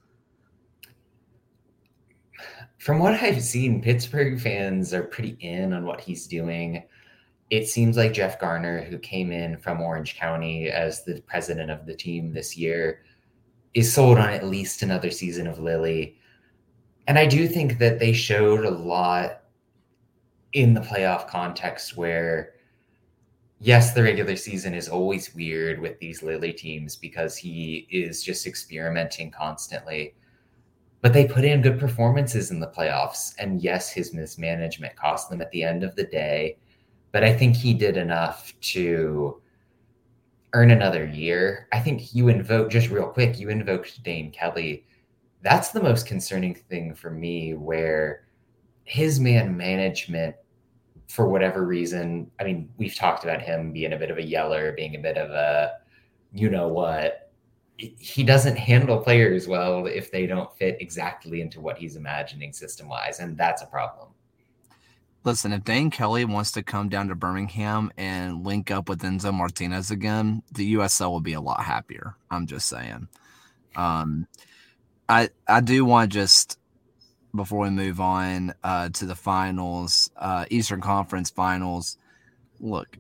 From 2.85 2.99
what 2.99 3.15
I've 3.15 3.43
seen, 3.43 3.81
Pittsburgh 3.81 4.39
fans 4.39 4.93
are 4.93 5.05
pretty 5.05 5.39
in 5.41 5.73
on 5.73 5.87
what 5.87 6.03
he's 6.03 6.27
doing. 6.27 6.85
It 7.49 7.67
seems 7.67 7.97
like 7.97 8.13
Jeff 8.13 8.39
Garner, 8.39 8.83
who 8.83 8.99
came 8.99 9.33
in 9.33 9.57
from 9.57 9.81
Orange 9.81 10.17
County 10.17 10.69
as 10.69 11.03
the 11.03 11.23
president 11.23 11.71
of 11.71 11.87
the 11.87 11.95
team 11.95 12.35
this 12.35 12.59
year, 12.59 13.01
is 13.73 13.91
sold 13.91 14.19
on 14.19 14.29
at 14.29 14.45
least 14.45 14.83
another 14.83 15.11
season 15.11 15.47
of 15.47 15.61
Lilley. 15.61 16.19
and 17.07 17.19
I 17.19 17.25
do 17.25 17.49
think 17.49 17.79
that 17.79 17.99
they 17.99 18.13
showed 18.13 18.67
a 18.67 18.71
lot 18.71 19.45
in 20.53 20.75
the 20.75 20.83
playoff 20.83 21.27
context 21.27 21.97
where, 21.97 22.53
yes, 23.61 23.95
the 23.95 24.03
regular 24.03 24.37
season 24.37 24.75
is 24.75 24.91
always 24.91 25.35
weird 25.35 25.81
with 25.81 25.99
these 26.01 26.23
Lilley 26.23 26.53
teams 26.53 26.97
because 26.97 27.35
he 27.35 27.89
is 27.91 28.23
just 28.23 28.47
experimenting 28.47 29.31
constantly. 29.31 30.15
But 31.05 31.13
they 31.13 31.27
put 31.29 31.45
in 31.45 31.63
good 31.63 31.79
performances 31.79 32.51
in 32.51 32.59
the 32.59 32.67
playoffs. 32.67 33.35
And 33.39 33.63
yes, 33.63 33.91
his 33.91 34.13
mismanagement 34.13 34.97
cost 34.97 35.31
them 35.31 35.41
at 35.41 35.51
the 35.53 35.63
end 35.63 35.85
of 35.85 35.95
the 35.95 36.05
day. 36.05 36.57
But 37.13 37.23
I 37.23 37.33
think 37.33 37.55
he 37.55 37.75
did 37.75 37.97
enough 37.97 38.53
to 38.73 39.41
earn 40.55 40.71
another 40.73 41.05
year. 41.05 41.69
I 41.73 41.79
think 41.79 42.15
you 42.15 42.29
invoke, 42.29 42.71
just 42.71 42.89
real 42.89 43.07
quick, 43.07 43.39
you 43.39 43.51
invoked 43.51 44.03
Dane 44.03 44.33
Kelly 44.33 44.87
that's 45.45 45.71
the 45.71 45.83
most 45.83 46.07
concerning 46.07 46.55
thing 46.55 46.95
for 46.95 47.11
me 47.11 47.53
where 47.53 48.27
his 48.85 49.21
man 49.21 49.57
management 49.57 50.35
for 51.07 51.29
whatever 51.29 51.65
reason 51.65 52.29
i 52.41 52.45
mean 52.45 52.69
we've 52.79 52.97
talked 52.97 53.25
about 53.25 53.41
him 53.41 53.71
being 53.71 53.93
a 53.93 53.99
bit 53.99 54.11
of 54.11 54.17
a 54.17 54.23
yeller 54.23 54.73
being 54.73 54.97
a 54.97 54.99
bit 54.99 55.19
of 55.19 55.31
a 55.31 55.75
you 56.33 56.49
know 56.49 56.67
what 56.67 57.24
he 57.77 58.23
doesn't 58.23 58.57
handle 58.57 58.99
players 58.99 59.49
well 59.49 59.87
if 59.87 60.11
they 60.11 60.27
don't 60.27 60.53
fit 60.57 60.77
exactly 60.81 61.41
into 61.41 61.61
what 61.61 61.77
he's 61.77 61.97
imagining 61.97 62.53
system 62.53 62.89
wise 62.89 63.19
and 63.21 63.37
that's 63.37 63.63
a 63.63 63.67
problem 63.67 64.09
listen 65.25 65.53
if 65.53 65.65
dane 65.65 65.91
kelly 65.91 66.25
wants 66.25 66.53
to 66.53 66.63
come 66.63 66.89
down 66.89 67.09
to 67.09 67.15
birmingham 67.15 67.91
and 67.97 68.45
link 68.47 68.71
up 68.71 68.89
with 68.89 69.03
enzo 69.03 69.35
martinez 69.35 69.91
again 69.91 70.43
the 70.53 70.75
usl 70.75 71.11
will 71.11 71.21
be 71.21 71.33
a 71.33 71.41
lot 71.41 71.65
happier 71.65 72.15
i'm 72.31 72.47
just 72.47 72.69
saying 72.69 73.09
um 73.75 74.27
I 75.09 75.31
I 75.47 75.61
do 75.61 75.85
want 75.85 76.11
to 76.11 76.19
just 76.19 76.59
before 77.35 77.61
we 77.61 77.71
move 77.71 78.01
on 78.01 78.55
uh, 78.63 78.89
to 78.91 79.07
the 79.07 79.15
finals, 79.15 80.11
uh, 80.17 80.47
Eastern 80.51 80.81
Conference 80.81 81.31
Finals. 81.31 81.99
Look, 82.61 82.97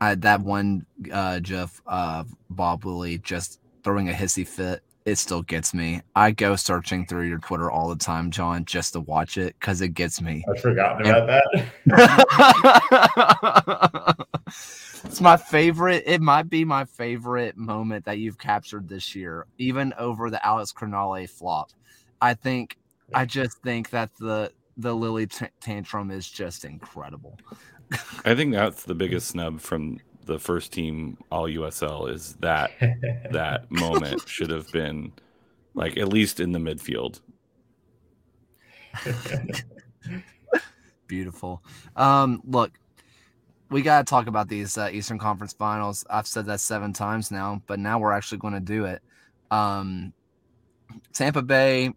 I, 0.00 0.14
that 0.16 0.40
one 0.40 0.86
uh, 1.12 1.40
Jeff 1.40 1.82
uh, 1.86 2.24
Bob 2.50 2.84
Lilley 2.84 3.18
just 3.18 3.60
throwing 3.84 4.08
a 4.08 4.12
hissy 4.12 4.46
fit. 4.46 4.82
It 5.04 5.18
still 5.18 5.42
gets 5.42 5.74
me. 5.74 6.00
I 6.16 6.30
go 6.30 6.56
searching 6.56 7.04
through 7.04 7.28
your 7.28 7.38
Twitter 7.38 7.70
all 7.70 7.90
the 7.90 7.96
time, 7.96 8.30
John, 8.30 8.64
just 8.64 8.94
to 8.94 9.00
watch 9.00 9.36
it 9.36 9.54
because 9.60 9.82
it 9.82 9.90
gets 9.90 10.22
me. 10.22 10.42
I've 10.48 10.62
forgotten 10.62 11.06
about 11.06 11.42
that. 11.84 14.26
it's 15.04 15.20
my 15.20 15.36
favorite. 15.36 16.04
It 16.06 16.22
might 16.22 16.48
be 16.48 16.64
my 16.64 16.86
favorite 16.86 17.58
moment 17.58 18.06
that 18.06 18.18
you've 18.18 18.38
captured 18.38 18.88
this 18.88 19.14
year, 19.14 19.46
even 19.58 19.92
over 19.98 20.30
the 20.30 20.44
Alex 20.44 20.72
Crognale 20.72 21.28
flop. 21.28 21.70
I 22.22 22.32
think, 22.32 22.78
I 23.12 23.26
just 23.26 23.58
think 23.58 23.90
that 23.90 24.08
the 24.18 24.50
the 24.76 24.94
Lilley 24.94 25.26
t- 25.26 25.46
tantrum 25.60 26.10
is 26.10 26.28
just 26.28 26.64
incredible. 26.64 27.38
I 28.24 28.34
think 28.34 28.52
that's 28.52 28.84
the 28.84 28.94
biggest 28.94 29.28
snub 29.28 29.60
from 29.60 30.00
the 30.24 30.38
first 30.38 30.72
team 30.72 31.18
All 31.30 31.46
USL 31.46 32.10
is 32.10 32.34
that 32.40 32.70
that 33.32 33.70
moment 33.70 34.28
should 34.28 34.50
have 34.50 34.70
been 34.72 35.12
like 35.74 35.96
at 35.96 36.08
least 36.08 36.40
in 36.40 36.52
the 36.52 36.58
midfield. 36.58 37.20
Beautiful. 41.06 41.62
Um, 41.96 42.40
look, 42.44 42.72
we 43.70 43.82
got 43.82 44.06
to 44.06 44.10
talk 44.10 44.26
about 44.26 44.48
these 44.48 44.78
uh, 44.78 44.88
Eastern 44.92 45.18
Conference 45.18 45.52
Finals. 45.52 46.04
I've 46.08 46.26
said 46.26 46.46
that 46.46 46.60
seven 46.60 46.92
times 46.92 47.30
now, 47.30 47.62
but 47.66 47.78
now 47.78 47.98
we're 47.98 48.12
actually 48.12 48.38
going 48.38 48.54
to 48.54 48.60
do 48.60 48.84
it. 48.84 49.02
Um, 49.50 50.12
Tampa 51.12 51.42
Bay, 51.42 51.92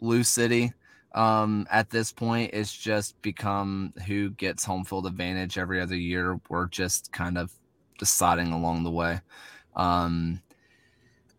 Lou 0.00 0.22
City. 0.22 0.72
Um, 1.14 1.66
at 1.70 1.88
this 1.88 2.12
point, 2.12 2.50
it's 2.52 2.72
just 2.72 3.20
become 3.22 3.92
who 4.06 4.30
gets 4.30 4.64
home 4.64 4.84
field 4.84 5.06
advantage 5.06 5.56
every 5.56 5.80
other 5.80 5.96
year. 5.96 6.38
We're 6.48 6.68
just 6.68 7.10
kind 7.10 7.38
of 7.38 7.52
deciding 7.98 8.52
along 8.52 8.84
the 8.84 8.90
way. 8.90 9.20
Um, 9.74 10.40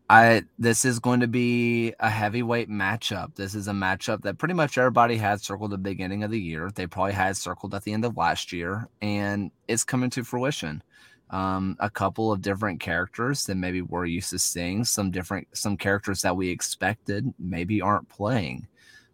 I 0.10 0.44
this 0.58 0.86
is 0.86 1.00
going 1.00 1.20
to 1.20 1.28
be 1.28 1.94
a 2.00 2.10
heavyweight 2.10 2.70
matchup. 2.70 3.36
This 3.36 3.54
is 3.54 3.68
a 3.68 3.74
matchup 3.74 4.22
that 4.22 4.38
pretty 4.38 4.54
much 4.54 4.78
everybody 4.78 5.18
had 5.18 5.42
circled 5.42 5.72
the 5.72 5.78
beginning 5.78 6.24
of 6.24 6.32
the 6.32 6.40
year. 6.40 6.72
They 6.74 6.88
probably 6.88 7.14
had 7.14 7.36
circled 7.36 7.76
at 7.76 7.84
the 7.84 7.92
end 7.92 8.06
of 8.06 8.16
last 8.16 8.54
year, 8.54 8.88
and 9.02 9.52
it's 9.68 9.84
coming 9.84 10.10
to 10.12 10.24
fruition. 10.24 10.82
Um, 11.30 11.76
a 11.82 11.90
couple 11.90 12.32
of 12.32 12.42
different 12.42 12.80
characters 12.80 13.46
that 13.46 13.56
maybe 13.56 13.82
we're 13.82 14.06
used 14.06 14.30
to 14.30 14.40
seeing. 14.40 14.86
Some 14.86 15.12
different, 15.12 15.48
some 15.52 15.76
characters 15.76 16.22
that 16.22 16.38
we 16.38 16.48
expected 16.50 17.34
maybe 17.38 17.82
aren't 17.82 18.08
playing. 18.08 18.66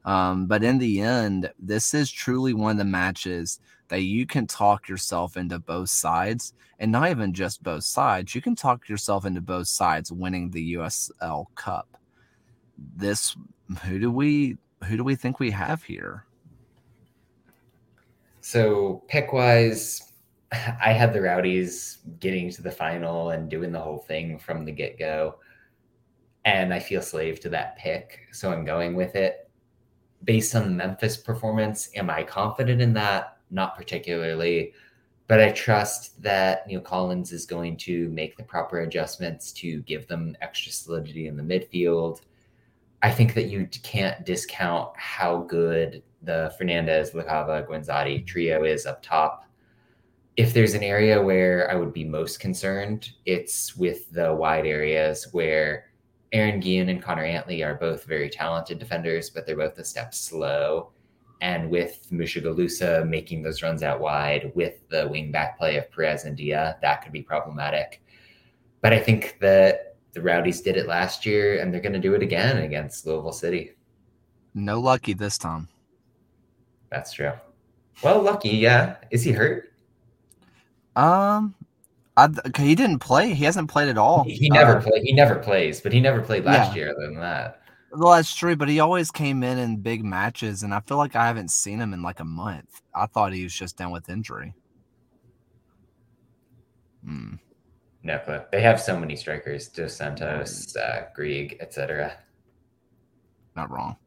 Um, 0.06 0.46
but 0.46 0.64
in 0.64 0.78
the 0.78 1.02
end, 1.02 1.50
this 1.58 1.96
is 1.96 2.12
truly 2.12 2.54
one 2.54 2.74
of 2.74 2.78
the 2.78 2.86
matches 2.86 3.60
that 3.90 4.02
you 4.02 4.26
can 4.26 4.48
talk 4.48 4.88
yourself 4.88 5.38
into 5.38 5.60
both 5.60 5.90
sides 5.90 6.54
and 6.80 6.92
not 6.92 7.10
even 7.10 7.34
just 7.34 7.64
both 7.64 7.84
sides. 7.84 8.34
You 8.34 8.42
can 8.42 8.56
talk 8.56 8.90
yourself 8.90 9.26
into 9.26 9.42
both 9.42 9.68
sides 9.68 10.12
winning 10.12 10.50
the 10.50 10.74
USL 10.74 11.46
Cup. 11.56 11.98
This 12.96 13.36
who 13.84 14.00
do 14.00 14.12
we 14.12 14.58
who 14.86 14.98
do 14.98 15.04
we 15.04 15.16
think 15.16 15.40
we 15.40 15.52
have 15.52 15.84
here? 15.84 16.26
So 18.42 19.04
pick 19.08 19.32
wise, 19.32 20.12
I 20.52 20.92
had 20.92 21.14
the 21.14 21.22
Rowdies 21.22 22.00
getting 22.20 22.50
to 22.52 22.62
the 22.62 22.72
final 22.72 23.30
and 23.30 23.50
doing 23.50 23.72
the 23.72 23.80
whole 23.80 24.00
thing 24.00 24.38
from 24.38 24.66
the 24.66 24.72
get 24.72 25.00
go. 25.00 25.36
And 26.46 26.74
I 26.74 26.80
feel 26.80 27.02
slave 27.02 27.40
to 27.42 27.50
that 27.50 27.78
pick. 27.78 28.20
So 28.32 28.52
I'm 28.52 28.66
going 28.66 28.96
with 28.96 29.16
it. 29.16 29.50
Based 30.26 30.56
on 30.56 30.64
the 30.64 30.72
Memphis 30.72 31.16
performance, 31.16 31.90
am 31.96 32.10
I 32.10 32.24
confident 32.24 32.82
in 32.82 32.94
that? 32.94 33.33
Not 33.52 33.76
particularly. 33.76 34.74
But 35.28 35.40
I 35.40 35.52
trust 35.52 36.22
that 36.22 36.68
Neil 36.68 36.82
Collins 36.82 37.32
is 37.32 37.46
going 37.46 37.78
to 37.78 38.10
make 38.10 38.36
the 38.36 38.44
proper 38.44 38.82
adjustments 38.82 39.52
to 39.54 39.82
give 39.84 40.08
them 40.08 40.36
extra 40.42 40.72
solidity 40.72 41.28
in 41.28 41.38
the 41.38 41.44
midfield. 41.44 42.22
I 43.02 43.12
think 43.12 43.34
that 43.34 43.46
you 43.46 43.68
can't 43.84 44.26
discount 44.26 44.90
how 44.96 45.40
good 45.44 46.04
the 46.22 46.54
Fernandes, 46.60 47.14
Lacava, 47.14 47.68
Guenzatti 47.68 48.26
trio 48.26 48.64
is 48.64 48.86
up 48.86 49.02
top. 49.02 49.46
If 50.36 50.54
there's 50.54 50.74
an 50.74 50.84
area 50.84 51.22
where 51.22 51.70
I 51.70 51.76
would 51.76 51.94
be 51.94 52.06
most 52.06 52.40
concerned, 52.40 53.12
it's 53.26 53.76
with 53.76 54.10
the 54.12 54.34
wide 54.34 54.66
areas 54.66 55.28
where 55.32 55.92
Aaron 56.32 56.60
Guillen 56.60 56.90
and 56.90 57.02
Connor 57.02 57.24
Antley 57.24 57.64
are 57.64 57.76
both 57.76 58.06
very 58.06 58.30
talented 58.30 58.80
defenders, 58.80 59.30
but 59.30 59.46
they're 59.46 59.56
both 59.56 59.78
a 59.78 59.86
step 59.86 60.14
slow. 60.14 60.92
And 61.44 61.70
with 61.70 62.08
Mushagalusa 62.10 63.06
making 63.06 63.44
those 63.44 63.62
runs 63.62 63.84
out 63.84 64.00
wide 64.00 64.54
with 64.56 64.88
the 64.88 65.10
wing 65.10 65.30
back 65.30 65.58
play 65.58 65.76
of 65.76 65.92
Perez 65.92 66.24
and 66.24 66.38
Dia, 66.38 66.78
that 66.82 67.02
could 67.04 67.12
be 67.12 67.22
problematic. 67.22 68.02
But 68.80 68.94
I 68.94 69.00
think 69.00 69.40
that 69.42 69.98
the 70.14 70.22
Rowdies 70.22 70.62
did 70.62 70.78
it 70.78 70.88
last 70.88 71.26
year, 71.26 71.60
and 71.60 71.74
they're 71.74 71.82
going 71.82 71.92
to 71.92 72.00
do 72.00 72.14
it 72.14 72.24
again 72.24 72.60
against 72.60 73.06
Louisville 73.06 73.34
City. 73.34 73.74
No 74.54 74.80
lucky 74.80 75.12
this 75.12 75.38
time. 75.38 75.68
That's 76.90 77.12
true. 77.12 77.34
Well, 78.02 78.22
lucky, 78.22 78.52
yeah. 78.52 78.96
Is 79.12 79.24
he 79.24 79.34
hurt? 79.34 79.74
Um, 80.96 81.56
I, 82.16 82.30
he 82.58 82.74
didn't 82.74 83.00
play. 83.00 83.34
He 83.34 83.44
hasn't 83.44 83.70
played 83.70 83.90
at 83.90 83.98
all. 83.98 84.24
He, 84.24 84.36
he 84.36 84.50
never 84.50 84.78
uh, 84.78 84.82
play. 84.82 85.02
He 85.02 85.12
never 85.12 85.36
plays, 85.36 85.82
but 85.82 85.92
he 85.92 86.00
never 86.00 86.22
played 86.22 86.46
last 86.46 86.70
yeah. 86.70 86.84
year. 86.84 86.92
Other 86.92 87.08
than 87.08 87.20
that, 87.20 87.63
well, 87.96 88.14
that's 88.14 88.36
true. 88.36 88.56
But 88.56 88.70
he 88.70 88.80
always 88.80 89.12
came 89.12 89.44
in 89.44 89.58
in 89.58 89.78
big 89.78 90.04
matches, 90.04 90.64
and 90.64 90.74
I 90.74 90.80
feel 90.82 90.98
like 90.98 91.16
I 91.16 91.28
haven't 91.28 91.52
seen 91.52 91.80
him 91.80 91.94
in 91.94 92.02
like 92.02 92.20
a 92.20 92.26
month. 92.26 92.82
I 92.94 93.06
thought 93.06 93.34
he 93.34 93.44
was 93.44 93.54
just 93.54 93.78
down 93.78 93.92
with 93.92 94.10
injury. 94.10 94.54
Hmm. 97.06 97.36
No, 98.04 98.22
but 98.26 98.52
they 98.52 98.62
have 98.62 98.82
so 98.82 99.00
many 99.00 99.16
strikers: 99.16 99.68
Dos 99.68 99.96
Santos, 99.96 100.76
uh, 100.76 101.06
Grieg, 101.16 101.58
etc. 101.60 102.18
Not 103.56 103.70
wrong. 103.70 103.98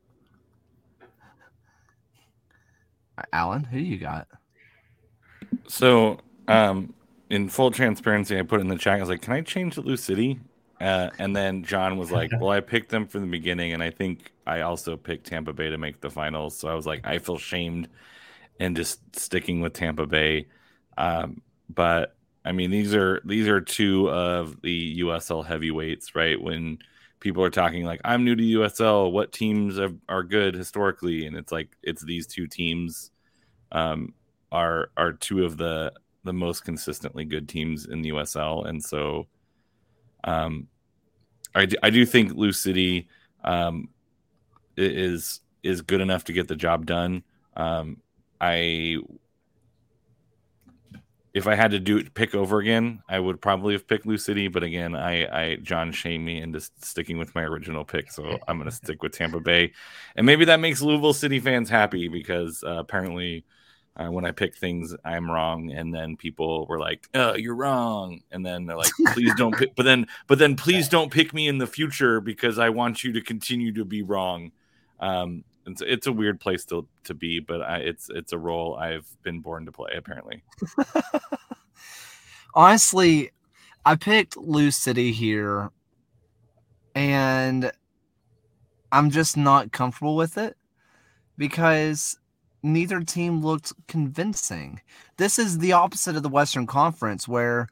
Alen, 3.32 3.66
who 3.66 3.78
you 3.78 3.98
got? 3.98 4.28
So, 5.68 6.18
um, 6.48 6.92
in 7.30 7.48
full 7.48 7.70
transparency, 7.70 8.38
I 8.38 8.42
put 8.42 8.60
in 8.60 8.68
the 8.68 8.76
chat. 8.76 8.98
I 8.98 9.00
was 9.00 9.08
like, 9.08 9.22
"Can 9.22 9.32
I 9.32 9.40
change 9.40 9.74
to 9.74 9.80
Lou 9.80 9.96
City?" 9.96 10.40
Uh, 10.80 11.10
and 11.18 11.34
then 11.34 11.64
John 11.64 11.96
was 11.96 12.10
like, 12.10 12.30
"Well, 12.40 12.50
I 12.50 12.60
picked 12.60 12.90
them 12.90 13.06
from 13.06 13.22
the 13.22 13.26
beginning, 13.26 13.72
and 13.72 13.82
I 13.82 13.90
think 13.90 14.32
I 14.46 14.60
also 14.60 14.96
picked 14.96 15.26
Tampa 15.26 15.52
Bay 15.52 15.70
to 15.70 15.78
make 15.78 16.00
the 16.00 16.10
finals." 16.10 16.58
So 16.58 16.68
I 16.68 16.74
was 16.74 16.86
like, 16.86 17.06
I 17.06 17.18
feel 17.18 17.38
shamed 17.38 17.88
and 18.60 18.76
just 18.76 19.00
sticking 19.18 19.60
with 19.60 19.72
Tampa 19.72 20.06
Bay. 20.06 20.46
Um, 20.98 21.42
but 21.68 22.16
I 22.44 22.52
mean, 22.52 22.70
these 22.70 22.94
are 22.94 23.20
these 23.24 23.48
are 23.48 23.60
two 23.60 24.10
of 24.10 24.60
the 24.62 25.00
USL 25.00 25.44
heavyweights, 25.44 26.14
right? 26.14 26.40
When 26.40 26.78
people 27.20 27.42
are 27.42 27.50
talking 27.50 27.84
like, 27.84 28.00
"I'm 28.04 28.24
new 28.24 28.36
to 28.36 28.42
USL. 28.60 29.10
What 29.12 29.32
teams 29.32 29.78
are, 29.78 29.92
are 30.08 30.22
good 30.22 30.54
historically?" 30.54 31.26
and 31.26 31.36
it's 31.36 31.52
like 31.52 31.76
it's 31.82 32.04
these 32.04 32.26
two 32.26 32.46
teams 32.46 33.10
um, 33.72 34.14
are 34.52 34.90
are 34.96 35.12
two 35.12 35.44
of 35.44 35.56
the 35.56 35.92
the 36.24 36.32
most 36.32 36.64
consistently 36.64 37.24
good 37.24 37.48
teams 37.48 37.86
in 37.86 38.02
the 38.02 38.10
USL, 38.10 38.66
and 38.68 38.82
so 38.82 39.26
um, 40.26 40.68
I 41.54 41.66
do, 41.66 41.76
I 41.82 41.90
do 41.90 42.04
think 42.04 42.34
Lou 42.34 42.52
City 42.52 43.08
um, 43.44 43.88
is 44.76 45.40
is 45.62 45.80
good 45.80 46.00
enough 46.00 46.24
to 46.24 46.32
get 46.32 46.48
the 46.48 46.56
job 46.56 46.86
done. 46.86 47.22
Um, 47.56 48.02
I 48.40 48.98
if 51.32 51.46
I 51.46 51.54
had 51.54 51.70
to 51.72 51.78
do 51.78 52.02
pick 52.02 52.34
over 52.34 52.60
again, 52.60 53.02
I 53.10 53.20
would 53.20 53.42
probably 53.42 53.74
have 53.74 53.86
picked 53.86 54.06
Lou 54.06 54.16
City. 54.16 54.48
But 54.48 54.62
again, 54.62 54.96
I, 54.96 55.26
I 55.26 55.56
John 55.56 55.92
shamed 55.92 56.24
me 56.24 56.40
into 56.40 56.60
sticking 56.60 57.18
with 57.18 57.34
my 57.34 57.42
original 57.42 57.84
pick, 57.84 58.10
so 58.10 58.38
I'm 58.48 58.56
going 58.58 58.70
to 58.70 58.74
stick 58.74 59.02
with 59.02 59.12
Tampa 59.12 59.40
Bay, 59.40 59.72
and 60.16 60.26
maybe 60.26 60.44
that 60.46 60.60
makes 60.60 60.82
Louisville 60.82 61.12
City 61.12 61.38
fans 61.38 61.70
happy 61.70 62.08
because 62.08 62.64
uh, 62.66 62.76
apparently 62.78 63.44
uh, 63.96 64.08
when 64.08 64.26
I 64.26 64.30
pick 64.30 64.54
things, 64.54 64.94
I'm 65.04 65.30
wrong, 65.30 65.70
and 65.70 65.94
then 65.94 66.16
people 66.16 66.66
were 66.66 66.78
like, 66.78 67.08
"Oh, 67.14 67.34
you're 67.34 67.54
wrong," 67.54 68.20
and 68.30 68.44
then 68.44 68.66
they're 68.66 68.76
like, 68.76 68.92
"Please 69.14 69.34
don't," 69.36 69.56
pick, 69.56 69.74
but 69.74 69.84
then, 69.84 70.06
but 70.26 70.38
then, 70.38 70.54
please 70.66 70.88
don't 70.88 71.10
pick 71.10 71.32
me 71.32 71.48
in 71.48 71.58
the 71.58 71.66
future 71.66 72.20
because 72.20 72.58
I 72.58 72.68
want 72.68 73.02
you 73.02 73.12
to 73.12 73.22
continue 73.22 73.72
to 73.72 73.84
be 73.84 74.02
wrong. 74.02 74.52
Um, 75.00 75.44
it's 75.66 75.80
it's 75.80 76.06
a 76.06 76.12
weird 76.12 76.40
place 76.40 76.66
to 76.66 76.86
to 77.04 77.14
be, 77.14 77.40
but 77.40 77.62
I, 77.62 77.78
it's 77.78 78.10
it's 78.10 78.32
a 78.32 78.38
role 78.38 78.76
I've 78.76 79.06
been 79.22 79.40
born 79.40 79.64
to 79.64 79.72
play. 79.72 79.92
Apparently, 79.96 80.42
honestly, 82.54 83.30
I 83.86 83.96
picked 83.96 84.36
Lou 84.36 84.70
City 84.70 85.10
here, 85.10 85.70
and 86.94 87.72
I'm 88.92 89.10
just 89.10 89.38
not 89.38 89.72
comfortable 89.72 90.16
with 90.16 90.36
it 90.36 90.54
because 91.38 92.18
neither 92.62 93.00
team 93.00 93.42
looked 93.42 93.72
convincing. 93.86 94.80
This 95.16 95.38
is 95.38 95.58
the 95.58 95.72
opposite 95.72 96.16
of 96.16 96.22
the 96.22 96.28
Western 96.28 96.66
Conference, 96.66 97.28
where 97.28 97.68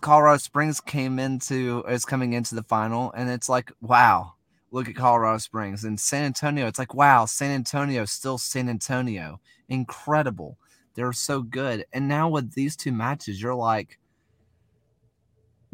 Colorado 0.00 0.38
Springs 0.38 0.80
came 0.80 1.18
into 1.18 1.84
is 1.88 2.04
coming 2.04 2.32
into 2.32 2.54
the 2.54 2.62
final, 2.62 3.12
and 3.12 3.30
it's 3.30 3.48
like, 3.48 3.70
wow, 3.80 4.34
look 4.70 4.88
at 4.88 4.96
Colorado 4.96 5.38
Springs. 5.38 5.84
And 5.84 5.98
San 6.00 6.24
Antonio, 6.24 6.66
it's 6.66 6.78
like, 6.78 6.94
wow, 6.94 7.24
San 7.24 7.50
Antonio 7.50 8.04
still 8.04 8.38
San 8.38 8.68
Antonio, 8.68 9.40
incredible. 9.68 10.58
They're 10.94 11.12
so 11.12 11.42
good. 11.42 11.84
And 11.92 12.08
now 12.08 12.28
with 12.28 12.54
these 12.54 12.74
two 12.74 12.92
matches, 12.92 13.40
you're 13.40 13.54
like, 13.54 13.98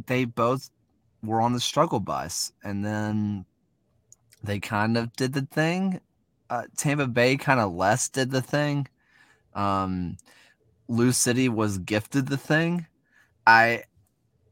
they 0.06 0.24
both 0.24 0.70
were 1.22 1.40
on 1.40 1.52
the 1.52 1.60
struggle 1.60 2.00
bus, 2.00 2.52
and 2.64 2.84
then 2.84 3.46
they 4.42 4.59
kind 4.59 4.96
of 4.96 5.12
did 5.14 5.32
the 5.32 5.42
thing 5.42 6.00
uh, 6.53 6.65
Tampa 6.77 7.07
Bay 7.07 7.39
kind 7.39 7.61
of 7.61 7.73
less 7.73 8.11
did 8.11 8.31
the 8.31 8.43
thing. 8.43 8.87
Um, 9.55 10.19
Lou 10.87 11.11
City 11.11 11.49
was 11.49 11.79
gifted 11.79 12.29
the 12.29 12.37
thing. 12.37 12.87
I 13.47 13.85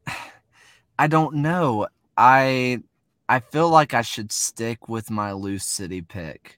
I 0.99 1.05
don't 1.05 1.35
know. 1.35 1.87
I 2.17 2.81
I 3.29 3.39
feel 3.39 3.69
like 3.69 3.93
I 3.93 4.01
should 4.01 4.31
stick 4.31 4.89
with 4.89 5.11
my 5.11 5.31
Lou 5.33 5.59
City 5.59 6.01
pick. 6.01 6.57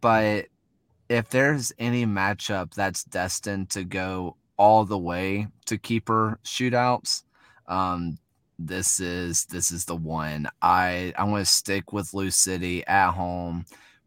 But 0.00 0.46
if 1.08 1.30
there's 1.30 1.72
any 1.80 2.06
matchup 2.06 2.74
that's 2.74 3.02
destined 3.02 3.70
to 3.70 3.82
go 3.82 4.36
all 4.56 4.84
the 4.84 4.98
way 4.98 5.48
to 5.66 5.78
keeper 5.78 6.38
shootouts, 6.44 7.24
um, 7.66 8.18
this 8.60 9.00
is 9.00 9.46
this 9.46 9.72
is 9.72 9.84
the 9.84 9.96
one. 9.96 10.48
I 10.62 11.12
I 11.18 11.24
want 11.24 11.44
to 11.44 11.52
stick 11.52 11.92
with 11.92 12.14
Lou 12.14 12.30
City 12.30 12.86
at 12.86 13.10
home 13.10 13.64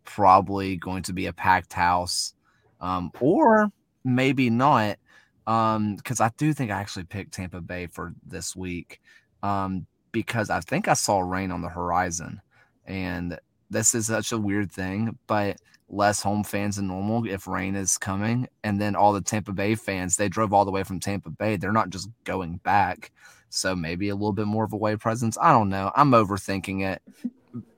probably 0.07 0.77
going 0.77 1.03
to 1.03 1.13
be 1.13 1.27
a 1.27 1.33
packed 1.33 1.73
house, 1.73 2.33
um, 2.81 3.11
or 3.19 3.71
maybe 4.03 4.49
not. 4.49 4.97
Because 5.45 6.19
um, 6.19 6.25
I 6.25 6.31
do 6.37 6.53
think 6.53 6.71
I 6.71 6.79
actually 6.79 7.05
picked 7.05 7.33
Tampa 7.33 7.61
Bay 7.61 7.85
for 7.87 8.13
this 8.25 8.55
week 8.55 8.99
um, 9.43 9.85
because 10.11 10.49
I 10.49 10.59
think 10.61 10.87
I 10.87 10.93
saw 10.93 11.19
rain 11.19 11.51
on 11.51 11.61
the 11.61 11.69
horizon. 11.69 12.41
And 12.85 13.37
this 13.69 13.93
is 13.93 14.07
such 14.07 14.31
a 14.31 14.37
weird 14.37 14.71
thing, 14.71 15.17
but 15.27 15.57
less 15.89 16.21
home 16.21 16.43
fans 16.43 16.75
than 16.75 16.87
normal 16.87 17.25
if 17.25 17.47
rain 17.47 17.75
is 17.75 17.97
coming. 17.97 18.47
And 18.63 18.81
then 18.81 18.95
all 18.95 19.13
the 19.13 19.21
Tampa 19.21 19.53
Bay 19.53 19.75
fans, 19.75 20.17
they 20.17 20.27
drove 20.27 20.51
all 20.51 20.65
the 20.65 20.71
way 20.71 20.83
from 20.83 20.99
Tampa 20.99 21.29
Bay. 21.29 21.55
They're 21.55 21.71
not 21.71 21.91
just 21.91 22.09
going 22.23 22.57
back. 22.57 23.11
So 23.49 23.73
maybe 23.75 24.09
a 24.09 24.15
little 24.15 24.33
bit 24.33 24.47
more 24.47 24.65
of 24.65 24.73
a 24.73 24.75
away 24.75 24.97
presence. 24.97 25.37
I 25.41 25.51
don't 25.53 25.69
know. 25.69 25.91
I'm 25.95 26.11
overthinking 26.11 26.83
it. 26.85 27.01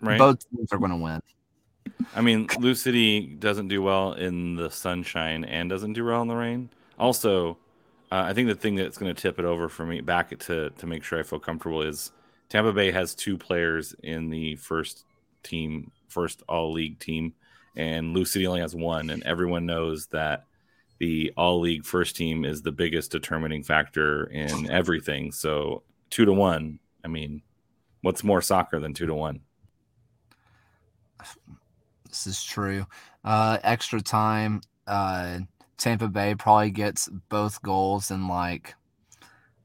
Right. 0.01 0.18
Both 0.18 0.49
teams 0.49 0.73
are 0.73 0.80
going 0.80 0.91
to 0.91 0.97
win. 0.97 1.22
I 2.15 2.21
mean, 2.21 2.47
Lou 2.59 2.76
City 2.76 3.21
doesn't 3.21 3.67
do 3.67 3.81
well 3.81 4.13
in 4.13 4.55
the 4.55 4.69
sunshine 4.69 5.43
and 5.43 5.69
doesn't 5.69 5.93
do 5.93 6.05
well 6.05 6.21
in 6.21 6.27
the 6.27 6.35
rain. 6.35 6.69
Also, 6.97 7.57
uh, 8.11 8.23
I 8.27 8.34
think 8.34 8.47
the 8.47 8.55
thing 8.55 8.76
that's 8.76 8.97
going 8.97 9.13
to 9.13 9.21
tip 9.21 9.39
it 9.39 9.45
over 9.45 9.69
for 9.69 9.85
me 9.85 10.01
back 10.01 10.38
to 10.38 10.69
to 10.69 10.88
make 10.88 11.03
sure 11.03 11.19
I 11.19 11.23
feel 11.23 11.39
comfortable 11.39 11.81
is 11.81 12.11
Tampa 12.49 12.73
Bay 12.73 12.91
has 12.91 13.13
two 13.13 13.38
players 13.38 13.95
in 14.01 14.30
the 14.30 14.55
first 14.55 15.05
team, 15.43 15.91
first 16.07 16.41
all 16.49 16.71
league 16.71 16.99
team, 16.99 17.34
and 17.76 18.13
Lou 18.13 18.26
City 18.26 18.47
only 18.47 18.61
has 18.61 18.76
one, 18.76 19.11
and 19.11 19.23
everyone 19.23 19.65
knows 19.65 20.07
that 20.07 20.45
the 20.97 21.31
all 21.38 21.59
league 21.59 21.85
first 21.85 22.15
team 22.15 22.43
is 22.43 22.61
the 22.61 22.71
biggest 22.71 23.11
determining 23.11 23.63
factor 23.63 24.26
in 24.26 24.69
everything. 24.69 25.31
So 25.31 25.84
two 26.09 26.26
to 26.26 26.34
one. 26.34 26.80
I 27.05 27.07
mean, 27.07 27.41
what's 28.01 28.23
more 28.23 28.41
soccer 28.41 28.80
than 28.80 28.93
two 28.93 29.05
to 29.05 29.13
one? 29.13 29.41
This 32.26 32.36
is 32.36 32.44
true. 32.44 32.86
Uh, 33.24 33.60
extra 33.64 34.02
time. 34.02 34.60
Uh, 34.86 35.40
Tampa 35.78 36.10
Bay 36.10 36.36
probably 36.36 36.72
gets 36.72 37.08
both 37.30 37.62
goals 37.62 38.12
in 38.12 38.28
like 38.28 38.76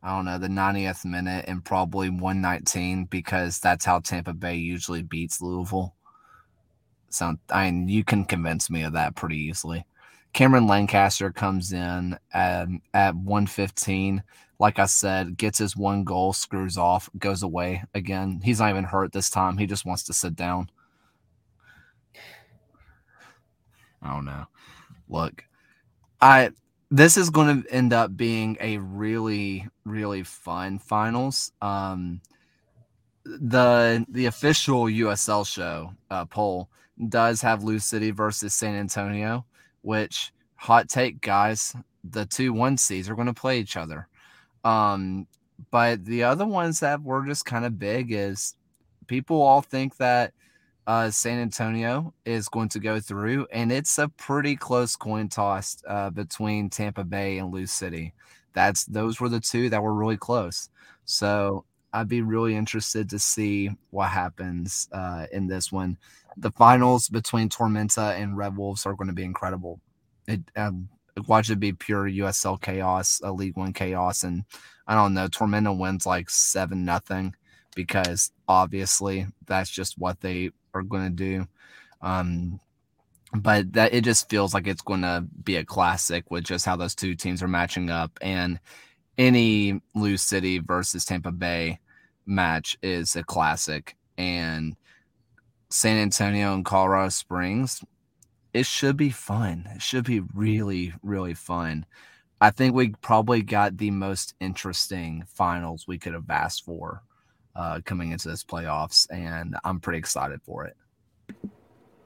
I 0.05 0.15
don't 0.15 0.27
know 0.27 0.39
the 0.39 0.49
90th 0.49 1.05
minute 1.05 1.47
and 1.49 1.65
probably 1.65 2.11
119 2.11 3.07
because 3.07 3.59
that's 3.59 3.85
how 3.85 3.99
Tampa 3.99 4.35
Bay 4.35 4.55
usually 4.55 5.03
beats 5.03 5.43
Louisville. 5.43 5.95
So 7.09 7.35
I 7.51 7.71
mean, 7.71 7.89
you 7.89 8.05
can 8.05 8.25
convince 8.25 8.71
me 8.71 8.85
of 8.85 8.93
that 8.93 9.17
pretty 9.17 9.39
easily. 9.39 9.85
Cameron 10.33 10.69
Lancaster 10.69 11.33
comes 11.33 11.73
in 11.73 12.17
at, 12.33 12.69
at 12.93 13.17
115. 13.17 14.23
Like 14.61 14.79
I 14.79 14.87
said, 14.87 15.37
gets 15.37 15.59
his 15.59 15.77
one 15.77 16.05
goal, 16.05 16.33
screws 16.33 16.79
off, 16.79 17.09
goes 17.19 17.43
away 17.43 17.83
again. 17.95 18.41
He's 18.45 18.61
not 18.61 18.71
even 18.71 18.85
hurt 18.85 19.13
this 19.13 19.31
time. 19.31 19.59
He 19.59 19.67
just 19.67 19.85
wants 19.85 20.05
to 20.05 20.13
sit 20.13 20.37
down. 20.37 20.69
I 24.05 24.15
don't 24.15 24.25
know. 24.25 24.47
Look, 25.09 25.45
I 26.21 26.51
this 26.91 27.17
is 27.17 27.31
going 27.31 27.63
to 27.63 27.73
end 27.73 27.93
up 27.93 28.17
being 28.17 28.57
a 28.61 28.79
really 28.79 29.67
really 29.85 30.23
fun 30.23 30.79
finals. 30.79 31.53
Um, 31.61 32.21
the 33.25 34.05
the 34.09 34.27
official 34.27 34.85
USL 34.85 35.47
show 35.47 35.93
uh, 36.11 36.27
poll 36.27 36.69
does 37.09 37.41
have 37.41 37.65
Lou 37.65 37.79
City 37.79 38.11
versus 38.11 38.55
San 38.55 38.75
Antonio, 38.75 39.45
which 39.83 40.33
hot 40.57 40.89
take 40.89 41.21
guys, 41.21 41.75
the 42.05 42.27
two 42.27 42.53
one 42.53 42.77
seeds 42.77 43.09
are 43.09 43.15
going 43.15 43.27
to 43.27 43.35
play 43.35 43.59
each 43.59 43.77
other. 43.77 44.09
Um, 44.65 45.27
but 45.71 46.05
the 46.05 46.23
other 46.25 46.47
ones 46.47 46.81
that 46.81 47.03
were 47.03 47.27
just 47.27 47.45
kind 47.45 47.65
of 47.65 47.79
big 47.79 48.13
is 48.13 48.55
people 49.07 49.41
all 49.41 49.63
think 49.63 49.97
that 49.97 50.33
uh, 50.87 51.11
San 51.11 51.39
Antonio 51.39 52.13
is 52.25 52.49
going 52.49 52.69
to 52.71 52.79
go 52.79 53.01
through, 53.01 53.47
and 53.53 53.73
it's 53.73 53.99
a 53.99 54.09
pretty 54.09 54.57
close 54.57 54.97
coin 54.97 55.29
toss 55.29 55.83
uh, 55.89 56.11
between 56.11 56.69
Tampa 56.69 57.05
Bay 57.05 57.39
and 57.39 57.53
Lou 57.53 57.67
City. 57.67 58.13
That's 58.53 58.85
those 58.85 59.21
were 59.21 59.29
the 59.29 59.41
two 59.41 59.71
that 59.71 59.83
were 59.83 59.95
really 59.95 60.17
close. 60.17 60.69
So 61.05 61.65
I'd 61.93 62.09
be 62.09 62.23
really 62.23 62.55
interested 62.55 63.09
to 63.11 63.19
see 63.19 63.71
what 63.91 64.11
happens 64.11 64.89
uh, 64.93 65.27
in 65.33 65.47
this 65.47 65.73
one. 65.73 65.97
The 66.37 66.51
finals 66.53 67.09
between 67.09 67.49
Tormenta 67.49 68.21
and 68.21 68.37
Red 68.37 68.57
Wolves 68.57 68.85
are 68.85 68.95
going 68.95 69.09
to 69.09 69.15
be 69.15 69.25
incredible. 69.25 69.81
It 70.27 70.41
um, 70.57 70.89
watch 71.27 71.51
it 71.51 71.61
be 71.61 71.73
pure 71.73 72.09
USL 72.09 72.61
chaos, 72.61 73.21
a 73.25 73.33
League 73.33 73.57
One 73.57 73.73
chaos, 73.73 74.23
and 74.23 74.45
I 74.87 74.95
don't 74.95 75.15
know. 75.15 75.29
Tormenta 75.29 75.77
wins 75.77 76.05
like 76.05 76.29
seven 76.29 76.85
nothing 76.85 77.35
because 77.75 78.33
obviously 78.49 79.27
that's 79.47 79.71
just 79.71 79.99
what 79.99 80.21
they 80.21 80.51
are 80.73 80.83
going 80.83 81.05
to 81.05 81.11
do. 81.11 81.47
Um, 82.03 82.61
but 83.35 83.73
that 83.73 83.93
it 83.93 84.05
just 84.05 84.29
feels 84.29 84.55
like 84.55 84.67
it's 84.67 84.83
going 84.83 85.03
to 85.03 85.25
be 85.43 85.57
a 85.57 85.65
classic 85.65 86.31
with 86.31 86.45
just 86.45 86.65
how 86.65 86.77
those 86.77 86.95
two 86.95 87.15
teams 87.15 87.43
are 87.43 87.49
matching 87.49 87.91
up. 87.91 88.17
And 88.21 88.61
any 89.19 89.81
Lou 89.95 90.17
City 90.17 90.59
versus 90.59 91.05
Tampa 91.05 91.33
Bay 91.33 91.81
match 92.27 92.77
is 92.83 93.17
a 93.17 93.25
classic. 93.25 93.97
And 94.17 94.77
San 95.71 95.97
Antonio 95.97 96.55
and 96.55 96.65
Colorado 96.65 97.09
Springs 97.09 97.83
it 98.55 98.67
should 98.67 98.97
be 98.97 99.11
fun. 99.11 99.69
It 99.75 99.83
should 99.83 100.05
be 100.05 100.21
really 100.33 100.95
really 101.03 101.35
fun. 101.35 101.85
I 102.41 102.51
think 102.51 102.75
we 102.75 102.91
probably 103.03 103.43
got 103.43 103.77
the 103.77 103.91
most 103.91 104.35
interesting 104.41 105.25
finals 105.27 105.87
we 105.87 105.99
could 105.99 106.15
have 106.15 106.31
asked 106.31 106.65
for 106.65 107.03
uh, 107.57 107.81
coming 107.85 108.13
into 108.13 108.29
this 108.29 108.45
playoffs, 108.45 109.07
and 109.11 109.57
I'm 109.65 109.81
pretty 109.81 109.99
excited 109.99 110.41
for 110.43 110.65
it. 110.65 110.77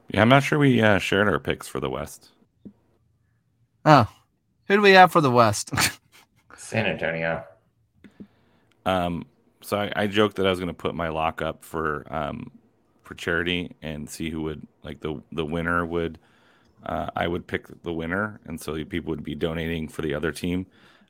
Yeah, 0.09 0.23
I'm 0.23 0.29
not 0.29 0.43
sure 0.43 0.59
we 0.59 0.81
uh, 0.81 0.99
shared 0.99 1.29
our 1.29 1.39
picks 1.39 1.69
for 1.69 1.81
the 1.81 1.91
West. 1.91 2.31
Oh, 3.85 4.09
who 4.67 4.77
do 4.77 4.83
we 4.83 4.93
have 4.93 5.13
for 5.13 5.21
the 5.21 5.31
West? 5.31 5.71
San 6.57 6.87
Antonio. 6.87 7.45
Um, 8.85 9.27
so 9.61 9.79
I, 9.79 9.93
I 9.95 10.07
joked 10.07 10.37
that 10.37 10.47
I 10.47 10.51
was 10.51 10.59
going 10.59 10.69
to 10.69 10.75
put 10.75 10.95
my 10.95 11.09
lock 11.09 11.43
up 11.43 11.65
for 11.65 12.07
um, 12.13 12.51
for 13.03 13.15
charity 13.15 13.75
and 13.83 14.09
see 14.09 14.31
who 14.31 14.43
would 14.43 14.67
like 14.83 15.01
the 15.01 15.23
the 15.33 15.45
winner 15.45 15.85
would. 15.85 16.19
Uh, 16.85 17.11
I 17.17 17.27
would 17.27 17.47
pick 17.47 17.67
the 17.83 17.93
winner, 17.93 18.41
and 18.47 18.61
so 18.61 18.83
people 18.85 19.11
would 19.11 19.25
be 19.25 19.35
donating 19.35 19.89
for 19.89 20.03
the 20.03 20.15
other 20.15 20.31
team. 20.31 20.67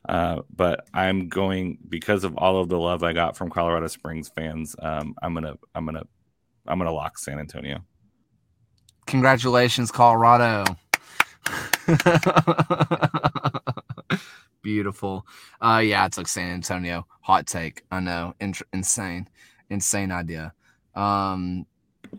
Uh, 0.09 0.41
but 0.55 0.87
I'm 0.91 1.29
going 1.29 1.77
because 1.87 2.23
of 2.23 2.35
all 2.35 2.59
of 2.59 2.67
the 2.67 2.79
love 2.79 3.03
I 3.03 3.13
got 3.13 3.37
from 3.37 3.51
Colorado 3.51 3.85
Springs 3.85 4.27
fans. 4.27 4.75
Um, 4.81 5.13
I'm 5.21 5.35
gonna 5.35 5.53
I'm 5.75 5.85
gonna 5.85 6.01
I'm 6.67 6.79
gonna 6.79 6.91
lock 6.91 7.19
San 7.19 7.37
Antonio. 7.37 7.81
Congratulations, 9.05 9.91
Colorado. 9.91 10.63
Beautiful. 14.63 15.27
Uh, 15.61 15.83
yeah, 15.85 16.05
I 16.05 16.09
took 16.09 16.27
San 16.27 16.53
Antonio. 16.53 17.05
Hot 17.21 17.45
take. 17.45 17.83
I 17.91 17.99
know. 17.99 18.33
In- 18.39 18.55
insane, 18.73 19.29
insane 19.69 20.11
idea. 20.11 20.53
Um, 20.95 21.67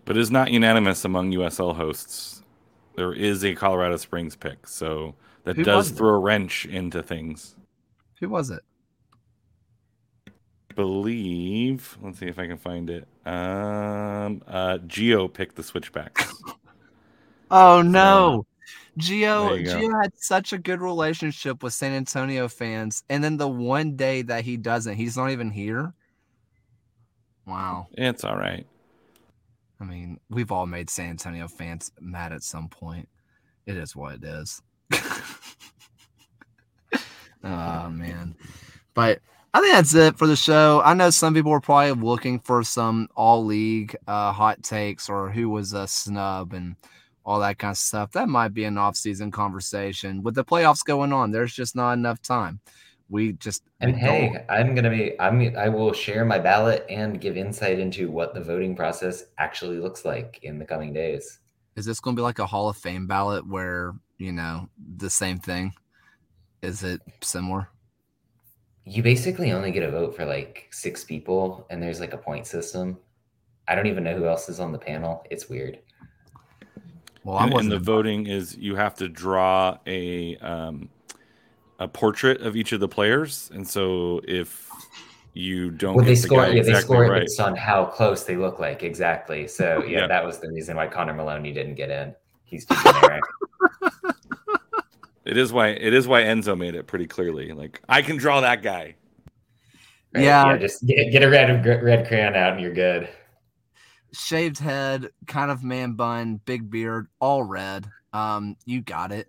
but 0.05 0.17
it's 0.17 0.31
not 0.31 0.53
unanimous 0.53 1.05
among 1.05 1.33
USL 1.33 1.75
hosts. 1.75 2.45
There 2.95 3.12
is 3.12 3.45
a 3.45 3.57
Colorado 3.57 3.97
Springs 3.97 4.37
pick, 4.37 4.69
so 4.69 5.17
that 5.43 5.61
does 5.65 5.91
throw 5.91 6.11
a 6.11 6.19
wrench 6.21 6.67
into 6.67 7.03
things. 7.03 7.57
Who 8.21 8.29
was 8.29 8.51
it? 8.51 8.63
Believe. 10.75 11.99
Let's 12.03 12.19
see 12.19 12.27
if 12.27 12.39
I 12.39 12.47
can 12.47 12.59
find 12.59 12.89
it. 12.91 13.09
Um, 13.27 14.43
uh, 14.47 14.79
Geo 14.87 15.29
picked 15.29 15.57
the 15.57 15.63
switchbacks. 15.63 16.33
oh 17.51 17.83
no, 17.83 18.47
Geo. 18.97 19.57
Geo 19.59 19.99
had 20.01 20.13
such 20.17 20.53
a 20.53 20.59
good 20.59 20.81
relationship 20.81 21.63
with 21.63 21.73
San 21.73 21.93
Antonio 21.93 22.49
fans, 22.49 23.03
and 23.09 23.23
then 23.23 23.37
the 23.37 23.49
one 23.49 23.97
day 23.97 24.23
that 24.23 24.45
he 24.45 24.57
doesn't, 24.57 24.97
he's 24.97 25.17
not 25.17 25.31
even 25.31 25.51
here. 25.51 25.93
Wow, 27.47 27.89
it's 27.93 28.25
all 28.25 28.37
right. 28.37 28.67
I 29.81 29.85
mean, 29.85 30.21
we've 30.29 30.53
all 30.53 30.67
made 30.67 30.91
San 30.91 31.11
Antonio 31.11 31.49
fans 31.49 31.91
mad 32.01 32.33
at 32.33 32.43
some 32.43 32.69
point. 32.69 33.09
It 33.67 33.77
is 33.77 33.97
what 33.97 34.15
it 34.17 34.25
is. 34.25 34.61
Oh 37.45 37.89
man. 37.91 38.35
But 38.95 39.21
I 39.53 39.61
think 39.61 39.73
that's 39.73 39.95
it 39.95 40.17
for 40.17 40.27
the 40.27 40.37
show. 40.37 40.81
I 40.85 40.95
know 40.95 41.11
some 41.11 41.35
people 41.35 41.53
are 41.53 41.61
probably 41.61 41.93
looking 41.93 42.39
for 42.39 42.62
some 42.62 43.09
all 43.17 43.45
league 43.45 43.97
uh, 44.07 44.33
hot 44.33 44.62
takes 44.62 45.09
or 45.09 45.31
who 45.31 45.49
was 45.49 45.73
a 45.73 45.89
snub 45.89 46.53
and 46.53 46.77
all 47.25 47.41
that 47.41 47.59
kind 47.59 47.73
of 47.73 47.79
stuff. 47.79 48.12
That 48.12 48.29
might 48.29 48.55
be 48.55 48.65
an 48.65 48.79
off-season 48.79 49.31
conversation. 49.31 50.23
With 50.23 50.35
the 50.35 50.45
playoffs 50.45 50.85
going 50.85 51.12
on, 51.12 51.31
there's 51.31 51.53
just 51.53 51.75
not 51.75 51.95
enough 51.95 52.23
time. 52.23 52.61
We 53.09 53.33
just 53.35 53.65
and 53.81 53.97
hey, 53.97 54.31
don't. 54.33 54.45
I'm 54.49 54.75
gonna 54.77 54.91
be 54.91 55.19
I'm 55.19 55.57
I 55.57 55.69
will 55.69 55.93
share 55.93 56.25
my 56.25 56.39
ballot 56.39 56.87
and 56.89 57.21
give 57.21 57.37
insight 57.37 57.81
into 57.81 58.09
what 58.09 58.35
the 58.35 58.41
voting 58.41 58.77
process 58.77 59.25
actually 59.39 59.79
looks 59.79 60.05
like 60.05 60.39
in 60.45 60.61
the 60.61 60.65
coming 60.65 60.93
days. 60.93 61.41
Is 61.75 61.85
this 61.85 61.99
gonna 61.99 62.15
be 62.15 62.23
like 62.23 62.39
a 62.39 62.47
Hall 62.47 62.69
of 62.69 62.77
Fame 62.77 63.09
ballot 63.09 63.45
where 63.45 63.95
you 64.19 64.31
know 64.31 64.69
the 64.97 65.11
same 65.11 65.41
thing? 65.41 65.73
Is 66.62 66.82
it 66.82 67.01
similar? 67.23 67.69
You 68.85 69.03
basically 69.03 69.53
only 69.53 69.70
get 69.70 69.82
a 69.82 69.91
vote 69.91 70.16
for 70.16 70.24
like 70.24 70.69
six 70.70 71.05
people, 71.05 71.66
and 71.70 71.82
there's 71.82 72.01
like 72.01 72.12
a 72.12 72.19
point 72.19 72.47
system. 72.47 72.99
I 73.69 73.74
don't 73.74 73.87
even 73.87 74.05
know 74.05 74.16
who 74.16 74.27
else 74.27 74.49
is 74.49 74.59
on 74.59 74.73
the 74.73 74.78
panel. 74.78 75.24
It's 75.31 75.49
weird. 75.49 75.78
Well, 77.24 77.39
and, 77.39 77.53
and 77.53 77.70
the 77.70 77.78
voting 77.78 78.27
is 78.27 78.57
you 78.57 78.74
have 78.77 78.95
to 78.97 79.09
draw 79.09 79.78
a 79.87 80.37
um, 80.39 80.89
a 81.78 81.87
portrait 81.87 82.41
of 82.41 82.57
each 82.57 82.73
of 82.73 82.81
the 82.81 82.89
players, 82.89 83.51
and 83.55 83.66
so 83.66 84.20
if 84.27 84.70
you 85.35 85.70
don't 85.70 85.95
well, 85.95 86.05
they 86.05 86.15
score 86.15 86.47
the 86.47 86.55
yeah 86.55 86.61
exactly 86.61 86.73
they 86.73 86.81
score 86.81 87.11
right. 87.11 87.20
based 87.23 87.41
on 87.41 87.55
how 87.55 87.85
close 87.85 88.24
they 88.24 88.37
look 88.37 88.59
like 88.59 88.82
exactly 88.82 89.47
so 89.47 89.82
yeah, 89.85 90.01
yeah, 90.01 90.07
that 90.09 90.24
was 90.24 90.41
the 90.41 90.49
reason 90.49 90.77
why 90.77 90.89
connor 90.89 91.15
maloney 91.15 91.53
didn't 91.53 91.74
get 91.74 91.89
in 91.89 92.15
he's 92.45 92.66
too 92.66 92.74
generic 92.82 93.23
It 95.31 95.36
is 95.36 95.52
why 95.52 95.69
it 95.69 95.94
is 95.94 96.09
why 96.09 96.23
Enzo 96.23 96.59
made 96.59 96.74
it 96.74 96.89
pretty 96.89 97.07
clearly. 97.07 97.52
Like 97.52 97.81
I 97.89 98.02
can 98.02 98.16
draw 98.16 98.40
that 98.40 98.65
guy. 98.65 98.97
Right? 100.12 100.24
Yeah. 100.24 100.44
yeah, 100.44 100.59
just 100.59 100.85
get, 100.85 101.12
get 101.12 101.23
a 101.23 101.31
red 101.31 101.65
red 101.65 102.09
crayon 102.09 102.35
out 102.35 102.55
and 102.55 102.61
you're 102.61 102.74
good. 102.74 103.09
Shaved 104.12 104.59
head, 104.59 105.11
kind 105.28 105.52
of 105.52 105.62
man 105.62 105.93
bun, 105.93 106.40
big 106.44 106.69
beard, 106.69 107.07
all 107.20 107.44
red. 107.44 107.89
Um, 108.12 108.57
you 108.66 108.81
got 108.81 109.12
it. 109.12 109.28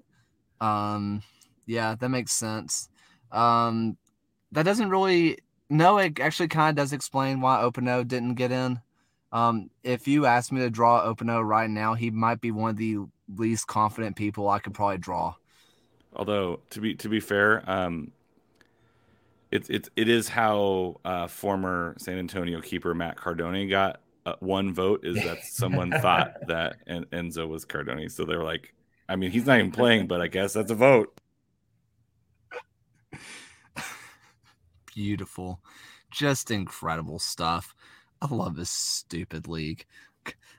Um, 0.60 1.22
yeah, 1.68 1.94
that 1.94 2.10
makes 2.10 2.32
sense. 2.32 2.90
Um, 3.32 3.96
that 4.54 4.64
doesn't 4.64 4.90
really. 4.90 5.38
No, 5.70 6.00
it 6.00 6.20
actually 6.20 6.48
kind 6.48 6.72
of 6.72 6.82
does 6.82 6.94
explain 6.94 7.42
why 7.42 7.62
Opano 7.62 8.08
didn't 8.08 8.34
get 8.34 8.52
in. 8.52 8.82
Um, 9.32 9.70
if 9.84 10.08
you 10.08 10.26
asked 10.26 10.52
me 10.52 10.62
to 10.62 10.72
draw 10.72 11.06
Opano 11.06 11.48
right 11.48 11.70
now, 11.70 11.94
he 11.94 12.10
might 12.10 12.42
be 12.42 12.50
one 12.50 12.72
of 12.72 12.78
the 12.78 12.98
least 13.38 13.68
confident 13.68 14.16
people 14.16 14.50
I 14.50 14.58
could 14.58 14.74
probably 14.74 14.98
draw. 14.98 15.36
Although 16.14 16.60
to 16.72 16.82
be 16.82 16.96
to 16.96 17.10
be 17.10 17.20
fair, 17.20 17.64
um, 17.70 18.12
it's 19.52 19.70
it, 19.70 19.90
it 19.96 20.10
is 20.10 20.28
how 20.28 21.00
uh, 21.06 21.28
former 21.28 21.96
San 22.00 22.18
Antonio 22.18 22.62
keeper 22.62 22.94
Matt 22.94 23.18
Cardone 23.18 23.70
got 23.70 24.02
uh, 24.26 24.36
one 24.40 24.74
vote 24.74 25.02
is 25.04 25.16
that 25.24 25.44
someone 25.44 25.92
thought 25.92 26.36
that 26.48 26.78
en- 26.88 27.06
Enzo 27.06 27.48
was 27.48 27.66
Cardone. 27.66 28.12
So 28.12 28.26
they're 28.26 28.44
like, 28.44 28.74
I 29.10 29.16
mean, 29.16 29.32
he's 29.32 29.46
not 29.46 29.60
even 29.60 29.72
playing, 29.72 30.08
but 30.08 30.22
I 30.22 30.28
guess 30.28 30.54
that's 30.54 30.72
a 30.72 30.76
vote. 30.76 31.14
Beautiful. 34.94 35.62
Just 36.12 36.52
incredible 36.52 37.20
stuff. 37.20 37.74
I 38.22 38.34
love 38.34 38.56
this 38.56 38.70
stupid 38.70 39.48
league. 39.48 39.86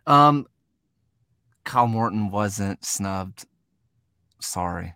Um, 0.07 0.47
Kyle 1.65 1.87
Morton 1.87 2.31
wasn't 2.31 2.85
snubbed. 2.85 3.47
Sorry. 4.41 4.95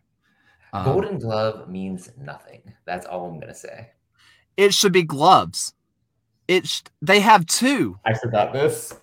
Um, 0.73 0.85
Golden 0.85 1.19
glove 1.19 1.69
means 1.69 2.11
nothing. 2.19 2.63
That's 2.85 3.07
all 3.07 3.27
I'm 3.27 3.41
gonna 3.41 3.55
say. 3.55 3.91
It 4.57 4.75
should 4.75 4.93
be 4.93 5.03
gloves. 5.03 5.75
It 6.49 6.67
sh- 6.67 6.83
they 7.03 7.21
have 7.21 7.47
two. 7.47 7.99
I 8.05 8.15
forgot 8.15 8.53
this. 8.53 8.95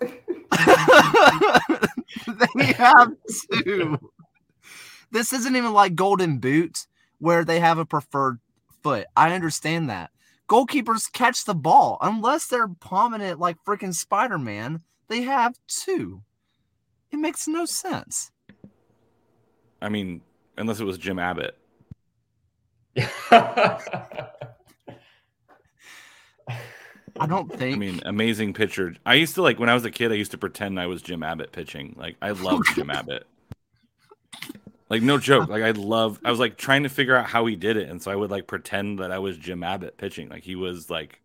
they 2.56 2.72
have 2.72 3.12
two. 3.52 3.98
This 5.10 5.32
isn't 5.32 5.56
even 5.56 5.72
like 5.72 5.94
golden 5.94 6.38
boot 6.38 6.86
where 7.18 7.44
they 7.44 7.60
have 7.60 7.78
a 7.78 7.84
preferred 7.84 8.40
foot. 8.82 9.06
I 9.16 9.32
understand 9.34 9.88
that. 9.90 10.10
Goalkeepers 10.48 11.10
catch 11.12 11.44
the 11.44 11.54
ball 11.54 11.98
unless 12.00 12.46
they're 12.46 12.68
palming 12.68 13.20
it 13.20 13.38
like 13.38 13.56
freaking 13.64 13.94
Spider 13.94 14.38
Man. 14.38 14.82
They 15.08 15.22
have 15.22 15.54
two. 15.68 16.22
It 17.10 17.16
makes 17.18 17.46
no 17.46 17.64
sense. 17.64 18.30
I 19.80 19.88
mean, 19.88 20.22
unless 20.56 20.80
it 20.80 20.84
was 20.84 20.98
Jim 20.98 21.18
Abbott. 21.18 21.56
I 27.20 27.26
don't 27.26 27.52
think. 27.52 27.76
I 27.76 27.78
mean, 27.78 28.00
amazing 28.04 28.54
pitcher. 28.54 28.96
I 29.06 29.14
used 29.14 29.34
to 29.36 29.42
like 29.42 29.58
when 29.58 29.68
I 29.68 29.74
was 29.74 29.84
a 29.84 29.90
kid. 29.90 30.12
I 30.12 30.16
used 30.16 30.32
to 30.32 30.38
pretend 30.38 30.80
I 30.80 30.86
was 30.86 31.02
Jim 31.02 31.22
Abbott 31.22 31.52
pitching. 31.52 31.94
Like 31.96 32.16
I 32.20 32.30
loved 32.32 32.66
Jim 32.74 32.90
Abbott. 32.90 33.26
Like 34.90 35.02
no 35.02 35.18
joke. 35.18 35.48
Like 35.48 35.62
I 35.62 35.70
love. 35.70 36.20
I 36.24 36.30
was 36.30 36.40
like 36.40 36.56
trying 36.56 36.82
to 36.82 36.88
figure 36.88 37.16
out 37.16 37.26
how 37.26 37.46
he 37.46 37.56
did 37.56 37.76
it, 37.76 37.88
and 37.88 38.02
so 38.02 38.10
I 38.10 38.16
would 38.16 38.30
like 38.30 38.46
pretend 38.46 38.98
that 38.98 39.12
I 39.12 39.18
was 39.18 39.38
Jim 39.38 39.62
Abbott 39.62 39.96
pitching. 39.96 40.28
Like 40.28 40.42
he 40.42 40.56
was 40.56 40.90
like 40.90 41.20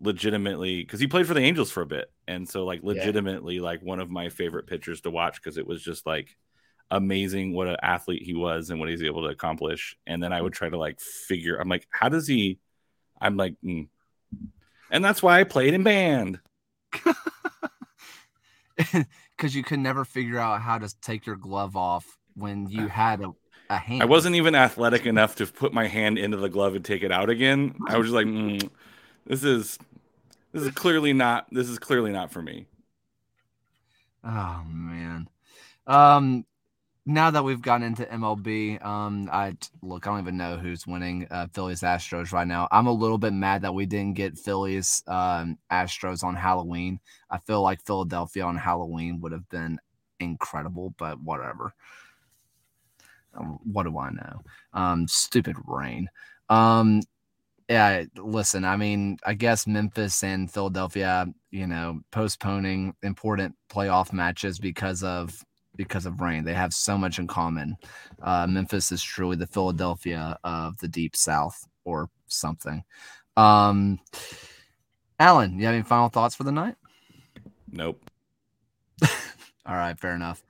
legitimately 0.00 0.82
because 0.82 1.00
he 1.00 1.06
played 1.06 1.26
for 1.26 1.34
the 1.34 1.40
Angels 1.40 1.70
for 1.70 1.82
a 1.82 1.86
bit, 1.86 2.10
and 2.26 2.48
so 2.48 2.64
like 2.64 2.82
legitimately 2.82 3.56
yeah. 3.56 3.62
like 3.62 3.82
one 3.82 4.00
of 4.00 4.10
my 4.10 4.30
favorite 4.30 4.66
pitchers 4.66 5.02
to 5.02 5.10
watch 5.10 5.36
because 5.36 5.58
it 5.58 5.66
was 5.66 5.82
just 5.82 6.06
like 6.06 6.36
amazing 6.90 7.52
what 7.52 7.68
an 7.68 7.76
athlete 7.82 8.22
he 8.22 8.34
was 8.34 8.70
and 8.70 8.78
what 8.78 8.88
he's 8.88 9.02
able 9.02 9.22
to 9.22 9.28
accomplish. 9.28 9.96
And 10.06 10.22
then 10.22 10.32
I 10.32 10.40
would 10.40 10.52
try 10.52 10.68
to 10.68 10.78
like 10.78 11.00
figure. 11.00 11.56
I'm 11.56 11.68
like, 11.68 11.86
how 11.90 12.08
does 12.08 12.26
he? 12.26 12.58
I'm 13.20 13.36
like, 13.36 13.54
mm. 13.64 13.88
and 14.90 15.04
that's 15.04 15.22
why 15.22 15.40
I 15.40 15.44
played 15.44 15.74
in 15.74 15.82
band. 15.82 16.40
Because 19.36 19.54
you 19.54 19.62
could 19.62 19.78
never 19.78 20.04
figure 20.04 20.38
out 20.38 20.60
how 20.60 20.78
to 20.78 20.94
take 21.00 21.26
your 21.26 21.36
glove 21.36 21.76
off 21.76 22.18
when 22.34 22.68
you 22.68 22.88
had 22.88 23.20
a, 23.22 23.32
a 23.70 23.76
hand. 23.76 24.02
I 24.02 24.06
wasn't 24.06 24.36
even 24.36 24.54
athletic 24.54 25.06
enough 25.06 25.36
to 25.36 25.46
put 25.46 25.72
my 25.72 25.86
hand 25.86 26.18
into 26.18 26.36
the 26.36 26.48
glove 26.48 26.74
and 26.74 26.84
take 26.84 27.02
it 27.02 27.12
out 27.12 27.30
again. 27.30 27.74
I 27.88 27.98
was 27.98 28.08
just 28.08 28.14
like, 28.14 28.26
mm, 28.26 28.68
this 29.26 29.44
is 29.44 29.78
this 30.52 30.62
is 30.62 30.70
clearly 30.72 31.12
not 31.12 31.46
this 31.50 31.68
is 31.68 31.78
clearly 31.78 32.12
not 32.12 32.30
for 32.30 32.42
me. 32.42 32.66
Oh 34.24 34.62
man. 34.68 35.28
Um 35.86 36.44
now 37.08 37.30
that 37.30 37.44
we've 37.44 37.62
gotten 37.62 37.86
into 37.86 38.04
MLB, 38.04 38.84
um, 38.84 39.30
I 39.32 39.56
look, 39.80 40.06
I 40.06 40.10
don't 40.10 40.20
even 40.20 40.36
know 40.36 40.56
who's 40.56 40.88
winning 40.88 41.28
uh, 41.30 41.46
Phillies 41.54 41.82
Astros 41.82 42.32
right 42.32 42.46
now. 42.46 42.66
I'm 42.72 42.88
a 42.88 42.92
little 42.92 43.16
bit 43.16 43.32
mad 43.32 43.62
that 43.62 43.74
we 43.74 43.86
didn't 43.86 44.14
get 44.14 44.36
Phillies 44.36 45.04
um, 45.06 45.56
Astros 45.70 46.24
on 46.24 46.34
Halloween. 46.34 46.98
I 47.30 47.38
feel 47.38 47.62
like 47.62 47.80
Philadelphia 47.86 48.44
on 48.44 48.56
Halloween 48.56 49.20
would 49.20 49.30
have 49.30 49.48
been 49.48 49.78
incredible, 50.18 50.94
but 50.98 51.20
whatever. 51.20 51.72
Um, 53.38 53.60
what 53.62 53.84
do 53.84 53.96
I 53.98 54.10
know? 54.10 54.42
Um, 54.72 55.06
stupid 55.06 55.56
rain. 55.64 56.08
Um, 56.48 57.02
yeah, 57.68 58.04
listen, 58.16 58.64
I 58.64 58.76
mean, 58.76 59.18
I 59.24 59.34
guess 59.34 59.66
Memphis 59.66 60.24
and 60.24 60.50
Philadelphia, 60.50 61.26
you 61.52 61.68
know, 61.68 62.00
postponing 62.10 62.94
important 63.02 63.54
playoff 63.70 64.12
matches 64.12 64.58
because 64.58 65.04
of 65.04 65.44
because 65.76 66.06
of 66.06 66.20
rain. 66.20 66.44
They 66.44 66.54
have 66.54 66.72
so 66.72 66.96
much 66.96 67.18
in 67.18 67.26
common. 67.26 67.76
Uh, 68.22 68.46
Memphis 68.46 68.92
is 68.92 69.02
truly 69.02 69.36
the 69.36 69.46
Philadelphia 69.46 70.38
of 70.44 70.78
the 70.78 70.88
deep 70.88 71.16
south 71.16 71.66
or 71.84 72.08
something. 72.26 72.82
Um, 73.36 74.00
Alen, 75.20 75.58
you 75.58 75.66
have 75.66 75.74
any 75.74 75.82
final 75.82 76.08
thoughts 76.08 76.34
for 76.34 76.44
the 76.44 76.52
night? 76.52 76.76
Nope. 77.70 78.10
All 79.02 79.74
right, 79.74 79.98
fair 79.98 80.14
enough. 80.14 80.42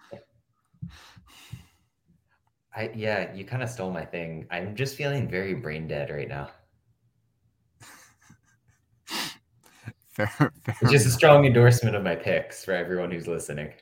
I 2.75 2.91
yeah, 2.95 3.33
you 3.35 3.45
kind 3.45 3.63
of 3.63 3.71
stole 3.71 3.91
my 3.91 4.05
thing. 4.05 4.47
I'm 4.51 4.77
just 4.77 4.97
feeling 4.97 5.29
very 5.29 5.55
brain 5.55 5.89
dead 5.89 6.11
right 6.11 6.29
now. 6.29 6.51
fair, 10.11 10.27
fair 10.27 10.53
just 10.91 11.07
a 11.07 11.11
strong 11.11 11.47
endorsement 11.47 11.97
of 11.97 12.03
my 12.03 12.15
picks 12.15 12.65
for 12.65 12.73
everyone 12.73 13.11
who's 13.11 13.27
listening. 13.27 13.73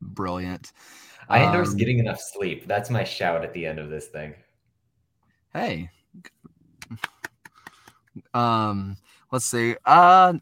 Brilliant. 0.00 0.72
I 1.28 1.44
endorse 1.44 1.70
um, 1.70 1.76
getting 1.76 1.98
enough 1.98 2.20
sleep. 2.20 2.66
That's 2.66 2.90
my 2.90 3.04
shout 3.04 3.44
at 3.44 3.52
the 3.52 3.66
end 3.66 3.78
of 3.78 3.90
this 3.90 4.08
thing. 4.08 4.34
Hey. 5.52 5.90
Um, 8.32 8.96
let's 9.32 9.46
see. 9.46 9.76
Uh 9.84 10.34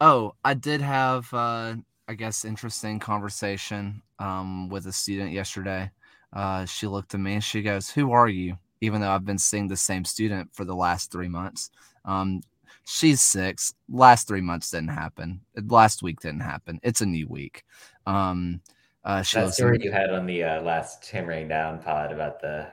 oh, 0.00 0.32
I 0.44 0.54
did 0.54 0.80
have 0.80 1.32
uh 1.32 1.74
I 2.08 2.14
guess 2.14 2.44
interesting 2.44 2.98
conversation 2.98 4.02
um 4.18 4.68
with 4.68 4.86
a 4.86 4.92
student 4.92 5.32
yesterday. 5.32 5.90
Uh 6.32 6.64
she 6.64 6.86
looked 6.86 7.14
at 7.14 7.20
me 7.20 7.34
and 7.34 7.44
she 7.44 7.62
goes, 7.62 7.90
"Who 7.90 8.12
are 8.12 8.28
you?" 8.28 8.58
Even 8.80 9.00
though 9.00 9.10
I've 9.10 9.24
been 9.24 9.38
seeing 9.38 9.68
the 9.68 9.76
same 9.76 10.04
student 10.04 10.54
for 10.54 10.64
the 10.64 10.74
last 10.74 11.12
3 11.12 11.28
months. 11.28 11.70
Um 12.04 12.40
she's 12.88 13.20
six. 13.20 13.74
Last 13.88 14.26
three 14.26 14.40
months 14.40 14.70
didn't 14.70 14.88
happen. 14.88 15.40
Last 15.66 16.02
week 16.02 16.20
didn't 16.20 16.40
happen. 16.40 16.80
It's 16.82 17.00
a 17.00 17.06
new 17.06 17.28
week. 17.28 17.64
Um, 18.06 18.60
uh, 19.04 19.22
she 19.22 19.38
that 19.38 19.54
story 19.54 19.78
you 19.80 19.92
had 19.92 20.10
on 20.10 20.26
the 20.26 20.42
uh, 20.42 20.62
last 20.62 21.08
hammering 21.08 21.48
down 21.48 21.80
pod 21.80 22.12
about 22.12 22.40
the 22.40 22.66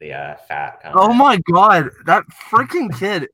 the 0.00 0.12
uh, 0.12 0.36
fat. 0.36 0.82
Comment. 0.82 0.96
Oh 0.98 1.12
my 1.12 1.38
god, 1.50 1.90
that 2.06 2.24
freaking 2.50 2.96
kid! 2.98 3.28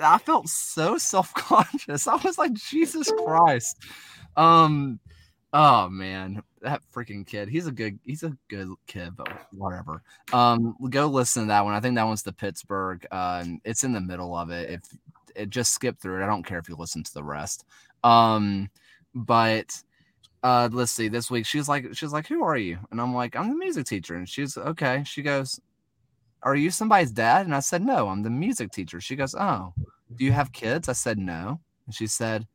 I 0.00 0.18
felt 0.18 0.48
so 0.48 0.98
self 0.98 1.32
conscious. 1.34 2.06
I 2.06 2.16
was 2.16 2.38
like, 2.38 2.52
Jesus 2.52 3.10
Christ. 3.24 3.78
Um, 4.36 5.00
oh 5.52 5.88
man, 5.88 6.42
that 6.62 6.82
freaking 6.94 7.26
kid. 7.26 7.48
He's 7.48 7.66
a 7.66 7.72
good. 7.72 7.98
He's 8.04 8.22
a 8.22 8.36
good 8.48 8.68
kid, 8.86 9.16
but 9.16 9.28
whatever. 9.52 10.02
Um, 10.32 10.76
go 10.88 11.06
listen 11.06 11.44
to 11.44 11.48
that 11.48 11.64
one. 11.64 11.74
I 11.74 11.80
think 11.80 11.96
that 11.96 12.06
one's 12.06 12.22
the 12.22 12.32
Pittsburgh. 12.32 13.04
Uh, 13.10 13.44
it's 13.64 13.84
in 13.84 13.92
the 13.92 14.00
middle 14.00 14.36
of 14.36 14.50
it. 14.50 14.70
If 14.70 14.82
just 15.46 15.72
skip 15.72 16.00
through 16.00 16.20
it. 16.20 16.24
I 16.24 16.26
don't 16.26 16.44
care 16.44 16.58
if 16.58 16.68
you 16.68 16.76
listen 16.76 17.02
to 17.02 17.14
the 17.14 17.24
rest. 17.24 17.64
Um, 18.04 18.70
but 19.14 19.70
uh, 20.42 20.68
let's 20.72 20.92
see. 20.92 21.08
This 21.08 21.30
week 21.30 21.46
she's 21.46 21.68
like, 21.68 21.94
she's 21.94 22.12
like, 22.12 22.26
who 22.26 22.42
are 22.42 22.56
you? 22.56 22.78
And 22.90 23.00
I'm 23.00 23.14
like, 23.14 23.36
I'm 23.36 23.48
the 23.48 23.56
music 23.56 23.86
teacher. 23.86 24.16
And 24.16 24.28
she's 24.28 24.56
okay. 24.56 25.02
She 25.06 25.22
goes, 25.22 25.60
Are 26.42 26.56
you 26.56 26.70
somebody's 26.70 27.12
dad? 27.12 27.46
And 27.46 27.54
I 27.54 27.60
said, 27.60 27.82
No, 27.82 28.08
I'm 28.08 28.22
the 28.22 28.30
music 28.30 28.72
teacher. 28.72 29.00
She 29.00 29.16
goes, 29.16 29.34
Oh, 29.34 29.74
do 30.16 30.24
you 30.24 30.32
have 30.32 30.52
kids? 30.52 30.88
I 30.88 30.92
said, 30.92 31.18
No. 31.18 31.60
And 31.86 31.94
she 31.94 32.06
said, 32.06 32.46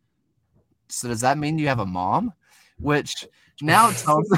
So 0.90 1.08
does 1.08 1.22
that 1.22 1.38
mean 1.38 1.60
you 1.60 1.68
have 1.68 1.80
a 1.80 1.86
mom? 1.86 2.34
Which 2.80 3.26
now 3.62 3.92
tells 3.92 4.30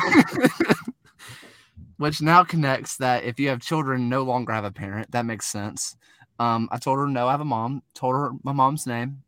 which 1.98 2.22
now 2.22 2.44
connects 2.44 2.98
that 2.98 3.24
if 3.24 3.40
you 3.40 3.50
have 3.50 3.62
children 3.62 4.10
no 4.10 4.24
longer 4.24 4.54
have 4.54 4.66
a 4.66 4.72
parent, 4.72 5.12
that 5.12 5.26
makes 5.26 5.48
sense. 5.48 5.96
Um, 6.40 6.70
I 6.72 6.78
told 6.78 7.00
her 7.00 7.08
no, 7.08 7.28
I 7.28 7.32
have 7.32 7.42
a 7.42 7.46
mom. 7.46 7.82
Told 7.94 8.16
her 8.16 8.32
my 8.44 8.52
mom's 8.52 8.86
name 8.88 9.24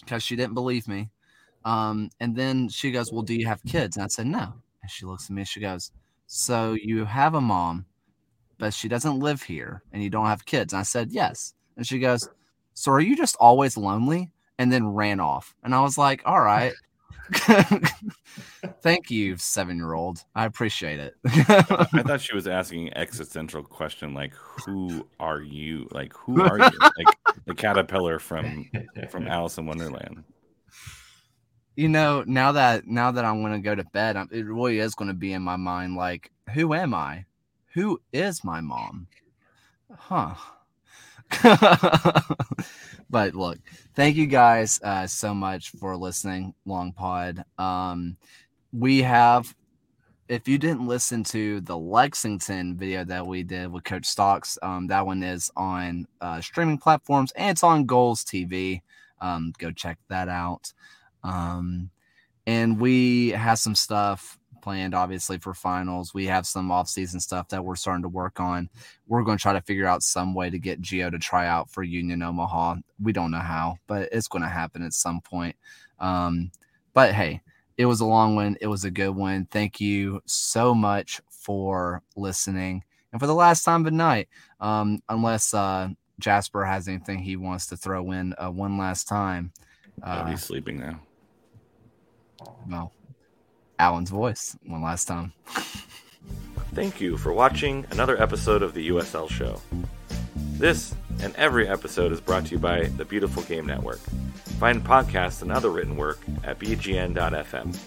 because 0.00 0.22
she 0.22 0.36
didn't 0.36 0.54
believe 0.54 0.88
me. 0.88 1.10
Um, 1.64 2.10
and 2.20 2.36
then 2.36 2.68
she 2.68 2.92
goes, 2.92 3.12
"Well, 3.12 3.22
do 3.22 3.34
you 3.34 3.46
have 3.46 3.62
kids?" 3.64 3.96
And 3.96 4.04
I 4.04 4.08
said, 4.08 4.26
"No." 4.26 4.54
And 4.82 4.90
she 4.90 5.06
looks 5.06 5.26
at 5.26 5.30
me. 5.30 5.44
She 5.44 5.60
goes, 5.60 5.90
"So 6.26 6.74
you 6.74 7.04
have 7.04 7.34
a 7.34 7.40
mom, 7.40 7.86
but 8.58 8.72
she 8.74 8.88
doesn't 8.88 9.18
live 9.18 9.42
here, 9.42 9.82
and 9.92 10.02
you 10.02 10.10
don't 10.10 10.26
have 10.26 10.44
kids?" 10.46 10.72
And 10.72 10.80
I 10.80 10.84
said, 10.84 11.12
"Yes." 11.12 11.54
And 11.76 11.86
she 11.86 11.98
goes, 11.98 12.28
"So 12.74 12.92
are 12.92 13.00
you 13.00 13.16
just 13.16 13.36
always 13.40 13.76
lonely?" 13.76 14.30
And 14.58 14.72
then 14.72 14.86
ran 14.88 15.20
off. 15.20 15.54
And 15.64 15.74
I 15.74 15.80
was 15.82 15.98
like, 15.98 16.22
"All 16.24 16.40
right." 16.40 16.72
Thank 18.82 19.10
you, 19.10 19.36
seven 19.36 19.76
year 19.76 19.94
old. 19.94 20.22
I 20.34 20.44
appreciate 20.44 21.00
it. 21.00 21.14
I 21.26 22.02
thought 22.06 22.20
she 22.20 22.34
was 22.34 22.46
asking 22.46 22.96
existential 22.96 23.62
question 23.62 24.14
like, 24.14 24.34
"Who 24.34 25.06
are 25.18 25.40
you? 25.40 25.88
Like, 25.90 26.12
who 26.14 26.42
are 26.42 26.58
you? 26.58 26.78
Like 26.80 27.16
the 27.46 27.54
caterpillar 27.54 28.18
from 28.18 28.70
from 29.10 29.26
Alice 29.26 29.58
in 29.58 29.66
Wonderland." 29.66 30.24
You 31.74 31.88
know, 31.88 32.24
now 32.26 32.52
that 32.52 32.86
now 32.86 33.10
that 33.10 33.24
I'm 33.24 33.42
going 33.42 33.52
to 33.52 33.58
go 33.58 33.74
to 33.74 33.84
bed, 33.84 34.16
it 34.30 34.46
really 34.46 34.78
is 34.78 34.94
going 34.94 35.08
to 35.08 35.14
be 35.14 35.32
in 35.32 35.42
my 35.42 35.56
mind. 35.56 35.96
Like, 35.96 36.30
who 36.54 36.74
am 36.74 36.94
I? 36.94 37.24
Who 37.74 38.00
is 38.12 38.44
my 38.44 38.60
mom? 38.60 39.08
Huh. 39.94 40.34
but 43.08 43.34
look, 43.34 43.58
thank 43.94 44.16
you 44.16 44.26
guys 44.26 44.80
uh, 44.82 45.06
so 45.06 45.34
much 45.34 45.70
for 45.70 45.96
listening, 45.96 46.54
Long 46.64 46.92
Pod. 46.92 47.44
Um, 47.58 48.16
we 48.72 49.02
have, 49.02 49.54
if 50.28 50.48
you 50.48 50.58
didn't 50.58 50.86
listen 50.86 51.22
to 51.24 51.60
the 51.60 51.76
Lexington 51.76 52.76
video 52.76 53.04
that 53.04 53.26
we 53.26 53.42
did 53.42 53.70
with 53.70 53.84
Coach 53.84 54.06
Stocks, 54.06 54.58
um, 54.62 54.88
that 54.88 55.06
one 55.06 55.22
is 55.22 55.50
on 55.56 56.06
uh, 56.20 56.40
streaming 56.40 56.78
platforms 56.78 57.32
and 57.32 57.50
it's 57.50 57.62
on 57.62 57.86
Goals 57.86 58.24
TV. 58.24 58.82
Um, 59.20 59.52
go 59.58 59.70
check 59.70 59.98
that 60.08 60.28
out. 60.28 60.72
Um, 61.22 61.90
and 62.46 62.80
we 62.80 63.30
have 63.30 63.58
some 63.58 63.74
stuff 63.74 64.38
planned, 64.66 64.96
obviously, 64.96 65.38
for 65.38 65.54
finals. 65.54 66.12
We 66.12 66.26
have 66.26 66.44
some 66.44 66.72
off-season 66.72 67.20
stuff 67.20 67.46
that 67.50 67.64
we're 67.64 67.76
starting 67.76 68.02
to 68.02 68.08
work 68.08 68.40
on. 68.40 68.68
We're 69.06 69.22
going 69.22 69.38
to 69.38 69.42
try 69.42 69.52
to 69.52 69.60
figure 69.60 69.86
out 69.86 70.02
some 70.02 70.34
way 70.34 70.50
to 70.50 70.58
get 70.58 70.80
Geo 70.80 71.08
to 71.08 71.20
try 71.20 71.46
out 71.46 71.70
for 71.70 71.84
Union 71.84 72.20
Omaha. 72.20 72.78
We 73.00 73.12
don't 73.12 73.30
know 73.30 73.38
how, 73.38 73.76
but 73.86 74.08
it's 74.10 74.26
going 74.26 74.42
to 74.42 74.48
happen 74.48 74.82
at 74.82 74.92
some 74.92 75.20
point. 75.20 75.54
Um, 76.00 76.50
but 76.94 77.14
hey, 77.14 77.42
it 77.76 77.86
was 77.86 78.00
a 78.00 78.06
long 78.06 78.34
one. 78.34 78.56
It 78.60 78.66
was 78.66 78.82
a 78.82 78.90
good 78.90 79.10
one. 79.10 79.46
Thank 79.52 79.80
you 79.80 80.20
so 80.26 80.74
much 80.74 81.20
for 81.30 82.02
listening. 82.16 82.82
And 83.12 83.20
for 83.20 83.28
the 83.28 83.36
last 83.36 83.62
time 83.62 83.82
of 83.82 83.84
the 83.84 83.92
night, 83.92 84.28
um, 84.58 85.00
unless 85.08 85.54
uh, 85.54 85.90
Jasper 86.18 86.64
has 86.64 86.88
anything 86.88 87.20
he 87.20 87.36
wants 87.36 87.68
to 87.68 87.76
throw 87.76 88.10
in 88.10 88.34
uh, 88.36 88.50
one 88.50 88.78
last 88.78 89.06
time. 89.06 89.52
Uh, 90.02 90.26
he's 90.26 90.42
sleeping 90.42 90.80
now. 90.80 91.00
Well, 92.68 92.92
Alen's 93.78 94.10
voice 94.10 94.56
one 94.66 94.82
last 94.82 95.06
time. 95.06 95.32
Thank 96.74 97.00
you 97.00 97.16
for 97.16 97.32
watching 97.32 97.86
another 97.90 98.20
episode 98.20 98.62
of 98.62 98.74
the 98.74 98.90
USL 98.90 99.30
Show. 99.30 99.60
This 100.58 100.94
and 101.22 101.34
every 101.36 101.68
episode 101.68 102.12
is 102.12 102.20
brought 102.20 102.46
to 102.46 102.52
you 102.52 102.58
by 102.58 102.84
the 102.84 103.04
Beautiful 103.04 103.42
Game 103.44 103.66
Network. 103.66 104.00
Find 104.58 104.84
podcasts 104.84 105.42
and 105.42 105.50
other 105.50 105.70
written 105.70 105.96
work 105.96 106.18
at 106.44 106.58
bgn.fm. 106.58 107.78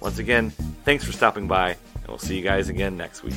Once 0.00 0.18
again, 0.18 0.50
thanks 0.84 1.04
for 1.04 1.12
stopping 1.12 1.48
by, 1.48 1.70
and 1.70 2.06
we'll 2.06 2.18
see 2.18 2.36
you 2.36 2.42
guys 2.42 2.68
again 2.68 2.96
next 2.96 3.22
week. 3.22 3.34